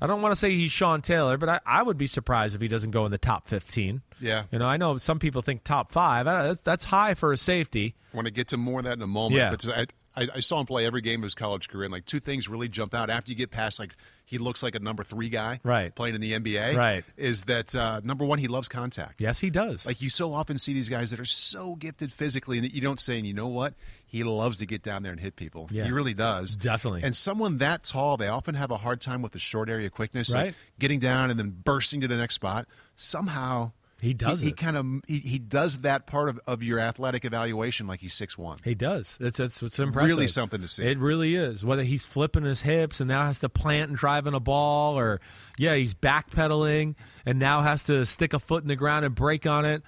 I, 0.00 0.06
don't 0.06 0.22
want 0.22 0.32
to 0.32 0.36
say 0.36 0.54
he's 0.54 0.72
Sean 0.72 1.02
Taylor, 1.02 1.36
but 1.36 1.48
I, 1.48 1.60
I 1.66 1.82
would 1.82 1.98
be 1.98 2.06
surprised 2.06 2.54
if 2.54 2.60
he 2.60 2.68
doesn't 2.68 2.90
go 2.90 3.04
in 3.06 3.12
the 3.12 3.18
top 3.18 3.48
15. 3.48 4.02
Yeah. 4.20 4.44
You 4.50 4.58
know, 4.58 4.66
I 4.66 4.76
know 4.76 4.98
some 4.98 5.18
people 5.18 5.42
think 5.42 5.64
top 5.64 5.92
five. 5.92 6.24
That's, 6.26 6.62
that's 6.62 6.84
high 6.84 7.14
for 7.14 7.32
a 7.32 7.36
safety. 7.36 7.94
I 8.12 8.16
want 8.16 8.26
to 8.26 8.32
get 8.32 8.48
to 8.48 8.56
more 8.56 8.78
of 8.80 8.84
that 8.84 8.94
in 8.94 9.02
a 9.02 9.06
moment. 9.06 9.38
Yeah. 9.38 9.50
But 9.50 9.68
I, 9.68 9.86
I, 10.22 10.28
I 10.36 10.40
saw 10.40 10.58
him 10.60 10.66
play 10.66 10.86
every 10.86 11.02
game 11.02 11.20
of 11.20 11.24
his 11.24 11.34
college 11.34 11.68
career, 11.68 11.84
and 11.84 11.92
like 11.92 12.06
two 12.06 12.20
things 12.20 12.48
really 12.48 12.68
jump 12.68 12.94
out 12.94 13.10
after 13.10 13.30
you 13.30 13.36
get 13.36 13.50
past 13.50 13.78
like 13.78 13.94
he 14.24 14.38
looks 14.38 14.62
like 14.62 14.74
a 14.74 14.78
number 14.80 15.04
three 15.04 15.28
guy, 15.28 15.60
Right. 15.62 15.94
playing 15.94 16.14
in 16.14 16.20
the 16.20 16.32
NBA. 16.32 16.74
Right. 16.76 17.04
Is 17.16 17.44
that 17.44 17.76
uh, 17.76 18.00
number 18.02 18.24
one? 18.24 18.38
He 18.38 18.48
loves 18.48 18.68
contact. 18.68 19.20
Yes, 19.20 19.38
he 19.40 19.50
does. 19.50 19.84
Like 19.86 20.00
you 20.00 20.08
so 20.10 20.32
often 20.32 20.58
see 20.58 20.72
these 20.72 20.88
guys 20.88 21.10
that 21.10 21.20
are 21.20 21.24
so 21.26 21.74
gifted 21.76 22.12
physically, 22.12 22.56
and 22.58 22.64
that 22.64 22.74
you 22.74 22.80
don't 22.80 22.98
say, 22.98 23.18
and 23.18 23.26
you 23.26 23.34
know 23.34 23.48
what? 23.48 23.74
He 24.16 24.24
loves 24.24 24.58
to 24.58 24.66
get 24.66 24.82
down 24.82 25.02
there 25.02 25.12
and 25.12 25.20
hit 25.20 25.36
people. 25.36 25.68
Yeah. 25.70 25.84
He 25.84 25.92
really 25.92 26.14
does. 26.14 26.54
Definitely. 26.56 27.02
And 27.04 27.14
someone 27.14 27.58
that 27.58 27.84
tall, 27.84 28.16
they 28.16 28.28
often 28.28 28.54
have 28.54 28.70
a 28.70 28.78
hard 28.78 29.00
time 29.00 29.22
with 29.22 29.32
the 29.32 29.38
short 29.38 29.68
area 29.68 29.90
quickness, 29.90 30.30
like 30.32 30.44
Right. 30.44 30.54
getting 30.78 30.98
down 31.00 31.30
and 31.30 31.38
then 31.38 31.50
bursting 31.50 32.00
to 32.00 32.08
the 32.08 32.16
next 32.16 32.34
spot. 32.34 32.66
Somehow 32.94 33.72
He 34.00 34.12
does 34.14 34.40
He, 34.40 34.48
it. 34.48 34.56
kind 34.58 34.76
of 34.76 34.86
he, 35.08 35.18
he 35.20 35.38
does 35.38 35.78
that 35.78 36.06
part 36.06 36.28
of, 36.28 36.38
of 36.46 36.62
your 36.62 36.78
athletic 36.78 37.24
evaluation 37.24 37.86
like 37.86 38.00
he's 38.00 38.12
six 38.14 38.36
one. 38.36 38.58
He 38.62 38.74
does. 38.74 39.16
It's 39.20 39.38
that's 39.38 39.62
what's 39.62 39.78
impressive. 39.78 40.10
really 40.16 40.28
something 40.28 40.60
to 40.60 40.68
see. 40.68 40.84
It 40.84 40.98
really 40.98 41.34
is. 41.34 41.64
Whether 41.64 41.82
he's 41.82 42.04
flipping 42.04 42.44
his 42.44 42.60
hips 42.62 43.00
and 43.00 43.08
now 43.08 43.24
has 43.26 43.40
to 43.40 43.48
plant 43.48 43.88
and 43.90 43.98
driving 43.98 44.34
a 44.34 44.40
ball, 44.40 44.98
or 44.98 45.20
yeah, 45.56 45.74
he's 45.76 45.94
backpedaling 45.94 46.94
and 47.24 47.38
now 47.38 47.62
has 47.62 47.84
to 47.84 48.04
stick 48.04 48.32
a 48.34 48.38
foot 48.38 48.62
in 48.62 48.68
the 48.68 48.76
ground 48.76 49.04
and 49.06 49.14
break 49.14 49.46
on 49.46 49.64
it. 49.64 49.82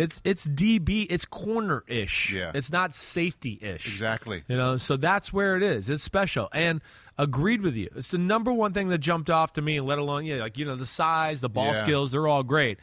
It's 0.00 0.20
it's 0.24 0.46
DB. 0.48 1.06
It's 1.10 1.24
corner 1.24 1.84
ish. 1.86 2.32
Yeah. 2.32 2.52
It's 2.54 2.72
not 2.72 2.94
safety 2.94 3.58
ish. 3.60 3.86
Exactly. 3.86 4.42
You 4.48 4.56
know, 4.56 4.76
so 4.76 4.96
that's 4.96 5.32
where 5.32 5.56
it 5.56 5.62
is. 5.62 5.90
It's 5.90 6.02
special. 6.02 6.48
And 6.52 6.80
agreed 7.18 7.60
with 7.62 7.74
you. 7.74 7.88
It's 7.94 8.10
the 8.10 8.18
number 8.18 8.52
one 8.52 8.72
thing 8.72 8.88
that 8.88 8.98
jumped 8.98 9.28
off 9.30 9.52
to 9.54 9.62
me, 9.62 9.80
let 9.80 9.98
alone, 9.98 10.24
yeah, 10.24 10.36
like, 10.36 10.56
you 10.56 10.64
know, 10.64 10.76
the 10.76 10.86
size, 10.86 11.40
the 11.42 11.50
ball 11.50 11.66
Yeah. 11.66 11.82
skills, 11.82 12.12
they're 12.12 12.26
all 12.26 12.42
great. 12.42 12.78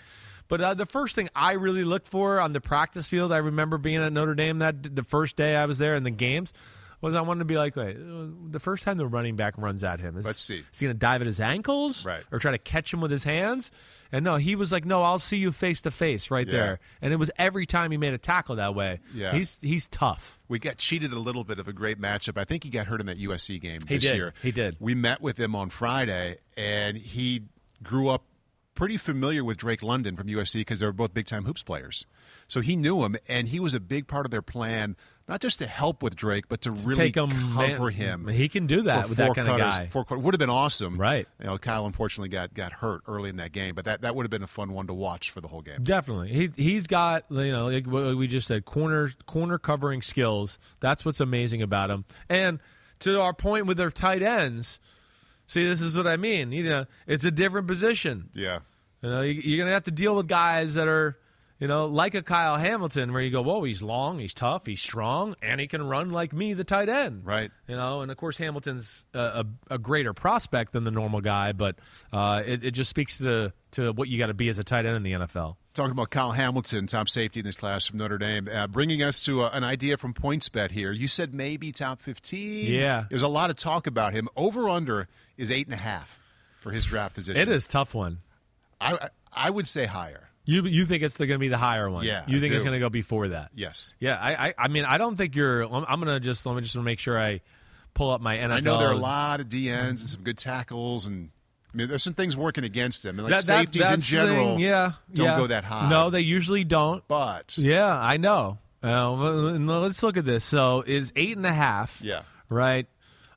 But 0.47 0.61
uh, 0.61 0.73
the 0.75 0.85
first 0.85 1.15
thing 1.15 1.29
I 1.35 1.53
really 1.53 1.83
looked 1.83 2.07
for 2.07 2.39
on 2.39 2.53
the 2.53 2.61
practice 2.61 3.07
field, 3.07 3.33
I 3.33 3.37
remember 3.37 3.77
being 3.77 3.97
at 3.97 4.13
Notre 4.13 4.35
Dame 4.35 4.59
that 4.59 4.95
the 4.95 5.03
first 5.03 5.35
day 5.35 5.55
I 5.55 5.65
was 5.65 5.77
there 5.79 5.95
in 5.95 6.03
the 6.03 6.11
games, 6.11 6.53
was 7.01 7.13
I 7.15 7.21
wanted 7.21 7.39
to 7.39 7.45
be 7.45 7.57
like, 7.57 7.75
wait, 7.75 7.95
the 7.99 8.59
first 8.59 8.83
time 8.83 8.97
the 8.97 9.05
running 9.07 9.35
back 9.35 9.55
runs 9.57 9.83
at 9.83 9.99
him, 9.99 10.17
is, 10.17 10.25
Let's 10.25 10.41
see. 10.41 10.59
is 10.71 10.79
he 10.79 10.85
going 10.85 10.95
to 10.95 10.99
dive 10.99 11.21
at 11.21 11.27
his 11.27 11.39
ankles, 11.39 12.05
Right. 12.05 12.23
or 12.31 12.39
try 12.39 12.51
to 12.51 12.57
catch 12.57 12.93
him 12.93 13.01
with 13.01 13.11
his 13.11 13.23
hands? 13.23 13.71
And 14.11 14.23
no, 14.23 14.37
he 14.37 14.55
was 14.55 14.71
like, 14.71 14.85
no, 14.85 15.03
I'll 15.03 15.19
see 15.19 15.37
you 15.37 15.51
face 15.51 15.81
to 15.81 15.91
face 15.91 16.31
right 16.31 16.45
Yeah. 16.47 16.51
there. 16.51 16.79
And 17.01 17.13
it 17.13 17.17
was 17.17 17.29
every 17.37 17.65
time 17.65 17.91
he 17.91 17.97
made 17.97 18.13
a 18.13 18.17
tackle 18.17 18.55
that 18.57 18.73
way. 18.75 18.99
Yeah. 19.13 19.33
he's 19.33 19.59
he's 19.61 19.87
tough. 19.87 20.39
We 20.47 20.59
got 20.59 20.77
cheated 20.77 21.11
a 21.11 21.19
little 21.19 21.43
bit 21.43 21.59
of 21.59 21.67
a 21.67 21.73
great 21.73 21.99
matchup. 21.99 22.37
I 22.39 22.45
think 22.45 22.63
he 22.63 22.69
got 22.69 22.87
hurt 22.87 22.99
in 23.01 23.05
that 23.07 23.19
USC 23.19 23.59
game 23.59 23.79
He 23.87 23.95
this 23.95 24.03
did. 24.03 24.15
year. 24.15 24.33
He 24.41 24.51
did. 24.51 24.77
We 24.79 24.95
met 24.95 25.21
with 25.21 25.37
him 25.39 25.55
on 25.55 25.69
Friday, 25.69 26.37
and 26.55 26.97
he 26.97 27.43
grew 27.83 28.07
up 28.09 28.23
pretty 28.75 28.97
familiar 28.97 29.43
with 29.43 29.57
Drake 29.57 29.81
London 29.83 30.15
from 30.15 30.27
USC 30.27 30.61
because 30.61 30.79
they 30.79 30.85
were 30.85 30.93
both 30.93 31.13
big 31.13 31.25
time 31.25 31.45
hoops 31.45 31.63
players. 31.63 32.05
So 32.47 32.61
he 32.61 32.75
knew 32.75 33.03
him, 33.03 33.17
and 33.27 33.49
he 33.49 33.59
was 33.59 33.73
a 33.73 33.79
big 33.79 34.07
part 34.07 34.25
of 34.25 34.31
their 34.31 34.41
plan, 34.41 34.95
not 35.27 35.41
just 35.41 35.59
to 35.59 35.67
help 35.67 36.01
with 36.01 36.15
Drake, 36.15 36.45
but 36.47 36.61
to 36.61 36.71
really 36.71 36.95
Take 37.11 37.15
him, 37.17 37.29
cover 37.53 37.85
man, 37.85 37.91
him. 37.93 38.27
He 38.27 38.47
can 38.47 38.65
do 38.67 38.83
that 38.83 39.09
with 39.09 39.17
four 39.17 39.27
that 39.27 39.35
kind 39.35 39.47
quarters, 39.47 39.65
of 39.65 39.71
guy. 39.81 39.87
Four 39.87 40.05
quarters 40.05 40.23
would 40.23 40.33
have 40.33 40.39
been 40.39 40.49
awesome, 40.49 40.97
Right. 40.99 41.27
You 41.39 41.47
know, 41.47 41.57
Kyle 41.57 41.85
unfortunately 41.85 42.29
got 42.29 42.53
got 42.53 42.71
hurt 42.73 43.01
early 43.07 43.29
in 43.29 43.35
that 43.37 43.51
game, 43.51 43.75
but 43.75 43.85
that, 43.85 44.01
that 44.01 44.15
would 44.15 44.23
have 44.23 44.31
been 44.31 44.43
a 44.43 44.47
fun 44.47 44.71
one 44.73 44.87
to 44.87 44.93
watch 44.93 45.31
for 45.31 45.41
the 45.41 45.47
whole 45.49 45.61
game. 45.61 45.83
Definitely, 45.83 46.29
he 46.29 46.49
he's 46.55 46.87
got 46.87 47.25
you 47.29 47.51
know 47.51 47.67
like 47.67 47.85
we 47.87 48.27
just 48.27 48.47
said 48.47 48.65
corner 48.65 49.09
corner 49.25 49.57
covering 49.57 50.01
skills. 50.01 50.59
That's 50.79 51.03
what's 51.03 51.19
amazing 51.19 51.61
about 51.61 51.89
him. 51.89 52.05
And 52.29 52.59
to 52.99 53.19
our 53.21 53.33
point 53.33 53.65
with 53.65 53.77
their 53.77 53.91
tight 53.91 54.23
ends, 54.23 54.79
see 55.47 55.63
this 55.67 55.81
is 55.81 55.95
what 55.97 56.07
I 56.07 56.17
mean. 56.17 56.51
You 56.51 56.63
know, 56.63 56.85
it's 57.05 57.25
a 57.25 57.31
different 57.31 57.67
position. 57.67 58.29
Yeah, 58.33 58.59
You 59.01 59.09
know, 59.09 59.21
you- 59.21 59.41
you're 59.43 59.57
gonna 59.59 59.73
have 59.73 59.83
to 59.83 59.91
deal 59.91 60.15
with 60.15 60.27
guys 60.27 60.75
that 60.75 60.87
are. 60.87 61.17
You 61.59 61.67
know, 61.67 61.87
like 61.87 62.13
a 62.13 62.21
Kyle 62.21 62.57
Hamilton, 62.57 63.13
where 63.13 63.21
you 63.21 63.31
go, 63.31 63.41
whoa, 63.41 63.63
he's 63.63 63.81
long, 63.81 64.19
he's 64.19 64.33
tough, 64.33 64.67
he's 64.67 64.79
strong, 64.79 65.35
and 65.41 65.59
he 65.59 65.67
can 65.67 65.81
run 65.81 66.11
like 66.11 66.31
me, 66.31 66.53
the 66.53 66.63
tight 66.63 66.87
end. 66.87 67.25
right. 67.25 67.49
You 67.67 67.75
know, 67.75 68.01
and 68.01 68.11
of 68.11 68.17
course 68.17 68.37
Hamilton's 68.37 69.05
a, 69.13 69.19
a, 69.19 69.45
a 69.75 69.77
greater 69.79 70.13
prospect 70.13 70.73
than 70.73 70.83
the 70.83 70.91
normal 70.91 71.19
guy, 71.21 71.53
but 71.53 71.79
uh, 72.13 72.43
it, 72.45 72.63
it 72.63 72.71
just 72.71 72.89
speaks 72.89 73.17
to 73.17 73.53
to 73.71 73.91
what 73.91 74.07
you 74.07 74.17
got 74.17 74.27
to 74.27 74.33
be 74.33 74.49
as 74.49 74.59
a 74.59 74.63
tight 74.63 74.85
end 74.85 74.95
in 74.95 75.03
the 75.03 75.11
NFL. 75.13 75.55
Talking 75.73 75.91
about 75.91 76.09
Kyle 76.09 76.31
Hamilton, 76.31 76.87
top 76.87 77.09
safety 77.09 77.41
in 77.41 77.45
this 77.45 77.55
class 77.55 77.85
from 77.85 77.97
Notre 77.99 78.17
Dame, 78.17 78.47
uh, 78.51 78.67
bringing 78.67 79.03
us 79.03 79.19
to 79.21 79.43
a, 79.43 79.49
an 79.49 79.63
idea 79.63 79.97
from 79.97 80.13
PointsBet 80.13 80.71
here. 80.71 80.91
You 80.91 81.07
said 81.07 81.33
maybe 81.33 81.71
top 81.71 82.01
15. 82.01 82.73
Yeah. 82.73 83.05
There's 83.09 83.23
a 83.23 83.27
lot 83.27 83.49
of 83.49 83.55
talk 83.55 83.85
about 83.85 84.13
him. 84.13 84.29
Over 84.35 84.69
under 84.69 85.07
is 85.37 85.51
eight 85.51 85.67
and 85.67 85.79
a 85.79 85.83
half 85.83 86.19
for 86.61 86.71
his 86.71 86.85
draft 86.85 87.15
position. 87.15 87.41
It 87.41 87.49
is 87.49 87.65
a 87.65 87.69
tough 87.69 87.93
one. 87.93 88.19
I 88.79 89.09
I 89.33 89.49
would 89.49 89.67
say 89.67 89.85
higher. 89.85 90.26
You 90.49 90.63
you 90.63 90.85
think 90.85 91.03
it's 91.03 91.17
going 91.17 91.29
to 91.29 91.37
be 91.37 91.49
the 91.49 91.57
higher 91.57 91.89
one? 91.89 92.05
Yeah, 92.05 92.23
You 92.25 92.39
think 92.39 92.53
it's 92.53 92.63
going 92.63 92.73
to 92.73 92.79
go 92.79 92.89
before 92.89 93.27
that? 93.27 93.51
Yes. 93.53 93.93
Yeah. 93.99 94.15
I, 94.15 94.47
I 94.47 94.53
I 94.57 94.67
mean 94.69 94.85
I 94.85 94.97
don't 94.97 95.15
think 95.17 95.35
you're. 95.35 95.61
I'm, 95.63 95.85
I'm 95.87 95.99
going 96.01 96.15
to 96.15 96.19
just 96.19 96.45
let 96.45 96.55
me 96.55 96.61
just 96.61 96.75
make 96.77 96.99
sure 96.99 97.19
I 97.19 97.41
pull 97.93 98.11
up 98.11 98.21
my 98.21 98.37
NFL. 98.37 98.51
I 98.53 98.59
know 98.61 98.77
there 98.79 98.87
are 98.87 98.93
a 98.93 98.97
lot 98.97 99.41
of 99.41 99.49
DNs 99.49 99.89
and 99.89 99.99
some 99.99 100.21
good 100.23 100.37
tackles, 100.37 101.05
and 101.05 101.29
I 101.73 101.77
mean, 101.77 101.89
there's 101.89 102.01
some 102.03 102.13
things 102.13 102.37
working 102.37 102.63
against 102.63 103.03
them, 103.03 103.19
And 103.19 103.27
like 103.27 103.41
That- 103.41 103.45
that- 103.47 103.73
safeties 103.73 103.89
in 103.91 103.99
general, 103.99 104.55
thing, 104.55 104.59
yeah, 104.59 104.93
don't 105.13 105.25
yeah. 105.25 105.37
go 105.37 105.47
that 105.47 105.63
high. 105.65 105.89
No, 105.89 106.09
they 106.09 106.21
usually 106.21 106.63
don't. 106.63 107.05
but 107.09 107.57
Yeah, 107.57 107.93
I 107.93 108.15
know. 108.17 108.57
Uh, 108.81 109.11
let's 109.11 110.01
look 110.01 110.15
at 110.15 110.23
this. 110.25 110.45
So 110.45 110.81
is 110.85 111.11
eight 111.17 111.35
and 111.35 111.45
a 111.45 111.51
half. 111.51 111.99
Yeah. 112.01 112.21
Right. 112.49 112.87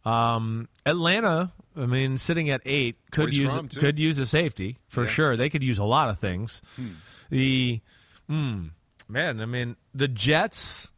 Um, 0.05 0.69
Atlanta. 0.87 1.51
I 1.81 1.87
mean, 1.87 2.19
sitting 2.19 2.51
at 2.51 2.61
eight 2.67 2.97
could 3.11 3.35
use 3.35 3.53
could 3.77 3.99
use 3.99 4.19
a 4.19 4.27
safety 4.27 4.79
for 4.89 5.05
Yeah. 5.05 5.11
sure. 5.11 5.37
They 5.37 5.49
could 5.51 5.63
use 5.63 5.79
a 5.79 5.85
lot 5.85 6.11
of 6.11 6.19
things. 6.19 6.61
The 7.31 7.81
hmm, 8.29 8.67
man. 9.09 9.41
I 9.41 9.47
mean, 9.47 9.77
the 9.95 10.09
Jets. 10.09 10.91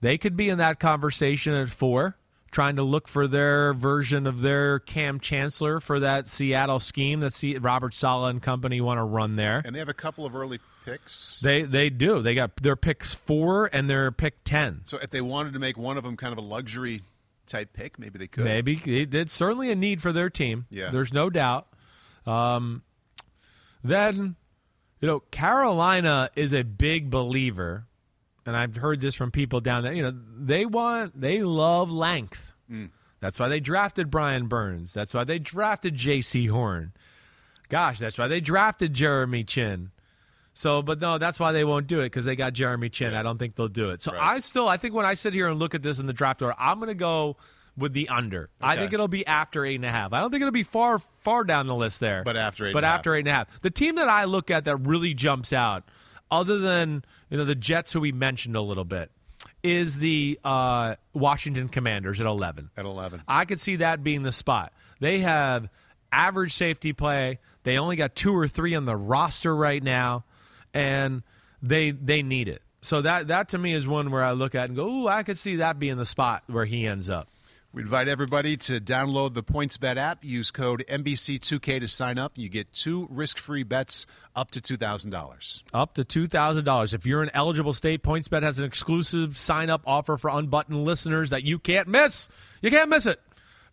They 0.00 0.18
could 0.18 0.36
be 0.36 0.48
in 0.50 0.58
that 0.58 0.78
conversation 0.78 1.54
at 1.54 1.70
four, 1.70 2.16
trying 2.50 2.76
to 2.76 2.82
look 2.82 3.08
for 3.08 3.26
their 3.26 3.72
version 3.72 4.26
of 4.26 4.42
their 4.42 4.78
Cam 4.78 5.18
Chancellor 5.20 5.80
for 5.80 5.98
that 6.00 6.28
Seattle 6.28 6.80
scheme 6.80 7.20
that 7.20 7.32
C- 7.32 7.56
Robert 7.56 7.94
Saleh 7.94 8.30
and 8.30 8.42
company 8.42 8.80
want 8.82 8.98
to 8.98 9.04
run 9.04 9.36
there. 9.36 9.62
and 9.64 9.74
they 9.74 9.78
have 9.78 9.88
a 9.88 9.94
couple 9.94 10.26
of 10.26 10.36
early 10.36 10.60
picks. 10.84 11.40
They 11.40 11.62
they 11.62 11.88
do. 11.90 12.20
They 12.22 12.34
got 12.34 12.56
their 12.56 12.76
picks 12.76 13.14
four 13.14 13.70
and 13.72 13.88
their 13.88 14.12
pick 14.12 14.44
ten. 14.44 14.82
so 14.84 14.98
if 15.02 15.10
they 15.10 15.22
wanted 15.22 15.54
to 15.54 15.58
make 15.58 15.78
one 15.78 15.96
of 15.96 16.04
them 16.04 16.16
kind 16.16 16.32
of 16.32 16.38
a 16.38 16.46
luxury 16.46 17.00
type 17.46 17.72
pick, 17.72 17.98
maybe 17.98 18.18
they 18.18 18.26
could. 18.26 18.44
Maybe 18.44 18.80
it's 18.84 19.32
certainly 19.32 19.70
a 19.70 19.76
need 19.76 20.02
for 20.02 20.12
their 20.12 20.30
team. 20.30 20.66
Yeah. 20.70 20.90
there's 20.90 21.12
no 21.12 21.30
doubt. 21.30 21.66
Um, 22.26 22.82
then, 23.84 24.36
you 25.00 25.08
know, 25.08 25.20
Carolina 25.20 26.30
is 26.36 26.52
a 26.52 26.62
big 26.62 27.10
believer, 27.10 27.86
and 28.44 28.56
I've 28.56 28.76
heard 28.76 29.00
this 29.00 29.14
from 29.14 29.30
people 29.30 29.60
down 29.60 29.82
there. 29.84 29.92
You 29.92 30.02
know, 30.02 30.18
they 30.38 30.66
want 30.66 31.20
they 31.20 31.42
love 31.42 31.90
length. 31.90 32.52
That's 33.20 33.38
why 33.40 33.48
they 33.48 33.60
drafted 33.60 34.10
Brian 34.10 34.46
Burns. 34.46 34.92
That's 34.92 35.14
why 35.14 35.24
they 35.24 35.38
drafted 35.38 35.94
Jaycee 35.94 36.50
Horn. 36.50 36.92
Gosh, 37.68 37.98
that's 37.98 38.18
why 38.18 38.28
they 38.28 38.40
drafted 38.40 38.92
Jeremy 38.94 39.42
Chinn. 39.44 39.90
So, 40.58 40.80
but 40.80 41.02
no, 41.02 41.18
that's 41.18 41.38
why 41.38 41.52
they 41.52 41.64
won't 41.64 41.86
do 41.86 42.00
it 42.00 42.06
because 42.06 42.24
they 42.24 42.34
got 42.34 42.54
Jeremy 42.54 42.88
Chinn. 42.88 43.12
I 43.12 43.22
don't 43.22 43.36
think 43.36 43.56
they'll 43.56 43.68
do 43.68 43.90
it. 43.90 44.00
So 44.00 44.12
Right. 44.12 44.22
I 44.22 44.38
still, 44.38 44.66
I 44.66 44.78
think 44.78 44.94
when 44.94 45.04
I 45.04 45.12
sit 45.12 45.34
here 45.34 45.48
and 45.48 45.58
look 45.58 45.74
at 45.74 45.82
this 45.82 45.98
in 45.98 46.06
the 46.06 46.14
draft 46.14 46.40
order, 46.40 46.54
I'm 46.58 46.78
going 46.78 46.88
to 46.88 46.94
go 46.94 47.36
with 47.76 47.92
the 47.92 48.08
under. 48.08 48.48
I 48.58 48.76
think 48.76 48.94
it'll 48.94 49.06
be 49.06 49.26
after 49.26 49.66
eight 49.66 49.74
and 49.74 49.84
a 49.84 49.90
half. 49.90 50.14
I 50.14 50.20
don't 50.20 50.30
think 50.30 50.40
it'll 50.40 50.52
be 50.52 50.62
far, 50.62 50.98
far 50.98 51.44
down 51.44 51.66
the 51.66 51.74
list 51.74 52.00
there. 52.00 52.22
But 52.24 52.38
after 52.38 52.66
eight 52.66 52.72
but 52.72 52.78
and 52.78 52.86
a 52.86 52.88
half. 52.88 52.98
after 53.00 53.14
eight 53.14 53.20
and 53.20 53.28
a 53.28 53.32
half, 53.32 53.60
the 53.60 53.70
team 53.70 53.96
that 53.96 54.08
I 54.08 54.24
look 54.24 54.50
at 54.50 54.64
that 54.64 54.76
really 54.78 55.12
jumps 55.12 55.52
out, 55.52 55.84
other 56.30 56.58
than 56.58 57.04
you 57.28 57.36
know 57.36 57.44
the 57.44 57.54
Jets 57.54 57.92
who 57.92 58.00
we 58.00 58.12
mentioned 58.12 58.56
a 58.56 58.62
little 58.62 58.86
bit, 58.86 59.10
is 59.62 59.98
the 59.98 60.40
uh, 60.42 60.94
Washington 61.12 61.68
Commanders 61.68 62.18
at 62.18 62.26
eleven. 62.26 62.70
at 62.78 62.86
eleven. 62.86 63.20
I 63.28 63.44
could 63.44 63.60
see 63.60 63.76
that 63.76 64.02
being 64.02 64.22
the 64.22 64.32
spot. 64.32 64.72
They 65.00 65.20
have 65.20 65.68
average 66.10 66.54
safety 66.54 66.94
play. 66.94 67.40
They 67.64 67.76
only 67.76 67.96
got 67.96 68.14
two 68.14 68.34
or 68.34 68.48
three 68.48 68.74
on 68.74 68.86
the 68.86 68.96
roster 68.96 69.54
right 69.54 69.82
now, 69.82 70.24
and 70.76 71.22
they 71.62 71.90
they 71.90 72.22
need 72.22 72.48
it. 72.48 72.62
So 72.82 73.00
that 73.00 73.28
that 73.28 73.48
to 73.48 73.58
me 73.58 73.74
is 73.74 73.86
one 73.88 74.10
where 74.10 74.22
I 74.22 74.32
look 74.32 74.54
at 74.54 74.68
and 74.68 74.76
go, 74.76 74.86
"Ooh, 74.86 75.08
I 75.08 75.22
could 75.22 75.38
see 75.38 75.56
that 75.56 75.78
being 75.78 75.96
the 75.96 76.04
spot 76.04 76.44
where 76.46 76.66
he 76.66 76.86
ends 76.86 77.08
up." 77.08 77.28
We 77.72 77.82
invite 77.82 78.08
everybody 78.08 78.56
to 78.58 78.80
download 78.80 79.34
the 79.34 79.42
PointsBet 79.42 79.96
app. 79.96 80.24
Use 80.24 80.50
code 80.50 80.82
NBC2K 80.88 81.80
to 81.80 81.88
sign 81.88 82.18
up. 82.18 82.32
You 82.36 82.48
get 82.48 82.72
two 82.72 83.06
risk-free 83.10 83.64
bets 83.64 84.06
up 84.34 84.50
to 84.52 84.60
two 84.60 84.76
thousand 84.76 85.10
dollars. 85.10 85.64
Up 85.74 85.94
to 85.94 86.04
two 86.04 86.26
thousand 86.26 86.64
dollars. 86.64 86.94
If 86.94 87.06
you're 87.06 87.22
an 87.22 87.30
eligible 87.34 87.72
state, 87.72 88.02
PointsBet 88.02 88.42
has 88.42 88.58
an 88.58 88.66
exclusive 88.66 89.36
sign-up 89.36 89.82
offer 89.86 90.18
for 90.18 90.30
unbuttoned 90.30 90.84
listeners 90.84 91.30
that 91.30 91.42
you 91.42 91.58
can't 91.58 91.88
miss. 91.88 92.28
You 92.60 92.70
can't 92.70 92.90
miss 92.90 93.06
it. 93.06 93.20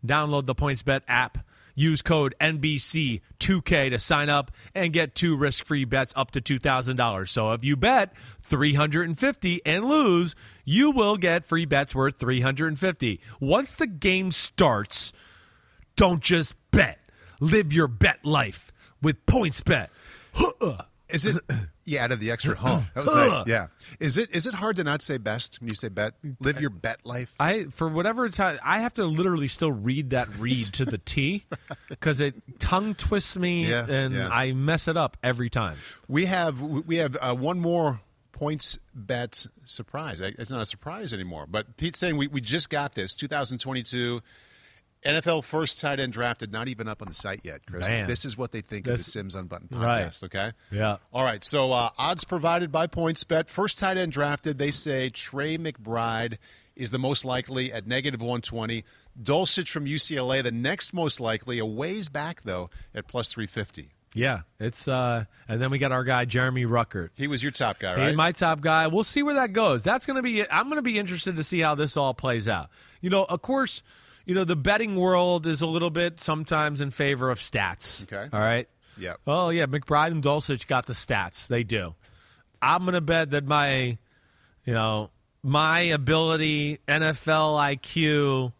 Download 0.06 0.46
the 0.46 0.56
PointsBet 0.56 1.02
app. 1.08 1.38
Use 1.76 2.02
code 2.02 2.36
NBC2K 2.40 3.90
to 3.90 4.00
sign 4.00 4.30
up 4.30 4.52
and 4.76 4.94
get 4.94 5.16
two 5.16 5.36
risk-free 5.36 5.86
bets 5.86 6.14
up 6.16 6.32
to 6.32 6.42
$2,000. 6.42 7.30
So 7.30 7.52
if 7.54 7.64
you 7.64 7.76
bet 7.76 8.14
350 8.44 9.66
and 9.66 9.86
lose, 9.86 10.36
you 10.66 10.92
will 10.92 11.18
get 11.18 11.46
free 11.46 11.66
bets 11.66 11.96
worth 11.96 12.20
350. 12.20 13.22
Once 13.40 13.76
the 13.76 13.88
game 13.88 14.32
starts, 14.32 15.14
don't 15.96 16.22
just 16.22 16.56
bet. 16.72 17.00
Live 17.40 17.74
your 17.74 17.88
bet 17.88 18.24
life 18.24 18.72
with 19.02 19.26
PointsBet. 19.26 19.90
Is 21.10 21.26
it? 21.26 21.38
Yeah, 21.86 22.04
out 22.06 22.12
of 22.12 22.20
the 22.20 22.32
extra 22.32 22.56
huh. 22.58 22.82
That 22.94 23.04
was 23.04 23.14
nice. 23.14 23.42
Yeah. 23.46 23.68
Is 24.00 24.18
it? 24.18 24.30
Is 24.32 24.48
it 24.48 24.54
hard 24.54 24.78
to 24.78 24.84
not 24.84 25.02
say 25.02 25.18
best 25.18 25.60
when 25.60 25.70
you 25.70 25.76
say 25.76 25.90
bet? 25.90 26.14
Live 26.40 26.62
your 26.62 26.70
bet 26.70 27.06
life. 27.06 27.36
I 27.40 27.66
for 27.66 27.90
whatever 27.90 28.30
time 28.30 28.60
I 28.64 28.80
have 28.80 28.94
to 28.96 29.06
literally 29.06 29.48
still 29.48 29.72
read 29.72 30.12
that 30.12 30.34
read 30.38 30.64
to 30.74 30.86
the 30.86 30.98
T 30.98 31.46
because 31.90 32.22
it 32.22 32.36
tongue 32.60 32.96
twists 32.96 33.38
me 33.38 33.68
Yeah, 33.70 33.86
and 33.90 34.14
yeah. 34.14 34.30
I 34.32 34.54
mess 34.54 34.88
it 34.88 34.98
up 34.98 35.18
every 35.24 35.50
time. 35.50 35.78
We 36.08 36.26
have 36.26 36.60
we 36.60 36.98
have 36.98 37.18
uh, 37.22 37.36
one 37.36 37.60
more 37.60 38.02
points 38.32 38.78
bet 38.94 39.46
surprise. 39.64 40.20
It's 40.20 40.52
not 40.52 40.62
a 40.62 40.66
surprise 40.66 41.14
anymore. 41.14 41.46
But 41.48 41.78
Pete's 41.78 42.00
saying 42.00 42.18
we, 42.18 42.28
we 42.28 42.42
just 42.42 42.70
got 42.70 42.94
this 42.96 43.16
2022 43.16 44.22
NFL 45.06 45.44
first 45.44 45.80
tight 45.82 46.00
end 46.00 46.14
drafted, 46.14 46.52
not 46.52 46.68
even 46.68 46.88
up 46.88 47.02
on 47.02 47.08
the 47.08 47.14
site 47.14 47.42
yet, 47.44 47.62
Chris. 47.66 47.90
Man. 47.90 48.08
This 48.08 48.26
is 48.26 48.38
what 48.38 48.52
they 48.52 48.62
think 48.62 48.88
of 48.88 48.98
the 48.98 49.04
Simms 49.04 49.36
Unbuttoned 49.36 49.70
Right. 49.72 50.08
podcast. 50.08 50.24
Okay. 50.24 50.52
Yeah. 50.72 50.98
All 51.14 51.24
right. 51.26 51.44
So 51.44 51.72
uh, 51.72 51.90
odds 51.98 52.24
provided 52.24 52.72
by 52.72 52.88
PointsBet. 52.88 53.50
First 53.50 53.78
tight 53.78 53.98
end 53.98 54.12
drafted. 54.12 54.58
They 54.58 54.72
say 54.72 55.10
Trey 55.10 55.58
McBride 55.58 56.38
is 56.76 56.92
the 56.92 57.00
most 57.00 57.24
likely 57.26 57.72
at 57.72 57.86
negative 57.88 58.20
120. 58.20 58.84
Dulcich 59.22 59.70
from 59.70 59.86
UCLA, 59.86 60.42
the 60.42 60.52
next 60.52 60.92
most 60.94 61.20
likely, 61.20 61.60
a 61.60 61.66
ways 61.66 62.10
back 62.10 62.42
though 62.44 62.70
at 62.96 63.08
plus 63.08 63.32
350. 63.32 63.92
Yeah, 64.16 64.42
it's 64.60 64.88
uh, 64.88 65.26
and 65.48 65.60
then 65.60 65.72
we 65.72 65.80
got 65.80 65.92
our 65.92 66.04
guy 66.04 66.26
Jeremy 66.26 66.66
Ruckert. 66.66 67.10
He 67.16 67.28
was 67.28 67.42
your 67.42 67.52
top 67.52 67.80
guy, 67.80 67.96
right? 67.98 68.16
my 68.16 68.32
top 68.32 68.62
guy. 68.62 68.86
We'll 68.88 69.04
see 69.04 69.24
where 69.24 69.34
that 69.36 69.54
goes. 69.54 69.84
That's 69.84 70.06
going 70.06 70.18
to 70.18 70.22
be. 70.22 70.48
I'm 70.50 70.66
going 70.66 70.78
to 70.78 70.84
be 70.84 71.00
interested 71.00 71.36
to 71.36 71.44
see 71.44 71.60
how 71.62 71.74
this 71.74 71.98
all 71.98 72.14
plays 72.14 72.48
out. 72.48 72.70
You 73.02 73.10
know, 73.10 73.24
of 73.24 73.42
course, 73.42 73.82
you 74.26 74.36
know 74.36 74.44
the 74.44 74.56
betting 74.56 74.96
world 74.96 75.46
is 75.46 75.62
a 75.62 75.68
little 75.68 75.90
bit 75.90 76.20
sometimes 76.20 76.82
in 76.82 76.92
favor 76.92 77.30
of 77.30 77.40
stats. 77.40 78.04
Okay. 78.04 78.30
All 78.32 78.40
right. 78.40 78.68
Yep. 78.98 79.20
Oh 79.28 79.50
yeah, 79.50 79.66
McBride 79.66 80.12
and 80.12 80.24
Dulcich 80.24 80.68
got 80.68 80.86
the 80.86 80.94
stats. 80.94 81.48
They 81.48 81.64
do. 81.64 81.96
I'm 82.62 82.82
going 82.84 82.94
to 82.94 83.02
bet 83.02 83.32
that 83.32 83.46
my, 83.46 83.98
you 84.66 84.74
know, 84.74 85.10
my 85.44 85.82
ability, 85.82 86.80
NFL 86.88 87.78
IQ, 87.78 88.54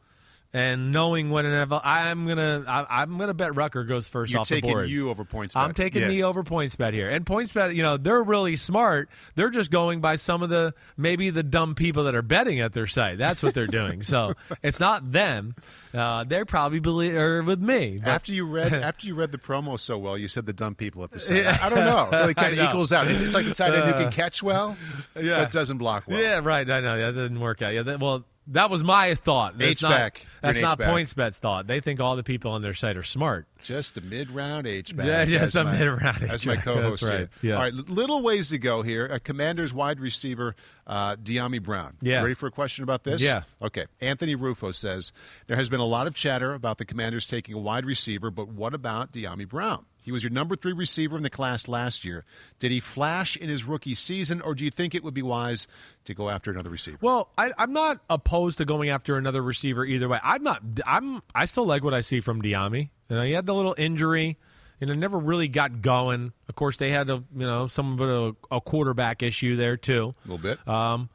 And 0.56 0.92
knowing 0.92 1.32
what 1.32 1.46
an 1.46 1.68
NFL, 1.68 1.82
I'm 1.84 2.28
gonna 2.28 2.64
I, 2.68 3.02
I'm 3.02 3.18
gonna 3.18 3.34
bet 3.34 3.56
Rucker 3.56 3.84
goes 3.86 4.08
1st 4.08 4.30
You're 4.30 4.42
off 4.42 4.50
the 4.50 4.56
taking 4.56 4.72
board. 4.72 4.88
you 4.88 5.10
over 5.10 5.26
points. 5.26 5.56
Bet. 5.56 5.64
I'm 5.64 5.74
taking 5.74 6.04
Yeah. 6.04 6.08
me 6.10 6.24
over 6.24 6.44
points 6.44 6.76
bet 6.76 6.94
here. 6.94 7.10
And 7.10 7.26
points 7.26 7.52
bet, 7.54 7.74
you 7.74 7.82
know, 7.82 7.98
they're 7.98 8.22
really 8.22 8.56
smart. 8.56 9.10
They're 9.34 9.50
just 9.50 9.72
going 9.72 10.00
by 10.00 10.16
some 10.18 10.44
of 10.44 10.50
the 10.50 10.76
maybe 10.96 11.32
the 11.32 11.42
dumb 11.42 11.74
people 11.74 12.04
that 12.04 12.14
are 12.14 12.22
betting 12.22 12.60
at 12.60 12.74
their 12.74 12.86
site. 12.86 13.18
That's 13.18 13.42
what 13.42 13.56
they're 13.56 13.66
doing. 13.66 14.04
so 14.04 14.34
it's 14.62 14.80
not 14.80 15.12
them. 15.12 15.56
Uh, 15.92 16.24
they're 16.24 16.46
probably 16.46 16.80
believe, 16.80 17.16
or 17.16 17.42
with 17.42 17.60
me. 17.60 17.98
But 18.04 18.10
After 18.12 18.32
you 18.32 18.46
read 18.46 18.74
after 18.74 19.08
you 19.08 19.16
read 19.16 19.32
the 19.32 19.40
promo 19.40 19.80
so 19.80 19.98
well, 19.98 20.20
you 20.20 20.28
said 20.28 20.46
the 20.46 20.54
dumb 20.54 20.76
people 20.76 21.04
at 21.04 21.10
the 21.10 21.20
side. 21.20 21.48
I, 21.48 21.66
I 21.66 21.70
don't 21.70 21.86
know. 21.86 22.10
It 22.12 22.16
really 22.22 22.34
kind 22.36 22.56
of 22.56 22.64
equals 22.64 22.94
out. 22.94 23.08
It's 23.08 23.34
like 23.34 23.46
the 23.48 23.56
tight 23.56 23.74
end 23.74 23.86
who 23.92 24.04
can 24.04 24.12
catch 24.12 24.44
well, 24.44 24.78
Yeah. 25.20 25.40
but 25.44 25.52
doesn't 25.52 25.80
block 25.80 26.04
well. 26.06 26.20
Yeah, 26.22 26.42
right. 26.44 26.70
I 26.70 26.80
know 26.80 26.98
that 27.12 27.20
didn't 27.20 27.40
work 27.40 27.64
out. 27.64 27.74
Yeah, 27.74 27.82
that, 27.82 28.00
well, 28.00 28.24
that 28.48 28.70
was 28.70 28.84
my 28.84 29.16
thought. 29.16 29.58
That's 29.58 29.82
not, 29.82 29.92
H-back. 29.92 30.20
You're 30.24 30.30
That's 30.42 30.60
not 30.62 30.74
H-back. 30.74 30.90
points 30.90 31.14
bet's 31.14 31.40
thought. 31.40 31.68
They 31.68 31.80
think 31.80 32.00
all 32.00 32.16
the 32.16 32.24
people 32.24 32.52
on 32.52 32.62
their 32.62 32.74
site 32.74 32.98
are 32.98 33.04
smart. 33.04 33.48
Just 33.64 33.98
a 33.98 34.02
mid-round 34.02 34.68
H 34.68 34.96
back. 34.96 35.06
Yeah, 35.06 35.26
just 35.26 35.56
a 35.56 35.64
mid-round 35.64 36.18
That's 36.22 36.46
my 36.46 36.58
co-host 36.58 37.02
That's 37.02 37.12
right. 37.12 37.20
here. 37.20 37.30
Yeah. 37.42 37.56
All 37.56 37.62
right, 37.62 37.74
little 37.74 38.22
ways 38.22 38.50
to 38.50 38.58
go 38.58 38.82
here. 38.82 39.06
A 39.06 39.20
Commanders 39.20 39.74
wide 39.74 40.00
receiver, 40.00 40.56
uh, 40.86 41.16
Dyami 41.16 41.62
Brown. 41.62 41.96
Yeah. 42.02 42.22
Ready 42.22 42.34
for 42.34 42.48
a 42.48 42.52
question 42.52 42.84
about 42.84 43.04
this? 43.04 43.22
Yeah. 43.22 43.44
Okay. 43.62 43.86
Anthony 44.02 44.36
Rufo 44.36 44.72
says 44.72 45.12
there 45.48 45.58
has 45.58 45.70
been 45.70 45.80
a 45.80 45.86
lot 45.86 46.08
of 46.08 46.14
chatter 46.14 46.54
about 46.54 46.78
the 46.78 46.86
Commanders 46.86 47.26
taking 47.28 47.56
a 47.56 47.60
wide 47.60 47.86
receiver, 47.86 48.30
but 48.30 48.50
what 48.50 48.74
about 48.74 49.12
Dyami 49.14 49.48
Brown? 49.48 49.86
He 50.04 50.12
was 50.12 50.22
your 50.24 50.32
number 50.32 50.56
three 50.56 50.74
receiver 50.74 51.16
in 51.18 51.24
the 51.24 51.30
class 51.30 51.68
last 51.68 52.04
year. 52.04 52.26
Did 52.60 52.72
he 52.72 52.80
flash 52.80 53.38
in 53.38 53.50
his 53.50 53.64
rookie 53.64 53.96
season, 53.96 54.42
or 54.42 54.54
do 54.54 54.64
you 54.66 54.72
think 54.72 54.94
it 54.94 55.04
would 55.04 55.14
be 55.14 55.22
wise 55.22 55.66
to 56.06 56.14
go 56.14 56.30
after 56.30 56.52
another 56.52 56.70
receiver? 56.70 56.98
Well, 57.02 57.30
I, 57.38 57.52
I'm 57.58 57.74
not 57.74 58.02
opposed 58.10 58.58
to 58.60 58.66
going 58.66 58.90
after 58.90 59.18
another 59.18 59.42
receiver 59.42 59.86
either 59.86 60.10
way. 60.10 60.20
I'm 60.22 60.44
not. 60.44 60.62
I'm. 60.86 61.22
I 61.34 61.46
still 61.46 61.66
like 61.66 61.84
what 61.84 61.94
I 61.94 62.02
see 62.02 62.20
from 62.20 62.42
Dyami. 62.42 62.90
You 63.10 63.16
know, 63.16 63.24
he 63.24 63.32
had 63.32 63.46
the 63.46 63.54
little 63.54 63.76
injury. 63.78 64.38
You 64.80 64.88
know, 64.88 64.94
never 64.96 65.18
really 65.18 65.48
got 65.48 65.82
going. 65.82 66.34
Of 66.50 66.56
course, 66.56 66.78
they 66.78 66.92
had 66.92 67.10
a 67.10 67.24
you 67.36 67.48
know 67.48 67.68
some 67.68 68.00
of 68.00 68.36
a, 68.52 68.56
a 68.56 68.60
quarterback 68.60 69.24
issue 69.24 69.56
there 69.56 69.78
too. 69.78 70.14
a 70.26 70.28
little 70.28 70.44
bit. 70.44 70.68
Um, 70.68 71.10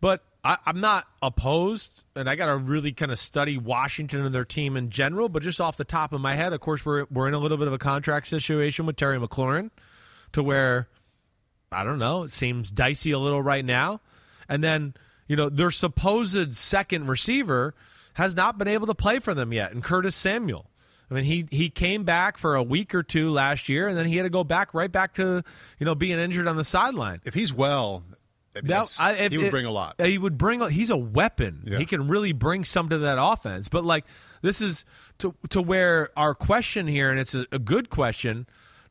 but 0.00 0.22
I, 0.44 0.56
I'm 0.66 0.80
not 0.80 1.06
opposed, 1.20 2.04
and 2.14 2.30
I 2.30 2.36
got 2.36 2.46
to 2.46 2.56
really 2.56 2.92
kind 2.92 3.10
of 3.10 3.18
study 3.18 3.58
Washington 3.58 4.24
and 4.24 4.34
their 4.34 4.44
team 4.44 4.76
in 4.76 4.90
general. 4.90 5.28
But 5.28 5.42
just 5.42 5.60
off 5.60 5.76
the 5.76 5.84
top 5.84 6.12
of 6.12 6.20
my 6.20 6.36
head, 6.36 6.52
of 6.52 6.60
course, 6.60 6.84
we're 6.84 7.06
we're 7.10 7.28
in 7.28 7.34
a 7.34 7.38
little 7.38 7.58
bit 7.58 7.66
of 7.66 7.72
a 7.72 7.78
contract 7.78 8.28
situation 8.28 8.86
with 8.86 8.96
Terry 8.96 9.18
McLaurin, 9.18 9.70
to 10.32 10.42
where 10.42 10.88
I 11.72 11.84
don't 11.84 11.98
know, 11.98 12.22
it 12.22 12.30
seems 12.30 12.70
dicey 12.70 13.10
a 13.10 13.18
little 13.18 13.42
right 13.42 13.64
now. 13.64 14.00
And 14.48 14.62
then 14.62 14.94
you 15.26 15.36
know 15.36 15.48
their 15.48 15.70
supposed 15.70 16.54
second 16.54 17.08
receiver 17.08 17.74
has 18.14 18.34
not 18.34 18.58
been 18.58 18.68
able 18.68 18.86
to 18.86 18.94
play 18.94 19.18
for 19.18 19.34
them 19.34 19.52
yet, 19.52 19.72
and 19.72 19.82
Curtis 19.82 20.16
Samuel. 20.16 20.70
I 21.10 21.14
mean, 21.14 21.24
he 21.24 21.46
he 21.50 21.70
came 21.70 22.04
back 22.04 22.36
for 22.36 22.54
a 22.54 22.62
week 22.62 22.94
or 22.94 23.02
two 23.02 23.30
last 23.30 23.68
year, 23.68 23.88
and 23.88 23.96
then 23.96 24.06
he 24.06 24.16
had 24.16 24.24
to 24.24 24.30
go 24.30 24.44
back 24.44 24.74
right 24.74 24.90
back 24.90 25.14
to 25.14 25.42
you 25.78 25.86
know 25.86 25.94
being 25.94 26.18
injured 26.18 26.46
on 26.46 26.56
the 26.56 26.64
sideline. 26.64 27.20
if 27.24 27.34
he's 27.34 27.52
well, 27.52 28.02
I 28.56 28.60
mean, 28.60 28.66
That- 28.68 28.96
I- 29.00 29.12
if 29.12 29.32
he 29.32 29.38
would 29.38 29.50
bring 29.50 29.66
a 29.66 29.70
lot. 29.70 30.00
He 30.00 30.18
would 30.18 30.38
bring. 30.38 30.60
He's 30.70 30.90
a 30.90 30.96
weapon. 30.96 31.62
Yeah. 31.66 31.78
He 31.78 31.84
can 31.86 32.08
really 32.08 32.32
bring 32.32 32.64
some 32.64 32.88
to 32.88 32.98
that 32.98 33.18
offense. 33.20 33.68
But 33.68 33.84
like 33.84 34.04
this 34.42 34.60
is 34.60 34.84
to 35.18 35.34
to 35.50 35.60
where 35.62 36.10
our 36.16 36.34
question 36.34 36.86
here, 36.86 37.10
and 37.10 37.20
it's 37.20 37.34
a, 37.34 37.46
a 37.52 37.58
good 37.58 37.90
question: 37.90 38.46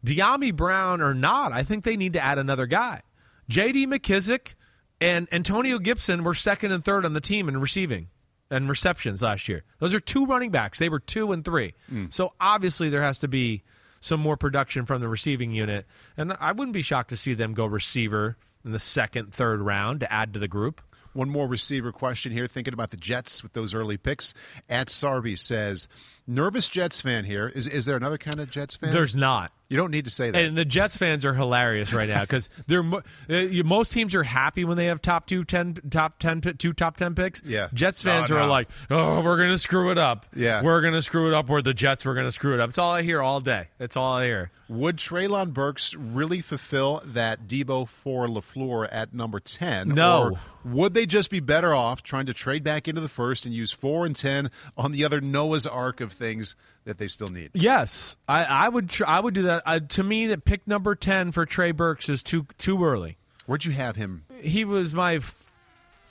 Dyami 0.06 0.56
Brown 0.56 1.02
or 1.02 1.14
not? 1.14 1.52
I 1.52 1.64
think 1.64 1.84
they 1.84 1.98
need 1.98 2.14
to 2.14 2.24
add 2.24 2.38
another 2.38 2.66
guy. 2.68 3.02
J.D. 3.50 3.88
McKissick 3.88 4.54
and 5.00 5.28
Antonio 5.32 5.80
Gibson 5.80 6.24
were 6.24 6.34
second 6.34 6.72
and 6.72 6.84
third 6.84 7.06
on 7.06 7.14
the 7.14 7.22
team 7.22 7.48
in 7.48 7.60
receiving 7.60 8.10
and 8.52 8.70
receptions 8.70 9.22
last 9.22 9.48
year. 9.48 9.64
Those 9.80 9.94
are 9.94 10.00
two 10.00 10.26
running 10.26 10.52
backs. 10.52 10.80
They 10.80 10.90
were 10.90 11.00
two 11.00 11.32
and 11.32 11.44
three. 11.46 11.74
Hmm. 11.90 12.06
So 12.10 12.34
obviously 12.42 12.90
there 12.90 13.02
has 13.02 13.20
to 13.20 13.28
be 13.28 13.64
some 14.00 14.20
more 14.20 14.38
production 14.38 14.86
from 14.86 15.02
the 15.02 15.08
receiving 15.08 15.52
unit. 15.52 15.86
And 16.18 16.34
I 16.40 16.52
wouldn't 16.52 16.74
be 16.74 16.82
shocked 16.82 17.10
to 17.10 17.18
see 17.18 17.34
them 17.34 17.54
go 17.54 17.66
receiver 17.66 18.38
in 18.68 18.74
the 18.74 18.80
second, 18.80 19.34
third 19.34 19.62
round 19.62 20.02
to 20.02 20.14
add 20.14 20.34
to 20.34 20.40
the 20.40 20.48
group. 20.48 20.82
One 21.14 21.30
more 21.30 21.48
receiver 21.48 21.92
question 21.92 22.34
here, 22.34 22.48
thinking 22.48 22.74
about 22.74 22.92
the 22.92 22.98
Jets 22.98 23.42
with 23.42 23.54
those 23.54 23.74
early 23.74 23.98
picks. 23.98 24.34
At 24.70 24.90
Sarby 24.90 25.40
says, 25.40 25.88
nervous 26.28 26.70
Jets 26.70 27.02
fan 27.02 27.26
here. 27.26 27.48
Is 27.48 27.68
is 27.68 27.86
there 27.86 27.96
another 27.96 28.18
kind 28.18 28.40
of 28.40 28.52
Jets 28.52 28.76
fan? 28.76 28.92
There's 28.92 29.16
not. 29.16 29.52
you 29.70 29.78
don't 29.78 29.92
need 29.92 30.06
to 30.06 30.12
say 30.12 30.30
that. 30.30 30.40
And 30.40 30.58
the 30.58 30.66
Jets 30.66 30.98
fans 30.98 31.26
are 31.26 31.34
hilarious 31.34 31.94
right 31.94 32.10
now 32.10 32.22
because 32.22 32.50
they're 32.68 32.84
uh, 32.84 33.64
most 33.64 33.94
teams 33.94 34.14
are 34.14 34.24
happy 34.24 34.66
when 34.66 34.78
they 34.78 34.86
have 34.86 35.02
top 35.02 35.26
two, 35.26 35.44
ten, 35.44 35.76
top 35.90 36.20
ten, 36.20 36.42
two 36.42 36.74
top 36.74 36.98
ten 36.98 37.16
picks. 37.16 37.42
Yeah. 37.44 37.70
Jets 37.74 38.02
fans 38.02 38.30
are 38.30 38.42
no. 38.42 38.48
like, 38.48 38.68
oh, 38.90 39.22
we're 39.22 39.38
gonna 39.38 39.58
screw 39.58 39.92
it 39.92 39.98
up. 39.98 40.26
Yeah. 40.36 40.62
we're 40.62 40.82
gonna 40.82 41.02
screw 41.02 41.28
it 41.28 41.34
up. 41.34 41.50
Where 41.50 41.62
the 41.62 41.74
Jets 41.74 42.06
were 42.06 42.14
gonna 42.14 42.32
screw 42.32 42.54
it 42.54 42.60
up. 42.60 42.70
It's 42.70 42.78
all 42.78 42.92
I 42.92 43.02
hear 43.02 43.22
all 43.22 43.40
day. 43.40 43.68
It's 43.80 43.96
all 43.96 44.14
I 44.14 44.26
hear. 44.26 44.52
Would 44.70 44.98
Treylon 44.98 45.54
Burks 45.54 45.96
really 45.96 46.42
fulfill 46.42 47.02
that 47.06 47.48
Debo 47.48 47.88
for 47.88 48.28
LaFleur 48.28 48.90
at 48.92 49.14
number 49.14 49.40
10? 49.40 49.90
No. 49.90 50.24
Or 50.24 50.40
would 50.66 50.94
they 50.94 51.06
just 51.06 51.30
be 51.30 51.40
better 51.40 51.74
off 51.74 52.04
trying 52.04 52.26
to 52.26 52.34
trade 52.34 52.66
back 52.66 52.86
into 52.90 53.00
the 53.00 53.08
first 53.08 53.46
and 53.46 53.56
use 53.56 53.72
4 53.72 54.06
and 54.06 54.14
10 54.14 54.52
on 54.78 54.92
the 54.92 55.06
other 55.06 55.22
Noah's 55.22 55.66
Ark 55.66 56.02
of 56.02 56.12
things 56.18 56.56
that 56.86 56.98
they 56.98 57.08
still 57.08 57.28
need? 57.28 57.52
Yes, 57.54 58.18
I, 58.28 58.44
I 58.44 58.70
would. 58.70 58.90
Tr- 58.90 59.06
I 59.06 59.20
would 59.20 59.34
do 59.34 59.44
that. 59.44 59.64
Uh, 59.66 59.80
to 59.80 60.04
me, 60.04 60.28
that 60.28 60.44
pick 60.46 60.68
number 60.68 60.96
ten 60.96 61.32
for 61.32 61.46
Trey 61.46 61.72
Burks 61.72 62.10
is 62.10 62.24
too 62.24 62.46
too 62.58 62.84
early. 62.84 63.18
Where'd 63.46 63.64
you 63.64 63.72
have 63.72 63.96
him? 63.96 64.26
He 64.42 64.66
was 64.66 64.94
my 64.94 65.16
f- 65.16 65.52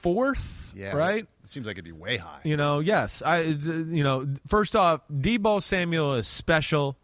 fourth. 0.01 0.73
Yeah. 0.75 0.93
right. 0.95 1.27
It 1.43 1.49
seems 1.49 1.67
like 1.67 1.75
it'd 1.75 1.85
be 1.85 1.93
way 1.93 2.17
high. 2.19 2.41
You 2.45 2.57
know, 2.57 2.81
yes. 2.81 3.23
I, 3.25 3.41
you 3.43 4.05
know, 4.05 4.27
first 4.47 4.77
off, 4.77 5.01
Debo 5.11 5.63
Samuel 5.63 6.15
is 6.15 6.27
special, 6.27 6.97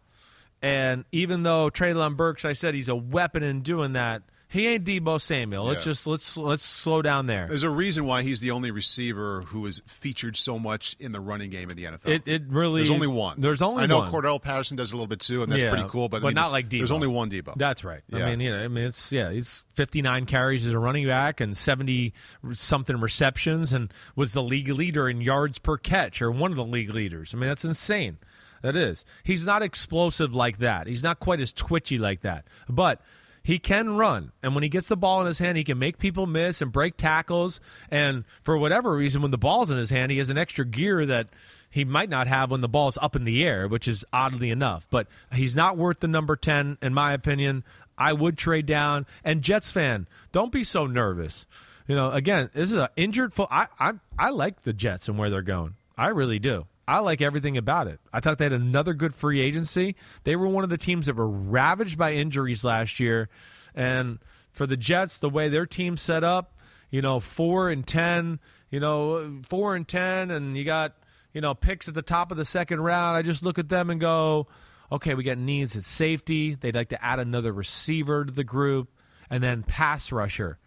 and 0.61 1.05
even 1.11 1.43
though 1.43 1.71
Treylon 1.71 2.17
Burks, 2.17 2.45
I 2.45 2.53
said 2.53 2.75
he's 2.75 2.89
a 2.91 2.95
weapon 2.95 3.43
in 3.43 3.63
doing 3.63 3.95
that. 3.95 4.23
He 4.53 4.67
ain't 4.67 4.85
Debo 4.85 5.19
Samuel. 5.19 5.65
Let's 5.65 5.87
Yeah. 5.87 5.93
just 5.93 6.07
let's 6.07 6.37
let's 6.37 6.63
slow 6.63 7.01
down 7.01 7.27
there. 7.27 7.47
There's 7.49 7.63
a 7.63 7.71
reason 7.71 8.05
why 8.05 8.21
he's 8.23 8.41
the 8.41 8.51
only 8.51 8.71
receiver 8.71 9.41
who 9.47 9.65
is 9.65 9.81
featured 9.87 10.37
so 10.37 10.59
much 10.59 10.95
in 11.01 11.13
the 11.13 11.21
running 11.21 11.49
game 11.49 11.71
in 11.71 11.77
the 11.77 11.85
NFL. 11.85 12.09
It 12.11 12.23
it 12.27 12.43
really 12.49 12.81
There's 12.83 12.91
only 12.91 13.07
one. 13.07 13.41
There's 13.41 13.63
only 13.63 13.85
I 13.85 13.87
know 13.87 14.01
one. 14.01 14.11
Cordarrelle 14.13 14.43
Patterson 14.43 14.77
does 14.77 14.93
a 14.93 14.95
little 14.95 15.07
bit 15.07 15.21
too, 15.21 15.43
and 15.43 15.51
that's 15.51 15.63
Yeah, 15.63 15.71
pretty 15.71 15.89
cool. 15.89 16.11
But, 16.11 16.23
I 16.23 16.27
mean, 16.27 16.35
not 16.35 16.53
like 16.53 16.67
Debo. 16.69 16.79
There's 16.81 16.91
only 16.91 17.07
one 17.07 17.31
Debo. 17.31 17.55
That's 17.57 17.83
right. 17.83 18.03
Yeah. 18.09 18.27
I 18.27 18.31
mean, 18.31 18.41
you 18.41 18.51
know, 18.53 18.63
I 18.63 18.69
mean, 18.69 18.85
it's 18.85 19.11
yeah, 19.11 19.31
he's 19.33 19.65
59 19.73 20.27
carries 20.27 20.67
as 20.67 20.73
a 20.73 20.79
running 20.79 21.07
back 21.07 21.41
and 21.41 21.57
70 21.57 22.13
something 22.53 23.01
receptions, 23.01 23.73
and 23.73 23.91
was 24.17 24.35
the 24.35 24.43
league 24.43 24.69
leader 24.69 25.09
in 25.09 25.23
yards 25.23 25.59
per 25.59 25.79
catch, 25.79 26.21
or 26.21 26.31
one 26.31 26.51
of 26.51 26.59
the 26.59 26.65
league 26.65 26.91
leaders. 26.91 27.33
I 27.35 27.39
mean, 27.39 27.49
that's 27.49 27.65
insane. 27.65 28.19
That 28.61 28.77
is. 28.77 29.07
He's 29.25 29.47
not 29.47 29.63
explosive 29.63 30.35
like 30.35 30.59
that. 30.59 30.87
He's 30.87 31.03
not 31.03 31.21
quite 31.21 31.41
as 31.41 31.55
twitchy 31.55 31.97
like 31.97 32.21
that, 32.21 32.45
but. 32.69 33.01
He 33.45 33.59
can 33.59 33.97
run, 33.97 34.31
and 34.43 34.55
when 34.55 34.63
he 34.63 34.69
gets 34.69 34.87
the 34.87 34.97
ball 34.97 35.21
in 35.21 35.27
his 35.27 35.41
hand, 35.41 35.59
he 35.59 35.65
can 35.65 35.79
make 35.79 35.99
people 35.99 36.27
miss 36.27 36.63
and 36.63 36.71
break 36.71 36.97
tackles. 36.97 37.61
And 37.91 38.25
for 38.45 38.57
whatever 38.57 38.95
reason, 38.95 39.21
when 39.21 39.33
the 39.33 39.39
ball's 39.39 39.71
in 39.71 39.79
his 39.79 39.91
hand, 39.91 40.13
he 40.13 40.19
has 40.19 40.29
an 40.29 40.39
extra 40.39 40.65
gear 40.65 41.05
that 41.07 41.29
he 41.69 41.85
might 41.85 42.09
not 42.09 42.29
have 42.29 42.53
when 42.53 42.61
the 42.61 42.69
ball's 42.69 42.99
up 43.03 43.17
in 43.17 43.25
the 43.25 43.43
air, 43.45 43.67
which 43.67 43.89
is 43.89 44.05
oddly 44.13 44.51
enough. 44.51 44.87
But 44.91 45.09
he's 45.33 45.57
not 45.57 45.77
worth 45.77 46.01
the 46.01 46.09
number 46.09 46.37
10, 46.37 46.79
in 46.81 46.95
my 46.95 47.15
opinion. 47.15 47.65
I 47.99 48.13
would 48.13 48.39
trade 48.39 48.67
down. 48.67 49.07
And 49.25 49.43
Jets 49.43 49.73
fan, 49.73 50.07
don't 50.31 50.53
be 50.53 50.63
so 50.63 50.87
nervous. 50.87 51.47
You 51.89 51.97
know, 51.97 52.11
again, 52.11 52.49
this 52.55 52.71
is 52.71 52.77
an 52.77 52.89
injured 52.95 53.35
foot. 53.35 53.49
I, 53.51 53.67
I, 53.79 53.93
I 54.19 54.31
like 54.31 54.61
the 54.61 54.73
Jets 54.73 55.09
and 55.09 55.19
where 55.19 55.31
they're 55.31 55.43
going. 55.43 55.75
I 55.97 56.09
really 56.09 56.39
do. 56.39 56.67
I 56.93 56.99
like 56.99 57.23
everything 57.23 57.57
about 57.57 57.87
it. 57.87 58.01
I 58.13 58.21
thought 58.21 58.39
they 58.39 58.45
had 58.45 58.53
another 58.53 58.93
good 58.93 59.15
free 59.15 59.41
agency. 59.41 59.97
They 60.25 60.37
were 60.37 60.47
one 60.47 60.65
of 60.65 60.71
the 60.71 60.79
teams 60.79 61.07
that 61.07 61.17
were 61.17 61.29
ravaged 61.29 61.97
by 61.97 62.13
injuries 62.13 62.65
last 62.65 63.01
year. 63.01 63.29
And 63.75 64.19
for 64.51 64.67
the 64.67 64.77
Jets, 64.77 65.19
the 65.19 65.31
way 65.31 65.49
their 65.49 65.65
team 65.65 65.97
set 65.97 66.23
up, 66.23 66.59
you 66.91 67.01
know, 67.01 67.19
four 67.21 67.71
and 67.71 67.87
ten, 67.87 68.39
you 68.71 68.79
know, 68.79 69.41
four 69.49 69.75
and 69.75 69.89
ten, 69.89 70.31
and 70.31 70.57
you 70.57 70.65
got, 70.65 70.95
you 71.33 71.41
know, 71.41 71.55
picks 71.55 71.89
at 71.89 71.95
the 71.95 72.03
top 72.03 72.31
of 72.31 72.37
the 72.37 72.45
second 72.45 72.81
round. 72.81 73.17
I 73.17 73.23
just 73.23 73.43
look 73.43 73.59
at 73.59 73.71
them 73.71 73.89
and 73.89 73.99
go, 73.99 74.47
okay, 74.91 75.15
we 75.15 75.25
got 75.25 75.39
needs 75.39 75.75
at 75.77 75.85
safety. 75.85 76.55
They'd 76.55 76.75
like 76.75 76.91
to 76.91 77.03
add 77.03 77.19
another 77.19 77.53
receiver 77.53 78.27
to 78.27 78.33
the 78.33 78.45
group, 78.45 78.91
and 79.31 79.43
then 79.43 79.63
pass 79.63 80.13
rusher. 80.13 80.59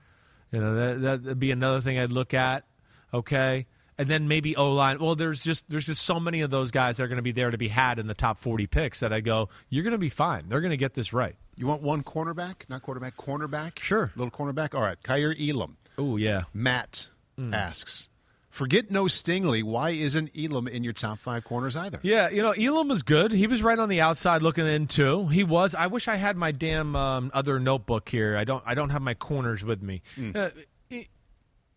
You 0.52 0.60
know, 0.60 0.76
that 0.76 1.22
that'd 1.24 1.40
be 1.40 1.52
another 1.52 1.82
thing 1.82 2.00
I'd 2.00 2.12
look 2.12 2.34
at. 2.34 2.66
Okay. 3.14 3.68
And 3.98 4.10
then 4.10 4.28
maybe 4.28 4.56
O 4.58 4.74
line. 4.74 5.00
Well, 5.00 5.16
there's 5.16 5.42
just 5.44 5.70
there's 5.70 5.86
just 5.86 6.02
so 6.04 6.20
many 6.20 6.42
of 6.42 6.52
those 6.52 6.70
guys 6.72 6.98
that 6.98 7.04
are 7.04 7.08
going 7.08 7.16
to 7.18 7.22
be 7.22 7.32
there 7.32 7.50
to 7.50 7.58
be 7.58 7.70
had 7.70 7.98
in 7.98 8.08
the 8.08 8.14
top 8.14 8.40
40 8.40 8.68
picks 8.68 9.00
that 9.00 9.14
I 9.14 9.22
go, 9.22 9.48
you're 9.70 9.84
going 9.84 9.92
to 9.94 9.98
be 9.98 10.10
fine. 10.10 10.50
They're 10.50 10.60
going 10.62 10.72
to 10.72 10.78
get 10.78 10.96
this 10.96 11.14
right. 11.14 11.36
You 11.56 11.68
want 11.68 11.82
one 11.82 12.04
cornerback? 12.04 12.68
Not 12.68 12.82
quarterback, 12.82 13.16
cornerback? 13.16 13.80
Sure. 13.80 14.12
Little 14.18 14.32
cornerback? 14.32 14.76
All 14.76 14.82
right. 14.82 15.02
Kaiir 15.02 15.34
Elam. 15.40 15.78
Oh 15.98 16.18
yeah. 16.18 16.44
Matt 16.54 17.10
Hmm. 17.38 17.54
asks, 17.54 18.10
forget 18.50 18.90
no 18.92 19.06
Stingley. 19.06 19.62
Why 19.64 19.90
isn't 19.92 20.32
Elam 20.38 20.68
in 20.68 20.84
your 20.84 20.94
top 20.94 21.20
five 21.20 21.44
corners 21.46 21.76
either? 21.78 22.00
Yeah, 22.02 22.30
you 22.30 22.42
know, 22.42 22.52
Elam 22.52 22.88
was 22.90 23.04
good. 23.04 23.32
He 23.32 23.48
was 23.48 23.62
right 23.64 23.78
on 23.80 23.88
the 23.90 24.02
outside 24.02 24.42
looking 24.42 24.68
in 24.68 24.88
too. 24.88 25.28
He 25.28 25.44
was. 25.46 25.74
I 25.76 25.88
wish 25.88 26.08
I 26.10 26.16
had 26.16 26.36
my 26.38 26.52
damn 26.52 26.96
um, 26.98 27.32
other 27.34 27.60
notebook 27.60 28.10
here. 28.10 28.36
I 28.38 28.44
don't. 28.44 28.64
I 28.66 28.74
don't 28.74 28.90
have 28.90 29.02
my 29.02 29.14
corners 29.14 29.64
with 29.64 29.82
me. 29.82 30.02
Uh, 30.18 30.48
E- 30.58 30.64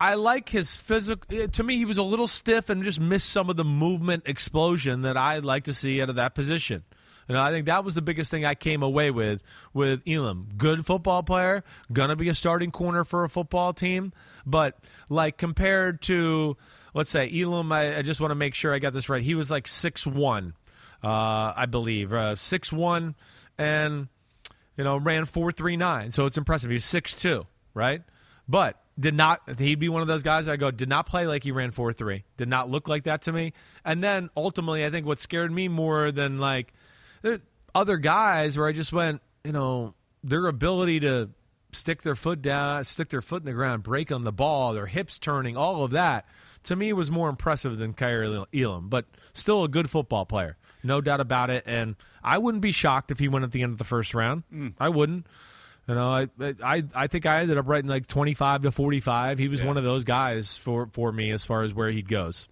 I 0.00 0.14
like 0.14 0.48
his 0.48 0.76
physical. 0.76 1.48
To 1.48 1.62
me, 1.62 1.76
he 1.76 1.84
was 1.84 1.98
a 1.98 2.02
little 2.02 2.28
stiff 2.28 2.70
and 2.70 2.84
just 2.84 3.00
missed 3.00 3.30
some 3.30 3.50
of 3.50 3.56
the 3.56 3.64
movement 3.64 4.24
explosion 4.26 5.02
that 5.02 5.16
I'd 5.16 5.44
like 5.44 5.64
to 5.64 5.74
see 5.74 6.00
out 6.00 6.08
of 6.08 6.16
that 6.16 6.34
position. 6.34 6.84
You 7.28 7.34
know, 7.34 7.42
I 7.42 7.50
think 7.50 7.66
that 7.66 7.84
was 7.84 7.94
the 7.94 8.00
biggest 8.00 8.30
thing 8.30 8.44
I 8.46 8.54
came 8.54 8.82
away 8.82 9.10
with 9.10 9.42
with 9.74 10.02
Elam. 10.06 10.48
Good 10.56 10.86
football 10.86 11.22
player, 11.22 11.62
gonna 11.92 12.16
be 12.16 12.28
a 12.30 12.34
starting 12.34 12.70
corner 12.70 13.04
for 13.04 13.24
a 13.24 13.28
football 13.28 13.74
team, 13.74 14.12
but 14.46 14.78
like 15.10 15.36
compared 15.36 16.00
to 16.02 16.56
let's 16.94 17.10
say 17.10 17.30
Elam, 17.30 17.70
I, 17.70 17.98
I 17.98 18.02
just 18.02 18.20
want 18.20 18.30
to 18.30 18.36
make 18.36 18.54
sure 18.54 18.72
I 18.72 18.78
got 18.78 18.94
this 18.94 19.10
right. 19.10 19.22
He 19.22 19.34
was 19.34 19.50
like 19.50 19.68
six 19.68 20.06
one, 20.06 20.54
uh, 21.04 21.52
I 21.54 21.66
believe, 21.66 22.12
uh, 22.12 22.36
six 22.36 22.72
one, 22.72 23.14
and 23.58 24.08
you 24.78 24.84
know 24.84 24.96
ran 24.96 25.26
four 25.26 25.52
three 25.52 25.76
nine. 25.76 26.12
So 26.12 26.24
it's 26.24 26.38
impressive. 26.38 26.70
He's 26.70 26.84
six 26.86 27.14
two, 27.14 27.46
right? 27.74 28.02
But 28.48 28.80
did 28.98 29.14
not 29.14 29.58
he'd 29.58 29.78
be 29.78 29.88
one 29.88 30.02
of 30.02 30.08
those 30.08 30.22
guys 30.22 30.48
I 30.48 30.56
go 30.56 30.70
did 30.70 30.88
not 30.88 31.06
play 31.06 31.26
like 31.26 31.44
he 31.44 31.52
ran 31.52 31.72
4-3 31.72 32.22
did 32.36 32.48
not 32.48 32.70
look 32.70 32.88
like 32.88 33.04
that 33.04 33.22
to 33.22 33.32
me. 33.32 33.52
And 33.84 34.02
then 34.02 34.30
ultimately 34.36 34.84
I 34.84 34.90
think 34.90 35.06
what 35.06 35.18
scared 35.18 35.52
me 35.52 35.68
more 35.68 36.10
than 36.10 36.38
like 36.38 36.72
there 37.22 37.40
other 37.74 37.96
guys 37.96 38.58
where 38.58 38.66
I 38.66 38.72
just 38.72 38.92
went 38.92 39.22
you 39.44 39.52
know 39.52 39.94
their 40.24 40.46
ability 40.46 41.00
to 41.00 41.30
stick 41.72 42.02
their 42.02 42.16
foot 42.16 42.42
down 42.42 42.82
stick 42.84 43.08
their 43.08 43.22
foot 43.22 43.42
in 43.42 43.46
the 43.46 43.52
ground 43.52 43.82
break 43.82 44.10
on 44.10 44.24
the 44.24 44.32
ball 44.32 44.72
their 44.72 44.86
hips 44.86 45.18
turning 45.18 45.56
all 45.56 45.84
of 45.84 45.92
that 45.92 46.26
to 46.64 46.74
me 46.74 46.92
was 46.92 47.10
more 47.10 47.28
impressive 47.28 47.78
than 47.78 47.94
Kaiir 47.94 48.46
Elam. 48.52 48.88
But 48.88 49.06
still 49.32 49.64
a 49.64 49.68
good 49.68 49.88
football 49.88 50.26
player 50.26 50.56
no 50.82 51.00
doubt 51.00 51.20
about 51.20 51.50
it. 51.50 51.64
And 51.66 51.96
I 52.22 52.38
wouldn't 52.38 52.62
be 52.62 52.72
shocked 52.72 53.10
if 53.10 53.18
he 53.18 53.28
went 53.28 53.44
at 53.44 53.52
the 53.52 53.62
end 53.62 53.72
of 53.72 53.78
the 53.78 53.84
first 53.84 54.14
round. 54.14 54.44
Mm. 54.52 54.74
I 54.78 54.88
wouldn't 54.88 55.26
you 55.88 55.94
know, 55.94 56.08
I 56.10 56.28
I 56.62 56.84
I 56.94 57.06
think 57.06 57.24
I 57.24 57.40
ended 57.40 57.56
up 57.56 57.66
writing 57.66 57.88
like 57.88 58.06
twenty 58.06 58.34
five 58.34 58.62
to 58.62 58.70
forty 58.70 59.00
five. 59.00 59.38
He 59.38 59.48
was 59.48 59.60
yeah. 59.60 59.66
one 59.66 59.76
of 59.78 59.84
those 59.84 60.04
guys 60.04 60.56
for 60.56 60.88
for 60.92 61.10
me 61.10 61.30
as 61.30 61.44
far 61.44 61.62
as 61.62 61.72
where 61.72 61.90
he 61.90 62.02
goes. 62.02 62.48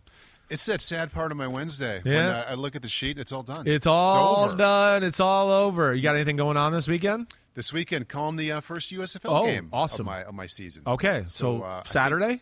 It's 0.49 0.65
that 0.67 0.81
sad 0.81 1.13
part 1.13 1.33
of 1.33 1.39
my 1.39 1.49
Wednesday. 1.49 2.01
Yeah. 2.05 2.15
When 2.15 2.35
I, 2.35 2.43
I 2.43 2.55
look 2.55 2.77
at 2.77 2.83
the 2.83 2.89
sheet, 2.89 3.19
it's 3.19 3.33
all 3.33 3.43
done. 3.43 3.67
It's 3.67 3.87
all 3.87 4.47
it's 4.47 4.55
done. 4.57 5.03
It's 5.03 5.21
all 5.21 5.51
over. 5.51 5.93
You 5.93 6.03
got 6.03 6.15
anything 6.15 6.37
going 6.37 6.57
on 6.57 6.73
this 6.73 6.89
weekend? 6.89 7.35
This 7.55 7.73
weekend, 7.73 8.09
calling 8.09 8.37
the 8.37 8.53
uh, 8.53 8.61
first 8.61 8.91
USFL 8.91 9.21
oh, 9.25 9.45
game 9.45 9.69
awesome. 9.73 10.03
of 10.03 10.07
my 10.07 10.23
of 10.23 10.35
my 10.35 10.47
season. 10.47 10.85
Okay, 10.87 11.25
so, 11.27 11.59
so 11.59 11.63
uh, 11.63 11.83
Saturday. 11.85 12.41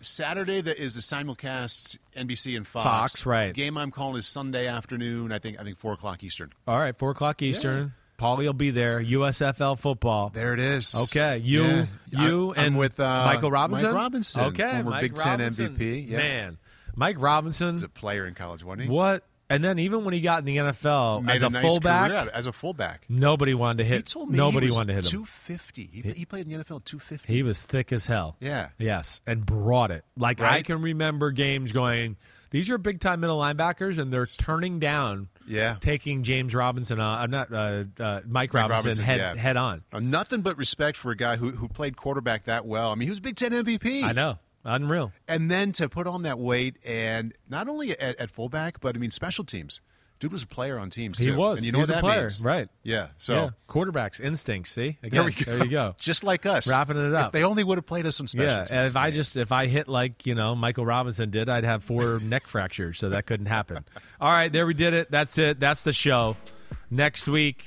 Saturday 0.00 0.60
that 0.60 0.78
is 0.78 0.94
the 0.94 1.00
simulcast 1.00 1.96
NBC 2.16 2.56
and 2.56 2.66
Fox. 2.66 2.84
Fox, 2.84 3.26
right? 3.26 3.54
Game 3.54 3.78
I'm 3.78 3.90
calling 3.90 4.16
is 4.16 4.26
Sunday 4.26 4.66
afternoon. 4.66 5.32
I 5.32 5.38
think 5.38 5.60
I 5.60 5.64
think 5.64 5.78
four 5.78 5.92
o'clock 5.92 6.22
Eastern. 6.24 6.52
All 6.66 6.78
right, 6.78 6.96
four 6.96 7.10
o'clock 7.10 7.42
Eastern. 7.42 7.84
Yeah. 7.84 8.03
Paulie 8.24 8.46
will 8.46 8.52
be 8.52 8.70
there. 8.70 9.02
USFL 9.02 9.78
football. 9.78 10.30
There 10.30 10.54
it 10.54 10.60
is. 10.60 10.94
Okay, 10.94 11.38
you, 11.38 11.62
yeah. 11.62 11.86
you, 12.10 12.50
I'm, 12.52 12.58
and 12.58 12.66
I'm 12.66 12.76
with 12.76 12.98
uh, 12.98 13.24
Michael 13.26 13.50
Robinson. 13.50 13.86
Mike 13.88 13.94
Robinson, 13.94 14.44
okay, 14.46 14.70
former 14.70 14.90
Mike 14.90 15.02
Big 15.02 15.18
Robinson. 15.18 15.76
Ten 15.76 15.86
MVP. 15.86 16.08
Yeah. 16.08 16.16
Man, 16.16 16.58
Mike 16.96 17.20
Robinson, 17.20 17.74
was 17.74 17.84
a 17.84 17.88
player 17.88 18.26
in 18.26 18.34
college, 18.34 18.64
wasn't 18.64 18.84
he? 18.84 18.88
What? 18.88 19.24
And 19.50 19.62
then 19.62 19.78
even 19.78 20.04
when 20.04 20.14
he 20.14 20.22
got 20.22 20.38
in 20.38 20.46
the 20.46 20.56
NFL 20.56 21.22
Made 21.22 21.36
as 21.36 21.42
a, 21.42 21.46
a 21.48 21.50
nice 21.50 21.62
fullback, 21.62 22.28
as 22.32 22.46
a 22.46 22.52
fullback, 22.52 23.04
nobody 23.10 23.52
wanted 23.52 23.82
to 23.82 23.84
hit. 23.84 23.96
He 23.96 24.02
told 24.04 24.30
me 24.30 24.38
nobody 24.38 24.66
he 24.66 24.70
was 24.70 24.78
wanted 24.78 24.86
to 24.86 24.94
hit 24.94 25.04
him. 25.04 25.10
250. 25.10 25.90
He, 25.92 26.02
he 26.12 26.24
played 26.24 26.46
in 26.46 26.52
the 26.52 26.64
NFL 26.64 26.84
250. 26.84 27.30
He 27.30 27.42
was 27.42 27.62
thick 27.62 27.92
as 27.92 28.06
hell. 28.06 28.36
Yeah. 28.40 28.70
Yes, 28.78 29.20
and 29.26 29.44
brought 29.44 29.90
it. 29.90 30.04
Like 30.16 30.40
I 30.40 30.62
can 30.62 30.80
remember 30.80 31.30
games 31.30 31.72
going. 31.72 32.16
These 32.50 32.70
are 32.70 32.78
big 32.78 33.00
time 33.00 33.20
middle 33.20 33.38
linebackers, 33.38 33.98
and 33.98 34.12
they're 34.12 34.26
turning 34.26 34.78
down. 34.78 35.28
Yeah. 35.46 35.76
taking 35.80 36.22
James 36.22 36.54
Robinson. 36.54 37.00
Uh, 37.00 37.06
I'm 37.06 37.30
not 37.30 37.52
uh, 37.52 37.84
uh, 37.98 38.20
Mike, 38.26 38.54
Robinson, 38.54 38.76
Robinson, 38.76 39.04
head 39.04 39.18
yeah. 39.18 39.34
head 39.34 39.56
on. 39.56 39.82
Uh, 39.92 40.00
nothing 40.00 40.40
but 40.40 40.56
respect 40.56 40.96
for 40.96 41.10
a 41.10 41.16
guy 41.16 41.36
who, 41.36 41.50
who 41.50 41.68
played 41.68 41.96
quarterback 41.96 42.44
that 42.44 42.66
well. 42.66 42.90
I 42.90 42.94
mean, 42.94 43.06
he 43.06 43.10
was 43.10 43.20
Big 43.20 43.36
Ten 43.36 43.52
MVP. 43.52 44.02
I 44.02 44.12
know, 44.12 44.38
unreal. 44.64 45.12
And 45.28 45.50
then 45.50 45.72
to 45.72 45.88
put 45.88 46.06
on 46.06 46.22
that 46.22 46.38
weight, 46.38 46.76
and 46.84 47.34
not 47.48 47.68
only 47.68 47.98
at, 47.98 48.18
at 48.18 48.30
fullback, 48.30 48.80
but 48.80 48.96
I 48.96 48.98
mean, 48.98 49.10
special 49.10 49.44
teams. 49.44 49.80
Dude 50.20 50.32
was 50.32 50.42
a 50.44 50.46
player 50.46 50.78
on 50.78 50.88
teams 50.90 51.18
too. 51.18 51.24
He 51.24 51.30
was. 51.32 51.58
And 51.58 51.66
you 51.66 51.68
He 51.68 51.72
know 51.72 51.80
was 51.80 51.88
what 51.90 51.98
a 51.98 52.00
that 52.00 52.06
player, 52.06 52.20
means. 52.22 52.40
right. 52.42 52.68
Yeah. 52.82 53.08
So 53.18 53.34
yeah, 53.34 53.50
quarterbacks 53.68 54.20
instincts. 54.20 54.70
See, 54.72 54.96
again, 55.02 55.10
there 55.10 55.22
we 55.24 55.32
go. 55.32 55.44
There 55.56 55.64
you 55.64 55.70
go. 55.70 55.94
Just 55.98 56.24
like 56.24 56.46
us. 56.46 56.68
Wrapping 56.68 56.96
it 56.96 57.12
up. 57.12 57.26
If 57.26 57.32
they 57.32 57.44
only 57.44 57.62
would 57.64 57.76
have 57.78 57.86
played 57.86 58.06
us 58.06 58.16
some 58.16 58.26
special 58.26 58.48
Yeah, 58.50 58.56
teams. 58.58 58.70
and 58.70 58.86
if 58.86 58.96
I 58.96 59.10
just 59.10 59.36
if 59.36 59.52
I 59.52 59.66
hit 59.66 59.86
like 59.88 60.24
you 60.24 60.34
know 60.34 60.54
Michael 60.54 60.86
Robinson 60.86 61.30
did, 61.30 61.48
I'd 61.48 61.64
have 61.64 61.84
four 61.84 62.20
neck 62.22 62.46
fractures, 62.46 62.98
so 62.98 63.10
that 63.10 63.26
couldn't 63.26 63.46
happen. 63.46 63.84
All 64.20 64.30
right, 64.30 64.50
there 64.50 64.66
we 64.66 64.74
did 64.74 64.94
it. 64.94 65.10
That's 65.10 65.36
it. 65.38 65.60
That's 65.60 65.84
the 65.84 65.92
show. 65.92 66.36
Next 66.90 67.28
week 67.28 67.64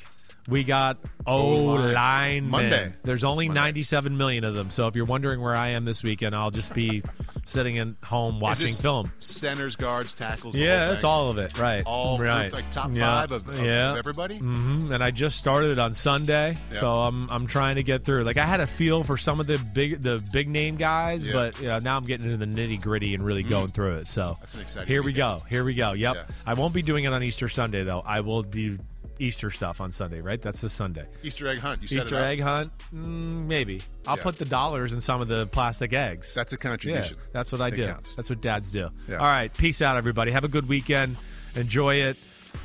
we 0.47 0.63
got 0.63 0.97
O 1.25 1.75
O-line. 1.75 2.49
Monday. 2.49 2.93
There's 3.03 3.23
only 3.23 3.47
Monday. 3.47 3.59
97 3.61 4.17
million 4.17 4.43
of 4.43 4.55
them. 4.55 4.69
So 4.69 4.87
if 4.87 4.95
you're 4.95 5.05
wondering 5.05 5.41
where 5.41 5.55
I 5.55 5.69
am 5.69 5.83
this 5.85 6.03
weekend, 6.03 6.33
I'll 6.35 6.51
just 6.51 6.73
be 6.73 7.03
sitting 7.45 7.77
at 7.79 7.87
home 8.03 8.39
watching 8.39 8.67
film. 8.67 9.11
Centers, 9.19 9.75
guards, 9.75 10.13
tackles. 10.13 10.55
Yeah, 10.55 10.87
that's 10.89 11.03
all 11.03 11.29
of 11.29 11.37
it. 11.39 11.57
Right. 11.57 11.83
All 11.85 12.17
right. 12.17 12.49
grouped, 12.51 12.53
like 12.53 12.71
top 12.71 12.91
Yeah. 12.93 13.21
five 13.21 13.31
of, 13.31 13.47
of, 13.47 13.59
yeah. 13.63 13.95
everybody. 13.97 14.37
hmm 14.37 14.91
And 14.91 15.03
I 15.03 15.11
just 15.11 15.37
started 15.37 15.79
on 15.79 15.93
Sunday, 15.93 16.55
Yeah. 16.71 16.79
so 16.79 17.01
I'm 17.01 17.29
I'm 17.29 17.47
trying 17.47 17.75
to 17.75 17.83
get 17.83 18.03
through. 18.05 18.23
Like 18.23 18.37
I 18.37 18.45
had 18.45 18.59
a 18.61 18.67
feel 18.67 19.03
for 19.03 19.17
some 19.17 19.39
of 19.39 19.47
the 19.47 19.57
big 19.59 20.01
the 20.01 20.23
big 20.31 20.47
name 20.47 20.75
guys, 20.77 21.27
Yeah. 21.27 21.33
but 21.33 21.59
you 21.61 21.67
know, 21.67 21.79
now 21.79 21.97
I'm 21.97 22.03
getting 22.05 22.25
into 22.29 22.37
the 22.37 22.45
nitty 22.45 22.81
gritty 22.81 23.13
and 23.13 23.23
really 23.25 23.43
going 23.43 23.67
through 23.69 23.95
it. 23.97 24.07
So 24.07 24.37
That's 24.39 24.55
an 24.55 24.61
exciting 24.61 24.87
here 24.87 25.03
we 25.03 25.13
go. 25.13 25.39
Here 25.49 25.63
we 25.63 25.73
go. 25.73 25.93
Yep. 25.93 26.31
I 26.45 26.53
won't 26.53 26.73
be 26.73 26.81
doing 26.81 27.03
it 27.03 27.11
on 27.13 27.21
Easter 27.23 27.49
Sunday 27.49 27.83
though. 27.83 28.01
I 28.05 28.21
will 28.21 28.43
do 28.43 28.77
Easter 29.19 29.49
stuff 29.51 29.81
on 29.81 29.91
Sunday. 29.91 30.21
Right? 30.21 30.41
That's 30.41 30.61
the 30.61 30.69
Sunday. 30.69 31.05
Easter 31.23 31.47
egg 31.47 31.59
hunt. 31.59 31.81
You 31.81 31.87
set 31.87 31.97
Easter 31.99 32.15
it 32.15 32.21
up. 32.21 32.27
egg 32.27 32.39
hunt? 32.41 32.71
Mm, 32.93 33.45
maybe. 33.47 33.81
I'll 34.05 34.17
Yeah. 34.17 34.23
put 34.23 34.37
the 34.37 34.45
dollars 34.45 34.93
in 34.93 35.01
some 35.01 35.21
of 35.21 35.27
the 35.27 35.47
plastic 35.47 35.93
eggs. 35.93 36.33
That's 36.33 36.53
a 36.53 36.55
yeah, 36.55 36.59
contribution. 36.69 37.17
that's 37.33 37.51
what 37.51 37.61
I 37.61 37.69
do. 37.69 37.85
counts. 37.85 38.15
That's 38.15 38.29
what 38.29 38.41
dads 38.41 38.71
do. 38.71 38.89
Yeah. 39.07 39.15
All 39.17 39.25
right. 39.25 39.51
Peace 39.57 39.81
out, 39.81 39.97
everybody. 39.97 40.31
Have 40.31 40.43
a 40.43 40.47
good 40.49 40.67
weekend. 40.67 41.17
Enjoy 41.55 41.95
it. 41.95 42.17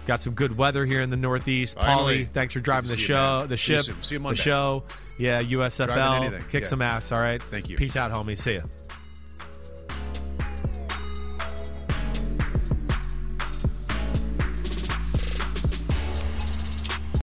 Got 0.07 0.21
some 0.23 0.35
good 0.35 0.57
weather 0.57 0.87
here 0.87 1.01
in 1.03 1.11
the 1.11 1.17
Northeast. 1.17 1.77
Finally. 1.77 2.25
Paulie, 2.27 2.29
thanks 2.29 2.55
for 2.55 2.61
driving 2.61 2.89
Good 2.89 2.93
the 2.93 2.95
to 2.97 2.97
see 2.97 3.13
you, 3.13 3.19
show, 3.19 3.39
man. 3.41 3.49
the 3.49 3.57
See 3.57 3.73
you 3.73 3.79
ship, 3.79 3.85
soon. 3.87 4.03
See 4.03 4.15
you 4.15 4.19
the 4.19 4.23
Monday. 4.23 4.41
show. 4.41 4.85
Yeah, 5.19 5.41
USFL. 5.43 6.15
Anything. 6.23 6.45
Kick 6.51 6.63
Yeah. 6.63 6.69
some 6.69 6.83
ass. 6.83 7.13
All 7.13 7.21
right. 7.21 7.43
Thank 7.51 7.69
you. 7.69 7.77
Peace 7.77 7.97
out, 7.97 8.11
homie. 8.11 8.39
See 8.39 8.55
ya. 8.55 8.61